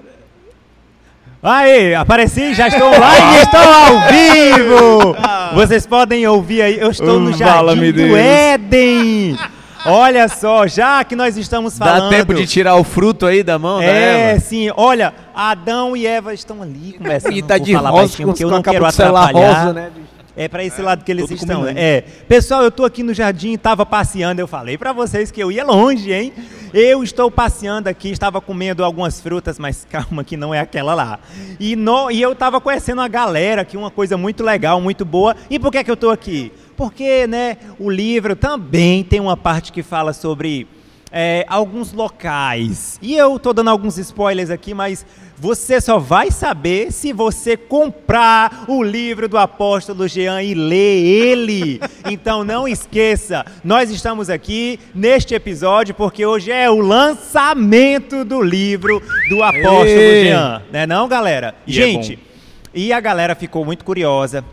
Aí, 1.45 1.93
apareci, 1.93 2.53
já 2.53 2.69
estou 2.69 2.89
lá 2.89 3.35
e 3.35 3.41
estou 3.41 3.59
ao 3.59 4.07
vivo! 4.07 5.15
Vocês 5.55 5.85
podem 5.85 6.25
ouvir 6.25 6.61
aí, 6.61 6.79
eu 6.79 6.89
estou 6.89 7.19
no 7.19 7.31
Oh, 7.31 7.33
Jardim 7.33 7.91
do. 7.91 8.15
Éden! 8.15 9.37
Olha 9.85 10.29
só, 10.29 10.65
já 10.65 11.03
que 11.03 11.13
nós 11.17 11.35
estamos 11.35 11.77
falando... 11.77 12.09
Dá 12.09 12.17
tempo 12.17 12.33
de 12.33 12.47
tirar 12.47 12.75
o 12.77 12.83
fruto 12.85 13.25
aí 13.25 13.43
da 13.43 13.59
mão 13.59 13.79
da 13.79 13.85
É, 13.85 14.31
Eva? 14.31 14.39
sim, 14.39 14.71
olha, 14.77 15.13
Adão 15.35 15.97
e 15.97 16.07
Eva 16.07 16.33
estão 16.33 16.61
ali 16.61 16.93
conversando. 16.97 17.33
E 17.35 17.41
tá 17.43 17.57
de 17.57 17.73
falar 17.73 17.89
rosa, 17.89 18.03
baixinho, 18.03 18.27
porque 18.29 18.43
eu 18.45 18.49
não 18.49 18.61
quero 18.61 18.85
atrapalhar. 18.85 19.33
rosa, 19.33 19.73
né? 19.73 19.89
É 20.35 20.47
pra 20.47 20.63
esse 20.63 20.81
lado 20.81 21.03
que 21.03 21.11
eles 21.11 21.29
estão, 21.29 21.61
combinando. 21.61 21.77
É. 21.79 22.01
Pessoal, 22.27 22.63
eu 22.63 22.71
tô 22.71 22.83
aqui 22.83 23.03
no 23.03 23.13
jardim, 23.13 23.55
tava 23.55 23.85
passeando, 23.85 24.41
eu 24.41 24.47
falei 24.47 24.77
pra 24.77 24.91
vocês 24.91 25.29
que 25.29 25.41
eu 25.41 25.51
ia 25.51 25.63
longe, 25.63 26.11
hein? 26.11 26.33
Eu 26.73 27.03
estou 27.03 27.29
passeando 27.29 27.87
aqui, 27.87 28.09
estava 28.09 28.41
comendo 28.41 28.83
algumas 28.83 29.21
frutas, 29.21 29.59
mas 29.59 29.85
calma 29.89 30.23
que 30.23 30.35
não 30.35 30.51
é 30.51 30.59
aquela 30.59 30.95
lá. 30.95 31.19
E, 31.59 31.75
no, 31.75 32.09
e 32.09 32.19
eu 32.19 32.33
tava 32.33 32.59
conhecendo 32.59 32.97
uma 32.97 33.07
galera 33.07 33.61
aqui, 33.61 33.77
uma 33.77 33.91
coisa 33.91 34.17
muito 34.17 34.43
legal, 34.43 34.81
muito 34.81 35.05
boa. 35.05 35.35
E 35.51 35.59
por 35.59 35.71
que 35.71 35.77
é 35.77 35.83
que 35.83 35.91
eu 35.91 35.97
tô 35.97 36.09
aqui? 36.09 36.51
Porque, 36.75 37.27
né, 37.27 37.57
o 37.77 37.87
livro 37.87 38.35
também 38.35 39.03
tem 39.03 39.19
uma 39.19 39.37
parte 39.37 39.71
que 39.71 39.83
fala 39.83 40.13
sobre 40.13 40.67
é, 41.11 41.45
alguns 41.47 41.93
locais. 41.93 42.97
E 43.03 43.15
eu 43.15 43.37
tô 43.37 43.53
dando 43.53 43.69
alguns 43.69 43.99
spoilers 43.99 44.49
aqui, 44.49 44.73
mas 44.73 45.05
você 45.37 45.81
só 45.81 45.99
vai 45.99 46.31
saber 46.31 46.91
se 46.91 47.11
você 47.11 47.57
comprar 47.57 48.65
o 48.67 48.83
livro 48.83 49.27
do 49.27 49.37
apóstolo 49.37 50.07
Jean 50.07 50.41
e 50.41 50.53
ler 50.53 51.05
ele. 51.05 51.79
Então 52.05 52.43
não 52.43 52.67
esqueça, 52.67 53.45
nós 53.63 53.89
estamos 53.89 54.29
aqui 54.29 54.77
neste 54.93 55.33
episódio 55.33 55.95
porque 55.95 56.25
hoje 56.25 56.51
é 56.51 56.69
o 56.69 56.79
lançamento 56.79 58.25
do 58.25 58.41
livro 58.41 59.01
do 59.29 59.41
apóstolo 59.41 59.85
Ê! 59.85 60.25
Jean, 60.25 60.61
né 60.69 60.85
não, 60.85 61.07
galera? 61.07 61.55
E 61.65 61.71
é 61.71 61.73
Gente, 61.73 62.19
e 62.73 62.91
a 62.91 62.99
galera 62.99 63.35
ficou 63.35 63.63
muito 63.63 63.85
curiosa, 63.85 64.43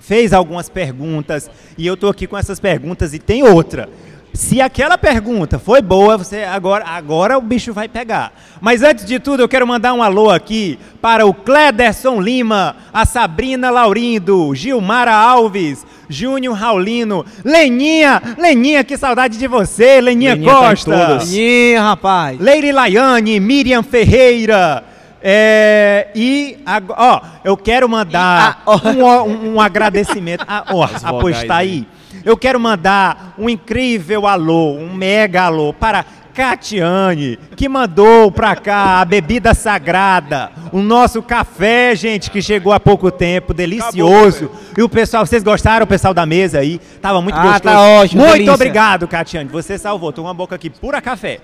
fez 0.00 0.32
algumas 0.32 0.68
perguntas 0.68 1.48
e 1.78 1.86
eu 1.86 1.96
tô 1.96 2.08
aqui 2.08 2.26
com 2.26 2.36
essas 2.36 2.58
perguntas 2.58 3.14
e 3.14 3.18
tem 3.18 3.44
outra. 3.44 3.88
Se 4.32 4.60
aquela 4.60 4.96
pergunta 4.96 5.58
foi 5.58 5.82
boa, 5.82 6.16
você 6.16 6.44
agora, 6.44 6.84
agora 6.86 7.36
o 7.36 7.40
bicho 7.40 7.72
vai 7.72 7.88
pegar. 7.88 8.32
Mas 8.60 8.82
antes 8.82 9.04
de 9.04 9.18
tudo, 9.18 9.42
eu 9.42 9.48
quero 9.48 9.66
mandar 9.66 9.92
um 9.92 10.02
alô 10.02 10.30
aqui 10.30 10.78
para 11.02 11.26
o 11.26 11.34
Clederson 11.34 12.20
Lima, 12.20 12.76
a 12.92 13.04
Sabrina 13.04 13.70
Laurindo, 13.70 14.54
Gilmara 14.54 15.12
Alves, 15.12 15.84
Júnior 16.08 16.54
Raulino, 16.56 17.24
Leninha, 17.44 18.22
Leninha, 18.38 18.84
que 18.84 18.96
saudade 18.96 19.36
de 19.36 19.48
você, 19.48 20.00
Leninha, 20.00 20.34
Leninha 20.34 20.52
tá 20.54 20.70
Costa. 20.70 20.90
todas. 20.96 21.32
Ih, 21.32 21.74
rapaz. 21.76 22.38
Leire 22.38 22.70
Laiane, 22.72 23.40
Miriam 23.40 23.82
Ferreira. 23.82 24.84
É, 25.22 26.08
e, 26.14 26.56
ó, 26.96 27.20
eu 27.44 27.56
quero 27.56 27.88
mandar 27.88 28.62
um, 28.66 29.02
ó, 29.04 29.22
um- 29.24 29.54
um 29.56 29.60
agradecimento. 29.60 30.44
Ah, 30.48 30.64
ó, 30.70 30.86
pois 31.20 31.36
tá 31.44 31.56
aí. 31.56 31.86
Eu 32.24 32.36
quero 32.36 32.58
mandar 32.60 33.34
um 33.38 33.48
incrível 33.48 34.26
alô, 34.26 34.72
um 34.72 34.92
mega 34.94 35.42
alô 35.42 35.72
para 35.72 36.04
Catiane, 36.34 37.38
que 37.56 37.68
mandou 37.68 38.30
pra 38.30 38.54
cá 38.56 39.00
a 39.00 39.04
bebida 39.04 39.52
sagrada, 39.52 40.50
o 40.72 40.80
nosso 40.80 41.22
café, 41.22 41.94
gente, 41.94 42.30
que 42.30 42.40
chegou 42.40 42.72
há 42.72 42.80
pouco 42.80 43.10
tempo, 43.10 43.52
delicioso. 43.52 44.50
e 44.76 44.82
o 44.82 44.88
pessoal, 44.88 45.26
vocês 45.26 45.42
gostaram, 45.42 45.84
o 45.84 45.88
pessoal 45.88 46.14
da 46.14 46.24
mesa 46.24 46.60
aí? 46.60 46.80
Tava 47.02 47.20
muito 47.20 47.36
Ah, 47.36 47.42
gostoso. 47.42 47.62
tá 47.62 47.80
ótimo, 47.80 48.22
Muito 48.22 48.32
delícia. 48.32 48.54
obrigado, 48.54 49.08
Catiane. 49.08 49.48
Você 49.50 49.76
salvou. 49.78 50.12
Tô 50.12 50.22
com 50.22 50.28
uma 50.28 50.34
boca 50.34 50.54
aqui 50.54 50.70
pura 50.70 51.00
café. 51.00 51.40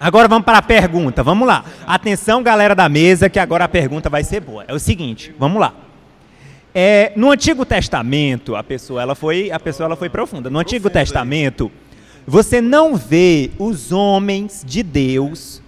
Agora 0.00 0.26
vamos 0.28 0.44
para 0.46 0.58
a 0.58 0.62
pergunta. 0.62 1.22
Vamos 1.22 1.46
lá. 1.46 1.62
Atenção, 1.86 2.42
galera 2.42 2.74
da 2.74 2.88
mesa, 2.88 3.28
que 3.28 3.38
agora 3.38 3.64
a 3.64 3.68
pergunta 3.68 4.08
vai 4.08 4.24
ser 4.24 4.40
boa. 4.40 4.64
É 4.66 4.72
o 4.72 4.78
seguinte, 4.78 5.34
vamos 5.38 5.60
lá. 5.60 5.74
É, 6.74 7.12
no 7.16 7.30
Antigo 7.30 7.64
Testamento, 7.64 8.54
a 8.54 8.62
pessoa 8.62 9.02
ela 9.02 9.14
foi, 9.14 9.50
a 9.50 9.58
pessoa 9.58 9.86
ela 9.86 9.96
foi 9.96 10.08
profunda. 10.08 10.48
No 10.48 10.58
Antigo 10.58 10.88
Testamento, 10.88 11.70
você 12.26 12.60
não 12.60 12.96
vê 12.96 13.50
os 13.58 13.90
homens 13.90 14.64
de 14.66 14.82
Deus 14.82 15.60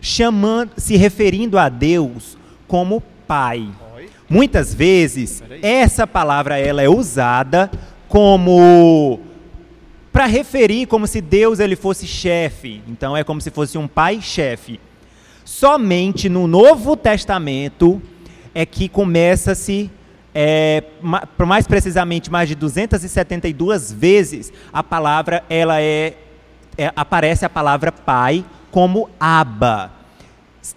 chamando, 0.00 0.72
se 0.76 0.96
referindo 0.96 1.58
a 1.58 1.68
Deus 1.68 2.36
como 2.66 3.02
pai. 3.26 3.68
Muitas 4.28 4.74
vezes 4.74 5.42
essa 5.62 6.06
palavra 6.06 6.58
ela 6.58 6.82
é 6.82 6.88
usada 6.88 7.70
como 8.06 9.20
para 10.12 10.26
referir 10.26 10.86
como 10.86 11.06
se 11.06 11.20
Deus 11.20 11.60
ele 11.60 11.76
fosse 11.76 12.06
chefe. 12.06 12.82
Então 12.86 13.16
é 13.16 13.24
como 13.24 13.40
se 13.40 13.50
fosse 13.50 13.78
um 13.78 13.88
pai 13.88 14.20
chefe. 14.20 14.78
Somente 15.44 16.28
no 16.28 16.46
Novo 16.46 16.96
Testamento 16.96 18.02
é 18.54 18.66
que 18.66 18.88
começa-se, 18.88 19.90
é, 20.34 20.84
mais 21.38 21.66
precisamente, 21.66 22.30
mais 22.30 22.48
de 22.48 22.54
272 22.54 23.92
vezes 23.92 24.52
a 24.72 24.82
palavra, 24.82 25.42
ela 25.48 25.80
é, 25.80 26.14
é- 26.76 26.92
aparece 26.94 27.44
a 27.44 27.50
palavra 27.50 27.90
pai 27.90 28.44
como 28.70 29.08
Abba. 29.18 29.90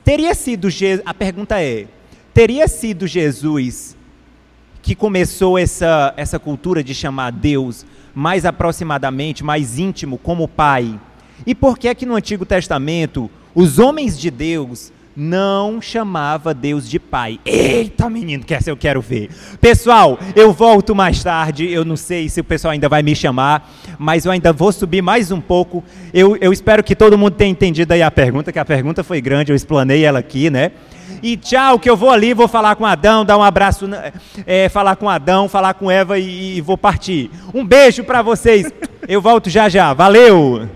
Teria 0.03 0.33
sido, 0.33 0.67
a 1.05 1.13
pergunta 1.13 1.61
é, 1.61 1.87
teria 2.33 2.67
sido 2.67 3.05
Jesus 3.05 3.97
que 4.81 4.95
começou 4.95 5.57
essa, 5.57 6.13
essa 6.17 6.39
cultura 6.39 6.83
de 6.83 6.95
chamar 6.95 7.31
Deus 7.31 7.85
mais 8.15 8.45
aproximadamente, 8.45 9.43
mais 9.43 9.77
íntimo, 9.77 10.17
como 10.17 10.47
Pai? 10.47 10.99
E 11.45 11.53
por 11.55 11.77
que 11.77 11.87
é 11.87 11.95
que 11.95 12.05
no 12.05 12.15
Antigo 12.15 12.45
Testamento 12.45 13.29
os 13.53 13.79
homens 13.79 14.19
de 14.19 14.31
Deus 14.31 14.91
não 15.15 15.81
chamava 15.81 16.53
Deus 16.53 16.89
de 16.89 16.99
Pai? 16.99 17.39
Eita, 17.45 18.09
menino, 18.09 18.43
que 18.43 18.53
essa 18.53 18.69
eu 18.69 18.77
quero 18.77 19.01
ver. 19.01 19.29
Pessoal, 19.59 20.17
eu 20.35 20.51
volto 20.53 20.95
mais 20.95 21.23
tarde, 21.23 21.69
eu 21.69 21.83
não 21.83 21.95
sei 21.97 22.29
se 22.29 22.39
o 22.39 22.43
pessoal 22.43 22.71
ainda 22.71 22.87
vai 22.89 23.03
me 23.03 23.15
chamar, 23.15 23.69
mas 23.99 24.25
eu 24.25 24.31
ainda 24.31 24.53
vou 24.53 24.71
subir 24.71 25.01
mais 25.01 25.31
um 25.31 25.41
pouco. 25.41 25.83
Eu, 26.13 26.35
eu 26.37 26.53
espero 26.53 26.83
que 26.83 26.95
todo 26.95 27.17
mundo 27.17 27.31
tenha 27.31 27.51
entendido 27.51 27.93
aí 27.93 28.01
a 28.01 28.09
pergunta, 28.11 28.51
que 28.51 28.59
a 28.59 28.65
pergunta 28.65 29.03
foi 29.03 29.19
grande, 29.21 29.51
eu 29.51 29.55
explanei 29.55 30.03
ela 30.05 30.19
aqui, 30.19 30.49
né? 30.49 30.71
E 31.21 31.37
tchau, 31.37 31.77
que 31.77 31.87
eu 31.89 31.95
vou 31.95 32.09
ali, 32.09 32.33
vou 32.33 32.47
falar 32.47 32.75
com 32.75 32.85
Adão, 32.85 33.23
dar 33.23 33.37
um 33.37 33.43
abraço, 33.43 33.87
é, 34.45 34.69
falar 34.69 34.95
com 34.95 35.07
Adão, 35.07 35.47
falar 35.47 35.73
com 35.75 35.91
Eva 35.91 36.17
e, 36.17 36.57
e 36.57 36.61
vou 36.61 36.77
partir. 36.77 37.29
Um 37.53 37.63
beijo 37.65 38.03
pra 38.03 38.21
vocês. 38.23 38.71
Eu 39.07 39.21
volto 39.21 39.47
já 39.49 39.69
já. 39.69 39.93
Valeu. 39.93 40.67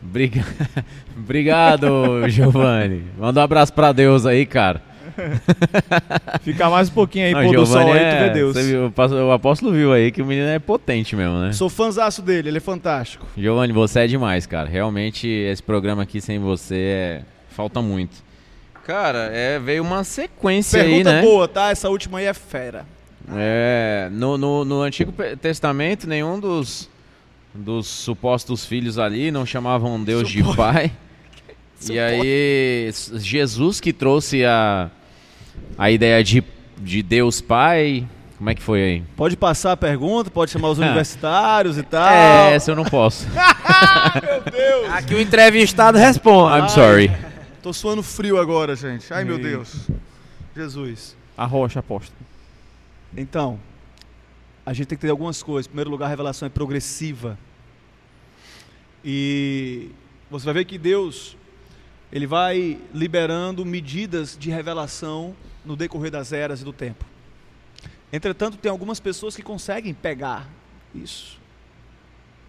Briga- 0.00 0.44
Obrigado, 1.16 2.28
Giovanni. 2.28 3.04
Manda 3.18 3.40
um 3.40 3.44
abraço 3.44 3.72
pra 3.72 3.92
Deus 3.92 4.26
aí, 4.26 4.46
cara. 4.46 4.82
Ficar 6.42 6.70
mais 6.70 6.88
um 6.88 6.92
pouquinho 6.92 7.26
aí, 7.26 7.32
Não, 7.34 7.42
pôr 7.44 7.56
do 7.56 7.66
sol 7.66 7.92
aí, 7.92 7.98
tu 7.98 8.04
é- 8.04 8.28
vê 8.28 8.30
Deus. 8.30 8.56
você 8.56 8.76
o 8.76 9.26
o 9.26 9.32
apóstolo 9.32 9.72
viu 9.72 9.92
aí 9.92 10.10
que 10.10 10.22
o 10.22 10.26
menino 10.26 10.48
é 10.48 10.58
potente 10.58 11.14
mesmo, 11.14 11.38
né? 11.38 11.52
Sou 11.52 11.68
fãzaço 11.68 12.22
dele, 12.22 12.48
ele 12.48 12.58
é 12.58 12.60
fantástico. 12.60 13.26
Giovanni, 13.36 13.72
você 13.72 14.00
é 14.00 14.06
demais, 14.06 14.46
cara. 14.46 14.68
Realmente, 14.68 15.28
esse 15.28 15.62
programa 15.62 16.02
aqui 16.02 16.20
sem 16.20 16.38
você 16.38 16.76
é... 16.76 17.22
falta 17.50 17.82
muito. 17.82 18.22
Cara, 18.86 19.30
é, 19.32 19.58
veio 19.58 19.82
uma 19.82 20.02
sequência 20.02 20.82
Pergunta 20.82 21.10
aí, 21.10 21.16
né? 21.16 21.22
boa, 21.22 21.46
tá? 21.46 21.70
Essa 21.70 21.88
última 21.88 22.18
aí 22.18 22.24
é 22.24 22.34
fera. 22.34 22.84
É, 23.34 24.08
no, 24.10 24.36
no, 24.36 24.64
no 24.64 24.82
Antigo 24.82 25.12
Testamento, 25.40 26.08
nenhum 26.08 26.40
dos, 26.40 26.90
dos 27.54 27.86
supostos 27.86 28.64
filhos 28.64 28.98
ali 28.98 29.30
não 29.30 29.46
chamavam 29.46 30.02
Deus 30.02 30.28
de 30.28 30.42
pai. 30.56 30.90
E 31.90 31.98
aí, 31.98 32.90
Jesus 33.14 33.80
que 33.80 33.92
trouxe 33.92 34.44
a, 34.44 34.90
a 35.76 35.90
ideia 35.90 36.22
de, 36.22 36.42
de 36.78 37.02
Deus 37.02 37.40
pai. 37.40 38.06
Como 38.36 38.50
é 38.50 38.54
que 38.54 38.62
foi 38.62 38.82
aí? 38.82 39.02
Pode 39.16 39.36
passar 39.36 39.72
a 39.72 39.76
pergunta, 39.76 40.30
pode 40.30 40.50
chamar 40.50 40.70
os 40.70 40.78
universitários 40.80 41.78
e 41.78 41.82
tal. 41.82 42.12
É, 42.12 42.54
essa 42.54 42.70
eu 42.72 42.76
não 42.76 42.84
posso. 42.84 43.26
Meu 43.30 44.40
Deus! 44.42 44.92
Aqui 44.92 45.14
o 45.14 45.20
entrevistado 45.20 45.98
responde. 45.98 46.58
I'm 46.58 46.68
sorry. 46.68 47.10
Tô 47.62 47.72
suando 47.72 48.02
frio 48.02 48.38
agora, 48.38 48.74
gente. 48.74 49.12
Ai, 49.14 49.24
meu. 49.24 49.38
Deus. 49.38 49.88
Jesus. 50.54 51.16
A 51.36 51.46
rocha 51.46 51.78
aposta. 51.78 52.14
Então, 53.16 53.58
a 54.66 54.72
gente 54.72 54.88
tem 54.88 54.98
que 54.98 55.02
ter 55.02 55.10
algumas 55.10 55.42
coisas. 55.42 55.66
Em 55.66 55.70
primeiro 55.70 55.90
lugar, 55.90 56.06
a 56.06 56.08
revelação 56.08 56.46
é 56.46 56.48
progressiva. 56.48 57.38
E 59.04 59.90
você 60.30 60.44
vai 60.46 60.54
ver 60.54 60.64
que 60.64 60.78
Deus, 60.78 61.36
ele 62.12 62.26
vai 62.26 62.78
liberando 62.92 63.64
medidas 63.64 64.36
de 64.38 64.50
revelação 64.50 65.34
no 65.64 65.74
decorrer 65.74 66.10
das 66.10 66.32
eras 66.32 66.60
e 66.60 66.64
do 66.64 66.72
tempo. 66.72 67.04
Entretanto, 68.12 68.58
tem 68.58 68.70
algumas 68.70 69.00
pessoas 69.00 69.34
que 69.34 69.42
conseguem 69.42 69.94
pegar 69.94 70.46
isso. 70.94 71.40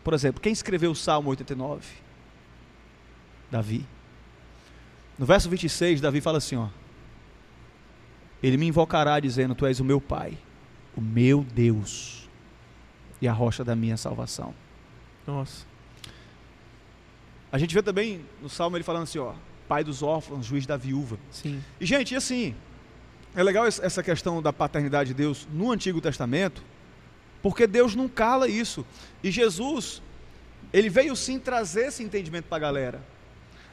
Por 0.04 0.14
exemplo, 0.14 0.42
quem 0.42 0.52
escreveu 0.52 0.92
o 0.92 0.96
Salmo 0.96 1.30
89? 1.30 1.88
Davi. 3.50 3.86
No 5.18 5.26
verso 5.26 5.50
26, 5.50 6.02
Davi 6.02 6.20
fala 6.20 6.40
assim, 6.40 6.58
ó: 6.58 6.68
Ele 8.42 8.58
me 8.58 8.68
invocará 8.68 9.18
dizendo: 9.22 9.56
Tu 9.56 9.66
és 9.66 9.80
o 9.80 9.86
meu 9.86 10.02
pai, 10.02 10.38
o 10.98 11.00
meu 11.00 11.42
Deus 11.42 12.28
e 13.22 13.28
a 13.28 13.32
rocha 13.32 13.64
da 13.64 13.74
minha 13.74 13.96
salvação. 13.96 14.54
Nossa. 15.26 15.66
A 17.50 17.58
gente 17.58 17.74
vê 17.74 17.82
também 17.82 18.26
no 18.42 18.50
Salmo 18.50 18.76
ele 18.76 18.84
falando 18.84 19.04
assim, 19.04 19.20
ó, 19.20 19.34
pai 19.68 19.84
dos 19.84 20.02
órfãos, 20.04 20.46
juiz 20.46 20.66
da 20.66 20.78
viúva. 20.78 21.18
Sim. 21.32 21.62
E 21.80 21.86
gente, 21.86 22.14
e 22.14 22.18
assim, 22.18 22.56
é 23.36 23.42
legal 23.44 23.68
es- 23.68 23.80
essa 23.80 24.04
questão 24.04 24.42
da 24.42 24.52
paternidade 24.54 25.10
de 25.10 25.14
Deus 25.14 25.48
no 25.52 25.72
Antigo 25.72 26.00
Testamento, 26.02 26.62
porque 27.42 27.66
Deus 27.68 27.96
não 27.96 28.08
cala 28.08 28.48
isso. 28.48 28.86
E 29.24 29.32
Jesus, 29.32 30.02
ele 30.72 30.90
veio 30.90 31.16
sim 31.16 31.40
trazer 31.40 31.88
esse 31.88 32.04
entendimento 32.04 32.46
para 32.46 32.58
a 32.58 32.60
galera. 32.60 33.02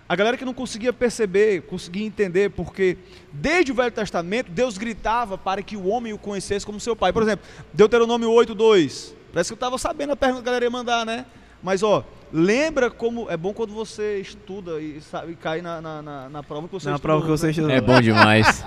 A 0.09 0.17
galera 0.17 0.37
que 0.37 0.45
não 0.45 0.53
conseguia 0.53 0.93
perceber, 0.93 1.62
conseguia 1.62 2.05
entender, 2.05 2.51
porque 2.51 2.97
desde 3.33 3.71
o 3.71 3.75
Velho 3.77 3.93
Testamento 3.93 4.51
Deus 4.51 4.77
gritava 4.77 5.39
para 5.39 5.62
que 5.62 5.77
o 5.77 5.87
homem 5.87 6.12
o 6.12 6.19
conhecesse 6.19 6.67
como 6.67 6.81
seu 6.81 6.97
pai. 6.97 7.12
Por 7.12 7.23
exemplo, 7.23 7.47
Deuteronômio 7.73 8.29
8:2. 8.33 9.15
Parece 9.33 9.51
que 9.51 9.53
eu 9.53 9.55
estava 9.55 9.79
sabendo 9.79 10.11
a 10.12 10.17
pergunta 10.17 10.43
que 10.43 10.49
a 10.49 10.51
galera 10.53 10.65
ia 10.65 10.71
mandar, 10.71 11.07
né? 11.07 11.27
Mas 11.62 11.85
ó, 11.85 12.05
lembra 12.32 12.90
como 12.90 13.31
é 13.31 13.36
bom 13.36 13.52
quando 13.52 13.73
você 13.73 14.20
estuda 14.20 14.81
e, 14.81 15.01
sabe, 15.01 15.35
cai 15.35 15.61
na, 15.61 15.81
na, 15.81 16.02
na, 16.02 16.28
na 16.28 16.43
prova 16.43 16.66
que 16.66 16.73
você 16.74 16.89
Na 16.89 16.97
estudou, 16.97 17.20
prova 17.20 17.24
que 17.24 17.31
você 17.31 17.47
né? 17.47 17.51
estudou. 17.52 17.70
É 17.70 17.81
bom 17.81 18.01
demais. 18.01 18.65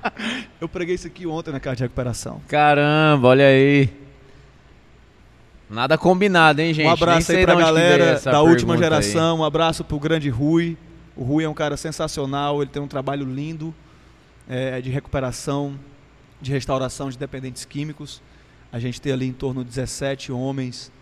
Eu 0.60 0.68
preguei 0.68 0.94
isso 0.94 1.06
aqui 1.06 1.26
ontem 1.26 1.50
na 1.52 1.60
casa 1.60 1.76
de 1.76 1.82
recuperação. 1.84 2.40
Caramba, 2.48 3.28
olha 3.28 3.46
aí. 3.46 3.88
Nada 5.68 5.96
combinado, 5.96 6.60
hein, 6.60 6.74
gente? 6.74 6.86
um 6.86 6.90
abraço 6.90 7.32
aí 7.32 7.44
pra 7.44 7.54
galera 7.54 8.20
da 8.20 8.42
última 8.42 8.74
pergunta 8.76 8.96
aí. 8.96 9.02
geração, 9.02 9.38
um 9.38 9.44
abraço 9.44 9.82
pro 9.82 9.98
grande 9.98 10.28
Rui. 10.28 10.76
O 11.16 11.24
Rui 11.24 11.44
é 11.44 11.48
um 11.48 11.54
cara 11.54 11.76
sensacional, 11.76 12.62
ele 12.62 12.70
tem 12.70 12.82
um 12.82 12.88
trabalho 12.88 13.24
lindo 13.24 13.74
é, 14.48 14.80
de 14.80 14.90
recuperação, 14.90 15.78
de 16.40 16.50
restauração 16.52 17.08
de 17.08 17.16
dependentes 17.16 17.64
químicos. 17.64 18.20
A 18.70 18.78
gente 18.78 19.00
tem 19.00 19.12
ali 19.12 19.26
em 19.26 19.32
torno 19.32 19.62
de 19.62 19.70
17 19.70 20.30
homens. 20.32 20.92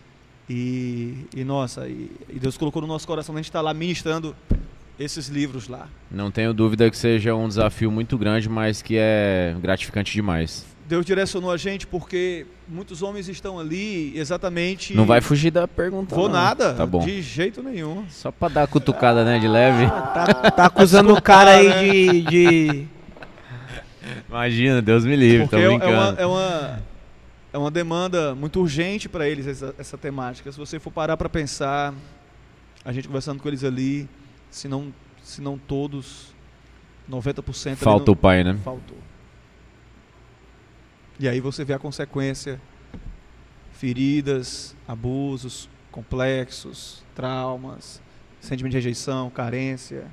E, 0.53 1.27
e 1.33 1.43
nossa, 1.45 1.87
e, 1.87 2.11
e 2.29 2.37
Deus 2.37 2.57
colocou 2.57 2.81
no 2.81 2.87
nosso 2.87 3.07
coração, 3.07 3.33
a 3.33 3.37
gente 3.37 3.45
está 3.45 3.61
lá 3.61 3.73
ministrando 3.73 4.35
esses 4.99 5.29
livros 5.29 5.69
lá. 5.69 5.87
Não 6.11 6.29
tenho 6.29 6.53
dúvida 6.53 6.89
que 6.91 6.97
seja 6.97 7.33
um 7.33 7.47
desafio 7.47 7.89
muito 7.89 8.17
grande, 8.17 8.49
mas 8.49 8.81
que 8.81 8.97
é 8.97 9.55
gratificante 9.61 10.11
demais. 10.11 10.65
Deus 10.89 11.05
direcionou 11.05 11.51
a 11.51 11.55
gente 11.55 11.87
porque 11.87 12.45
muitos 12.67 13.01
homens 13.01 13.29
estão 13.29 13.57
ali 13.57 14.11
exatamente. 14.13 14.93
Não 14.93 15.05
vai 15.05 15.21
fugir 15.21 15.49
da 15.51 15.65
pergunta. 15.69 16.13
Vou 16.13 16.27
não. 16.27 16.33
nada, 16.33 16.73
Tá 16.73 16.85
bom. 16.85 16.99
de 16.99 17.21
jeito 17.21 17.63
nenhum. 17.63 18.03
Só 18.09 18.29
pra 18.29 18.49
dar 18.49 18.63
a 18.63 18.67
cutucada, 18.67 19.23
né, 19.23 19.39
de 19.39 19.47
leve. 19.47 19.87
Tá, 19.87 20.51
tá 20.51 20.65
acusando 20.65 21.13
o 21.13 21.21
cara 21.21 21.51
aí 21.51 22.21
de, 22.21 22.21
de. 22.23 22.87
Imagina, 24.27 24.81
Deus 24.81 25.05
me 25.05 25.15
livre, 25.15 25.47
tô 25.47 25.51
Porque 25.51 25.63
é, 25.63 25.65
é 25.65 25.69
uma, 25.69 25.79
brincando. 25.79 26.21
é, 26.21 26.25
uma, 26.25 26.79
é 27.53 27.57
uma 27.57 27.71
demanda 27.71 28.33
muito 28.35 28.59
urgente 28.61 29.09
para 29.09 29.27
eles 29.27 29.45
essa, 29.47 29.75
essa 29.77 29.97
temática. 29.97 30.51
Se 30.51 30.57
você 30.57 30.79
for 30.79 30.91
parar 30.91 31.17
para 31.17 31.27
pensar, 31.29 31.93
a 32.85 32.91
gente 32.93 33.07
conversando 33.07 33.41
com 33.41 33.47
eles 33.47 33.63
ali, 33.63 34.07
se 34.49 34.67
não, 34.67 34.93
se 35.21 35.41
não 35.41 35.57
todos, 35.57 36.33
90% 37.09 37.67
ali 37.67 37.75
Falta 37.77 38.05
não- 38.05 38.13
o 38.13 38.15
pai, 38.15 38.43
né? 38.43 38.57
faltou. 38.63 38.97
E 41.19 41.27
aí 41.27 41.39
você 41.39 41.63
vê 41.65 41.73
a 41.73 41.79
consequência: 41.79 42.59
feridas, 43.73 44.75
abusos, 44.87 45.69
complexos, 45.91 47.03
traumas, 47.13 48.01
sentimento 48.39 48.71
de 48.71 48.77
rejeição, 48.77 49.29
carência. 49.29 50.05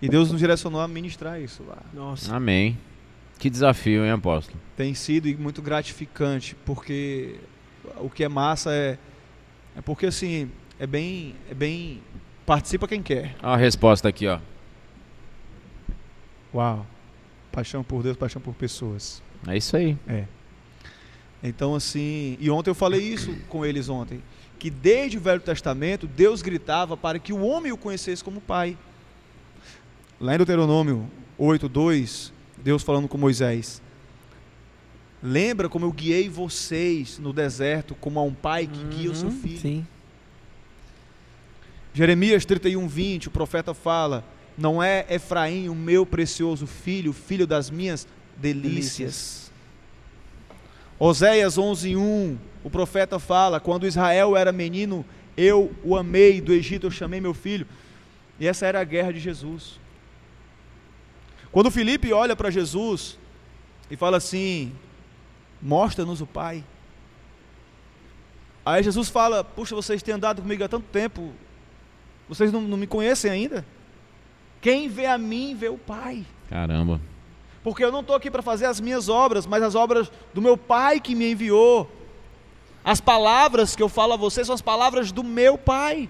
E 0.00 0.08
Deus 0.08 0.30
nos 0.30 0.38
direcionou 0.40 0.80
a 0.80 0.86
ministrar 0.86 1.40
isso 1.40 1.62
lá. 1.64 1.78
Nossa. 1.92 2.34
Amém. 2.34 2.78
Que 3.38 3.48
desafio, 3.48 4.04
hein, 4.04 4.10
apóstolo? 4.10 4.58
tem 4.78 4.94
sido 4.94 5.26
e 5.26 5.34
muito 5.34 5.60
gratificante, 5.60 6.54
porque 6.64 7.34
o 7.96 8.08
que 8.08 8.22
é 8.22 8.28
massa 8.28 8.72
é, 8.72 8.96
é 9.76 9.80
porque 9.82 10.06
assim, 10.06 10.48
é 10.78 10.86
bem, 10.86 11.34
é 11.50 11.54
bem 11.54 12.00
participa 12.46 12.86
quem 12.86 13.02
quer. 13.02 13.34
Olha 13.42 13.54
a 13.54 13.56
resposta 13.56 14.08
aqui, 14.08 14.28
ó. 14.28 14.38
Uau. 16.54 16.86
Paixão 17.50 17.82
por 17.82 18.04
Deus, 18.04 18.16
paixão 18.16 18.40
por 18.40 18.54
pessoas. 18.54 19.20
É 19.48 19.56
isso 19.56 19.76
aí. 19.76 19.98
Então 21.42 21.74
assim, 21.74 22.36
e 22.38 22.48
ontem 22.48 22.70
eu 22.70 22.74
falei 22.74 23.00
isso 23.00 23.36
com 23.48 23.66
eles 23.66 23.88
ontem, 23.88 24.22
que 24.60 24.70
desde 24.70 25.18
o 25.18 25.20
Velho 25.20 25.40
Testamento 25.40 26.06
Deus 26.06 26.40
gritava 26.40 26.96
para 26.96 27.18
que 27.18 27.32
o 27.32 27.40
homem 27.44 27.72
o 27.72 27.76
conhecesse 27.76 28.22
como 28.22 28.40
pai. 28.40 28.78
Lá 30.20 30.34
em 30.34 30.36
Deuteronômio 30.36 31.10
8:2, 31.36 32.32
Deus 32.62 32.82
falando 32.82 33.08
com 33.08 33.16
Moisés: 33.18 33.80
Lembra 35.22 35.68
como 35.68 35.84
eu 35.86 35.92
guiei 35.92 36.28
vocês 36.28 37.18
no 37.18 37.32
deserto 37.32 37.94
como 37.94 38.18
a 38.18 38.22
um 38.22 38.32
pai 38.34 38.66
que 38.66 38.84
guia 38.96 39.10
o 39.10 39.14
seu 39.14 39.28
Uhum, 39.28 39.40
filho? 39.40 39.60
Sim. 39.60 39.86
Jeremias 41.92 42.44
31, 42.44 42.86
20, 42.86 43.28
o 43.28 43.30
profeta 43.30 43.74
fala: 43.74 44.24
Não 44.56 44.82
é 44.82 45.04
Efraim, 45.10 45.68
o 45.68 45.74
meu 45.74 46.06
precioso 46.06 46.66
filho, 46.66 47.12
filho 47.12 47.46
das 47.46 47.70
minhas 47.70 48.06
delícias. 48.36 49.50
Oséias 50.98 51.56
11:1, 51.58 52.36
o 52.62 52.70
profeta 52.70 53.18
fala: 53.18 53.60
"Quando 53.60 53.86
Israel 53.86 54.36
era 54.36 54.52
menino, 54.52 55.04
eu 55.36 55.72
o 55.84 55.96
amei, 55.96 56.40
do 56.40 56.52
Egito 56.52 56.86
eu 56.86 56.90
chamei 56.90 57.20
meu 57.20 57.34
filho". 57.34 57.66
E 58.38 58.46
essa 58.46 58.66
era 58.66 58.80
a 58.80 58.84
guerra 58.84 59.12
de 59.12 59.18
Jesus. 59.20 59.80
Quando 61.50 61.70
Felipe 61.70 62.12
olha 62.12 62.36
para 62.36 62.50
Jesus 62.50 63.18
e 63.90 63.96
fala 63.96 64.16
assim: 64.16 64.72
"Mostra-nos 65.60 66.20
o 66.20 66.26
Pai". 66.26 66.64
Aí 68.64 68.82
Jesus 68.82 69.08
fala: 69.08 69.42
Puxa, 69.42 69.74
vocês 69.74 70.02
têm 70.02 70.14
andado 70.14 70.42
comigo 70.42 70.62
há 70.62 70.68
tanto 70.68 70.86
tempo, 70.92 71.32
vocês 72.28 72.52
não, 72.52 72.60
não 72.60 72.76
me 72.76 72.86
conhecem 72.86 73.30
ainda? 73.30 73.64
Quem 74.60 74.88
vê 74.88 75.06
a 75.06 75.16
mim, 75.16 75.54
vê 75.54 75.68
o 75.68 75.78
Pai. 75.78 76.26
Caramba. 76.50 77.00
Porque 77.62 77.82
eu 77.82 77.90
não 77.90 78.00
estou 78.00 78.14
aqui 78.14 78.30
para 78.30 78.42
fazer 78.42 78.66
as 78.66 78.80
minhas 78.80 79.08
obras, 79.08 79.46
mas 79.46 79.62
as 79.62 79.74
obras 79.74 80.10
do 80.34 80.42
meu 80.42 80.56
Pai 80.56 81.00
que 81.00 81.14
me 81.14 81.32
enviou. 81.32 81.90
As 82.84 83.00
palavras 83.00 83.74
que 83.74 83.82
eu 83.82 83.88
falo 83.88 84.12
a 84.12 84.16
vocês 84.16 84.46
são 84.46 84.54
as 84.54 84.62
palavras 84.62 85.12
do 85.12 85.24
meu 85.24 85.56
Pai. 85.56 86.08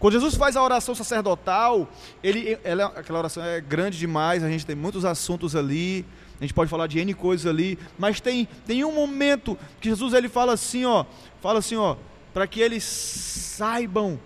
Quando 0.00 0.14
Jesus 0.14 0.34
faz 0.34 0.56
a 0.56 0.62
oração 0.62 0.94
sacerdotal, 0.94 1.86
ele, 2.22 2.58
ela, 2.64 2.86
aquela 2.86 3.18
oração 3.18 3.44
é 3.44 3.60
grande 3.60 3.98
demais, 3.98 4.42
a 4.42 4.48
gente 4.48 4.64
tem 4.64 4.74
muitos 4.74 5.04
assuntos 5.04 5.54
ali, 5.54 6.06
a 6.40 6.42
gente 6.42 6.54
pode 6.54 6.70
falar 6.70 6.86
de 6.86 6.98
N 6.98 7.12
coisas 7.12 7.46
ali, 7.46 7.78
mas 7.98 8.18
tem, 8.18 8.48
tem 8.66 8.82
um 8.82 8.92
momento 8.92 9.58
que 9.78 9.90
Jesus 9.90 10.14
ele 10.14 10.26
fala 10.26 10.54
assim, 10.54 10.86
ó, 10.86 11.04
fala 11.42 11.58
assim, 11.58 11.76
ó, 11.76 11.96
para 12.32 12.46
que 12.46 12.62
eles 12.62 12.82
saibam, 12.82 14.18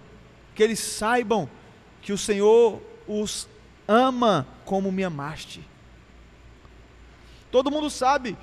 que 0.55 0.63
eles 0.63 0.79
saibam 0.79 1.51
que 2.01 2.13
o 2.13 2.19
Senhor 2.19 2.81
os 3.09 3.49
ama 3.89 4.47
como 4.65 4.93
me 4.93 5.03
amaste. 5.03 5.61
Todo 7.51 7.71
mundo 7.71 7.91
sabe 7.91 8.37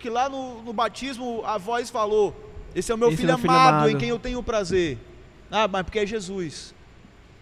que 0.00 0.10
lá 0.10 0.28
no, 0.28 0.60
no 0.62 0.72
batismo 0.72 1.42
a 1.44 1.56
voz 1.56 1.88
falou: 1.90 2.34
Esse 2.74 2.92
é 2.92 2.94
o 2.94 2.98
meu 2.98 3.08
Esse 3.08 3.14
é 3.14 3.18
filho, 3.18 3.28
meu 3.28 3.38
filho 3.38 3.52
amado. 3.52 3.90
em 3.90 3.96
quem 3.96 4.08
eu 4.08 4.18
tenho 4.18 4.42
prazer. 4.42 4.98
Ah, 5.50 5.68
mas 5.68 5.82
porque 5.82 6.00
é 6.00 6.06
Jesus. 6.06 6.74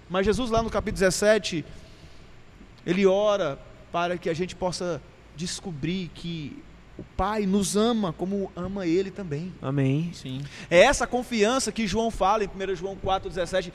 Mas 0.08 0.26
Jesus, 0.26 0.50
lá 0.50 0.62
no 0.62 0.70
capítulo 0.70 1.00
17, 1.00 1.64
ele 2.86 3.06
ora 3.06 3.58
para 3.90 4.18
que 4.18 4.28
a 4.28 4.34
gente 4.34 4.54
possa 4.54 5.00
descobrir 5.36 6.10
que 6.14 6.62
o 6.98 7.02
Pai 7.16 7.46
nos 7.46 7.76
ama 7.76 8.12
como 8.12 8.52
ama 8.54 8.86
Ele 8.86 9.10
também. 9.10 9.52
Amém. 9.62 10.10
Sim. 10.12 10.42
É 10.70 10.80
essa 10.80 11.06
confiança 11.06 11.72
que 11.72 11.86
João 11.86 12.10
fala 12.10 12.44
em 12.44 12.48
1 12.48 12.76
João 12.76 12.96
4,17. 12.96 13.72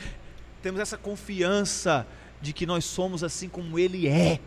Temos 0.62 0.80
essa 0.80 0.98
confiança 0.98 2.06
de 2.42 2.54
que 2.54 2.66
nós 2.66 2.86
somos 2.86 3.24
assim 3.24 3.50
como 3.50 3.80
Ele 3.80 4.08
é. 4.08 4.40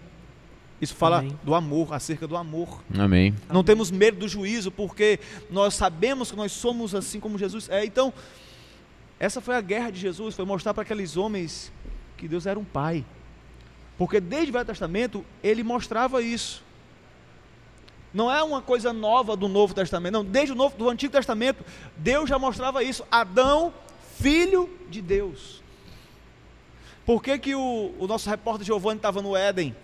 Isso 0.81 0.95
fala 0.95 1.19
Amém. 1.19 1.39
do 1.43 1.55
amor, 1.55 1.93
acerca 1.93 2.27
do 2.27 2.37
amor. 2.37 2.83
Amém. 2.99 3.35
Não 3.53 3.63
temos 3.63 3.91
medo 3.91 4.19
do 4.19 4.29
juízo, 4.29 4.71
porque 4.71 5.21
nós 5.51 5.75
sabemos 5.75 6.31
que 6.31 6.37
nós 6.37 6.53
somos 6.53 6.95
assim 6.95 7.21
como 7.21 7.37
Jesus 7.37 7.69
é. 7.69 7.85
Então, 7.85 8.15
essa 9.21 9.41
foi 9.41 9.55
a 9.55 9.61
guerra 9.61 9.91
de 9.91 10.01
Jesus, 10.01 10.35
foi 10.35 10.45
mostrar 10.47 10.73
para 10.73 10.83
aqueles 10.83 11.17
homens 11.17 11.71
que 12.17 12.27
Deus 12.27 12.47
era 12.47 12.59
um 12.59 12.65
pai. 12.65 13.05
Porque 13.99 14.19
desde 14.19 14.49
o 14.49 14.53
Velho 14.55 14.65
Testamento 14.65 15.25
ele 15.43 15.63
mostrava 15.63 16.23
isso. 16.23 16.65
Não 18.15 18.33
é 18.33 18.43
uma 18.43 18.63
coisa 18.63 18.93
nova 18.95 19.37
do 19.37 19.47
Novo 19.47 19.75
Testamento, 19.75 20.15
não. 20.15 20.25
Desde 20.25 20.53
o 20.53 20.57
Novo, 20.57 20.77
do 20.77 20.89
Antigo 20.89 21.13
Testamento, 21.13 21.63
Deus 21.97 22.29
já 22.29 22.39
mostrava 22.39 22.83
isso. 22.83 23.05
Adão, 23.13 23.73
filho 24.19 24.69
de 24.89 25.03
Deus. 25.03 25.63
Por 27.05 27.23
que, 27.23 27.39
que 27.39 27.55
o, 27.55 27.95
o 27.99 28.07
nosso 28.07 28.29
repórter 28.29 28.67
Giovanni 28.67 28.97
estava 28.97 29.21
no 29.23 29.37
Éden? 29.37 29.77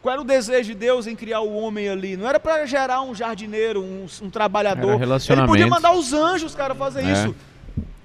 Qual 0.00 0.12
era 0.12 0.20
o 0.22 0.24
desejo 0.24 0.72
de 0.72 0.74
Deus 0.74 1.06
em 1.06 1.16
criar 1.16 1.40
o 1.40 1.54
homem 1.54 1.88
ali? 1.88 2.16
Não 2.16 2.28
era 2.28 2.38
para 2.38 2.64
gerar 2.66 3.02
um 3.02 3.14
jardineiro, 3.14 3.82
um, 3.82 4.06
um 4.22 4.30
trabalhador. 4.30 5.00
Ele 5.40 5.46
podia 5.46 5.66
mandar 5.66 5.92
os 5.92 6.12
anjos, 6.12 6.54
cara, 6.54 6.74
fazer 6.74 7.04
É. 7.04 7.12
isso. 7.12 7.34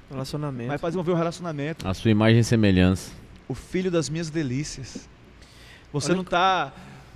Relacionamento. 0.09 0.67
Mas 0.69 0.81
fazer 0.81 0.97
um 0.97 1.03
ver 1.03 1.11
o 1.11 1.15
relacionamento. 1.15 1.87
A 1.87 1.93
sua 1.93 2.09
imagem 2.11 2.39
e 2.39 2.43
semelhança. 2.43 3.11
O 3.47 3.53
filho 3.53 3.91
das 3.91 4.09
minhas 4.09 4.29
delícias. 4.29 5.07
Você 5.93 6.11
Olha 6.11 6.17
não 6.17 6.23
tá, 6.23 6.71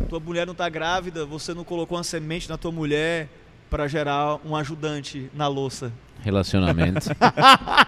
tua 0.09 0.19
mulher 0.19 0.47
não 0.47 0.55
tá 0.55 0.67
grávida, 0.69 1.25
você 1.25 1.53
não 1.53 1.63
colocou 1.63 1.97
uma 1.97 2.03
semente 2.03 2.49
na 2.49 2.57
tua 2.57 2.71
mulher 2.71 3.29
para 3.69 3.87
gerar 3.87 4.39
um 4.45 4.55
ajudante 4.55 5.29
na 5.33 5.47
louça. 5.47 5.91
Relacionamento. 6.21 7.09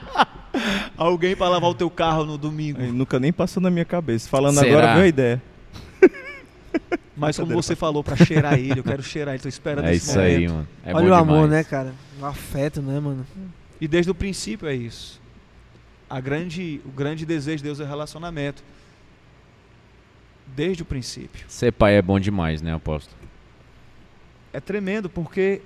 Alguém 0.97 1.35
para 1.35 1.49
lavar 1.49 1.69
o 1.69 1.75
teu 1.75 1.89
carro 1.89 2.25
no 2.25 2.37
domingo. 2.37 2.81
Aí, 2.81 2.91
nunca 2.91 3.19
nem 3.19 3.31
passou 3.31 3.61
na 3.61 3.69
minha 3.69 3.85
cabeça. 3.85 4.29
Falando 4.29 4.55
Será? 4.59 4.69
agora, 4.69 4.93
veio 4.93 5.05
a 5.05 5.07
ideia. 5.07 5.41
Mas 7.15 7.37
como 7.37 7.53
você 7.53 7.75
falou, 7.75 8.03
para 8.03 8.15
cheirar 8.15 8.53
ele, 8.57 8.79
eu 8.79 8.83
quero 8.83 9.01
cheirar 9.03 9.33
ele, 9.33 9.41
tô 9.43 9.49
esperando 9.49 9.85
é 9.85 9.95
esse 9.95 10.09
isso 10.09 10.19
aí, 10.19 10.47
momento. 10.47 10.53
mano. 10.53 10.67
É 10.85 10.93
Olha 10.93 11.05
bom 11.05 11.11
o 11.11 11.13
amor, 11.13 11.33
demais. 11.43 11.51
né, 11.51 11.63
cara? 11.63 11.93
O 12.19 12.25
afeto, 12.25 12.81
né, 12.81 12.99
mano? 12.99 13.25
E 13.79 13.87
desde 13.87 14.11
o 14.11 14.15
princípio 14.15 14.67
é 14.67 14.73
isso. 14.75 15.21
A 16.09 16.19
grande, 16.19 16.81
o 16.85 16.89
grande 16.89 17.25
desejo 17.25 17.57
de 17.57 17.63
Deus 17.63 17.79
é 17.79 17.85
relacionamento. 17.85 18.63
Desde 20.55 20.83
o 20.83 20.85
princípio. 20.85 21.45
Ser 21.47 21.71
pai 21.71 21.95
é 21.95 22.01
bom 22.01 22.19
demais, 22.19 22.61
né, 22.61 22.73
apóstolo? 22.73 23.17
É 24.53 24.59
tremendo 24.59 25.09
porque 25.09 25.61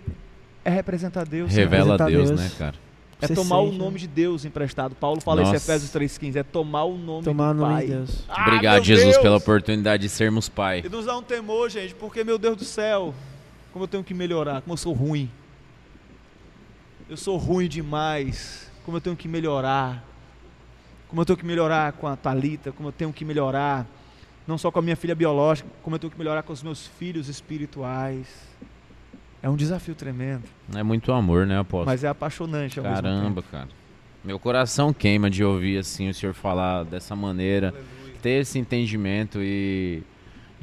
é 0.64 0.70
representar 0.70 1.26
Deus. 1.26 1.52
Revela 1.54 1.92
representar 1.94 2.10
Deus, 2.10 2.30
Deus. 2.30 2.40
né, 2.42 2.52
cara? 2.58 2.76
É 3.22 3.28
Você 3.28 3.36
tomar 3.36 3.60
o 3.60 3.66
sente, 3.68 3.78
nome 3.78 4.00
de 4.00 4.08
Deus 4.08 4.46
emprestado. 4.46 4.96
Paulo 4.96 5.20
fala 5.20 5.42
isso 5.42 5.52
em 5.52 5.54
Nossa. 5.54 5.72
Efésios 5.72 5.92
3,15. 5.92 6.38
É 6.38 6.44
tomar 6.44 6.86
o 6.86 6.98
nome 6.98 7.24
Tomar 7.26 7.52
o 7.52 7.54
do 7.54 7.60
nome 7.60 7.74
Pai. 7.74 7.86
de 7.86 7.92
Deus. 7.92 8.24
Ah, 8.30 8.48
Obrigado, 8.48 8.84
Jesus, 8.84 9.12
Deus! 9.12 9.18
pela 9.18 9.36
oportunidade 9.38 10.04
de 10.04 10.10
sermos 10.10 10.48
pai. 10.48 10.82
E 10.86 10.90
nos 10.90 11.06
dá 11.06 11.18
um 11.18 11.22
temor, 11.22 11.70
gente, 11.70 11.94
porque, 11.94 12.24
meu 12.24 12.38
Deus 12.38 12.56
do 12.56 12.64
céu, 12.64 13.14
como 13.74 13.84
eu 13.84 13.88
tenho 13.90 14.04
que 14.06 14.14
melhorar, 14.14 14.62
como 14.62 14.72
eu 14.74 14.78
sou 14.78 14.94
ruim. 14.94 15.30
Eu 17.10 17.18
sou 17.18 17.38
ruim 17.38 17.68
demais, 17.68 18.70
como 18.86 18.98
eu 18.98 19.02
tenho 19.02 19.16
que 19.16 19.28
melhorar. 19.28 20.06
Como 21.08 21.20
eu 21.20 21.26
tenho 21.26 21.38
que 21.38 21.46
melhorar 21.46 21.94
com 21.94 22.06
a 22.06 22.16
Talita, 22.16 22.72
como 22.72 22.90
eu 22.90 22.94
tenho 22.94 23.12
que 23.12 23.26
melhorar, 23.26 23.88
não 24.46 24.60
só 24.60 24.70
com 24.70 24.78
a 24.78 24.82
minha 24.82 24.96
filha 24.96 25.16
biológica, 25.16 25.68
como 25.82 25.96
eu 25.96 26.00
tenho 26.00 26.12
que 26.12 26.20
melhorar 26.20 26.44
com 26.44 26.54
os 26.54 26.62
meus 26.62 26.86
filhos 26.86 27.28
espirituais. 27.28 28.28
É 29.42 29.50
um 29.50 29.56
desafio 29.56 29.96
tremendo, 29.96 30.44
É 30.76 30.84
muito 30.84 31.12
amor, 31.12 31.48
né, 31.48 31.58
apóstolo? 31.58 31.86
mas 31.88 32.04
é 32.04 32.10
apaixonante 32.10 32.78
ao 32.78 32.86
Caramba, 32.86 33.42
cara. 33.42 33.70
Meu 34.24 34.38
coração 34.38 34.94
queima 34.94 35.30
de 35.32 35.44
ouvir 35.44 35.80
assim 35.80 36.10
o 36.10 36.14
senhor 36.14 36.34
falar 36.36 36.84
dessa 36.84 37.16
maneira, 37.16 37.74
ter 38.22 38.42
esse 38.42 38.60
entendimento 38.60 39.40
e 39.42 40.04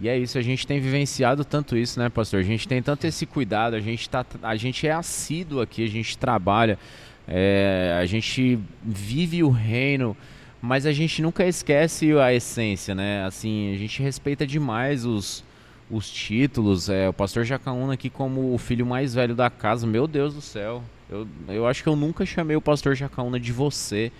e 0.00 0.08
é 0.08 0.18
isso, 0.18 0.36
a 0.36 0.42
gente 0.42 0.66
tem 0.66 0.78
vivenciado 0.78 1.44
tanto 1.44 1.76
isso, 1.76 1.98
né, 1.98 2.08
pastor? 2.08 2.40
A 2.40 2.42
gente 2.42 2.68
tem 2.68 2.82
tanto 2.82 3.06
esse 3.06 3.24
cuidado, 3.24 3.74
a 3.74 3.80
gente 3.80 4.08
tá 4.08 4.24
a 4.42 4.56
gente 4.56 4.86
é 4.86 4.92
assíduo 4.92 5.60
aqui, 5.60 5.82
a 5.84 5.88
gente 5.88 6.18
trabalha, 6.18 6.78
é, 7.26 7.96
a 7.98 8.04
gente 8.04 8.58
vive 8.82 9.42
o 9.42 9.48
reino, 9.48 10.16
mas 10.60 10.84
a 10.84 10.92
gente 10.92 11.22
nunca 11.22 11.46
esquece 11.46 12.12
a 12.18 12.32
essência, 12.32 12.94
né? 12.94 13.24
Assim, 13.24 13.74
a 13.74 13.78
gente 13.78 14.02
respeita 14.02 14.46
demais 14.46 15.04
os 15.04 15.44
os 15.88 16.10
títulos, 16.10 16.88
é, 16.88 17.08
o 17.08 17.12
pastor 17.12 17.44
Jacaúna 17.44 17.94
aqui 17.94 18.10
como 18.10 18.52
o 18.52 18.58
filho 18.58 18.84
mais 18.84 19.14
velho 19.14 19.36
da 19.36 19.48
casa, 19.48 19.86
meu 19.86 20.08
Deus 20.08 20.34
do 20.34 20.40
céu. 20.40 20.82
Eu, 21.08 21.28
eu 21.46 21.64
acho 21.64 21.82
que 21.82 21.88
eu 21.88 21.94
nunca 21.94 22.26
chamei 22.26 22.56
o 22.56 22.60
pastor 22.60 22.96
Jacaúna 22.96 23.38
de 23.38 23.52
você. 23.52 24.10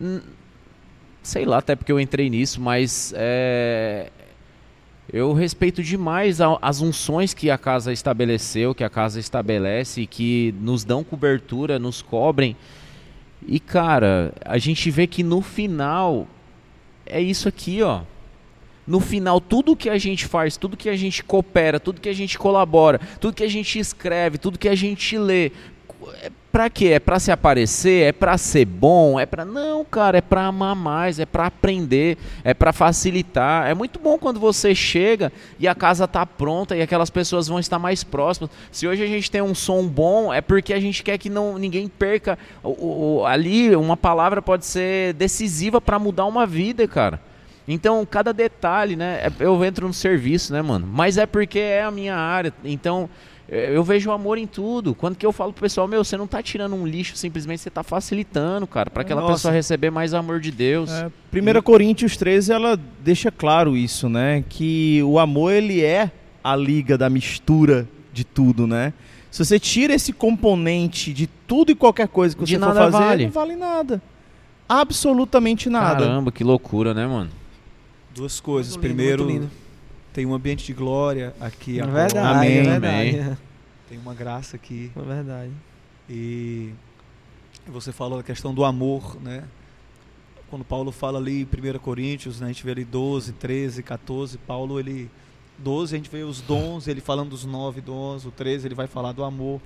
Hum, 0.00 0.20
Sei 1.22 1.44
lá, 1.44 1.58
até 1.58 1.76
porque 1.76 1.92
eu 1.92 2.00
entrei 2.00 2.30
nisso, 2.30 2.60
mas 2.60 3.12
é, 3.14 4.10
eu 5.12 5.32
respeito 5.32 5.82
demais 5.82 6.38
as 6.40 6.80
unções 6.80 7.34
que 7.34 7.50
a 7.50 7.58
casa 7.58 7.92
estabeleceu, 7.92 8.74
que 8.74 8.84
a 8.84 8.90
casa 8.90 9.18
estabelece, 9.18 10.06
que 10.06 10.54
nos 10.60 10.84
dão 10.84 11.02
cobertura, 11.02 11.78
nos 11.78 12.00
cobrem. 12.00 12.56
E 13.46 13.58
cara, 13.58 14.32
a 14.44 14.58
gente 14.58 14.90
vê 14.90 15.06
que 15.06 15.22
no 15.22 15.40
final 15.40 16.26
é 17.06 17.20
isso 17.20 17.48
aqui, 17.48 17.82
ó. 17.82 18.02
No 18.86 19.00
final, 19.00 19.40
tudo 19.40 19.76
que 19.76 19.88
a 19.88 19.98
gente 19.98 20.26
faz, 20.26 20.56
tudo 20.56 20.76
que 20.76 20.88
a 20.88 20.96
gente 20.96 21.22
coopera, 21.22 21.78
tudo 21.78 22.00
que 22.00 22.08
a 22.08 22.12
gente 22.12 22.38
colabora, 22.38 23.00
tudo 23.20 23.34
que 23.34 23.44
a 23.44 23.48
gente 23.48 23.78
escreve, 23.78 24.38
tudo 24.38 24.58
que 24.58 24.68
a 24.68 24.74
gente 24.74 25.16
lê, 25.16 25.52
pra 26.52 26.68
quê? 26.68 26.88
É 26.88 26.98
pra 26.98 27.18
se 27.20 27.30
aparecer? 27.30 28.04
É 28.08 28.12
pra 28.12 28.36
ser 28.36 28.64
bom? 28.64 29.18
É 29.20 29.24
pra 29.26 29.44
não, 29.44 29.84
cara, 29.84 30.18
é 30.18 30.20
pra 30.20 30.46
amar 30.46 30.74
mais, 30.74 31.18
é 31.20 31.26
pra 31.26 31.46
aprender, 31.46 32.16
é 32.42 32.52
pra 32.52 32.72
facilitar. 32.72 33.68
É 33.68 33.74
muito 33.74 33.98
bom 33.98 34.18
quando 34.18 34.40
você 34.40 34.74
chega 34.74 35.32
e 35.58 35.66
a 35.68 35.74
casa 35.74 36.08
tá 36.08 36.24
pronta 36.26 36.76
e 36.76 36.82
aquelas 36.82 37.10
pessoas 37.10 37.46
vão 37.48 37.58
estar 37.58 37.78
mais 37.78 38.02
próximas. 38.02 38.50
Se 38.72 38.86
hoje 38.86 39.02
a 39.02 39.06
gente 39.06 39.30
tem 39.30 39.42
um 39.42 39.54
som 39.54 39.86
bom, 39.86 40.32
é 40.32 40.40
porque 40.40 40.72
a 40.72 40.80
gente 40.80 41.02
quer 41.02 41.18
que 41.18 41.30
não 41.30 41.58
ninguém 41.58 41.88
perca 41.88 42.38
o- 42.62 43.18
o- 43.20 43.26
ali 43.26 43.74
uma 43.76 43.96
palavra 43.96 44.42
pode 44.42 44.66
ser 44.66 45.12
decisiva 45.14 45.80
pra 45.80 45.98
mudar 45.98 46.26
uma 46.26 46.46
vida, 46.46 46.86
cara. 46.88 47.20
Então, 47.68 48.04
cada 48.04 48.32
detalhe, 48.32 48.96
né? 48.96 49.20
é- 49.24 49.32
Eu 49.44 49.64
entro 49.64 49.86
no 49.86 49.94
serviço, 49.94 50.52
né, 50.52 50.60
mano? 50.60 50.88
Mas 50.90 51.16
é 51.16 51.26
porque 51.26 51.58
é 51.60 51.84
a 51.84 51.90
minha 51.90 52.16
área. 52.16 52.52
Então, 52.64 53.08
é, 53.39 53.39
eu 53.50 53.82
vejo 53.82 54.10
o 54.10 54.12
amor 54.12 54.38
em 54.38 54.46
tudo. 54.46 54.94
Quando 54.94 55.16
que 55.16 55.26
eu 55.26 55.32
falo 55.32 55.52
pro 55.52 55.62
pessoal, 55.62 55.88
meu, 55.88 56.04
você 56.04 56.16
não 56.16 56.26
tá 56.26 56.40
tirando 56.42 56.74
um 56.76 56.86
lixo, 56.86 57.16
simplesmente 57.16 57.60
você 57.60 57.70
tá 57.70 57.82
facilitando, 57.82 58.66
cara, 58.66 58.88
pra 58.90 59.02
aquela 59.02 59.20
Nossa. 59.22 59.34
pessoa 59.34 59.52
receber 59.52 59.90
mais 59.90 60.14
amor 60.14 60.38
de 60.40 60.52
Deus. 60.52 60.88
É, 60.90 61.10
1 61.32 61.62
Coríntios 61.62 62.16
13, 62.16 62.52
ela 62.52 62.78
deixa 63.02 63.30
claro 63.30 63.76
isso, 63.76 64.08
né? 64.08 64.44
Que 64.48 65.02
o 65.02 65.18
amor, 65.18 65.52
ele 65.52 65.82
é 65.84 66.10
a 66.44 66.54
liga 66.54 66.96
da 66.96 67.10
mistura 67.10 67.88
de 68.12 68.24
tudo, 68.24 68.66
né? 68.66 68.92
Se 69.30 69.44
você 69.44 69.58
tira 69.58 69.94
esse 69.94 70.12
componente 70.12 71.12
de 71.12 71.26
tudo 71.26 71.70
e 71.70 71.74
qualquer 71.74 72.08
coisa 72.08 72.36
que 72.36 72.44
De 72.44 72.54
você 72.54 72.58
for 72.58 72.74
nada 72.74 72.90
fazer, 72.90 73.04
vale. 73.04 73.24
não 73.24 73.30
vale 73.32 73.56
nada. 73.56 74.02
Absolutamente 74.68 75.68
nada. 75.68 76.04
Caramba, 76.04 76.30
que 76.30 76.44
loucura, 76.44 76.94
né, 76.94 77.06
mano? 77.06 77.30
Duas 78.14 78.38
coisas. 78.40 78.74
Lindo, 78.74 78.80
Primeiro. 78.80 79.50
Tem 80.12 80.26
um 80.26 80.34
ambiente 80.34 80.64
de 80.66 80.72
glória 80.72 81.34
aqui. 81.40 81.80
É 81.80 81.86
verdade, 81.86 82.18
Amém. 82.18 82.58
é 82.58 82.62
verdade. 82.62 83.38
Tem 83.88 83.98
uma 83.98 84.14
graça 84.14 84.56
aqui. 84.56 84.90
É 84.96 85.02
verdade. 85.02 85.52
E 86.08 86.72
você 87.66 87.92
falou 87.92 88.18
da 88.18 88.24
questão 88.24 88.52
do 88.52 88.64
amor, 88.64 89.20
né? 89.20 89.44
Quando 90.48 90.64
Paulo 90.64 90.90
fala 90.90 91.18
ali 91.18 91.42
em 91.42 91.44
1 91.44 91.78
Coríntios, 91.78 92.40
né, 92.40 92.46
a 92.46 92.48
gente 92.48 92.64
vê 92.64 92.72
ali 92.72 92.84
12, 92.84 93.32
13, 93.34 93.82
14, 93.84 94.36
Paulo 94.38 94.80
ele 94.80 95.08
12 95.58 95.94
a 95.94 95.98
gente 95.98 96.10
vê 96.10 96.22
os 96.24 96.40
dons, 96.40 96.88
ele 96.88 97.00
falando 97.00 97.30
dos 97.30 97.44
nove 97.44 97.80
dons, 97.80 98.24
o 98.24 98.32
13 98.32 98.66
ele 98.66 98.74
vai 98.74 98.88
falar 98.88 99.12
do 99.12 99.22
amor, 99.22 99.60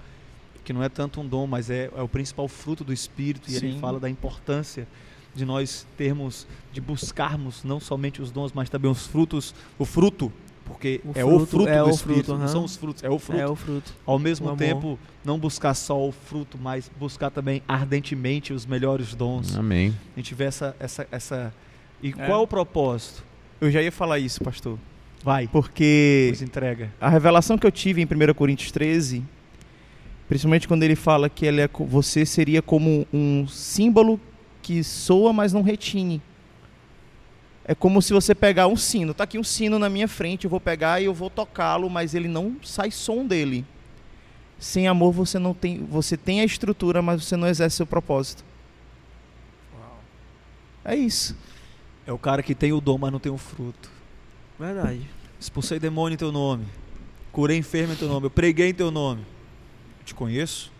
que 0.62 0.72
não 0.72 0.82
é 0.82 0.88
tanto 0.90 1.20
um 1.20 1.26
dom, 1.26 1.46
mas 1.46 1.70
é, 1.70 1.90
é 1.96 2.02
o 2.02 2.08
principal 2.08 2.48
fruto 2.48 2.84
do 2.84 2.92
espírito 2.92 3.50
e 3.50 3.56
ele 3.56 3.72
Sim. 3.72 3.78
fala 3.78 3.98
da 3.98 4.10
importância 4.10 4.86
de 5.34 5.44
nós 5.44 5.86
termos 5.96 6.46
de 6.72 6.80
buscarmos 6.80 7.64
não 7.64 7.80
somente 7.80 8.20
os 8.22 8.30
dons, 8.30 8.52
mas 8.52 8.68
também 8.68 8.90
os 8.90 9.06
frutos, 9.06 9.54
o 9.78 9.84
fruto, 9.84 10.32
porque 10.64 11.00
O 11.04 11.12
é 11.14 11.24
o 11.24 11.28
fruto, 11.30 11.46
fruto 11.46 11.68
é 11.68 11.78
do 11.78 11.86
o 11.86 11.90
espírito, 11.90 12.24
fruto, 12.26 12.40
não 12.40 12.48
são 12.48 12.64
os 12.64 12.76
frutos, 12.76 13.02
é 13.04 13.10
o 13.10 13.18
fruto 13.18 13.40
É 13.40 13.46
o 13.46 13.54
fruto. 13.54 13.92
ao 14.06 14.18
mesmo 14.18 14.46
O 14.46 14.48
amor. 14.50 14.58
tempo 14.58 14.98
não 15.24 15.38
buscar 15.38 15.74
só 15.74 15.98
o 16.08 16.10
fruto, 16.12 16.56
mas 16.60 16.90
buscar 16.98 17.30
também 17.30 17.62
ardentemente 17.68 18.52
os 18.52 18.64
melhores 18.64 19.14
dons. 19.14 19.56
Amém. 19.56 19.94
A 20.16 20.20
gente 20.20 20.34
vê 20.34 20.44
essa 20.44 20.74
essa 20.80 21.06
essa 21.10 21.54
e 22.02 22.08
É. 22.08 22.12
qual 22.12 22.40
é 22.40 22.42
o 22.42 22.46
propósito? 22.46 23.22
Eu 23.60 23.70
já 23.70 23.82
ia 23.82 23.92
falar 23.92 24.18
isso, 24.18 24.42
pastor. 24.42 24.78
Vai, 25.22 25.48
Porque 25.48 26.28
nos 26.30 26.42
entrega. 26.42 26.92
a 27.00 27.08
revelação 27.08 27.56
que 27.56 27.66
eu 27.66 27.72
tive 27.72 28.02
em 28.02 28.04
1 28.06 28.34
Coríntios 28.34 28.70
13, 28.70 29.24
principalmente 30.28 30.66
quando 30.68 30.82
ele 30.82 30.96
fala 30.96 31.28
que 31.28 31.46
ele 31.46 31.60
é, 31.62 31.68
você 31.88 32.24
seria 32.26 32.60
como 32.62 33.06
um 33.12 33.46
símbolo 33.48 34.20
que 34.64 34.82
soa, 34.82 35.30
mas 35.30 35.52
não 35.52 35.60
retine. 35.60 36.22
É 37.66 37.74
como 37.74 38.00
se 38.00 38.14
você 38.14 38.34
pegar 38.34 38.66
um 38.66 38.76
sino. 38.76 39.12
Tá 39.12 39.24
aqui 39.24 39.38
um 39.38 39.44
sino 39.44 39.78
na 39.78 39.90
minha 39.90 40.08
frente, 40.08 40.44
eu 40.44 40.50
vou 40.50 40.60
pegar 40.60 41.02
e 41.02 41.04
eu 41.04 41.12
vou 41.12 41.28
tocá-lo, 41.28 41.90
mas 41.90 42.14
ele 42.14 42.28
não 42.28 42.56
sai 42.62 42.90
som 42.90 43.26
dele. 43.26 43.64
Sem 44.58 44.88
amor 44.88 45.12
você 45.12 45.38
não 45.38 45.52
tem, 45.52 45.84
você 45.84 46.16
tem 46.16 46.40
a 46.40 46.44
estrutura, 46.44 47.02
mas 47.02 47.22
você 47.22 47.36
não 47.36 47.46
exerce 47.46 47.76
seu 47.76 47.86
propósito. 47.86 48.42
É 50.82 50.96
isso. 50.96 51.36
É 52.06 52.12
o 52.12 52.18
cara 52.18 52.42
que 52.42 52.54
tem 52.54 52.72
o 52.72 52.80
dom, 52.80 52.96
mas 52.96 53.12
não 53.12 53.20
tem 53.20 53.32
o 53.32 53.38
fruto. 53.38 53.90
Verdade. 54.58 55.02
Expulsei 55.38 55.78
demônio 55.78 56.14
em 56.14 56.18
teu 56.18 56.32
nome. 56.32 56.64
Curei 57.32 57.58
enfermo 57.58 57.92
em 57.92 57.96
teu 57.96 58.08
nome. 58.08 58.26
Eu 58.26 58.30
preguei 58.30 58.70
em 58.70 58.74
teu 58.74 58.90
nome. 58.90 59.26
Te 60.04 60.14
conheço? 60.14 60.73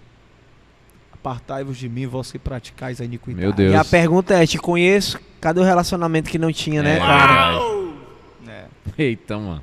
Apartai-vos 1.29 1.79
de 1.79 1.89
mim, 1.89 2.07
vós 2.07 2.31
que 2.31 2.39
praticais 2.39 3.01
a 3.01 3.05
iniquidade. 3.07 3.41
Meu 3.41 3.51
Deus. 3.51 3.73
E 3.73 3.77
a 3.77 3.83
pergunta 3.83 4.35
é, 4.35 4.47
te 4.47 4.59
conheço, 4.59 5.19
cadê 5.41 5.59
o 5.59 5.63
relacionamento 5.65 6.29
que 6.29 6.37
não 6.39 6.53
tinha, 6.53 6.83
né, 6.83 6.97
É, 6.97 6.99
cara? 6.99 7.59
É. 8.47 8.65
Eita, 8.99 9.39
mano. 9.39 9.63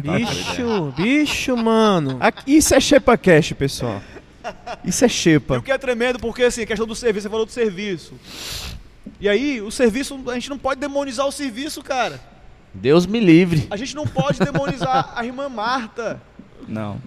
Bicho, 0.00 0.92
bicho, 0.96 1.56
mano. 1.56 2.18
Aqui- 2.20 2.56
Isso 2.56 2.72
é 2.72 2.78
Shepa 2.78 3.18
Cash, 3.18 3.52
pessoal. 3.54 4.00
Isso 4.84 5.04
é 5.04 5.08
E 5.08 5.10
Shepa. 5.10 5.58
o 5.58 5.62
que 5.62 5.72
é 5.72 5.78
tremendo, 5.78 6.20
porque 6.20 6.44
assim, 6.44 6.62
a 6.62 6.66
questão 6.66 6.86
do 6.86 6.94
serviço, 6.94 7.24
você 7.24 7.28
falou 7.30 7.46
do 7.46 7.50
serviço. 7.52 8.14
E 9.20 9.28
aí, 9.28 9.60
o 9.60 9.72
serviço, 9.72 10.20
a 10.28 10.34
gente 10.34 10.50
não 10.50 10.58
pode 10.58 10.78
demonizar 10.80 11.26
o 11.26 11.32
serviço, 11.32 11.82
cara. 11.82 12.20
Deus 12.72 13.06
me 13.06 13.18
livre. 13.18 13.66
A 13.70 13.76
gente 13.76 13.96
não 13.96 14.06
pode 14.06 14.38
demonizar 14.38 15.12
a 15.16 15.24
irmã 15.26 15.48
Marta. 15.48 16.22
Não. 16.68 16.98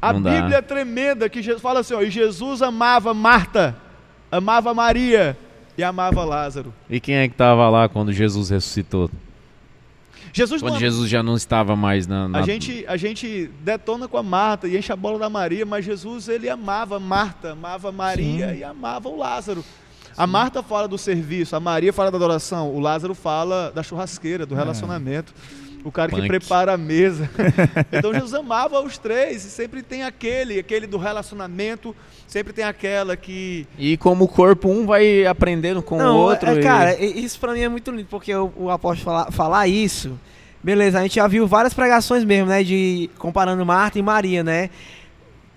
A 0.00 0.12
Não 0.12 0.22
dá. 0.22 0.30
Bíblia 0.30 0.56
é 0.58 0.62
tremenda 0.62 1.28
que 1.28 1.42
Jesus 1.42 1.60
fala 1.62 1.80
assim, 1.80 1.94
ó, 1.94 2.00
e 2.02 2.10
Jesus 2.10 2.62
amava 2.62 3.12
Marta, 3.12 3.76
amava 4.32 4.72
Maria 4.72 5.36
e 5.76 5.82
amava 5.82 6.24
Lázaro. 6.24 6.72
E 6.88 6.98
quem 7.00 7.16
é 7.16 7.28
que 7.28 7.34
tava 7.34 7.68
lá 7.68 7.88
quando 7.88 8.12
Jesus 8.12 8.50
ressuscitou? 8.50 9.10
Jesus 10.32 10.62
não 10.62 10.68
Quando 10.70 10.78
Jesus 10.80 11.10
já 11.10 11.22
não 11.22 11.34
estava 11.34 11.74
mais 11.74 12.06
na. 12.06 12.28
na- 12.28 12.38
A 12.38 12.42
gente, 12.42 12.84
a 12.86 12.96
gente 12.96 13.50
detona 13.62 14.06
com 14.06 14.16
a 14.16 14.22
Marta 14.22 14.68
e 14.68 14.76
enche 14.76 14.92
a 14.92 14.96
bola 14.96 15.18
da 15.18 15.28
Maria, 15.28 15.66
mas 15.66 15.84
Jesus 15.84 16.28
ele 16.28 16.48
amava 16.48 17.00
Marta, 17.00 17.52
amava 17.52 17.90
Maria 17.90 18.54
e 18.54 18.62
amava 18.62 19.08
o 19.08 19.18
Lázaro. 19.18 19.64
A 20.16 20.26
Marta 20.26 20.62
fala 20.62 20.86
do 20.86 20.98
serviço, 20.98 21.56
a 21.56 21.60
Maria 21.60 21.92
fala 21.92 22.10
da 22.10 22.16
adoração, 22.16 22.70
o 22.72 22.78
Lázaro 22.78 23.14
fala 23.14 23.72
da 23.74 23.82
churrasqueira, 23.82 24.44
do 24.46 24.54
relacionamento. 24.54 25.32
O 25.84 25.90
cara 25.90 26.10
que 26.10 26.16
Punk. 26.16 26.28
prepara 26.28 26.74
a 26.74 26.76
mesa. 26.76 27.28
então 27.90 28.12
Jesus 28.12 28.34
amava 28.34 28.80
os 28.80 28.98
três, 28.98 29.44
e 29.44 29.50
sempre 29.50 29.82
tem 29.82 30.02
aquele, 30.02 30.58
aquele 30.58 30.86
do 30.86 30.98
relacionamento, 30.98 31.96
sempre 32.26 32.52
tem 32.52 32.64
aquela 32.64 33.16
que 33.16 33.66
E 33.78 33.96
como 33.96 34.24
o 34.24 34.28
corpo, 34.28 34.68
um 34.68 34.84
vai 34.86 35.24
aprendendo 35.26 35.82
com 35.82 35.96
não, 35.96 36.16
o 36.16 36.20
outro. 36.20 36.50
é, 36.50 36.54
e- 36.58 36.62
cara, 36.62 37.02
isso 37.02 37.40
pra 37.40 37.52
mim 37.54 37.60
é 37.60 37.68
muito 37.68 37.90
lindo, 37.90 38.08
porque 38.10 38.34
o, 38.34 38.52
o 38.56 38.70
apóstolo 38.70 39.04
falar, 39.04 39.32
falar 39.32 39.66
isso, 39.68 40.18
beleza, 40.62 40.98
a 40.98 41.02
gente 41.02 41.14
já 41.14 41.26
viu 41.26 41.46
várias 41.46 41.72
pregações 41.72 42.24
mesmo, 42.24 42.46
né, 42.50 42.62
de 42.62 43.08
comparando 43.18 43.64
Marta 43.64 43.98
e 43.98 44.02
Maria, 44.02 44.44
né, 44.44 44.68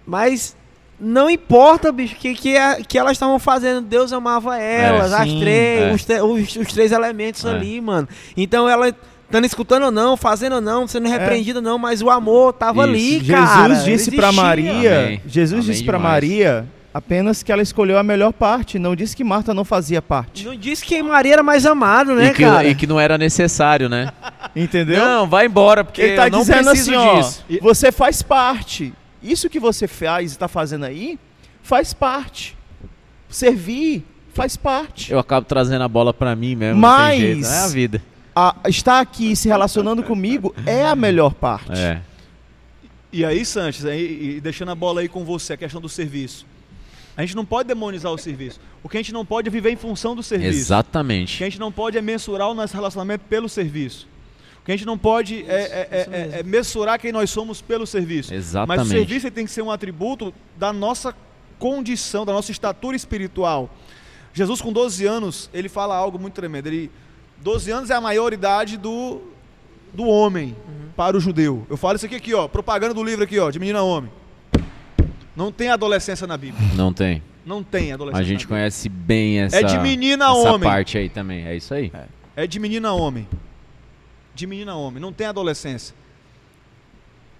mas 0.05 0.55
não 0.99 1.29
importa, 1.29 1.91
bicho, 1.91 2.15
que, 2.15 2.33
que, 2.33 2.55
a- 2.55 2.77
que 2.81 2.97
elas 2.97 3.13
estavam 3.13 3.37
fazendo, 3.39 3.81
Deus 3.81 4.13
amava 4.13 4.57
elas, 4.57 5.11
as 5.11 5.27
sim, 5.29 5.39
três, 5.41 6.09
é. 6.09 6.23
os, 6.23 6.31
os, 6.43 6.55
os 6.55 6.67
três 6.73 6.91
elementos 6.93 7.43
É. 7.43 7.49
ali, 7.49 7.81
mano, 7.81 8.07
então 8.37 8.69
ela... 8.69 8.95
Estando 9.33 9.45
escutando 9.45 9.83
ou 9.85 9.91
não, 9.91 10.15
fazendo 10.15 10.53
ou 10.57 10.61
não, 10.61 10.87
sendo 10.87 11.09
repreendido 11.09 11.57
ou 11.57 11.63
não, 11.63 11.79
mas 11.79 12.03
o 12.03 12.09
amor 12.11 12.53
tava 12.53 12.81
Isso. 12.81 12.89
ali, 12.89 13.19
Jesus 13.19 13.49
cara. 13.49 13.73
disse 13.77 14.11
para. 14.11 14.31
Maria, 14.31 14.99
Amém. 14.99 15.21
Jesus 15.25 15.63
Amém 15.63 15.71
disse 15.71 15.83
para. 15.83 15.97
Maria 15.97 16.67
apenas 16.93 17.41
que 17.41 17.51
ela 17.51 17.63
escolheu 17.63 17.97
a 17.97 18.03
melhor 18.03 18.31
parte, 18.31 18.77
não 18.77 18.95
disse 18.95 19.15
que 19.15 19.23
Marta 19.23 19.51
não 19.51 19.65
fazia 19.65 20.03
parte. 20.03 20.45
Não 20.45 20.55
disse 20.55 20.85
que 20.85 21.01
Maria 21.01 21.33
era 21.33 21.41
mais 21.41 21.65
amada, 21.65 22.13
né, 22.13 22.27
e, 22.27 22.29
que, 22.29 22.43
cara? 22.43 22.67
e 22.67 22.75
que 22.75 22.85
não 22.85 22.99
era 22.99 23.17
necessário, 23.17 23.89
né? 23.89 24.11
Entendeu? 24.55 25.03
Não, 25.03 25.27
vai 25.27 25.47
embora, 25.47 25.83
porque 25.83 25.99
Ele 25.99 26.15
tá 26.15 26.27
eu 26.27 26.31
não 26.31 26.41
dizendo 26.41 26.69
preciso 26.69 26.91
assim, 26.91 26.99
ó, 26.99 27.15
disso. 27.15 27.43
você 27.59 27.91
faz 27.91 28.21
parte. 28.21 28.93
Isso 29.23 29.49
que 29.49 29.59
você 29.59 29.87
faz 29.87 30.29
e 30.29 30.35
está 30.35 30.47
fazendo 30.47 30.85
aí, 30.85 31.17
faz 31.63 31.91
parte. 31.91 32.55
Servir 33.27 34.05
faz 34.31 34.55
parte. 34.55 35.11
Eu 35.11 35.17
acabo 35.17 35.47
trazendo 35.47 35.83
a 35.83 35.87
bola 35.87 36.13
pra 36.13 36.35
mim 36.35 36.55
mesmo. 36.55 36.79
Mas- 36.79 37.19
Não 37.19 37.25
tem 37.25 37.33
jeito, 37.33 37.47
é 37.47 37.59
a 37.59 37.67
vida. 37.67 38.12
A- 38.35 38.55
estar 38.67 38.99
aqui 38.99 39.35
se 39.35 39.47
relacionando 39.47 40.01
comigo 40.03 40.53
é 40.65 40.85
a 40.85 40.95
melhor 40.95 41.33
parte. 41.33 41.71
É. 41.71 42.01
E 43.11 43.23
aí, 43.23 43.45
Sanches, 43.45 43.85
aí, 43.85 44.37
e 44.37 44.41
deixando 44.41 44.71
a 44.71 44.75
bola 44.75 45.01
aí 45.01 45.07
com 45.07 45.23
você, 45.23 45.53
a 45.53 45.57
questão 45.57 45.79
do 45.79 45.87
serviço. 45.87 46.45
A 47.15 47.21
gente 47.21 47.35
não 47.35 47.45
pode 47.45 47.67
demonizar 47.67 48.11
o 48.11 48.17
serviço. 48.17 48.59
O 48.81 48.89
que 48.89 48.97
a 48.97 48.99
gente 48.99 49.13
não 49.13 49.23
pode 49.23 49.47
é 49.47 49.51
viver 49.51 49.69
em 49.69 49.75
função 49.75 50.15
do 50.15 50.23
serviço. 50.23 50.49
O 50.49 50.53
que 50.53 50.57
Exatamente. 50.59 51.43
a 51.43 51.47
gente 51.47 51.59
não 51.59 51.71
pode 51.71 51.95
é 51.95 52.01
mensurar 52.01 52.49
o 52.49 52.55
nosso 52.55 52.73
relacionamento 52.73 53.23
pelo 53.29 53.47
serviço. 53.47 54.07
O 54.61 54.65
que 54.65 54.71
a 54.71 54.75
gente 54.75 54.85
não 54.87 54.97
pode 54.97 55.43
é, 55.47 55.53
é- 55.53 55.87
é- 55.91 56.01
isso 56.01 56.09
é- 56.11 56.39
é 56.39 56.43
mensurar 56.43 56.99
quem 56.99 57.11
nós 57.11 57.29
somos 57.29 57.61
pelo 57.61 57.85
serviço. 57.85 58.31
Mas 58.33 58.39
o 58.45 58.47
Exatamente. 58.49 58.89
serviço 58.89 59.29
tem 59.29 59.45
que 59.45 59.51
ser 59.51 59.61
um 59.61 59.69
atributo 59.69 60.33
da 60.57 60.73
nossa 60.73 61.13
condição, 61.59 62.25
da 62.25 62.33
nossa 62.33 62.51
estatura 62.51 62.95
espiritual. 62.95 63.69
Jesus, 64.33 64.59
com 64.59 64.73
12 64.73 65.05
anos, 65.05 65.51
ele 65.53 65.69
fala 65.69 65.95
algo 65.95 66.17
muito 66.17 66.33
tremendo. 66.33 66.65
Ele, 66.65 66.89
12 67.43 67.69
anos 67.71 67.89
é 67.89 67.93
a 67.93 68.01
maioridade 68.01 68.77
do, 68.77 69.21
do 69.93 70.07
homem 70.07 70.55
para 70.95 71.17
o 71.17 71.19
judeu. 71.19 71.67
Eu 71.69 71.75
falo 71.75 71.97
isso 71.97 72.05
aqui, 72.05 72.15
aqui, 72.15 72.33
ó, 72.33 72.47
propaganda 72.47 72.93
do 72.93 73.03
livro 73.03 73.23
aqui, 73.23 73.37
ó, 73.37 73.51
de 73.51 73.59
menina 73.59 73.79
a 73.79 73.83
homem. 73.83 74.09
Não 75.35 75.51
tem 75.51 75.69
adolescência 75.69 76.25
na 76.25 76.37
Bíblia. 76.37 76.69
Não 76.75 76.93
tem. 76.93 77.21
Não 77.45 77.61
tem 77.61 77.91
adolescência. 77.91 78.21
A 78.23 78.27
gente 78.27 78.47
conhece 78.47 78.87
bem 78.87 79.41
essa, 79.41 79.57
É 79.57 79.63
de 79.63 79.77
menina 79.79 80.27
a 80.27 80.31
essa 80.31 80.53
homem. 80.53 80.69
parte 80.69 80.97
aí 80.97 81.09
também. 81.09 81.45
É 81.45 81.55
isso 81.55 81.73
aí. 81.73 81.91
É 82.35 82.47
de 82.47 82.59
menina 82.59 82.89
a 82.89 82.93
homem. 82.93 83.27
De 84.33 84.47
menina 84.47 84.71
a 84.71 84.75
homem. 84.75 85.01
Não 85.01 85.11
tem 85.11 85.27
adolescência. 85.27 85.93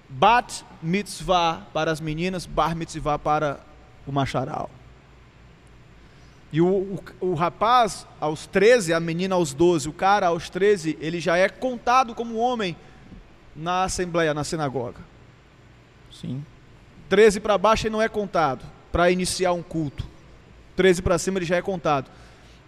Bat 0.09 0.65
mitzvah 0.81 1.61
para 1.73 1.91
as 1.91 2.01
meninas, 2.01 2.45
bar 2.45 2.75
mitzvah 2.75 3.17
para 3.17 3.59
o 4.05 4.11
macharal. 4.11 4.69
E 6.53 6.61
o, 6.61 6.67
o, 6.67 7.03
o 7.31 7.33
rapaz, 7.33 8.07
aos 8.21 8.45
13, 8.45 8.93
a 8.93 8.99
menina 8.99 9.33
aos 9.35 9.53
12, 9.53 9.89
o 9.89 9.93
cara 9.93 10.27
aos 10.27 10.49
13, 10.49 10.97
ele 11.01 11.19
já 11.19 11.35
é 11.35 11.49
contado 11.49 12.13
como 12.15 12.37
homem 12.37 12.77
na 13.55 13.83
assembleia, 13.83 14.33
na 14.35 14.43
sinagoga. 14.43 14.99
Sim. 16.11 16.45
13 17.09 17.39
para 17.39 17.57
baixo 17.57 17.87
ele 17.87 17.93
não 17.93 18.01
é 18.01 18.07
contado 18.07 18.63
para 18.91 19.09
iniciar 19.09 19.51
um 19.53 19.63
culto. 19.63 20.05
13 20.75 21.01
para 21.01 21.17
cima 21.17 21.39
ele 21.39 21.45
já 21.45 21.55
é 21.55 21.61
contado. 21.61 22.09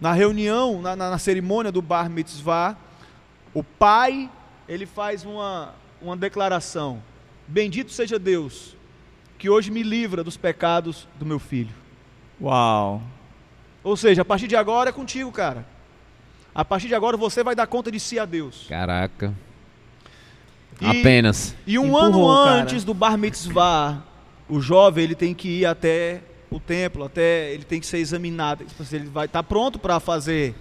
Na 0.02 0.12
reunião, 0.14 0.82
na, 0.82 0.96
na- 0.96 1.12
na 1.12 1.18
cerimônia 1.20 1.72
do 1.72 1.82
Bar 1.82 2.10
Mitzvah, 2.10 2.76
O 3.54 3.64
pai, 3.64 4.30
ele 4.68 4.86
faz 4.86 5.24
uma, 5.24 5.74
uma 6.02 6.18
declaração: 6.18 7.02
Bendito 7.48 7.92
seja 7.92 8.20
Deus, 8.20 8.76
que 9.38 9.50
hoje 9.50 9.72
me 9.72 9.82
livra 9.84 10.24
dos 10.24 10.36
pecados 10.38 11.08
do 11.18 11.26
meu 11.26 11.40
filho. 11.40 11.74
Uau. 12.42 13.02
Ou 13.86 13.96
seja, 13.96 14.24
a 14.24 14.26
partir 14.26 14.48
de 14.48 14.56
agora 14.56 14.90
é 14.90 14.92
contigo, 14.92 15.32
cara. 15.32 15.66
A 16.54 16.66
partir 16.66 16.88
de 16.88 16.96
agora 16.96 17.16
você 17.16 17.44
vai 17.44 17.54
dar 17.56 17.68
conta 17.68 17.92
de 17.92 18.00
si 18.00 18.18
a 18.18 18.26
Deus. 18.26 18.66
Caraca. 18.68 19.32
E- 20.82 20.86
Apenas. 21.00 21.56
E 21.68 21.78
um 21.78 21.86
Empurrou, 21.88 22.30
ano 22.32 22.44
cara. 22.46 22.62
antes 22.64 22.84
do 22.84 22.94
bar 22.94 23.16
mitzvah, 23.18 24.02
o 24.50 24.60
jovem 24.60 25.04
ele 25.04 25.16
tem 25.16 25.34
que 25.36 25.48
ir 25.60 25.66
até 25.68 26.22
o 26.50 26.60
templo, 26.60 27.04
até 27.04 27.54
ele 27.54 27.64
tem 27.64 27.80
que 27.80 27.86
ser 27.86 28.00
examinado. 28.00 28.66
Tipo 28.66 28.82
assim, 28.84 28.96
Ele 28.96 29.06
vai 29.10 29.26
estar 29.28 29.44
pronto 29.44 29.78
para 29.78 30.00
fazer. 30.00 30.56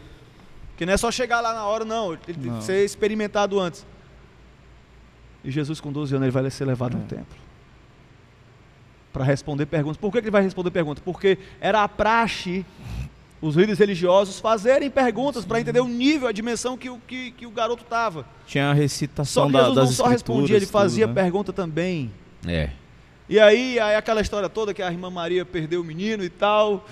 Que 0.76 0.84
não 0.84 0.92
é 0.92 0.96
só 0.96 1.10
chegar 1.10 1.40
lá 1.40 1.54
na 1.54 1.64
hora, 1.64 1.84
não. 1.84 2.12
Ele 2.12 2.20
tem 2.26 2.36
Não. 2.50 2.58
que 2.58 2.64
ser 2.64 2.84
experimentado 2.84 3.58
antes. 3.58 3.86
E 5.42 5.50
Jesus, 5.50 5.80
com 5.80 5.90
12 5.92 6.14
anos, 6.14 6.24
ele 6.26 6.32
vai 6.32 6.50
ser 6.50 6.64
levado 6.64 6.96
ao 6.96 7.02
templo. 7.04 7.36
Para 9.12 9.24
responder 9.24 9.66
perguntas. 9.66 9.96
Por 9.96 10.10
que 10.10 10.18
ele 10.18 10.30
vai 10.30 10.42
responder 10.42 10.70
perguntas? 10.72 11.02
Porque 11.04 11.38
era 11.60 11.84
a 11.84 11.88
praxe 11.88 12.66
os 13.44 13.56
líderes 13.56 13.78
religiosos 13.78 14.40
fazerem 14.40 14.90
perguntas 14.90 15.44
para 15.44 15.60
entender 15.60 15.80
o 15.80 15.86
nível, 15.86 16.26
a 16.26 16.32
dimensão 16.32 16.78
que 16.78 16.88
o, 16.88 16.98
que, 16.98 17.30
que 17.32 17.46
o 17.46 17.50
garoto 17.50 17.82
estava. 17.82 18.26
Tinha 18.46 18.70
a 18.70 18.74
Só 18.74 18.80
recitação 18.80 19.46
que 19.48 19.52
da, 19.52 19.58
Jesus 19.58 19.74
das 19.76 19.84
não 19.84 19.92
só 19.92 20.06
respondia, 20.06 20.56
ele 20.56 20.64
fazia 20.64 21.06
tudo, 21.06 21.14
né? 21.14 21.22
pergunta 21.22 21.52
também. 21.52 22.10
É. 22.46 22.70
E 23.28 23.38
aí, 23.38 23.78
aí 23.78 23.96
aquela 23.96 24.22
história 24.22 24.48
toda 24.48 24.72
que 24.72 24.82
a 24.82 24.90
irmã 24.90 25.10
Maria 25.10 25.44
perdeu 25.44 25.82
o 25.82 25.84
menino 25.84 26.24
e 26.24 26.30
tal. 26.30 26.86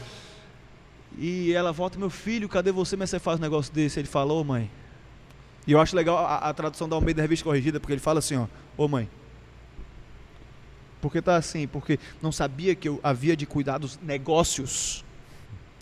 E 1.17 1.55
ela 1.55 1.73
volta, 1.73 1.99
meu 1.99 2.11
filho, 2.11 2.51
cadê 2.51 2.71
você? 2.71 2.97
Mas 2.97 3.09
você 3.09 3.19
faz 3.19 3.39
um 3.39 3.43
negócio 3.43 3.73
desse? 3.73 3.99
Ele 3.99 4.09
falou, 4.09 4.45
mãe. 4.45 4.71
E 5.67 5.73
eu 5.73 5.81
acho 5.81 5.97
legal 5.97 6.19
a, 6.19 6.37
a 6.37 6.53
tradução 6.53 6.87
da 6.87 6.97
Almeida 6.97 7.23
Revista 7.23 7.45
Corrigida, 7.45 7.81
porque 7.81 7.95
ele 7.95 8.01
fala 8.01 8.19
assim, 8.19 8.37
ó, 8.37 8.47
ô 8.77 8.87
mãe. 8.87 9.09
Porque 11.01 11.23
tá 11.23 11.37
assim, 11.37 11.67
porque 11.67 11.99
não 12.21 12.31
sabia 12.31 12.75
que 12.75 12.89
eu 12.89 13.01
havia 13.03 13.35
de 13.35 13.47
cuidar 13.47 13.79
dos 13.79 13.99
negócios 14.03 15.03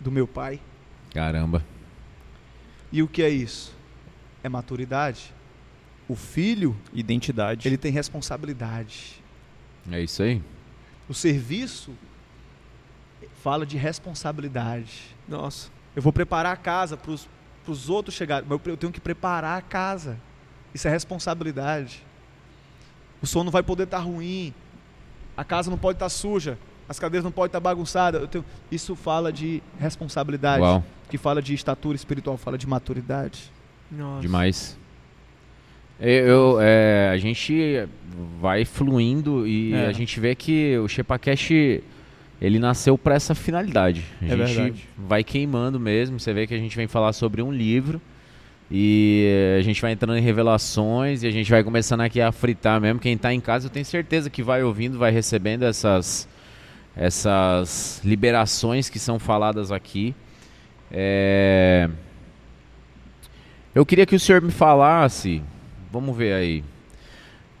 do 0.01 0.11
meu 0.11 0.27
pai. 0.27 0.59
Caramba. 1.13 1.63
E 2.91 3.01
o 3.01 3.07
que 3.07 3.21
é 3.23 3.29
isso? 3.29 3.73
É 4.43 4.49
maturidade. 4.49 5.33
O 6.07 6.15
filho, 6.15 6.75
Identidade. 6.91 7.67
ele 7.67 7.77
tem 7.77 7.91
responsabilidade. 7.91 9.21
É 9.89 10.01
isso 10.01 10.21
aí. 10.23 10.41
O 11.07 11.13
serviço 11.13 11.93
fala 13.41 13.65
de 13.65 13.77
responsabilidade. 13.77 15.15
Nossa. 15.27 15.69
Eu 15.95 16.01
vou 16.01 16.11
preparar 16.11 16.53
a 16.53 16.57
casa 16.57 16.97
para 16.97 17.11
os 17.11 17.89
outros 17.89 18.15
chegarem, 18.15 18.47
mas 18.49 18.59
eu 18.65 18.75
tenho 18.77 18.91
que 18.91 18.99
preparar 18.99 19.57
a 19.57 19.61
casa. 19.61 20.17
Isso 20.73 20.87
é 20.87 20.91
responsabilidade. 20.91 22.03
O 23.21 23.27
som 23.27 23.43
não 23.43 23.51
vai 23.51 23.61
poder 23.63 23.83
estar 23.83 23.99
ruim, 23.99 24.53
a 25.37 25.43
casa 25.43 25.69
não 25.69 25.77
pode 25.77 25.97
estar 25.97 26.09
suja, 26.09 26.57
as 26.91 26.99
cadeiras 26.99 27.23
não 27.23 27.31
podem 27.31 27.47
estar 27.47 27.59
bagunçadas. 27.59 28.21
Eu 28.21 28.27
tenho- 28.27 28.45
Isso 28.71 28.95
fala 28.95 29.31
de 29.33 29.61
responsabilidade, 29.79 30.61
Uau. 30.61 30.83
que 31.09 31.17
fala 31.17 31.41
de 31.41 31.53
estatura 31.53 31.95
espiritual, 31.95 32.37
fala 32.37 32.57
de 32.57 32.67
maturidade. 32.67 33.51
Nossa. 33.91 34.21
Demais. 34.21 34.77
Eu, 35.99 36.09
eu, 36.09 36.57
é, 36.61 37.09
a 37.13 37.17
gente 37.17 37.87
vai 38.39 38.65
fluindo 38.65 39.47
e 39.47 39.73
É. 39.73 39.85
a 39.87 39.91
gente 39.91 40.19
vê 40.19 40.33
que 40.35 40.77
o 40.79 40.87
Shepacash 40.87 41.51
ele 42.41 42.57
nasceu 42.59 42.97
para 42.97 43.13
essa 43.15 43.35
finalidade. 43.35 44.03
A 44.21 44.25
É 44.25 44.29
gente 44.29 44.37
verdade. 44.55 44.89
vai 44.97 45.23
queimando 45.23 45.79
mesmo. 45.79 46.19
Você 46.19 46.33
vê 46.33 46.47
que 46.47 46.53
a 46.53 46.57
gente 46.57 46.75
vem 46.75 46.87
falar 46.87 47.13
sobre 47.13 47.41
um 47.41 47.51
livro 47.53 48.01
e 48.69 49.55
a 49.59 49.61
gente 49.61 49.79
vai 49.81 49.91
entrando 49.91 50.17
em 50.17 50.21
revelações 50.21 51.21
e 51.23 51.27
a 51.27 51.31
gente 51.31 51.51
vai 51.51 51.63
começando 51.63 52.01
aqui 52.01 52.19
a 52.19 52.31
fritar 52.31 52.81
mesmo. 52.81 52.99
Quem 52.99 53.13
está 53.13 53.31
em 53.31 53.39
casa, 53.39 53.67
eu 53.67 53.69
tenho 53.69 53.85
certeza 53.85 54.27
que 54.29 54.41
vai 54.41 54.63
ouvindo, 54.63 54.97
vai 54.97 55.11
recebendo 55.11 55.63
essas 55.63 56.27
essas 56.95 58.01
liberações 58.03 58.89
que 58.89 58.99
são 58.99 59.17
faladas 59.19 59.71
aqui. 59.71 60.13
É, 60.91 61.89
Eu 63.73 63.85
queria 63.85 64.05
que 64.05 64.15
o 64.15 64.19
senhor 64.19 64.41
me 64.41 64.51
falasse, 64.51 65.41
vamos 65.91 66.15
ver 66.17 66.33
aí. 66.33 66.63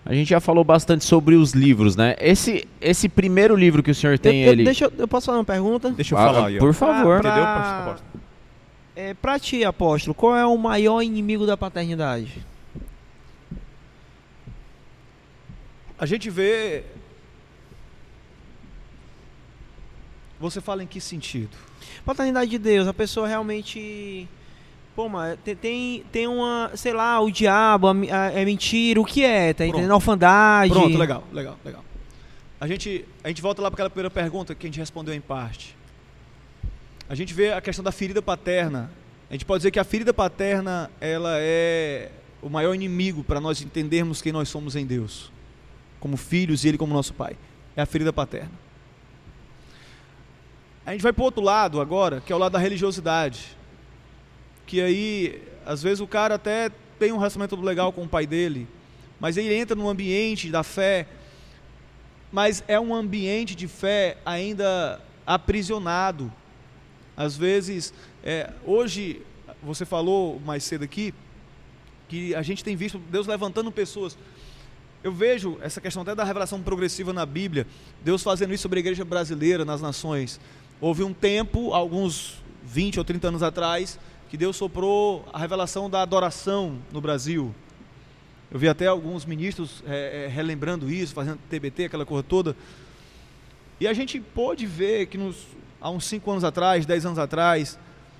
A 0.05 0.13
gente 0.13 0.27
já 0.29 0.39
falou 0.41 0.63
bastante 0.63 1.05
sobre 1.05 1.35
os 1.35 1.53
livros, 1.53 1.95
né? 1.95 2.15
Esse, 2.19 2.67
esse 2.81 3.07
primeiro 3.07 3.55
livro 3.55 3.81
que 3.81 3.91
o 3.91 3.95
senhor 3.95 4.17
tem, 4.19 4.41
Eu- 4.41 4.47
eu- 4.47 4.51
ele. 4.53 4.63
Deixa 4.65 4.85
eu, 4.85 4.93
eu 4.97 5.07
posso 5.07 5.27
fazer 5.27 5.37
uma 5.37 5.45
pergunta? 5.45 5.91
Deixa 5.91 6.13
eu 6.15 6.19
Ah, 6.19 6.25
falar 6.33 6.47
aí. 6.47 6.57
Por 6.57 6.73
favor. 6.73 7.21
Pra- 7.21 7.29
Entendeu? 7.29 7.47
Apóstolo? 7.47 8.09
É, 8.95 9.13
pra 9.13 9.39
ti, 9.39 9.63
apóstolo, 9.63 10.13
qual 10.13 10.35
é 10.35 10.45
o 10.45 10.57
maior 10.57 11.01
inimigo 11.01 11.45
da 11.45 11.55
paternidade? 11.55 12.43
A 15.97 16.05
gente 16.05 16.29
vê. 16.29 16.83
Você 20.41 20.59
fala 20.59 20.83
em 20.83 20.87
que 20.87 20.99
sentido? 20.99 21.55
Paternidade 22.05 22.49
de 22.51 22.57
Deus, 22.57 22.87
a 22.87 22.93
pessoa 22.93 23.27
realmente. 23.27 24.27
Pô, 24.95 25.07
mas 25.07 25.37
tem, 25.61 26.03
tem, 26.11 26.27
uma. 26.27 26.71
Sei 26.75 26.93
lá, 26.93 27.19
o 27.21 27.31
diabo, 27.31 27.87
a, 27.87 27.91
a- 27.91 28.31
é 28.31 28.43
mentira, 28.43 28.99
o 28.99 29.05
que 29.05 29.23
é? 29.23 29.53
Tá 29.53 29.65
entendendo? 29.65 29.93
Orfandade. 29.93 30.73
Pronto, 30.73 30.97
legal, 30.97 31.23
legal, 31.31 31.57
legal. 31.63 31.83
A 32.59 32.67
gente, 32.67 33.05
a 33.23 33.27
gente 33.29 33.41
volta 33.41 33.61
lá 33.61 33.69
para 33.71 33.75
aquela 33.75 33.89
primeira 33.89 34.09
pergunta 34.09 34.53
que 34.53 34.65
a 34.65 34.69
gente 34.69 34.79
respondeu 34.79 35.13
em 35.13 35.21
parte. 35.21 35.75
A 37.07 37.15
gente 37.15 37.33
vê 37.33 37.51
a 37.53 37.61
questão 37.61 37.83
da 37.83 37.91
ferida 37.91 38.21
paterna. 38.21 38.91
A 39.29 39.33
gente 39.33 39.45
pode 39.45 39.59
dizer 39.59 39.71
que 39.71 39.79
a 39.79 39.83
ferida 39.83 40.13
paterna 40.13 40.91
ela 40.99 41.35
é 41.39 42.11
o 42.41 42.49
maior 42.49 42.73
inimigo 42.73 43.23
para 43.23 43.39
nós 43.39 43.61
entendermos 43.61 44.21
quem 44.21 44.31
nós 44.31 44.49
somos 44.49 44.75
em 44.75 44.85
Deus, 44.85 45.31
como 45.99 46.17
filhos 46.17 46.63
e 46.65 46.67
Ele 46.67 46.77
como 46.77 46.93
nosso 46.93 47.13
Pai. 47.13 47.37
É 47.75 47.81
a 47.81 47.85
ferida 47.85 48.11
paterna. 48.11 48.51
A 50.91 50.93
gente 50.93 51.03
vai 51.03 51.13
para 51.13 51.21
o 51.21 51.23
outro 51.23 51.41
lado 51.41 51.79
agora, 51.79 52.19
que 52.19 52.33
é 52.33 52.35
o 52.35 52.37
lado 52.37 52.51
da 52.51 52.59
religiosidade. 52.59 53.55
Que 54.65 54.81
aí, 54.81 55.41
às 55.65 55.81
vezes, 55.81 56.01
o 56.01 56.05
cara 56.05 56.35
até 56.35 56.69
tem 56.99 57.13
um 57.13 57.17
relacionamento 57.17 57.55
legal 57.61 57.93
com 57.93 58.03
o 58.03 58.07
pai 58.09 58.27
dele, 58.27 58.67
mas 59.17 59.37
ele 59.37 59.53
entra 59.53 59.73
num 59.73 59.87
ambiente 59.87 60.49
da 60.49 60.63
fé, 60.63 61.07
mas 62.29 62.61
é 62.67 62.77
um 62.77 62.93
ambiente 62.93 63.55
de 63.55 63.69
fé 63.69 64.17
ainda 64.25 64.99
aprisionado. 65.25 66.29
Às 67.15 67.37
vezes, 67.37 67.93
é, 68.21 68.49
hoje, 68.65 69.21
você 69.63 69.85
falou 69.85 70.41
mais 70.41 70.61
cedo 70.65 70.83
aqui, 70.83 71.13
que 72.09 72.35
a 72.35 72.41
gente 72.41 72.65
tem 72.65 72.75
visto 72.75 72.97
Deus 72.97 73.27
levantando 73.27 73.71
pessoas. 73.71 74.17
Eu 75.01 75.13
vejo 75.13 75.57
essa 75.61 75.79
questão 75.79 76.01
até 76.01 76.13
da 76.13 76.25
revelação 76.25 76.61
progressiva 76.61 77.13
na 77.13 77.25
Bíblia, 77.25 77.65
Deus 78.03 78.21
fazendo 78.21 78.53
isso 78.53 78.63
sobre 78.63 78.79
a 78.79 78.81
igreja 78.81 79.05
brasileira 79.05 79.63
nas 79.63 79.81
nações. 79.81 80.37
Houve 80.81 81.03
um 81.03 81.13
tempo, 81.13 81.73
alguns 81.73 82.41
20 82.65 82.97
ou 82.97 83.05
30 83.05 83.27
anos 83.27 83.43
atrás, 83.43 83.99
que 84.29 84.35
Deus 84.35 84.55
soprou 84.55 85.23
a 85.31 85.37
revelação 85.37 85.87
da 85.87 86.01
adoração 86.01 86.79
no 86.91 86.99
Brasil. 86.99 87.53
Eu 88.49 88.57
vi 88.59 88.67
até 88.67 88.87
alguns 88.87 89.23
ministros 89.23 89.83
é, 89.85 90.25
é, 90.25 90.27
relembrando 90.27 90.91
isso, 90.91 91.13
fazendo 91.13 91.39
TBT, 91.49 91.85
aquela 91.85 92.05
coisa 92.05 92.23
toda. 92.23 92.55
E 93.79 93.87
a 93.87 93.93
gente 93.93 94.19
pôde 94.19 94.65
ver 94.65 95.05
que 95.05 95.17
nos, 95.17 95.45
há 95.79 95.89
uns 95.91 96.05
5 96.05 96.31
anos 96.31 96.43
atrás, 96.43 96.85
10 96.85 97.05
anos 97.05 97.19
atrás, 97.19 97.77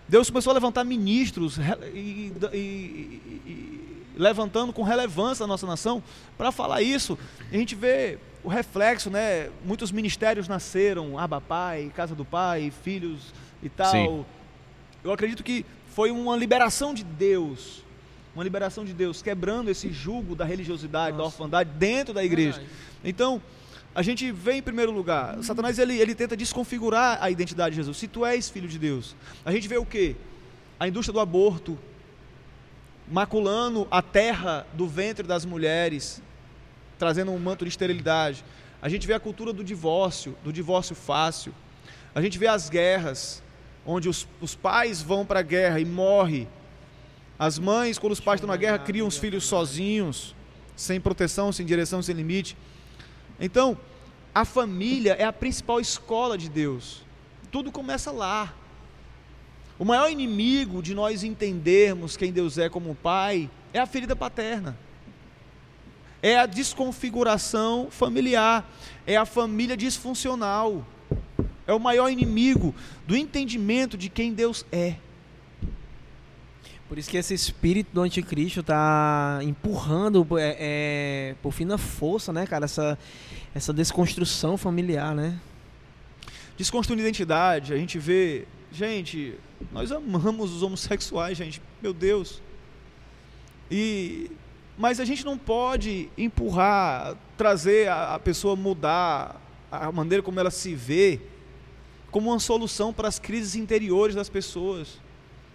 Deus 0.08 0.30
começou 0.30 0.52
a 0.52 0.54
levantar 0.54 0.84
ministros 0.84 1.58
e- 1.94 2.32
e- 2.54 3.22
e- 3.48 4.01
levantando 4.16 4.74
com 4.74 4.84
relevância 4.84 5.44
a 5.44 5.48
nossa 5.48 5.66
nação 5.66 6.04
para 6.38 6.52
falar 6.52 6.82
isso. 6.82 7.18
E 7.52 7.56
a 7.56 7.60
gente 7.60 7.76
vê 7.76 8.18
o 8.44 8.50
reflexo, 8.50 9.10
né? 9.10 9.50
Muitos 9.64 9.92
ministérios 9.92 10.48
nasceram, 10.48 11.18
Aba 11.18 11.40
Pai, 11.40 11.92
Casa 11.96 12.16
do 12.16 12.26
Pai, 12.26 12.72
Filhos 12.84 13.34
e 13.62 13.70
tal. 13.70 13.92
Sim. 13.92 14.26
Eu 15.04 15.12
acredito 15.12 15.44
que 15.44 15.66
foi 15.88 16.12
uma 16.12 16.36
liberação 16.36 16.94
de 16.94 17.04
Deus, 17.04 17.84
uma 18.34 18.44
liberação 18.44 18.86
de 18.86 18.94
Deus, 18.94 19.22
quebrando 19.22 19.70
esse 19.70 19.92
jugo 19.92 20.36
da 20.36 20.46
religiosidade, 20.46 21.18
da 21.18 21.24
Nossa. 21.24 21.36
orfandade 21.36 21.70
dentro 21.78 22.14
da 22.14 22.24
igreja. 22.24 22.64
Então, 23.04 23.42
a 23.94 24.02
gente 24.02 24.32
vê 24.32 24.54
em 24.54 24.62
primeiro 24.62 24.92
lugar, 24.92 25.44
Satanás 25.44 25.78
ele, 25.78 25.98
ele 25.98 26.16
tenta 26.16 26.38
desconfigurar 26.38 27.18
a 27.22 27.30
identidade 27.30 27.72
de 27.72 27.82
Jesus. 27.82 27.98
Se 27.98 28.08
tu 28.08 28.26
és 28.26 28.50
filho 28.50 28.68
de 28.68 28.80
Deus, 28.80 29.16
a 29.44 29.52
gente 29.52 29.68
vê 29.68 29.78
o 29.78 29.86
quê? 29.86 30.16
A 30.80 30.88
indústria 30.88 31.14
do 31.14 31.20
aborto, 31.20 31.78
maculando 33.12 33.86
a 33.92 34.02
terra 34.02 34.66
do 34.74 34.88
ventre 34.88 35.28
das 35.28 35.44
mulheres, 35.44 36.22
trazendo 36.98 37.32
um 37.32 37.38
manto 37.38 37.66
de 37.66 37.70
esterilidade. 37.70 38.44
A 38.82 38.88
gente 38.88 39.06
vê 39.06 39.14
a 39.14 39.20
cultura 39.20 39.52
do 39.52 39.64
divórcio, 39.64 40.36
do 40.44 40.52
divórcio 40.52 40.96
fácil. 40.96 41.54
A 42.16 42.22
gente 42.22 42.40
vê 42.40 42.48
as 42.48 42.70
guerras, 42.70 43.44
onde 43.86 44.08
os, 44.08 44.26
os 44.40 44.56
pais 44.56 45.02
vão 45.02 45.26
para 45.26 45.42
a 45.42 45.44
guerra 45.44 45.80
e 45.80 45.86
morrem. 45.86 46.48
As 47.38 47.60
mães, 47.60 48.00
quando 48.00 48.14
os 48.14 48.20
pais 48.20 48.38
estão 48.38 48.48
na 48.48 48.56
guerra, 48.56 48.80
criam 48.80 49.08
os 49.08 49.18
filhos 49.18 49.44
sozinhos, 49.44 50.34
sem 50.76 51.02
proteção, 51.02 51.52
sem 51.52 51.66
direção, 51.66 52.02
sem 52.02 52.16
limite. 52.16 52.56
Então, 53.40 53.78
a 54.34 54.46
família 54.46 55.14
é 55.14 55.26
a 55.26 55.34
principal 55.34 55.82
escola 55.82 56.38
de 56.38 56.50
Deus. 56.50 57.04
Tudo 57.52 57.72
começa 57.72 58.12
lá. 58.12 58.54
O 59.82 59.84
maior 59.84 60.12
inimigo 60.12 60.80
de 60.80 60.94
nós 60.94 61.24
entendermos 61.24 62.16
quem 62.16 62.32
Deus 62.32 62.60
é 62.60 62.70
como 62.70 62.94
Pai 62.94 63.50
é 63.74 63.80
a 63.80 63.88
ferida 63.88 64.16
paterna. 64.16 64.78
É 66.22 66.38
a 66.38 66.46
desconfiguração 66.46 67.88
familiar. 67.90 68.72
É 69.08 69.18
a 69.18 69.26
família 69.26 69.76
disfuncional. 69.76 70.86
É 71.66 71.74
o 71.74 71.80
maior 71.80 72.12
inimigo 72.12 72.76
do 73.08 73.18
entendimento 73.18 73.98
de 73.98 74.08
quem 74.08 74.36
Deus 74.36 74.64
é. 74.72 74.98
Por 76.88 77.00
isso 77.00 77.10
que 77.10 77.18
esse 77.18 77.34
espírito 77.34 77.90
do 77.92 78.02
anticristo 78.02 78.62
tá 78.62 79.40
empurrando 79.42 80.38
é, 80.38 80.58
é, 80.60 81.36
por 81.42 81.54
fina 81.54 81.80
força, 81.80 82.32
né, 82.32 82.46
cara, 82.46 82.66
essa, 82.66 83.00
essa 83.56 83.74
desconstrução 83.74 84.58
familiar, 84.58 85.16
né? 85.16 85.40
Desconstruindo 86.56 87.02
identidade, 87.02 87.74
a 87.74 87.78
gente 87.78 87.98
vê. 87.98 88.46
Gente, 88.72 89.36
nós 89.72 89.92
amamos 89.92 90.52
os 90.54 90.64
homossexuais, 90.64 91.38
gente. 91.38 91.62
Meu 91.82 91.94
Deus. 91.94 92.42
E 93.70 94.32
mas 94.78 95.00
a 95.00 95.06
gente 95.06 95.24
não 95.24 95.38
pode 95.38 96.10
empurrar, 96.18 97.16
trazer 97.38 97.88
a, 97.90 98.16
a 98.16 98.20
pessoa 98.20 98.56
mudar 98.56 99.40
a 99.72 99.92
maneira 99.92 100.24
como 100.24 100.40
ela 100.40 100.50
se 100.50 100.74
vê 100.74 101.20
como 102.10 102.30
uma 102.30 102.40
solução 102.40 102.92
para 102.92 103.08
as 103.08 103.18
crises 103.18 103.56
interiores 103.56 104.16
das 104.16 104.28
pessoas. 104.28 105.00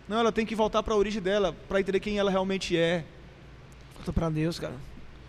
Não, 0.09 0.19
ela 0.19 0.33
tem 0.33 0.47
que 0.47 0.55
voltar 0.55 0.83
para 0.83 0.95
a 0.95 0.97
origem 0.97 1.21
dela, 1.21 1.55
para 1.69 1.81
entender 1.81 2.01
quem 2.01 2.19
ela 2.19 2.31
realmente 2.31 2.77
é. 2.77 3.05
Volta 3.95 4.13
para 4.13 4.31
Deus, 4.31 4.59
cara. 4.59 4.75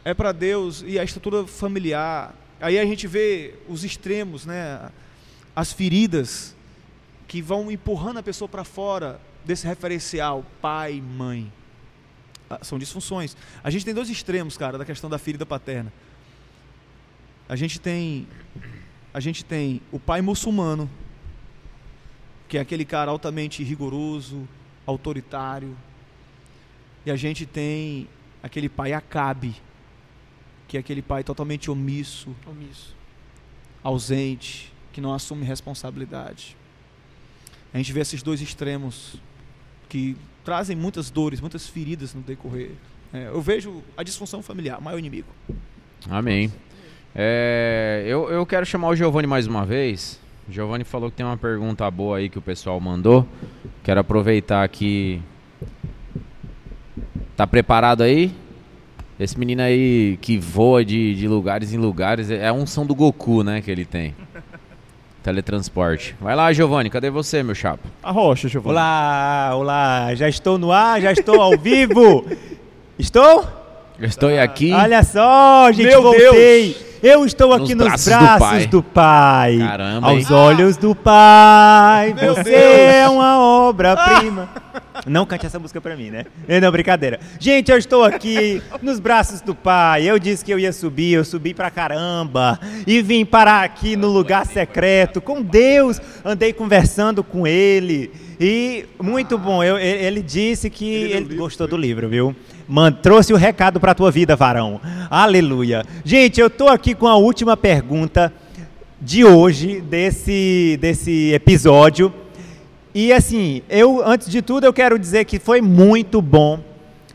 É 0.05 0.14
para 0.14 0.31
Deus 0.31 0.84
e 0.88 0.97
a 0.97 1.03
estrutura 1.03 1.45
familiar. 1.45 2.34
Aí 2.61 2.80
a 2.80 2.85
gente 2.85 3.07
vê 3.07 3.55
os 3.68 3.84
extremos, 3.84 4.45
né? 4.45 4.89
As 5.55 5.73
feridas 5.73 6.55
que 7.28 7.41
vão 7.41 7.70
empurrando 7.72 8.18
a 8.18 8.24
pessoa 8.24 8.48
para 8.48 8.64
fora 8.64 9.20
desse 9.45 9.68
referencial 9.68 10.45
pai, 10.62 11.02
mãe. 11.02 11.52
Ah, 12.49 12.60
São 12.64 12.80
disfunções. 12.80 13.36
A 13.64 13.70
gente 13.70 13.84
tem 13.86 13.94
dois 13.94 14.10
extremos, 14.10 14.58
cara, 14.58 14.78
da 14.78 14.86
questão 14.86 15.10
da 15.10 15.18
ferida 15.18 15.45
paterna. 15.45 15.91
A 17.49 17.56
gente 17.56 17.80
tem 17.80 18.28
a 19.14 19.20
gente 19.20 19.44
tem 19.44 19.82
o 19.91 19.99
pai 19.99 20.22
muçulmano, 20.22 20.90
que 22.48 22.58
é 22.58 22.62
aquele 22.62 22.86
cara 22.86 23.10
altamente 23.10 23.64
rigoroso, 23.64 24.48
autoritário. 24.86 25.76
E 27.06 27.12
a 27.12 27.16
gente 27.16 27.45
tem 27.45 28.08
aquele 28.44 28.70
pai 28.70 28.94
Acabe, 28.94 29.56
que 30.68 30.78
é 30.78 30.80
aquele 30.80 31.02
pai 31.02 31.24
totalmente 31.24 31.72
omisso, 31.72 32.36
Omisso. 32.45 32.95
ausente, 33.84 34.72
que 34.94 35.02
não 35.02 35.14
assume 35.14 35.44
responsabilidade. 35.45 36.56
A 37.78 37.80
gente 37.80 37.94
vê 37.94 37.99
esses 37.99 38.24
dois 38.24 38.41
extremos 38.41 39.18
que 39.88 40.18
trazem 40.44 40.76
muitas 40.76 41.12
dores, 41.12 41.40
muitas 41.40 41.68
feridas 41.68 42.12
no 42.12 42.22
decorrer. 42.22 42.72
É, 43.14 43.28
eu 43.28 43.40
vejo 43.40 43.84
a 43.95 44.02
disfunção 44.02 44.41
familiar, 44.41 44.82
maior 44.82 44.98
inimigo. 44.98 45.28
Amém. 46.10 46.52
É, 47.14 48.04
eu, 48.08 48.32
eu 48.32 48.44
quero 48.48 48.66
chamar 48.66 48.88
o 48.88 48.95
Giovanni 48.95 49.28
mais 49.28 49.45
uma 49.45 49.64
vez. 49.64 50.20
O 50.49 50.52
Giovanni 50.52 50.84
falou 50.84 51.12
que 51.12 51.18
tem 51.18 51.24
uma 51.24 51.38
pergunta 51.38 51.90
boa 51.91 52.18
aí 52.18 52.30
que 52.30 52.40
o 52.40 52.41
pessoal 52.41 52.80
mandou. 52.80 53.28
Quero 53.84 53.99
aproveitar 53.99 54.64
aqui. 54.64 55.22
Tá 57.36 57.45
preparado 57.45 58.02
aí? 58.02 58.34
Esse 59.20 59.38
menino 59.38 59.62
aí 59.62 60.18
que 60.20 60.40
voa 60.40 60.84
de, 60.84 61.14
de 61.14 61.28
lugares 61.28 61.74
em 61.74 61.78
lugares 61.78 62.32
é 62.32 62.48
a 62.48 62.54
unção 62.54 62.88
do 62.88 62.95
Goku, 62.95 63.44
né? 63.44 63.62
Que 63.62 63.70
ele 63.70 63.86
tem. 63.86 64.16
Teletransporte. 65.28 66.16
Vai 66.22 66.34
lá, 66.38 66.54
Giovanni, 66.54 66.90
cadê 66.90 67.10
você, 67.10 67.44
meu 67.44 67.54
chapa? 67.54 67.84
A 68.02 68.12
rocha, 68.12 68.48
Giovanni. 68.48 68.72
Olá, 68.78 69.52
olá, 69.56 70.16
já 70.16 70.30
estou 70.30 70.58
no 70.58 70.72
ar, 70.72 71.02
já 71.02 71.12
estou 71.12 71.41
ao 71.41 71.58
vivo. 71.58 72.26
Estou? 72.98 73.45
Eu 73.99 74.08
estou 74.08 74.30
aqui. 74.41 74.72
Olha 74.74 75.04
só, 75.04 75.72
gente, 75.72 75.86
Meu 75.86 76.02
voltei. 76.02 76.76
Eu 77.04 77.26
estou 77.26 77.54
aqui 77.54 77.76
Nos 77.76 77.91
nos, 77.91 78.06
braços 78.06 78.06
do 78.06 78.20
braços, 78.20 78.40
Pai. 78.48 78.68
do 78.68 78.82
Pai. 78.84 79.58
Caramba, 79.60 80.08
Aos 80.08 80.32
hein? 80.32 80.36
olhos 80.36 80.78
do 80.78 80.95
Pai. 80.95 82.16
Meu 82.20 82.34
Você 82.34 82.44
Deus. 82.44 82.56
é 82.56 83.08
uma 83.10 83.38
obra-prima. 83.38 84.49
Não 85.08 85.26
cante 85.26 85.46
essa 85.46 85.58
música 85.60 85.80
pra 85.80 85.96
mim, 85.96 86.10
né? 86.10 86.26
Não, 86.62 86.72
brincadeira. 86.72 87.20
Gente, 87.40 87.72
eu 87.72 87.78
estou 87.78 88.04
aqui 88.04 88.62
nos 88.82 89.00
braços 89.00 89.42
do 89.42 89.56
Pai. 89.56 90.04
Eu 90.04 90.20
disse 90.20 90.44
que 90.44 90.52
eu 90.54 90.60
ia 90.60 90.72
subir, 90.74 91.14
eu 91.14 91.24
subi 91.26 91.54
pra 91.54 91.72
caramba. 91.72 92.60
E 92.86 93.02
vim 93.02 93.26
parar 93.26 93.64
aqui 93.64 93.96
no 93.96 94.08
lugar 94.08 94.46
secreto 94.46 95.22
com 95.22 95.42
Deus. 95.42 96.00
Andei 96.24 96.52
conversando 96.54 97.24
com 97.24 97.48
Ele. 97.48 98.12
E 98.40 98.86
muito 99.02 99.38
bom. 99.38 99.64
Eu- 99.64 99.80
ele, 99.80 100.22
disse 100.22 100.70
que 100.70 100.86
ele, 100.86 101.36
gostou 101.36 101.68
do 101.68 101.76
livro, 101.78 102.08
viu? 102.08 102.36
Mano, 102.68 102.98
trouxe 103.02 103.34
o 103.34 103.38
recado 103.38 103.80
pra 103.80 103.96
tua 103.96 104.12
vida, 104.12 104.36
varão. 104.36 104.80
Aleluia. 105.10 105.84
Gente, 106.04 106.40
eu 106.40 106.50
tô 106.50 106.68
aqui 106.68 106.94
com 106.94 107.08
a 107.08 107.16
última 107.16 107.56
pergunta 107.58 108.32
de 109.02 109.24
hoje, 109.24 109.80
desse, 109.82 110.78
desse 110.82 111.32
episódio. 111.34 112.14
E 112.99 113.14
assim, 113.14 113.61
eu, 113.69 114.02
antes 114.03 114.28
de 114.28 114.41
tudo, 114.41 114.64
eu 114.64 114.74
quero 114.74 114.98
dizer 114.98 115.24
que 115.26 115.38
foi 115.38 115.61
muito 115.61 116.19
bom 116.19 116.60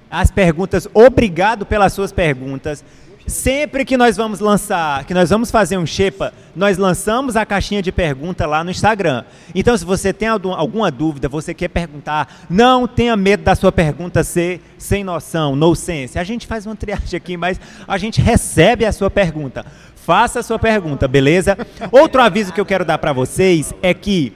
as 0.09 0.31
perguntas. 0.31 0.87
Obrigado 0.95 1.67
pelas 1.67 1.93
suas 1.93 2.13
perguntas. 2.13 2.85
Sempre 3.27 3.85
que 3.85 3.97
nós 3.97 4.17
vamos 4.17 4.39
lançar, 4.39 5.05
que 5.05 5.13
nós 5.13 5.31
vamos 5.31 5.51
fazer 5.51 5.77
um 5.77 5.85
Shepa, 5.85 6.33
nós 6.55 6.79
lançamos 6.79 7.35
a 7.35 7.45
caixinha 7.45 7.83
de 7.83 7.91
pergunta 7.91 8.47
lá 8.47 8.63
no 8.63 8.71
Instagram. 8.71 9.25
Então, 9.53 9.77
se 9.77 9.85
você 9.85 10.13
tem 10.13 10.29
algum- 10.29 10.53
alguma 10.53 10.89
dúvida, 10.89 11.29
você 11.29 11.53
quer 11.53 11.67
perguntar, 11.67 12.33
não 12.49 12.87
tenha 12.87 13.17
medo 13.17 13.43
da 13.43 13.57
sua 13.57 13.73
pergunta 13.73 14.23
ser 14.23 14.61
sem 14.79 15.03
noção, 15.03 15.57
no 15.57 15.75
sense. 15.75 16.17
A 16.17 16.23
gente 16.23 16.47
faz 16.47 16.65
uma 16.65 16.77
triagem 16.77 17.17
aqui, 17.17 17.37
mas 17.37 17.61
a 17.89 17.99
gente 17.99 18.21
recebe 18.23 18.85
a 18.87 18.93
sua 18.93 19.11
pergunta. 19.11 19.67
Faça 19.97 20.39
a 20.39 20.43
sua 20.45 20.61
pergunta, 20.61 21.09
beleza? 21.09 21.59
Outro 21.91 22.23
aviso 22.23 22.53
que 22.53 22.61
eu 22.61 22.67
quero 22.67 22.85
dar 22.85 22.99
para 22.99 23.13
vocês 23.13 23.75
é 23.83 23.93
que 23.93 24.33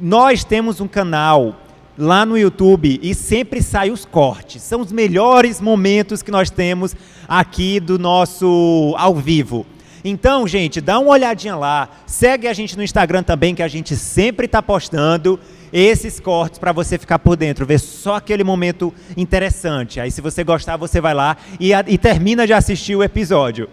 nós 0.00 0.44
temos 0.44 0.80
um 0.80 0.88
canal 0.88 1.56
lá 1.98 2.24
no 2.24 2.38
YouTube 2.38 2.98
e 3.02 3.14
sempre 3.14 3.62
sai 3.62 3.90
os 3.90 4.04
cortes. 4.04 4.62
São 4.62 4.80
os 4.80 4.90
melhores 4.90 5.60
momentos 5.60 6.22
que 6.22 6.30
nós 6.30 6.50
temos 6.50 6.96
aqui 7.28 7.78
do 7.78 7.98
nosso 7.98 8.94
ao 8.96 9.14
vivo. 9.14 9.66
Então, 10.02 10.48
gente, 10.48 10.80
dá 10.80 10.98
uma 10.98 11.10
olhadinha 11.10 11.54
lá. 11.56 11.88
Segue 12.06 12.48
a 12.48 12.54
gente 12.54 12.76
no 12.76 12.82
Instagram 12.82 13.22
também, 13.22 13.54
que 13.54 13.62
a 13.62 13.68
gente 13.68 13.94
sempre 13.96 14.46
está 14.46 14.62
postando 14.62 15.38
esses 15.72 16.18
cortes 16.18 16.58
para 16.58 16.72
você 16.72 16.98
ficar 16.98 17.18
por 17.18 17.36
dentro, 17.36 17.66
ver 17.66 17.78
só 17.78 18.16
aquele 18.16 18.42
momento 18.42 18.92
interessante. 19.16 20.00
Aí, 20.00 20.10
se 20.10 20.22
você 20.22 20.42
gostar, 20.42 20.78
você 20.78 21.00
vai 21.00 21.12
lá 21.12 21.36
e, 21.60 21.72
e 21.86 21.98
termina 21.98 22.46
de 22.46 22.54
assistir 22.54 22.96
o 22.96 23.02
episódio. 23.02 23.68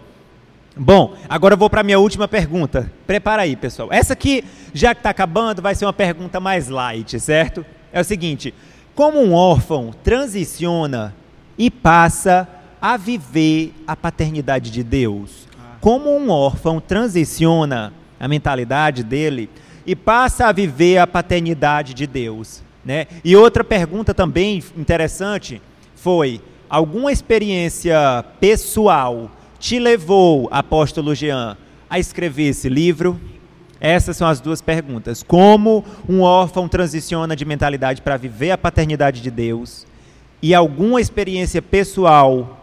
Bom, 0.80 1.16
agora 1.28 1.54
eu 1.54 1.58
vou 1.58 1.68
para 1.68 1.82
minha 1.82 1.98
última 1.98 2.28
pergunta. 2.28 2.88
Prepara 3.04 3.42
aí, 3.42 3.56
pessoal. 3.56 3.88
Essa 3.90 4.12
aqui, 4.12 4.44
já 4.72 4.94
que 4.94 5.00
está 5.00 5.10
acabando, 5.10 5.60
vai 5.60 5.74
ser 5.74 5.84
uma 5.84 5.92
pergunta 5.92 6.38
mais 6.38 6.68
light, 6.68 7.18
certo? 7.18 7.66
É 7.92 8.00
o 8.00 8.04
seguinte: 8.04 8.54
como 8.94 9.20
um 9.20 9.34
órfão 9.34 9.92
transiciona 10.04 11.12
e 11.58 11.68
passa 11.68 12.46
a 12.80 12.96
viver 12.96 13.74
a 13.88 13.96
paternidade 13.96 14.70
de 14.70 14.84
Deus? 14.84 15.48
Como 15.80 16.16
um 16.16 16.30
órfão 16.30 16.80
transiciona 16.80 17.92
a 18.20 18.28
mentalidade 18.28 19.02
dele 19.02 19.50
e 19.84 19.96
passa 19.96 20.46
a 20.46 20.52
viver 20.52 20.98
a 20.98 21.08
paternidade 21.08 21.92
de 21.92 22.06
Deus, 22.06 22.62
né? 22.84 23.08
E 23.24 23.34
outra 23.34 23.64
pergunta 23.64 24.14
também 24.14 24.62
interessante 24.76 25.60
foi: 25.96 26.40
alguma 26.70 27.10
experiência 27.10 28.24
pessoal 28.38 29.28
te 29.58 29.78
levou, 29.78 30.48
apóstolo 30.50 31.14
Jean, 31.14 31.56
a 31.88 31.98
escrever 31.98 32.48
esse 32.48 32.68
livro? 32.68 33.20
Essas 33.80 34.16
são 34.16 34.26
as 34.26 34.40
duas 34.40 34.60
perguntas. 34.60 35.22
Como 35.22 35.84
um 36.08 36.20
órfão 36.22 36.68
transiciona 36.68 37.36
de 37.36 37.44
mentalidade 37.44 38.02
para 38.02 38.16
viver 38.16 38.50
a 38.50 38.58
paternidade 38.58 39.20
de 39.20 39.30
Deus? 39.30 39.86
E 40.42 40.54
alguma 40.54 41.00
experiência 41.00 41.60
pessoal 41.62 42.58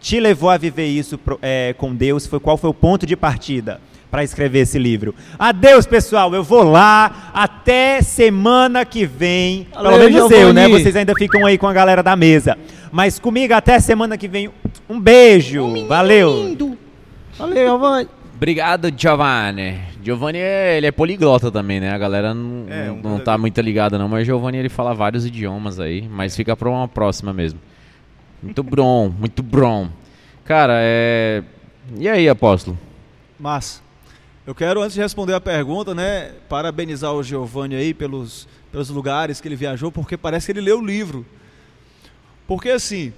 te 0.00 0.20
levou 0.20 0.50
a 0.50 0.56
viver 0.56 0.86
isso 0.86 1.18
é, 1.40 1.74
com 1.76 1.94
Deus? 1.94 2.26
Foi 2.26 2.40
qual 2.40 2.56
foi 2.56 2.70
o 2.70 2.74
ponto 2.74 3.06
de 3.06 3.16
partida 3.16 3.80
para 4.10 4.22
escrever 4.22 4.60
esse 4.60 4.78
livro? 4.78 5.14
Adeus, 5.38 5.86
pessoal. 5.86 6.34
Eu 6.34 6.42
vou 6.42 6.62
lá 6.62 7.30
até 7.34 8.00
semana 8.00 8.84
que 8.84 9.06
vem. 9.06 9.66
Pelo 9.72 9.84
Valeu, 9.84 10.10
menos 10.10 10.30
eu, 10.30 10.52
né? 10.52 10.68
Vocês 10.68 10.96
ainda 10.96 11.14
ficam 11.14 11.44
aí 11.44 11.58
com 11.58 11.66
a 11.66 11.72
galera 11.72 12.02
da 12.02 12.14
mesa. 12.16 12.56
Mas 12.92 13.18
comigo 13.18 13.52
até 13.54 13.80
semana 13.80 14.16
que 14.16 14.28
vem. 14.28 14.50
Um 14.88 15.00
beijo. 15.00 15.86
Valeu. 15.86 16.56
Valeu, 17.38 17.66
Giovanni. 17.66 18.08
Obrigado, 18.36 18.92
Giovanni. 18.96 19.80
Giovanni, 20.02 20.38
é, 20.38 20.76
ele 20.76 20.86
é 20.86 20.92
poliglota 20.92 21.50
também, 21.50 21.80
né? 21.80 21.90
A 21.92 21.98
galera 21.98 22.34
não, 22.34 22.66
É, 22.68 22.86
não- 22.88 22.94
um 22.96 23.02
não 23.02 23.18
tá 23.18 23.38
muito 23.38 23.58
ligada 23.60 23.96
não, 23.98 24.08
mas 24.08 24.26
Giovanni 24.26 24.58
ele 24.58 24.68
fala 24.68 24.92
vários 24.94 25.24
idiomas 25.24 25.80
aí, 25.80 26.06
mas 26.08 26.36
fica 26.36 26.54
pra 26.56 26.68
uma 26.68 26.86
próxima 26.86 27.32
mesmo. 27.32 27.58
Muito 28.42 28.62
bom, 28.62 29.08
muito 29.08 29.42
bom. 29.42 29.88
Cara, 30.44 30.74
é... 30.78 31.42
E 31.98 32.06
aí, 32.08 32.28
apóstolo? 32.28 32.78
Massa. 33.38 33.80
Eu 34.46 34.54
quero, 34.54 34.82
antes 34.82 34.94
de 34.94 35.00
responder 35.00 35.32
a 35.32 35.40
pergunta, 35.40 35.94
né, 35.94 36.32
parabenizar 36.50 37.14
o 37.14 37.22
Giovanni 37.22 37.74
aí 37.76 37.94
pelos, 37.94 38.46
pelos 38.70 38.90
lugares 38.90 39.40
que 39.40 39.48
ele 39.48 39.56
viajou, 39.56 39.90
porque 39.90 40.18
parece 40.18 40.44
que 40.46 40.52
ele 40.52 40.60
leu 40.66 40.80
o 40.80 40.84
livro. 40.84 41.24
Porque 42.46 42.68
assim, 42.68 43.10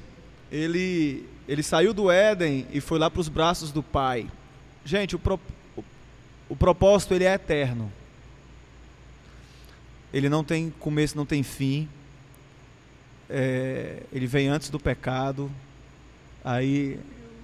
ele, 0.52 1.24
ele 1.48 1.62
saiu 1.62 1.92
do 1.94 2.10
Éden 2.10 2.66
e 2.72 2.80
foi 2.80 2.98
lá 2.98 3.10
para 3.10 3.20
os 3.20 3.28
braços 3.28 3.70
do 3.72 3.82
Pai. 3.82 4.26
Gente, 4.84 5.14
o, 5.16 5.18
pro- 5.18 5.40
o, 5.76 5.84
o 6.50 6.56
propósito 6.56 7.14
ele 7.14 7.24
é 7.24 7.34
eterno. 7.34 7.90
Ele 10.12 10.28
não 10.28 10.42
tem 10.44 10.72
começo, 10.78 11.16
não 11.16 11.26
tem 11.26 11.42
fim. 11.42 11.88
É, 13.28 14.02
ele 14.12 14.26
vem 14.26 14.48
antes 14.48 14.70
do 14.70 14.78
pecado. 14.78 15.50
Aí, 16.44 16.98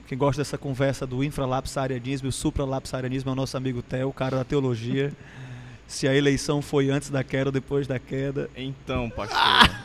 quem 0.07 0.17
gosta 0.17 0.41
dessa 0.41 0.57
conversa 0.57 1.07
do 1.07 1.23
infralapsarianismo 1.25 2.29
e 2.29 2.31
o 2.31 2.33
supralapsarianismo 2.33 3.31
é 3.31 3.33
o 3.33 3.37
nosso 3.37 3.57
amigo 3.57 3.83
Theo, 3.83 4.09
o 4.09 4.13
cara 4.13 4.37
da 4.39 4.45
teologia. 4.45 5.13
Se 5.89 6.09
a 6.09 6.15
eleição 6.15 6.63
foi 6.63 6.89
antes 6.89 7.11
da 7.11 7.23
queda 7.23 7.47
ou 7.49 7.53
depois 7.53 7.87
da 7.87 7.99
queda. 7.99 8.49
Então, 8.57 9.11
pastor, 9.11 9.39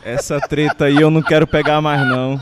essa 0.04 0.40
treta 0.40 0.86
aí 0.86 0.96
eu 0.96 1.12
não 1.12 1.22
quero 1.22 1.46
pegar 1.46 1.82
mais 1.82 2.00
não. 2.08 2.42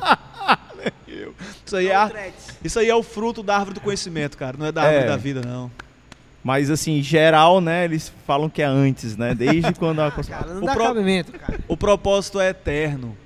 Isso 1.65 1.75
aí, 1.75 1.87
é, 1.87 1.95
a- 1.95 2.31
isso 2.63 2.79
aí 2.79 2.89
é 2.89 2.95
o 2.95 3.01
fruto 3.03 3.41
da 3.41 3.55
árvore 3.55 3.73
do 3.75 3.81
conhecimento, 3.81 4.37
cara. 4.37 4.55
Não 4.57 4.65
é 4.67 4.71
da 4.71 4.83
árvore 4.83 5.03
É. 5.03 5.07
da 5.07 5.17
vida, 5.17 5.41
não. 5.41 5.71
Mas 6.43 6.69
assim, 6.69 7.01
geral, 7.01 7.59
né, 7.59 7.85
eles 7.85 8.13
falam 8.27 8.47
que 8.49 8.61
é 8.61 8.65
antes, 8.65 9.17
né? 9.17 9.33
Desde 9.33 9.73
quando 9.79 9.99
a 9.99 10.11
Cara, 10.11 10.53
não 10.53 10.61
O 10.61 10.65
dá 10.65 10.73
pro- 10.73 10.83
cabimento, 10.83 11.31
cara. 11.31 11.59
O 11.67 11.75
propósito 11.75 12.39
é 12.39 12.49
eterno. 12.49 13.17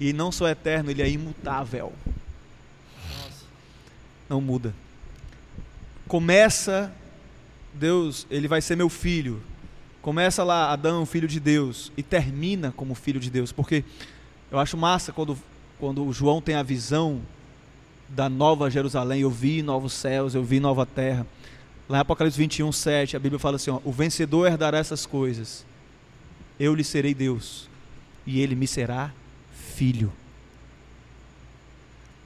E 0.00 0.12
não 0.12 0.30
só 0.30 0.48
eterno, 0.48 0.90
ele 0.92 1.02
é 1.02 1.08
imutável. 1.10 1.92
Não 4.28 4.40
muda. 4.40 4.72
Começa, 6.06 6.92
Deus, 7.74 8.26
ele 8.30 8.46
vai 8.48 8.60
ser 8.60 8.76
meu 8.76 8.88
filho. 8.88 9.42
Começa 10.00 10.44
lá, 10.44 10.70
Adão, 10.72 11.04
filho 11.04 11.26
de 11.26 11.40
Deus. 11.40 11.90
E 11.96 12.02
termina 12.02 12.72
como 12.76 12.94
filho 12.94 13.18
de 13.20 13.30
Deus. 13.30 13.50
Porque 13.52 13.84
eu 14.50 14.58
acho 14.58 14.76
massa 14.76 15.12
quando, 15.12 15.36
quando 15.78 16.04
o 16.06 16.12
João 16.12 16.40
tem 16.40 16.54
a 16.54 16.62
visão 16.62 17.20
da 18.08 18.28
nova 18.28 18.70
Jerusalém. 18.70 19.20
Eu 19.20 19.30
vi 19.30 19.62
novos 19.62 19.92
céus, 19.92 20.34
eu 20.34 20.42
vi 20.42 20.60
nova 20.60 20.86
terra. 20.86 21.26
Lá 21.88 21.98
em 21.98 22.00
Apocalipse 22.00 22.38
21, 22.38 22.70
7, 22.70 23.16
a 23.16 23.18
Bíblia 23.18 23.38
fala 23.38 23.56
assim: 23.56 23.70
ó, 23.70 23.80
O 23.84 23.92
vencedor 23.92 24.46
herdará 24.46 24.78
essas 24.78 25.06
coisas. 25.06 25.64
Eu 26.58 26.74
lhe 26.74 26.84
serei 26.84 27.14
Deus. 27.14 27.68
E 28.26 28.40
ele 28.40 28.54
me 28.54 28.66
será 28.66 29.12
filho. 29.52 30.12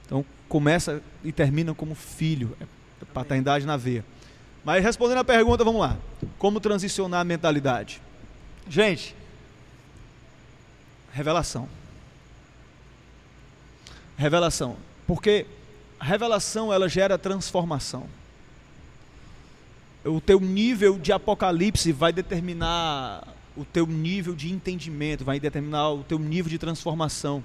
Então 0.05 0.25
começa 0.49 1.01
e 1.23 1.31
termina 1.31 1.73
como 1.73 1.95
filho. 1.95 2.55
É 2.59 2.65
paternidade 3.13 3.65
na 3.65 3.77
veia. 3.77 4.03
Mas 4.63 4.83
respondendo 4.83 5.17
a 5.17 5.23
pergunta, 5.23 5.63
vamos 5.63 5.81
lá. 5.81 5.97
Como 6.37 6.59
transicionar 6.59 7.21
a 7.21 7.23
mentalidade? 7.23 8.01
Gente, 8.67 9.15
revelação. 11.11 11.67
Revelação. 14.17 14.77
Porque 15.05 15.45
a 16.03 16.05
revelação 16.05 16.73
ela 16.73 16.89
gera 16.89 17.17
transformação. 17.17 18.03
O 20.03 20.19
teu 20.19 20.37
nível 20.37 20.99
de 20.99 21.13
apocalipse 21.13 21.93
vai 21.93 22.11
determinar 22.11 23.25
o 23.55 23.63
teu 23.63 23.87
nível 23.87 24.35
de 24.35 24.51
entendimento, 24.51 25.23
vai 25.23 25.39
determinar 25.39 25.91
o 25.91 26.03
teu 26.03 26.19
nível 26.19 26.49
de 26.49 26.57
transformação. 26.57 27.41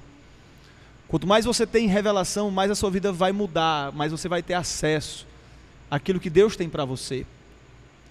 Quanto 1.06 1.24
mais 1.24 1.44
você 1.44 1.64
tem 1.64 1.86
revelação, 1.86 2.50
mais 2.50 2.68
a 2.68 2.74
sua 2.74 2.90
vida 2.90 3.12
vai 3.12 3.30
mudar, 3.30 3.92
mais 3.92 4.10
você 4.10 4.28
vai 4.28 4.42
ter 4.42 4.54
acesso 4.54 5.24
àquilo 5.88 6.18
que 6.18 6.28
Deus 6.28 6.56
tem 6.56 6.68
para 6.68 6.84
você. 6.84 7.24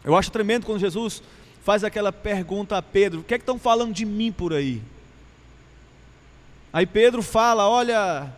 Eu 0.02 0.15
acho 0.15 0.32
tremendo 0.32 0.65
quando 0.65 0.80
Jesus 0.80 1.22
faz 1.61 1.84
aquela 1.84 2.14
pergunta 2.14 2.78
a 2.78 2.82
Pedro: 2.82 3.19
O 3.19 3.24
que 3.24 3.34
é 3.34 3.38
que 3.38 3.41
estão 3.41 3.60
falando 3.60 3.94
de 3.94 4.06
mim 4.06 4.32
por 4.32 4.53
aí? 4.53 4.82
Aí 6.72 6.86
Pedro 6.86 7.22
fala: 7.22 7.68
Olha, 7.68 8.34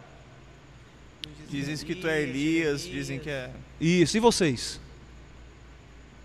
Dizem 1.49 1.75
que 1.77 1.95
tu 1.95 2.07
é 2.07 2.21
Elias, 2.21 2.83
dizem 2.83 3.17
que 3.19 3.29
é 3.29 3.51
isso, 3.81 4.15
e 4.15 4.19
vocês? 4.19 4.79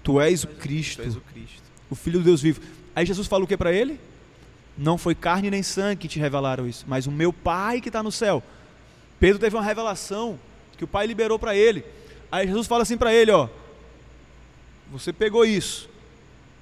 Tu 0.03 0.21
és 0.21 0.45
o 0.45 0.49
Cristo, 0.49 0.97
tu 0.97 1.03
és 1.03 1.17
o 1.17 1.21
Cristo. 1.21 1.63
o 1.89 1.95
Filho 1.95 2.19
do 2.19 2.25
Deus 2.25 2.43
vivo. 2.43 2.61
Aí 2.95 3.07
Jesus 3.07 3.27
fala 3.27 3.45
o 3.45 3.47
que 3.47 3.57
para 3.57 3.73
ele? 3.73 3.99
Não 4.77 4.99
foi 4.99 5.15
carne 5.15 5.51
nem 5.51 5.63
sangue 5.63 6.03
que 6.03 6.09
te 6.09 6.19
revelaram 6.19 6.69
isso, 6.69 6.85
mas 6.87 7.07
o 7.07 7.11
meu 7.11 7.33
Pai 7.33 7.81
que 7.81 7.89
está 7.89 8.03
no 8.03 8.13
céu. 8.13 8.43
Pedro 9.19 9.39
teve 9.39 9.57
uma 9.57 9.63
revelação 9.63 10.39
que 10.77 10.85
o 10.85 10.89
Pai 10.89 11.07
liberou 11.07 11.39
para 11.39 11.57
ele. 11.57 11.85
Aí 12.31 12.47
Jesus 12.47 12.67
fala 12.67 12.83
assim 12.83 12.99
para 12.99 13.15
ele, 13.15 13.31
ó, 13.31 13.49
você 14.91 15.13
pegou 15.13 15.45
isso, 15.45 15.89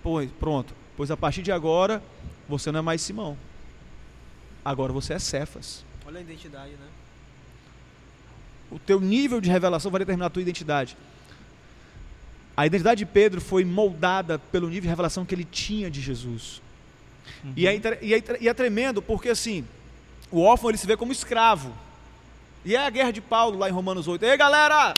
pois 0.03 0.31
pronto, 0.39 0.75
pois 0.97 1.11
a 1.11 1.17
partir 1.17 1.43
de 1.43 1.51
agora 1.51 2.03
você 2.49 2.71
não 2.71 2.79
é 2.79 2.83
mais 2.83 3.01
Simão, 3.01 3.37
agora 4.65 4.93
você 4.93 5.15
é 5.15 5.19
Cefas. 5.19 5.85
Olha 6.07 6.19
a 6.19 6.21
identidade, 6.23 6.73
né? 6.73 6.87
O 8.73 8.79
teu 8.79 8.99
nível 9.01 9.41
de 9.41 9.51
revelação 9.51 9.91
vai 9.91 9.99
determinar 10.01 10.27
a 10.27 10.31
tua 10.31 10.43
identidade. 10.43 10.97
A 12.57 12.67
identidade 12.67 12.99
de 12.99 13.07
Pedro 13.07 13.41
foi 13.41 13.65
moldada 13.65 14.39
pelo 14.39 14.67
nível 14.67 14.83
de 14.83 14.89
revelação 14.89 15.25
que 15.25 15.35
ele 15.35 15.45
tinha 15.45 15.91
de 15.91 16.01
Jesus. 16.01 16.61
E, 17.57 17.67
é, 17.67 17.75
e, 18.03 18.15
é, 18.15 18.21
tre- 18.21 18.39
e 18.41 18.49
é 18.49 18.55
tremendo 18.55 19.01
porque 19.01 19.29
assim, 19.29 19.65
o 20.31 20.41
órfão 20.43 20.71
ele 20.71 20.79
se 20.79 20.87
vê 20.87 20.97
como 20.97 21.13
escravo. 21.13 21.73
E 22.65 22.75
é 22.77 22.87
a 22.87 22.91
guerra 22.91 23.11
de 23.11 23.21
Paulo 23.21 23.59
lá 23.59 23.69
em 23.69 23.73
Romanos 23.73 24.07
8. 24.09 24.25
Ei 24.25 24.37
galera, 24.37 24.95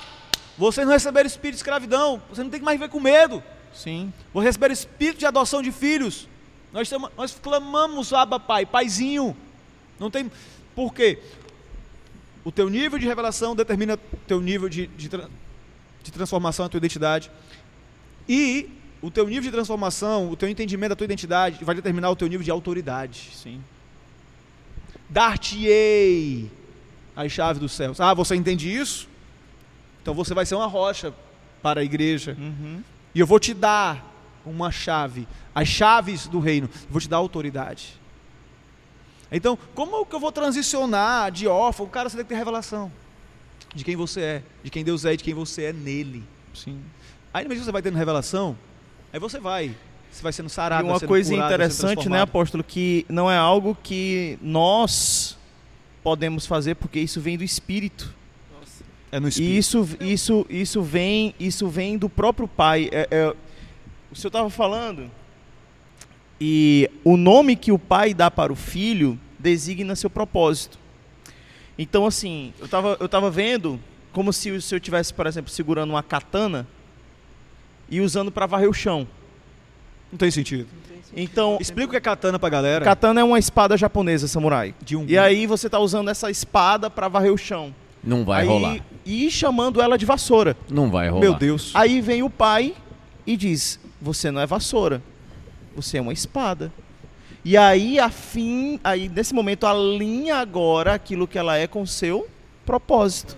vocês 0.59 0.87
não 0.87 0.93
receberam 0.93 1.27
espírito 1.27 1.55
de 1.55 1.59
escravidão, 1.59 2.21
você 2.29 2.43
não 2.43 2.51
tem 2.51 2.61
que 2.61 2.65
mais 2.65 2.79
viver 2.79 2.91
com 2.91 3.01
medo. 3.01 3.43
Sim. 3.73 4.13
Vocês 4.33 4.47
receberam 4.51 4.73
espírito 4.73 5.19
de 5.19 5.27
adoção 5.27 5.63
de 5.63 5.73
filhos. 5.73 6.29
Nós, 6.73 6.89
chama- 6.89 7.11
nós 7.17 7.39
clamamos, 7.41 8.13
Abba 8.13 8.39
Pai, 8.39 8.67
Paizinho. 8.67 9.37
Não 9.99 10.11
tem. 10.11 10.31
Por 10.75 10.93
quê? 10.93 11.21
O 12.45 12.53
teu 12.53 12.69
nível 12.69 12.99
de 12.99 13.07
revelação 13.07 13.57
determina 13.57 13.95
o 13.95 14.17
teu 14.27 14.41
nível 14.41 14.69
de, 14.69 14.87
de, 14.89 15.09
de 16.03 16.13
transformação, 16.13 16.67
a 16.67 16.69
tua 16.69 16.79
identidade. 16.79 17.31
E 18.29 18.69
o 19.01 19.11
teu 19.11 19.27
nível 19.27 19.43
de 19.43 19.51
transformação, 19.51 20.31
o 20.31 20.37
teu 20.37 20.49
entendimento 20.49 20.91
da 20.91 20.97
tua 20.97 21.05
identidade 21.05 21.65
vai 21.65 21.75
determinar 21.75 22.11
o 22.11 22.17
teu 22.17 22.29
nível 22.29 22.45
de 22.45 22.51
autoridade. 22.51 23.31
Sim. 23.35 23.63
Dar-te-ei 25.09 26.51
as 27.17 27.33
chaves 27.33 27.61
dos 27.61 27.73
céus. 27.73 28.01
Ah, 28.01 28.13
você 28.13 28.35
entende 28.35 28.75
isso? 28.75 29.09
Então 30.03 30.13
você 30.13 30.35
vai 30.35 30.45
ser 30.45 30.55
uma 30.55 30.67
rocha 30.67 31.15
para 31.63 31.81
a 31.81 31.85
igreja. 31.85 32.37
Uhum. 32.39 32.83
E 33.15 33.21
eu 33.21 33.27
vou 33.27 33.41
te 33.41 33.55
dar 33.55 34.13
uma 34.45 34.71
chave, 34.71 35.27
as 35.55 35.69
chaves 35.69 36.27
do 36.27 36.39
reino. 36.41 36.69
Eu 36.73 36.91
vou 36.91 37.01
te 37.01 37.09
dar 37.09 37.17
autoridade. 37.17 37.99
Então, 39.37 39.59
como 39.75 40.07
que 40.07 40.15
eu 40.15 40.21
vou 40.21 40.31
transicionar 40.33 41.31
de 41.31 41.47
órfão? 41.47 41.87
Cara, 41.87 42.09
você 42.09 42.17
tem 42.17 42.25
que 42.25 42.29
ter 42.31 42.37
revelação 42.37 42.91
de 43.75 43.85
quem 43.85 43.97
você 43.97 44.21
é, 44.21 44.43
de 44.63 44.71
quem 44.71 44.85
Deus 44.85 45.05
é 45.05 45.15
e 45.15 45.17
de 45.17 45.25
quem 45.25 45.35
você 45.35 45.65
é 45.65 45.73
nele. 45.73 46.23
Sim. 46.55 46.79
Aí, 47.33 47.43
na 47.43 47.49
medida 47.49 47.63
que 47.63 47.65
você 47.67 47.73
vai 47.73 47.83
tendo 47.83 47.97
revelação, 47.99 48.57
aí 49.13 49.19
você 49.19 49.41
vai. 49.41 49.75
Você 50.13 50.23
vai 50.23 50.33
sendo 50.33 50.47
E 50.47 50.51
sarado, 50.51 50.85
vai 50.87 50.93
uma 50.95 51.01
coisa 51.01 51.31
curado, 51.33 51.49
interessante, 51.53 52.09
né, 52.09 52.21
apóstolo, 52.21 52.63
que 52.63 53.05
não 53.09 53.29
é 53.29 53.37
algo 53.37 53.77
que 53.83 54.39
nós 54.41 55.37
podemos 56.05 56.47
fazer, 56.47 56.77
porque 56.77 57.01
isso 57.01 57.21
vem 57.21 57.37
do 57.37 57.43
Espírito. 57.43 58.15
É 59.11 59.19
no 59.19 59.27
E 59.27 59.31
espírito. 59.31 59.55
isso, 59.59 59.89
isso, 60.01 60.47
isso 60.49 60.83
vem, 60.83 61.35
isso 61.41 61.67
vem 61.69 61.99
do 61.99 62.09
próprio 62.09 62.47
Pai. 62.47 62.89
É- 62.93 63.09
é- 63.11 63.35
o 64.11 64.15
senhor 64.15 64.29
estava 64.29 64.51
falando 64.51 65.11
e 66.41 66.89
o 67.05 67.17
nome 67.17 67.57
que 67.57 67.73
o 67.73 67.79
Pai 67.79 68.13
dá 68.15 68.31
para 68.31 68.53
o 68.53 68.57
Filho 68.57 69.19
designa 69.45 69.95
seu 69.95 70.09
propósito. 70.09 70.79
Então, 71.79 72.07
assim, 72.07 72.55
eu 72.59 72.65
estava 72.65 72.97
eu 72.99 73.09
tava 73.09 73.31
vendo 73.31 73.79
como 74.13 74.33
se 74.33 74.51
o 74.51 74.63
senhor 74.63 74.81
tivesse, 74.81 75.13
por 75.13 75.27
exemplo, 75.27 75.51
segurando 75.51 75.91
uma 75.91 76.03
katana 76.03 76.67
e 77.91 78.01
usando 78.01 78.33
para 78.33 78.47
varrer 78.47 78.71
o 78.71 78.73
chão. 78.73 79.07
Não 80.11 80.19
tem 80.19 80.31
sentido. 80.31 80.67
Então, 81.17 81.59
Explica 81.61 81.89
o 81.89 81.91
que 81.91 81.97
é 81.97 82.01
katana 82.01 82.39
pra 82.39 82.49
galera. 82.49 82.85
katana 82.85 83.21
é 83.21 83.25
uma 83.25 83.39
espada 83.39 83.77
japonesa 83.77 84.27
samurai. 84.27 84.75
De 84.83 84.97
um 84.97 85.05
E 85.07 85.19
aí 85.19 85.47
você 85.47 85.67
está 85.67 85.79
usando 85.79 86.09
essa 86.09 86.31
espada 86.31 86.89
para 86.89 87.07
varrer 87.07 87.33
o 87.33 87.37
chão. 87.39 87.75
Não 88.03 88.25
vai 88.25 88.43
aí, 88.43 88.49
rolar. 88.49 88.79
E 89.05 89.31
chamando 89.31 89.81
ela 89.81 89.99
de 89.99 90.07
vassoura. 90.07 90.57
Não 90.69 90.91
vai 90.91 91.09
rolar. 91.09 91.21
Meu 91.21 91.35
Deus. 91.35 91.71
Aí 91.75 92.01
vem 92.01 92.23
o 92.23 92.31
pai 92.31 92.75
e 93.27 93.37
diz: 93.37 93.79
Você 94.01 94.31
não 94.31 94.41
é 94.41 94.47
vassoura, 94.47 95.03
você 95.77 95.99
é 95.99 96.01
uma 96.01 96.13
espada. 96.13 96.73
E 97.45 97.57
aí, 97.59 98.01
afim, 98.01 98.81
aí 98.83 99.09
nesse 99.09 99.35
momento, 99.35 99.67
alinha 99.67 100.37
agora 100.37 100.95
aquilo 100.95 101.29
que 101.29 101.39
ela 101.39 101.59
é 101.59 101.67
com 101.67 101.83
o 101.83 101.87
seu 101.87 102.27
propósito. 102.65 103.37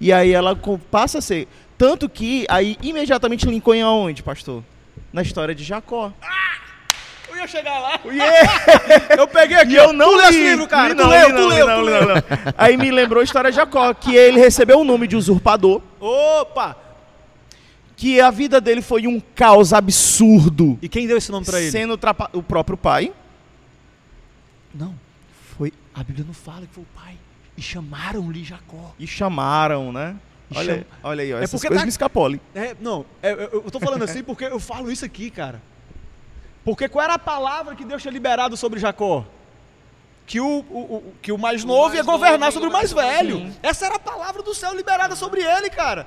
E 0.00 0.12
aí 0.12 0.32
ela 0.32 0.58
passa 0.90 1.18
a 1.18 1.20
ser. 1.20 1.46
Tanto 1.78 2.08
que 2.08 2.44
aí 2.48 2.76
imediatamente 2.82 3.46
linkou 3.46 3.74
em 3.74 3.82
aonde, 3.82 4.22
pastor? 4.22 4.64
Na 5.12 5.22
história 5.22 5.54
de 5.54 5.62
Jacó. 5.62 6.12
Eu 7.28 7.36
ia 7.36 7.46
chegar 7.46 7.78
lá. 7.78 8.00
Yeah! 8.04 9.16
Eu 9.16 9.28
peguei 9.28 9.56
aqui. 9.58 9.72
E 9.72 9.76
eu 9.76 9.92
não 9.92 10.16
leu 10.16 10.28
esse 10.28 10.38
li. 10.38 10.50
livro, 10.50 10.66
cara. 10.66 10.88
Li 10.88 10.94
tu 10.94 11.02
não, 11.02 11.10
leu, 11.10 11.28
li 11.28 11.32
tu 11.34 11.40
não, 11.40 11.48
leu, 11.48 11.56
li 11.56 11.62
tu 11.62 11.68
não, 11.68 11.84
li 11.84 11.90
leu. 11.90 12.06
não, 12.06 12.14
li 12.14 12.22
não. 12.22 12.54
Aí 12.58 12.76
me 12.76 12.90
lembrou 12.90 13.20
a 13.20 13.24
história 13.24 13.50
de 13.50 13.56
Jacó, 13.56 13.94
que 13.94 14.16
ele 14.16 14.40
recebeu 14.40 14.80
o 14.80 14.84
nome 14.84 15.06
de 15.06 15.16
usurpador, 15.16 15.80
Opa! 16.00 16.89
Que 18.00 18.18
a 18.18 18.30
vida 18.30 18.62
dele 18.62 18.80
foi 18.80 19.06
um 19.06 19.20
caos 19.34 19.74
absurdo. 19.74 20.78
E 20.80 20.88
quem 20.88 21.06
deu 21.06 21.18
esse 21.18 21.30
nome 21.30 21.44
pra 21.44 21.60
ele? 21.60 21.70
Sendo 21.70 22.00
o 22.32 22.42
próprio 22.42 22.74
pai. 22.74 23.12
Não. 24.74 24.94
Foi. 25.58 25.70
A 25.94 26.02
Bíblia 26.02 26.24
não 26.26 26.32
fala 26.32 26.62
que 26.66 26.72
foi 26.72 26.82
o 26.82 26.86
pai. 26.98 27.14
E 27.58 27.60
chamaram-lhe 27.60 28.42
Jacó. 28.42 28.94
E 28.98 29.06
chamaram, 29.06 29.92
né? 29.92 30.16
E 30.50 30.56
Olha, 30.56 30.74
cham- 30.76 30.84
olha 31.02 31.22
aí, 31.22 31.34
ó, 31.34 31.38
É 31.40 31.42
essas 31.44 31.50
porque 31.60 31.66
coisas 31.68 31.82
tá- 31.82 31.84
me 31.84 31.90
escapolem. 31.90 32.40
É, 32.54 32.74
não, 32.80 33.04
é, 33.22 33.32
eu, 33.32 33.38
eu 33.64 33.70
tô 33.70 33.78
falando 33.78 34.02
assim 34.02 34.22
porque 34.22 34.44
eu 34.46 34.58
falo 34.58 34.90
isso 34.90 35.04
aqui, 35.04 35.30
cara. 35.30 35.60
Porque 36.64 36.88
qual 36.88 37.04
era 37.04 37.14
a 37.14 37.18
palavra 37.18 37.74
que 37.76 37.84
Deus 37.84 38.00
tinha 38.00 38.12
liberado 38.12 38.56
sobre 38.56 38.80
Jacó? 38.80 39.26
Que 40.26 40.40
o, 40.40 40.46
o- 40.46 40.96
o- 40.96 41.14
que 41.20 41.32
o 41.32 41.36
mais 41.36 41.64
novo 41.64 41.94
ia 41.94 42.02
governar 42.02 42.50
sobre 42.50 42.70
o 42.70 42.72
mais 42.72 42.92
velho. 42.94 43.52
Essa 43.62 43.84
era 43.84 43.96
a 43.96 43.98
palavra 44.00 44.42
do 44.42 44.54
céu 44.54 44.74
liberada 44.74 45.14
sobre 45.14 45.42
ele, 45.42 45.68
cara. 45.68 46.06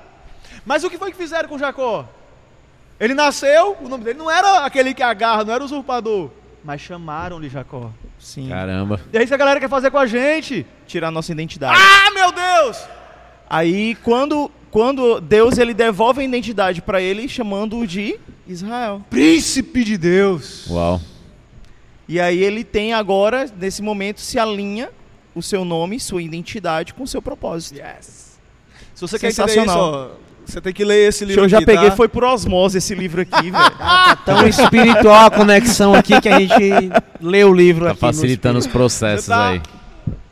Mas 0.64 0.84
o 0.84 0.90
que 0.90 0.98
foi 0.98 1.10
que 1.10 1.16
fizeram 1.16 1.48
com 1.48 1.58
Jacó? 1.58 2.08
Ele 2.98 3.14
nasceu, 3.14 3.76
o 3.80 3.88
nome 3.88 4.04
dele 4.04 4.18
não 4.18 4.30
era 4.30 4.64
aquele 4.64 4.94
que 4.94 5.02
agarra, 5.02 5.44
não 5.44 5.52
era 5.52 5.64
usurpador. 5.64 6.30
Mas 6.64 6.80
chamaram-lhe 6.80 7.48
Jacó. 7.48 7.90
Sim. 8.18 8.48
Caramba. 8.48 9.00
E 9.12 9.18
é 9.18 9.20
isso 9.20 9.28
que 9.28 9.34
a 9.34 9.38
galera 9.38 9.60
quer 9.60 9.68
fazer 9.68 9.90
com 9.90 9.98
a 9.98 10.06
gente. 10.06 10.64
Tirar 10.86 11.10
nossa 11.10 11.30
identidade. 11.32 11.78
Ah, 11.78 12.10
meu 12.12 12.32
Deus! 12.32 12.82
Aí 13.50 13.94
quando, 13.96 14.50
quando 14.70 15.20
Deus 15.20 15.58
ele 15.58 15.74
devolve 15.74 16.22
a 16.22 16.24
identidade 16.24 16.80
para 16.80 17.02
ele, 17.02 17.28
chamando-o 17.28 17.86
de 17.86 18.18
Israel. 18.46 19.02
Príncipe 19.10 19.84
de 19.84 19.98
Deus. 19.98 20.66
Uau. 20.70 21.00
E 22.08 22.18
aí 22.20 22.42
ele 22.42 22.64
tem 22.64 22.94
agora, 22.94 23.46
nesse 23.58 23.82
momento, 23.82 24.20
se 24.20 24.38
alinha 24.38 24.90
o 25.34 25.42
seu 25.42 25.64
nome, 25.64 25.98
sua 26.00 26.22
identidade 26.22 26.94
com 26.94 27.02
o 27.02 27.06
seu 27.06 27.20
propósito. 27.20 27.78
Yes. 27.78 28.38
Se 28.94 29.00
você 29.00 29.18
quer 29.18 29.28
entender 29.30 29.50
isso, 29.50 29.60
Sensacional. 29.60 29.92
ó, 30.12 30.23
você 30.46 30.60
tem 30.60 30.72
que 30.72 30.84
ler 30.84 31.08
esse 31.08 31.24
livro 31.24 31.44
Eu 31.44 31.48
já 31.48 31.58
aqui, 31.58 31.66
peguei, 31.66 31.90
tá? 31.90 31.96
foi 31.96 32.08
por 32.08 32.24
osmose 32.24 32.78
esse 32.78 32.94
livro 32.94 33.20
aqui, 33.22 33.50
velho. 33.50 33.54
Tá 33.78 34.16
tão 34.24 34.46
espiritual 34.46 35.26
a 35.26 35.30
conexão 35.30 35.94
aqui 35.94 36.20
que 36.20 36.28
a 36.28 36.38
gente 36.38 36.54
lê 37.20 37.44
o 37.44 37.52
livro 37.52 37.84
Tá 37.86 37.90
aqui. 37.92 38.00
facilitando 38.00 38.58
os 38.58 38.66
processos 38.66 39.26
Você 39.26 39.30
tá 39.30 39.48
aí. 39.50 39.62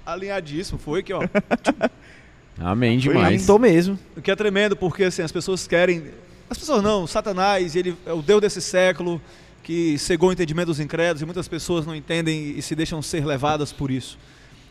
alinhadíssimo, 0.07 0.79
foi 0.79 1.01
aqui, 1.01 1.13
ó. 1.13 1.21
Amém 2.61 2.99
demais. 2.99 3.45
Tô 3.47 3.59
mesmo. 3.59 3.99
O 4.17 4.21
que 4.23 4.31
é 4.31 4.37
tremendo, 4.37 4.77
porque 4.77 5.05
assim, 5.05 5.23
as 5.23 5.33
pessoas 5.33 5.67
querem. 5.67 6.05
As 6.49 6.59
pessoas 6.59 6.83
não, 6.83 7.07
Satanás, 7.07 7.75
ele 7.75 7.97
é 8.07 8.13
o 8.13 8.21
Deus 8.23 8.41
desse 8.41 8.61
século 8.61 9.21
que 9.63 9.97
cegou 9.99 10.29
o 10.29 10.33
entendimento 10.33 10.67
dos 10.67 10.81
incrédulos 10.81 11.23
e 11.23 11.25
muitas 11.25 11.49
pessoas 11.49 11.87
não 11.87 11.95
entendem 11.95 12.55
e 12.57 12.63
se 12.63 12.75
deixam 12.75 13.01
ser 13.01 13.25
levadas 13.25 13.73
por 13.73 13.91
isso. 13.91 14.19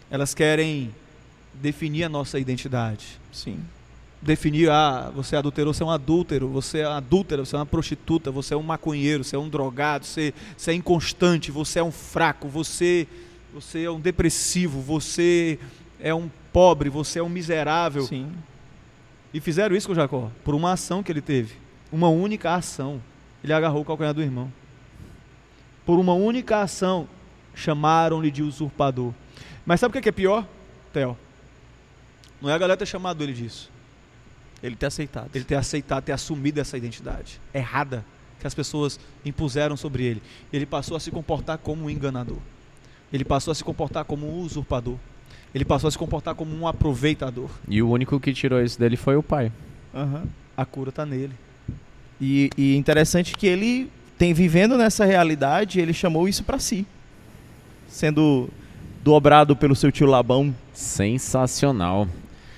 Elas 0.10 0.34
querem 0.34 0.94
definir 1.54 2.04
a 2.04 2.10
nossa 2.10 2.38
identidade. 2.40 3.20
Sim. 3.32 3.58
Definir, 4.22 4.70
ah, 4.70 5.12
você 5.16 5.36
é 5.36 5.40
adulterou, 5.40 5.74
você 5.74 5.82
é 5.82 5.86
um 5.86 5.90
adúltero, 5.90 6.48
você 6.48 6.80
é 6.80 6.86
adúltera, 6.86 7.44
você 7.44 7.56
é 7.56 7.60
uma 7.60 7.66
prostituta, 7.66 8.30
você 8.30 8.54
é 8.54 8.58
um 8.58 8.62
maconheiro, 8.62 9.24
você 9.24 9.36
é 9.36 9.40
um 9.40 9.50
drogado, 9.50 10.06
você, 10.06 10.32
você 10.56 10.72
é 10.72 10.74
inconstante, 10.76 11.50
você 11.50 11.80
é 11.80 11.84
um 11.84 11.92
fraco, 11.92 12.48
você, 12.48 13.08
você 13.52 13.84
é 13.84 13.90
um 13.90 14.00
depressivo, 14.00 14.80
você 14.80 15.58
é 16.00 16.14
um 16.14 16.30
pobre, 16.54 16.88
você 16.88 17.18
é 17.18 17.24
um 17.24 17.30
miserável. 17.30 18.04
Sim. 18.04 18.32
E 19.34 19.40
fizeram 19.40 19.76
isso 19.76 19.88
com 19.88 19.96
Jacó, 19.96 20.30
por 20.44 20.54
uma 20.54 20.74
ação 20.74 21.02
que 21.02 21.12
ele 21.12 21.22
teve. 21.22 21.56
Uma 21.92 22.10
única 22.10 22.54
ação. 22.54 23.02
Ele 23.44 23.54
agarrou 23.54 23.82
o 23.82 23.86
calcanhar 23.86 24.14
do 24.14 24.22
irmão. 24.22 24.54
Por 25.84 25.98
uma 25.98 26.14
única 26.14 26.62
ação, 26.62 27.08
chamaram-lhe 27.56 28.30
de 28.30 28.44
usurpador. 28.44 29.14
Mas 29.66 29.80
sabe 29.80 29.90
o 29.90 29.94
que 29.94 30.00
é 30.00 30.02
que 30.02 30.10
é 30.10 30.12
pior, 30.12 30.46
Theo? 30.94 31.18
Não 32.40 32.52
é 32.52 32.54
a 32.54 32.58
galera 32.58 32.78
ter 32.78 32.86
chamado 32.86 33.24
ele 33.24 33.34
disso. 33.34 33.71
Ele 34.62 34.76
ter 34.76 34.88
aceitado. 34.88 35.30
Ele 35.34 35.44
ter 35.44 35.56
aceitado, 35.56 36.04
ter 36.04 36.12
assumido 36.12 36.60
essa 36.60 36.78
identidade 36.78 37.42
errada 37.54 38.06
que 38.40 38.48
as 38.48 38.54
pessoas 38.54 39.00
impuseram 39.24 39.78
sobre 39.78 40.04
ele. 40.04 40.22
Ele 40.52 40.66
passou 40.66 40.98
a 40.98 41.00
se 41.00 41.12
comportar 41.12 41.58
como 41.60 41.86
um 41.86 41.90
enganador. 41.90 42.40
Ele 43.14 43.24
passou 43.24 43.52
a 43.52 43.56
se 43.56 43.64
comportar 43.64 44.04
como 44.04 44.28
um 44.28 44.40
usurpador. 44.40 44.98
Ele 45.54 45.66
passou 45.66 45.88
a 45.88 45.92
se 45.92 45.98
comportar 45.98 46.34
como 46.34 46.56
um 46.56 46.66
aproveitador. 46.66 47.50
E 47.68 47.82
o 47.82 47.90
único 47.90 48.20
que 48.20 48.34
tirou 48.34 48.62
isso 48.62 48.80
dele 48.80 48.98
foi 48.98 49.16
o 49.16 49.24
pai. 49.24 49.52
Aham. 49.94 50.24
A 50.56 50.66
cura 50.66 50.90
está 50.90 51.06
nele. 51.06 51.34
E, 52.20 52.50
e 52.58 52.76
interessante 52.76 53.36
que 53.36 53.48
ele 53.48 53.90
tem 54.18 54.34
vivendo 54.34 54.78
nessa 54.78 55.06
realidade, 55.06 55.80
ele 55.80 55.94
chamou 55.94 56.28
isso 56.28 56.44
para 56.44 56.60
si. 56.60 56.86
Sendo 57.88 58.50
dobrado 59.04 59.56
pelo 59.56 59.76
seu 59.76 59.92
tio 59.92 60.08
Labão. 60.08 60.56
Sensacional. 60.74 62.08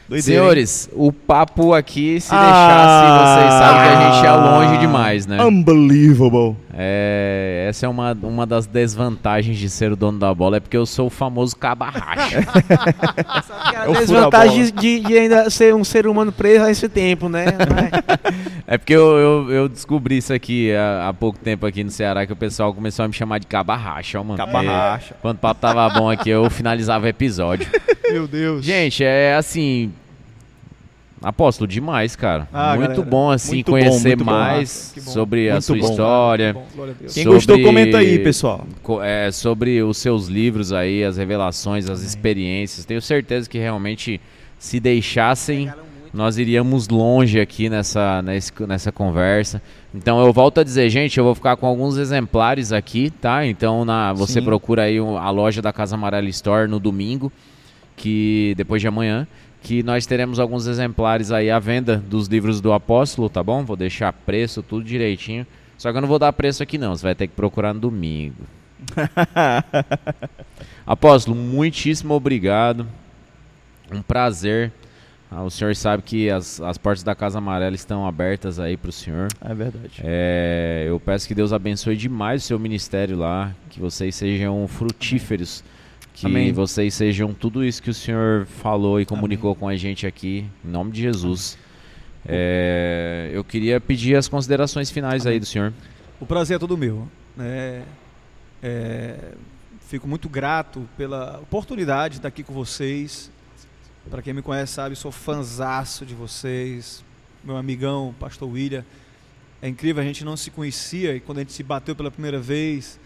Doideira, 0.08 0.18
hein? 0.18 0.22
Senhores, 0.42 0.90
o 0.94 1.12
papo 1.12 1.74
aqui, 1.74 2.20
se 2.20 2.30
Ah. 2.32 3.38
deixasse, 3.38 3.40
vocês 3.40 3.54
sabem 3.54 3.82
que 3.84 4.04
a 4.04 4.12
gente 4.12 4.24
ia 4.24 4.36
longe 4.36 4.78
demais, 4.80 5.26
né? 5.26 5.44
Unbelievable. 5.44 6.56
É, 6.76 7.68
essa 7.70 7.86
é 7.86 7.90
uma, 7.90 8.18
uma 8.24 8.46
das 8.46 8.66
desvantagens 8.66 9.58
de 9.58 9.70
ser 9.70 9.92
o 9.92 9.96
dono 9.96 10.18
da 10.20 10.34
bola, 10.34 10.58
é 10.58 10.60
porque 10.60 10.76
eu 10.76 10.86
sou 10.86 11.08
o 11.08 11.10
famoso 11.10 11.56
cabarracha. 11.56 12.44
É 13.74 13.78
a 13.78 14.00
desvantagem 14.00 14.72
de, 14.74 15.00
de 15.00 15.18
ainda 15.18 15.50
ser 15.50 15.74
um 15.74 15.84
ser 15.84 16.06
humano 16.08 16.32
preso 16.32 16.64
a 16.64 16.72
esse 16.72 16.88
tempo, 16.88 17.28
né? 17.28 17.46
é 18.68 18.78
porque 18.78 18.94
eu, 18.94 19.18
eu, 19.18 19.52
eu 19.52 19.70
descobri 19.70 20.18
isso 20.18 20.34
aqui 20.34 20.74
há, 20.74 21.10
há 21.10 21.14
pouco 21.14 21.38
tempo 21.40 21.66
aqui 21.66 21.84
no 21.84 21.92
Ceará, 21.92 22.26
que 22.26 22.34
o 22.34 22.36
pessoal 22.36 22.74
começou 22.74 23.04
a 23.06 23.08
me 23.08 23.14
chamar 23.14 23.40
de 23.40 23.48
cabarracha, 23.48 24.20
ó, 24.20 24.24
mano. 24.24 24.38
Cabarracha. 24.38 25.14
É, 25.14 25.18
quando 25.22 25.38
o 25.38 25.40
papo 25.40 25.60
tava 25.62 25.90
bom 25.90 26.10
aqui, 26.10 26.30
eu 26.30 26.50
finalizava 26.50 27.06
o 27.06 27.08
episódio. 27.10 27.68
Meu 28.12 28.28
Deus. 28.28 28.64
Gente, 28.64 29.04
é 29.04 29.36
assim. 29.36 29.92
Apóstolo, 31.22 31.66
demais, 31.70 32.18
cara. 32.18 32.50
Ah, 32.52 32.76
muito 32.76 32.90
galera, 32.90 33.10
bom, 33.10 33.32
assim, 33.32 33.56
muito 33.56 33.72
conhecer 33.72 34.18
bom. 34.18 34.26
mais 34.26 34.92
Que 34.94 35.00
bom. 35.00 35.10
sobre 35.12 35.50
a 35.50 35.62
sua 35.62 35.78
bom. 35.78 35.90
história. 35.90 36.54
Quem 37.00 37.08
Sobre- 37.24 37.34
gostou, 37.34 37.62
comenta 37.62 38.00
aí, 38.00 38.20
pessoal. 38.20 38.68
é, 39.02 39.32
sobre 39.32 39.82
os 39.82 39.98
seus 40.00 40.28
livros 40.28 40.74
aí, 40.74 41.02
as 41.02 41.16
revelações, 41.16 41.90
as 41.90 42.02
experiências. 42.02 42.84
Tenho 42.84 43.02
certeza 43.02 43.50
que 43.50 43.58
realmente, 43.58 44.20
se 44.60 44.82
deixassem, 44.82 45.72
nós 46.14 46.38
iríamos 46.38 46.88
longe 46.88 47.40
aqui 47.40 47.70
nessa, 47.70 48.22
nesse- 48.22 48.54
nessa 48.68 48.92
conversa. 48.92 49.62
Então 49.94 50.24
eu 50.24 50.32
volto 50.32 50.60
a 50.60 50.64
dizer, 50.64 50.88
gente, 50.90 51.18
eu 51.18 51.24
vou 51.24 51.34
ficar 51.34 51.56
com 51.58 51.66
alguns 51.66 51.98
exemplares 51.98 52.72
aqui, 52.72 53.10
tá? 53.10 53.46
Então 53.46 53.84
na, 53.84 54.14
você 54.14 54.40
Sim. 54.40 54.46
procura 54.46 54.84
aí 54.84 54.98
a 55.00 55.30
loja 55.32 55.62
da 55.62 55.74
Casa 55.74 55.96
Amarela 55.96 56.30
Store 56.30 56.70
no 56.70 56.80
domingo, 56.80 57.32
que 57.96 58.54
depois 58.56 58.82
de 58.82 58.88
amanhã, 58.88 59.28
que 59.62 59.82
nós 59.82 60.06
teremos 60.06 60.40
alguns 60.40 60.68
exemplares 60.68 61.32
aí 61.32 61.50
à 61.50 61.58
venda 61.58 61.98
dos 61.98 62.28
livros 62.28 62.62
do 62.62 62.74
apóstolo, 62.74 63.30
tá 63.30 63.42
bom? 63.42 63.64
Vou 63.66 63.76
deixar 63.76 64.14
preço, 64.14 64.62
tudo 64.62 64.84
direitinho. 64.84 65.48
Só 65.78 65.92
que 65.92 65.98
eu 65.98 66.02
não 66.02 66.08
vou 66.08 66.20
dar 66.20 66.32
preço 66.34 66.62
aqui 66.62 66.78
não, 66.78 66.96
você 66.96 67.04
vai 67.04 67.16
ter 67.16 67.28
que 67.28 67.34
procurar 67.34 67.74
no 67.74 67.80
domingo. 67.80 68.44
Apóstolo, 70.86 71.36
muitíssimo 71.36 72.14
obrigado. 72.14 72.86
Um 73.92 74.02
prazer. 74.02 74.72
Ah, 75.36 75.44
o 75.44 75.50
senhor 75.50 75.76
sabe 75.76 76.04
que 76.04 76.30
as, 76.30 76.62
as 76.62 76.78
portas 76.78 77.02
da 77.02 77.16
Casa 77.16 77.40
Amarela 77.40 77.74
estão 77.74 78.06
abertas 78.06 78.60
aí 78.60 78.78
para 78.78 78.90
o 78.90 78.92
senhor. 78.92 79.30
É 79.42 79.52
verdade. 79.52 80.00
É, 80.04 80.86
eu 80.88 81.00
peço 81.00 81.28
que 81.28 81.34
Deus 81.34 81.52
abençoe 81.52 81.98
demais 81.98 82.44
o 82.44 82.46
seu 82.46 82.60
ministério 82.60 83.18
lá, 83.18 83.52
que 83.72 83.80
vocês 83.80 84.14
sejam 84.14 84.68
frutíferos, 84.68 85.64
que 86.14 86.28
Amém. 86.28 86.54
vocês 86.54 86.94
sejam 86.94 87.34
tudo 87.34 87.66
isso 87.66 87.82
que 87.82 87.90
o 87.90 87.94
Senhor 87.94 88.46
falou 88.46 89.02
e 89.02 89.06
comunicou 89.08 89.56
com 89.56 89.68
a 89.68 89.76
gente 89.76 90.06
aqui, 90.06 90.46
em 90.64 90.70
nome 90.70 90.92
de 90.92 91.02
Jesus. 91.02 91.58
É, 92.28 93.32
eu 93.34 93.44
queria 93.44 93.82
pedir 93.82 94.16
as 94.16 94.28
considerações 94.28 94.92
finais 94.92 95.26
aí 95.26 95.40
do 95.40 95.48
senhor. 95.48 95.74
O 96.20 96.28
prazer 96.28 96.58
é 96.58 96.60
todo 96.60 96.78
meu. 96.78 97.08
Né? 97.36 97.82
É, 98.62 99.32
fico 99.80 100.08
muito 100.08 100.30
grato 100.30 100.88
pela 100.96 101.40
oportunidade 101.40 102.14
de 102.14 102.20
estar 102.20 102.28
aqui 102.28 102.44
com 102.44 102.54
vocês. 102.54 103.33
Para 104.10 104.22
quem 104.22 104.34
me 104.34 104.42
conhece 104.42 104.74
sabe, 104.74 104.96
sou 104.96 105.12
fanzaço 105.12 106.06
de 106.06 106.14
vocês. 106.14 107.04
Meu 107.44 107.58
amigão, 107.58 108.14
pastor 108.20 108.50
William. 108.50 108.86
É 109.62 109.68
incrível, 109.68 110.04
a 110.04 110.06
gente 110.06 110.26
não 110.26 110.36
se 110.36 110.52
conhecia 110.52 111.16
e 111.16 111.20
quando 111.20 111.38
a 111.38 111.42
gente 111.42 111.54
se 111.54 111.64
bateu 111.64 111.96
pela 111.96 112.12
primeira 112.12 112.40
vez, 112.40 113.00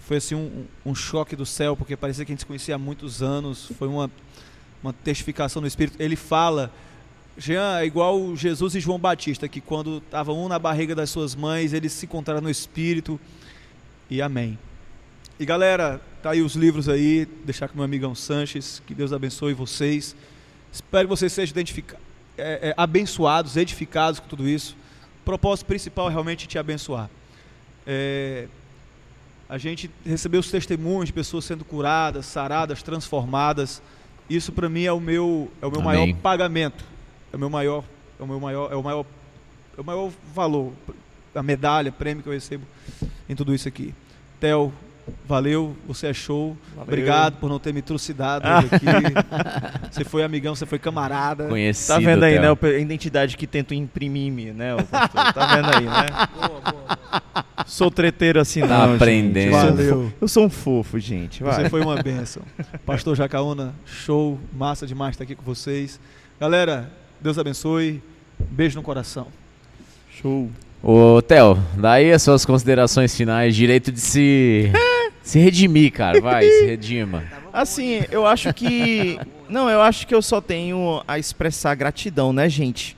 foi 0.00 0.18
assim 0.18 0.34
um, 0.34 0.66
um 0.84 0.94
choque 0.94 1.34
do 1.34 1.46
céu, 1.46 1.74
porque 1.74 1.96
parecia 1.96 2.24
que 2.24 2.32
a 2.32 2.34
gente 2.34 2.40
se 2.40 2.46
conhecia 2.46 2.74
há 2.74 2.78
muitos 2.78 3.22
anos. 3.22 3.72
Foi 3.78 3.88
uma, 3.88 4.10
uma 4.82 4.92
testificação 4.92 5.62
no 5.62 5.66
Espírito. 5.66 5.96
Ele 6.00 6.16
fala 6.16 6.72
Jean, 7.36 7.78
é 7.78 7.86
igual 7.86 8.36
Jesus 8.36 8.74
e 8.74 8.80
João 8.80 8.98
Batista, 8.98 9.48
que 9.48 9.60
quando 9.60 9.98
estavam 9.98 10.44
um 10.44 10.48
na 10.48 10.58
barriga 10.58 10.94
das 10.94 11.08
suas 11.08 11.34
mães, 11.34 11.72
eles 11.72 11.92
se 11.92 12.04
encontraram 12.04 12.42
no 12.42 12.50
Espírito. 12.50 13.18
E 14.10 14.20
amém. 14.20 14.58
E 15.40 15.46
galera, 15.46 16.00
tá 16.22 16.32
aí 16.32 16.42
os 16.42 16.54
livros 16.54 16.90
aí, 16.90 17.26
deixar 17.44 17.68
com 17.68 17.76
meu 17.76 17.84
amigão 17.84 18.14
Sanches, 18.14 18.82
que 18.86 18.94
Deus 18.94 19.14
abençoe 19.14 19.54
vocês. 19.54 20.14
Espero 20.72 21.06
que 21.06 21.10
vocês 21.10 21.32
sejam 21.32 21.54
é, 22.38 22.70
é, 22.70 22.74
abençoados, 22.76 23.56
edificados 23.56 24.18
com 24.18 24.26
tudo 24.26 24.48
isso. 24.48 24.74
O 25.20 25.24
propósito 25.24 25.66
principal 25.66 26.08
é 26.08 26.10
realmente 26.10 26.48
te 26.48 26.58
abençoar. 26.58 27.10
É, 27.86 28.48
a 29.48 29.58
gente 29.58 29.90
recebeu 30.04 30.40
os 30.40 30.50
testemunhos 30.50 31.06
de 31.06 31.12
pessoas 31.12 31.44
sendo 31.44 31.62
curadas, 31.62 32.24
saradas, 32.24 32.82
transformadas. 32.82 33.82
Isso 34.30 34.50
para 34.50 34.68
mim 34.68 34.84
é 34.84 34.92
o 34.92 34.98
meu 34.98 35.52
é 35.60 35.66
o 35.66 35.70
meu 35.70 35.80
Amém. 35.80 36.06
maior 36.06 36.16
pagamento. 36.22 36.84
É 37.30 37.36
o 37.36 37.38
meu 37.38 37.50
maior 37.50 37.84
é 38.18 38.22
o 38.22 38.26
meu 38.26 38.40
maior 38.40 38.72
é 38.72 38.76
o 38.76 38.82
maior 38.82 39.06
é 39.76 39.80
o 39.80 39.84
maior 39.84 40.10
valor, 40.34 40.72
a 41.34 41.42
medalha, 41.42 41.90
prêmio 41.92 42.22
que 42.22 42.28
eu 42.28 42.32
recebo 42.32 42.66
em 43.28 43.34
tudo 43.34 43.54
isso 43.54 43.68
aqui. 43.68 43.94
Theo, 44.40 44.72
valeu, 45.26 45.76
você 45.86 46.08
é 46.08 46.12
show. 46.14 46.56
Valeu. 46.76 46.82
Obrigado 46.84 47.36
por 47.38 47.48
não 47.48 47.58
ter 47.58 47.72
me 47.72 47.82
trucidado 47.82 48.46
hoje 48.48 48.68
aqui. 48.72 48.86
você 49.90 50.04
foi 50.04 50.22
amigão, 50.22 50.54
você 50.54 50.66
foi 50.66 50.78
camarada. 50.78 51.48
Conhecido, 51.48 51.94
Tá 51.94 51.98
vendo 52.00 52.22
aí, 52.24 52.32
Theo. 52.34 52.42
né? 52.42 52.50
o 52.50 52.56
pe- 52.56 52.74
A 52.76 52.78
identidade 52.78 53.36
que 53.36 53.46
tento 53.46 53.74
imprimir 53.74 54.26
em 54.26 54.30
mim, 54.30 54.46
né? 54.52 54.76
Tá 54.90 55.56
vendo 55.56 55.76
aí, 55.76 55.84
né? 55.84 56.06
Sou 57.66 57.90
treteiro 57.90 58.40
assim, 58.40 58.60
não. 58.60 58.68
Tá 58.68 58.86
gente. 58.86 58.96
aprendendo. 58.96 59.52
Eu 59.54 59.58
sou 59.58 59.68
um 59.70 59.76
Valeu. 59.76 60.12
Eu 60.20 60.28
sou 60.28 60.44
um 60.46 60.50
fofo, 60.50 60.98
gente. 60.98 61.42
Vai. 61.42 61.54
Você 61.62 61.70
foi 61.70 61.80
uma 61.80 62.02
benção. 62.02 62.42
Pastor 62.84 63.16
Jacaúna, 63.16 63.72
show, 63.86 64.38
massa 64.52 64.86
demais 64.86 65.14
estar 65.14 65.24
aqui 65.24 65.34
com 65.34 65.42
vocês. 65.44 65.98
Galera, 66.40 66.90
Deus 67.20 67.38
abençoe. 67.38 68.02
Beijo 68.50 68.76
no 68.76 68.82
coração. 68.82 69.28
Show. 70.20 70.50
Ô, 70.82 71.22
Theo, 71.22 71.56
daí 71.76 72.12
as 72.12 72.22
suas 72.22 72.44
considerações 72.44 73.14
finais, 73.16 73.54
direito 73.54 73.92
de 73.92 74.00
se, 74.00 74.70
se 75.22 75.38
redimir, 75.38 75.92
cara. 75.92 76.20
Vai, 76.20 76.44
se 76.48 76.66
redima. 76.66 77.24
Assim, 77.52 78.04
eu 78.10 78.26
acho 78.26 78.52
que. 78.52 79.18
Não, 79.48 79.68
eu 79.68 79.82
acho 79.82 80.06
que 80.06 80.14
eu 80.14 80.22
só 80.22 80.40
tenho 80.40 81.02
a 81.06 81.18
expressar 81.18 81.74
gratidão, 81.74 82.32
né, 82.32 82.48
gente? 82.48 82.96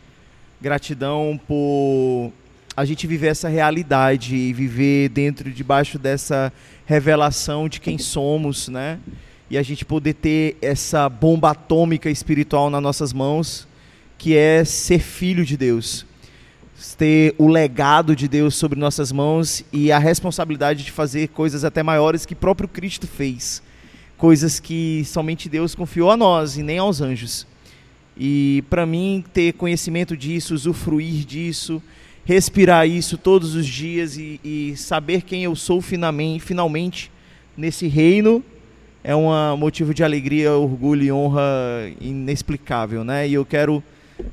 Gratidão 0.61 1.39
por 1.47 2.33
a 2.77 2.85
gente 2.85 3.07
viver 3.07 3.29
essa 3.29 3.49
realidade 3.49 4.35
e 4.35 4.53
viver 4.53 5.09
dentro, 5.11 5.51
debaixo 5.51 5.99
dessa 5.99 6.53
revelação 6.87 7.69
de 7.69 7.81
quem 7.81 7.99
somos, 7.99 8.69
né? 8.69 8.99
E 9.49 9.57
a 9.57 9.63
gente 9.63 9.85
poder 9.85 10.15
ter 10.15 10.57
essa 10.61 11.09
bomba 11.09 11.51
atômica 11.51 12.11
espiritual 12.11 12.71
nas 12.71 12.83
nossas 12.83 13.13
mãos, 13.13 13.69
que 14.19 14.37
é 14.37 14.65
ser 14.65 14.99
filho 14.99 15.45
de 15.45 15.57
Deus. 15.57 16.05
Ter 16.93 17.35
o 17.39 17.49
legado 17.49 18.15
de 18.15 18.29
Deus 18.29 18.55
sobre 18.55 18.79
nossas 18.79 19.11
mãos 19.11 19.65
e 19.73 19.91
a 19.91 19.99
responsabilidade 19.99 20.85
de 20.85 20.93
fazer 20.93 21.29
coisas 21.29 21.65
até 21.65 21.83
maiores 21.83 22.27
que 22.27 22.35
próprio 22.35 22.69
Cristo 22.69 23.07
fez 23.07 23.63
coisas 24.17 24.61
que 24.61 25.05
somente 25.05 25.49
Deus 25.49 25.75
confiou 25.75 26.11
a 26.11 26.17
nós 26.17 26.57
e 26.57 26.63
nem 26.63 26.79
aos 26.79 27.01
anjos. 27.01 27.47
E 28.17 28.63
para 28.71 28.87
mim 28.87 29.25
ter 29.33 29.53
conhecimento 29.53 30.17
disso, 30.17 30.55
usufruir 30.55 31.25
disso, 31.27 31.83
respirar 32.25 32.89
isso 32.89 33.19
todos 33.19 33.55
os 33.55 33.67
dias 33.67 34.17
e, 34.17 34.41
e 34.45 34.77
saber 34.77 35.23
quem 35.23 35.45
eu 35.45 35.55
sou 35.55 35.83
finalmente, 35.83 37.11
nesse 37.57 37.87
reino 37.87 38.43
é 39.03 39.15
um 39.15 39.57
motivo 39.59 39.93
de 39.93 40.03
alegria, 40.03 40.53
orgulho 40.53 41.05
e 41.05 41.13
honra 41.13 41.43
inexplicável, 42.01 43.05
né? 43.05 43.29
E 43.29 43.35
eu 43.35 43.45
quero 43.45 43.85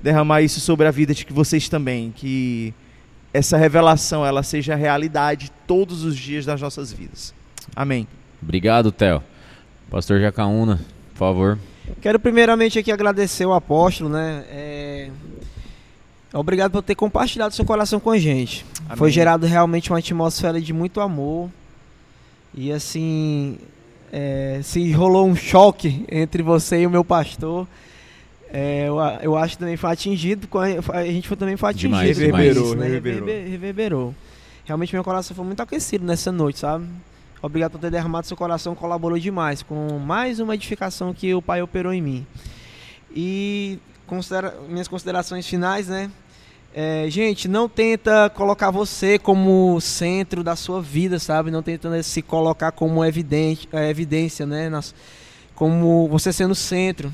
derramar 0.02 0.42
isso 0.42 0.60
sobre 0.60 0.88
a 0.88 0.92
vida 0.92 1.14
de 1.14 1.26
que 1.26 1.34
vocês 1.34 1.70
também, 1.70 2.12
que 2.16 2.74
essa 3.34 3.58
revelação 3.58 4.26
ela 4.26 4.44
seja 4.44 4.76
realidade 4.76 5.52
todos 5.66 6.04
os 6.04 6.16
dias 6.18 6.46
das 6.46 6.62
nossas 6.62 6.92
vidas. 6.92 7.34
Amém. 7.76 8.08
Obrigado, 8.42 8.92
Theo. 8.92 9.24
Pastor 9.90 10.20
Jacaúna, 10.20 10.80
por 11.12 11.18
favor. 11.18 11.60
Quero 12.02 12.20
primeiramente 12.20 12.80
aqui 12.80 12.92
agradecer 12.92 13.46
o 13.46 13.54
apóstolo, 13.54 14.10
né? 14.10 14.46
É, 14.50 15.10
Obrigado 16.34 16.72
por 16.72 16.82
ter 16.82 16.96
compartilhado 16.96 17.54
seu 17.54 17.66
coração 17.66 18.00
com 18.00 18.10
a 18.10 18.18
gente. 18.18 18.66
Amém. 18.86 18.98
Foi 18.98 19.12
gerado 19.12 19.46
realmente 19.46 19.90
uma 19.90 20.00
atmosfera 20.00 20.62
de 20.62 20.72
muito 20.72 21.02
amor. 21.02 21.50
E 22.54 22.72
assim, 22.72 23.58
é, 24.12 24.62
se 24.64 24.92
rolou 24.94 25.28
um 25.28 25.36
choque 25.36 26.06
entre 26.10 26.42
você 26.42 26.82
e 26.82 26.88
o 26.88 26.90
meu 26.90 27.04
pastor, 27.04 27.68
é, 28.54 28.88
eu, 28.88 28.98
eu 29.22 29.38
acho 29.38 29.54
que 29.54 29.60
também 29.60 29.78
foi 29.78 29.90
atingido. 29.92 30.48
A 30.92 30.98
a 31.00 31.06
gente 31.06 31.28
foi, 31.28 31.38
também 31.38 31.56
foi 31.58 31.70
atingido. 31.70 31.90
Demais, 31.96 32.18
demais. 32.18 32.56
isso, 32.58 32.76
né? 32.76 32.86
Reverberou. 32.88 33.26
Reverber- 33.28 33.50
reverberou. 33.50 34.16
Realmente 34.66 34.94
meu 34.94 35.04
coração 35.04 35.36
foi 35.36 35.46
muito 35.46 35.62
aquecido 35.62 36.06
nessa 36.06 36.32
noite, 36.32 36.60
sabe? 36.60 36.86
Obrigado 37.42 37.72
por 37.72 37.80
ter 37.80 37.90
derramado 37.90 38.28
seu 38.28 38.38
coração, 38.38 38.76
colaborou 38.76 39.18
demais 39.18 39.64
com 39.64 39.98
mais 39.98 40.40
uma 40.40 40.54
edificação 40.54 41.14
que 41.14 41.34
o 41.34 41.42
Pai 41.42 41.62
operou 41.62 41.92
em 41.92 42.02
mim. 42.02 42.28
E 43.16 43.80
considera- 44.06 44.54
minhas 44.70 44.88
considerações 44.88 45.48
finais, 45.48 45.88
né? 45.88 46.10
É, 46.74 47.06
gente, 47.10 47.48
não 47.50 47.68
tenta 47.68 48.30
colocar 48.30 48.72
você 48.72 49.20
como 49.20 49.78
centro 49.82 50.42
da 50.44 50.56
sua 50.56 50.82
vida, 50.82 51.20
sabe? 51.20 51.52
Não 51.52 51.62
tenta 51.62 51.90
né, 51.90 52.02
se 52.02 52.22
colocar 52.22 52.72
como 52.72 53.04
evidente, 53.04 53.68
é, 53.74 53.90
evidência, 53.90 54.46
né? 54.46 54.70
Nas- 54.70 54.94
como 55.56 56.08
você 56.10 56.32
sendo 56.32 56.56
centro. 56.56 57.12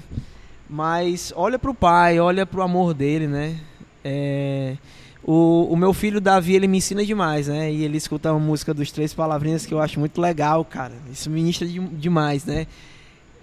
Mas 0.69 1.31
olha 1.35 1.57
pro 1.57 1.73
pai, 1.73 2.19
olha 2.19 2.45
pro 2.45 2.61
amor 2.61 2.93
dele, 2.93 3.27
né? 3.27 3.55
É, 4.03 4.75
o, 5.23 5.67
o 5.71 5.75
meu 5.75 5.93
filho 5.93 6.19
Davi, 6.21 6.55
ele 6.55 6.67
me 6.67 6.77
ensina 6.77 7.05
demais, 7.05 7.47
né? 7.47 7.71
E 7.71 7.83
ele 7.83 7.97
escuta 7.97 8.31
uma 8.31 8.39
música 8.39 8.73
dos 8.73 8.91
Três 8.91 9.13
Palavrinhas 9.13 9.65
que 9.65 9.73
eu 9.73 9.79
acho 9.81 9.99
muito 9.99 10.19
legal, 10.19 10.63
cara. 10.65 10.93
Isso 11.11 11.29
ministra 11.29 11.67
de- 11.67 11.79
demais, 11.79 12.45
né? 12.45 12.67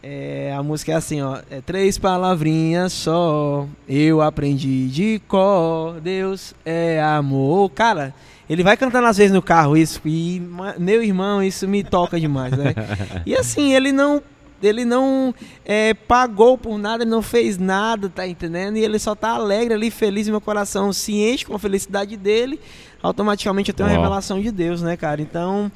É, 0.06 0.54
a 0.54 0.62
música 0.62 0.92
é 0.92 0.94
assim, 0.96 1.22
ó. 1.22 1.38
É 1.50 1.62
três 1.62 1.96
palavrinhas 1.96 2.92
só. 2.92 3.66
Eu 3.88 4.20
aprendi 4.20 4.86
de 4.88 5.18
cor. 5.26 5.98
Deus 5.98 6.54
é 6.62 7.02
amor. 7.02 7.70
Cara, 7.70 8.14
ele 8.48 8.62
vai 8.62 8.76
cantando 8.76 9.06
às 9.06 9.16
vezes 9.16 9.32
no 9.32 9.40
carro 9.40 9.78
isso. 9.78 10.02
E, 10.04 10.42
meu 10.78 11.02
irmão, 11.02 11.42
isso 11.42 11.66
me 11.66 11.82
toca 11.82 12.20
demais, 12.20 12.52
né? 12.52 12.74
e 13.24 13.34
assim, 13.34 13.72
ele 13.72 13.92
não. 13.92 14.22
Ele 14.66 14.84
não 14.84 15.34
é, 15.64 15.94
pagou 15.94 16.56
por 16.56 16.78
nada, 16.78 17.04
ele 17.04 17.10
não 17.10 17.22
fez 17.22 17.58
nada, 17.58 18.08
tá 18.08 18.26
entendendo? 18.26 18.76
E 18.76 18.84
ele 18.84 18.98
só 18.98 19.14
tá 19.14 19.30
alegre 19.30 19.74
ali, 19.74 19.90
feliz, 19.90 20.28
meu 20.28 20.40
coração 20.40 20.92
se 20.92 21.14
enche 21.14 21.44
com 21.44 21.54
a 21.54 21.58
felicidade 21.58 22.16
dele. 22.16 22.60
Automaticamente 23.02 23.70
eu 23.70 23.74
tenho 23.74 23.88
uma 23.88 23.94
revelação 23.94 24.40
de 24.40 24.50
Deus, 24.50 24.80
né, 24.80 24.96
cara? 24.96 25.20
Então, 25.20 25.70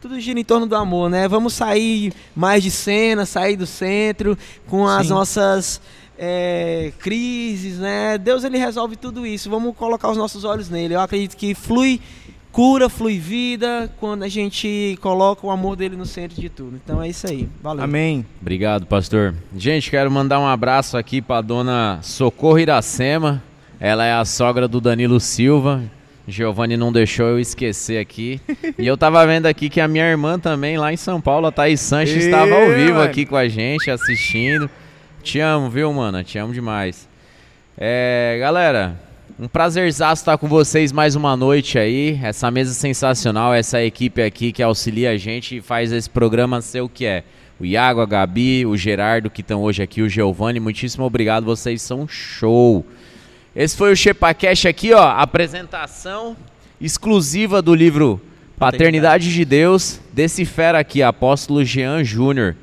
tudo 0.00 0.20
gira 0.20 0.38
em 0.38 0.44
torno 0.44 0.66
do 0.66 0.76
amor, 0.76 1.10
né? 1.10 1.26
Vamos 1.26 1.54
sair 1.54 2.12
mais 2.34 2.62
de 2.62 2.70
cena, 2.70 3.26
sair 3.26 3.56
do 3.56 3.66
centro, 3.66 4.38
com 4.66 4.86
as 4.86 5.06
Sim. 5.06 5.12
nossas 5.12 5.80
é, 6.16 6.92
crises, 6.98 7.78
né? 7.78 8.18
Deus 8.18 8.44
ele 8.44 8.58
resolve 8.58 8.96
tudo 8.96 9.26
isso. 9.26 9.50
Vamos 9.50 9.76
colocar 9.76 10.10
os 10.10 10.16
nossos 10.16 10.44
olhos 10.44 10.68
nele. 10.68 10.94
Eu 10.94 11.00
acredito 11.00 11.36
que 11.36 11.54
flui 11.54 12.00
cura, 12.58 12.88
flui 12.88 13.20
vida 13.20 13.88
quando 14.00 14.24
a 14.24 14.28
gente 14.28 14.98
coloca 15.00 15.46
o 15.46 15.50
amor 15.52 15.76
dele 15.76 15.94
no 15.94 16.04
centro 16.04 16.40
de 16.40 16.48
tudo. 16.48 16.74
Então 16.74 17.00
é 17.00 17.08
isso 17.08 17.24
aí. 17.28 17.48
Valeu. 17.62 17.84
Amém. 17.84 18.26
Obrigado, 18.42 18.84
pastor. 18.84 19.32
Gente, 19.56 19.88
quero 19.88 20.10
mandar 20.10 20.40
um 20.40 20.46
abraço 20.46 20.96
aqui 20.96 21.22
para 21.22 21.40
dona 21.40 22.00
Socorro 22.02 22.58
Iracema. 22.58 23.40
Ela 23.78 24.04
é 24.04 24.12
a 24.12 24.24
sogra 24.24 24.66
do 24.66 24.80
Danilo 24.80 25.20
Silva. 25.20 25.84
Giovanni 26.26 26.76
não 26.76 26.90
deixou 26.90 27.28
eu 27.28 27.38
esquecer 27.38 28.00
aqui. 28.00 28.40
e 28.76 28.84
eu 28.84 28.96
tava 28.96 29.24
vendo 29.24 29.46
aqui 29.46 29.70
que 29.70 29.80
a 29.80 29.86
minha 29.86 30.10
irmã 30.10 30.36
também, 30.36 30.76
lá 30.76 30.92
em 30.92 30.96
São 30.96 31.20
Paulo, 31.20 31.46
a 31.46 31.52
Thaís 31.52 31.80
Sanches, 31.80 32.24
estava 32.24 32.56
ao 32.56 32.72
vivo 32.72 32.94
mano. 32.94 33.02
aqui 33.02 33.24
com 33.24 33.36
a 33.36 33.46
gente, 33.46 33.88
assistindo. 33.88 34.68
Te 35.22 35.38
amo, 35.38 35.70
viu, 35.70 35.92
mano? 35.92 36.24
Te 36.24 36.38
amo 36.38 36.52
demais. 36.52 37.08
É, 37.78 38.36
galera, 38.40 39.07
um 39.38 39.46
prazerzaço 39.46 40.22
estar 40.22 40.36
com 40.36 40.48
vocês 40.48 40.90
mais 40.90 41.14
uma 41.14 41.36
noite 41.36 41.78
aí. 41.78 42.18
Essa 42.20 42.50
mesa 42.50 42.74
sensacional, 42.74 43.54
essa 43.54 43.80
equipe 43.80 44.20
aqui 44.20 44.50
que 44.50 44.60
auxilia 44.60 45.12
a 45.12 45.16
gente 45.16 45.58
e 45.58 45.60
faz 45.60 45.92
esse 45.92 46.10
programa 46.10 46.60
ser 46.60 46.80
o 46.80 46.88
que 46.88 47.06
é. 47.06 47.22
O 47.60 47.64
Iago, 47.64 48.00
a 48.00 48.06
Gabi, 48.06 48.66
o 48.66 48.76
Gerardo 48.76 49.30
que 49.30 49.40
estão 49.40 49.62
hoje 49.62 49.80
aqui, 49.80 50.02
o 50.02 50.08
Giovanni, 50.08 50.58
muitíssimo 50.58 51.04
obrigado, 51.04 51.44
vocês 51.44 51.80
são 51.82 52.08
show. 52.08 52.84
Esse 53.54 53.76
foi 53.76 53.92
o 53.92 53.96
Shepacast 53.96 54.66
aqui, 54.66 54.92
ó, 54.92 55.08
apresentação 55.08 56.36
exclusiva 56.80 57.62
do 57.62 57.74
livro 57.76 58.20
Paternidade 58.58 59.32
de 59.32 59.44
Deus, 59.44 60.00
desse 60.12 60.44
fera 60.44 60.80
aqui, 60.80 61.00
apóstolo 61.00 61.64
Jean 61.64 62.02
Júnior. 62.02 62.56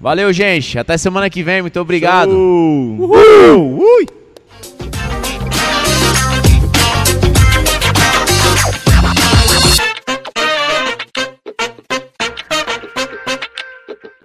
Valeu, 0.00 0.32
gente. 0.32 0.78
Até 0.78 0.96
semana 0.96 1.28
que 1.28 1.42
vem. 1.42 1.62
Muito 1.62 1.80
obrigado. 1.80 2.30
Show. 2.30 2.96
Uhul. 3.00 3.80
Ui. 3.80 4.17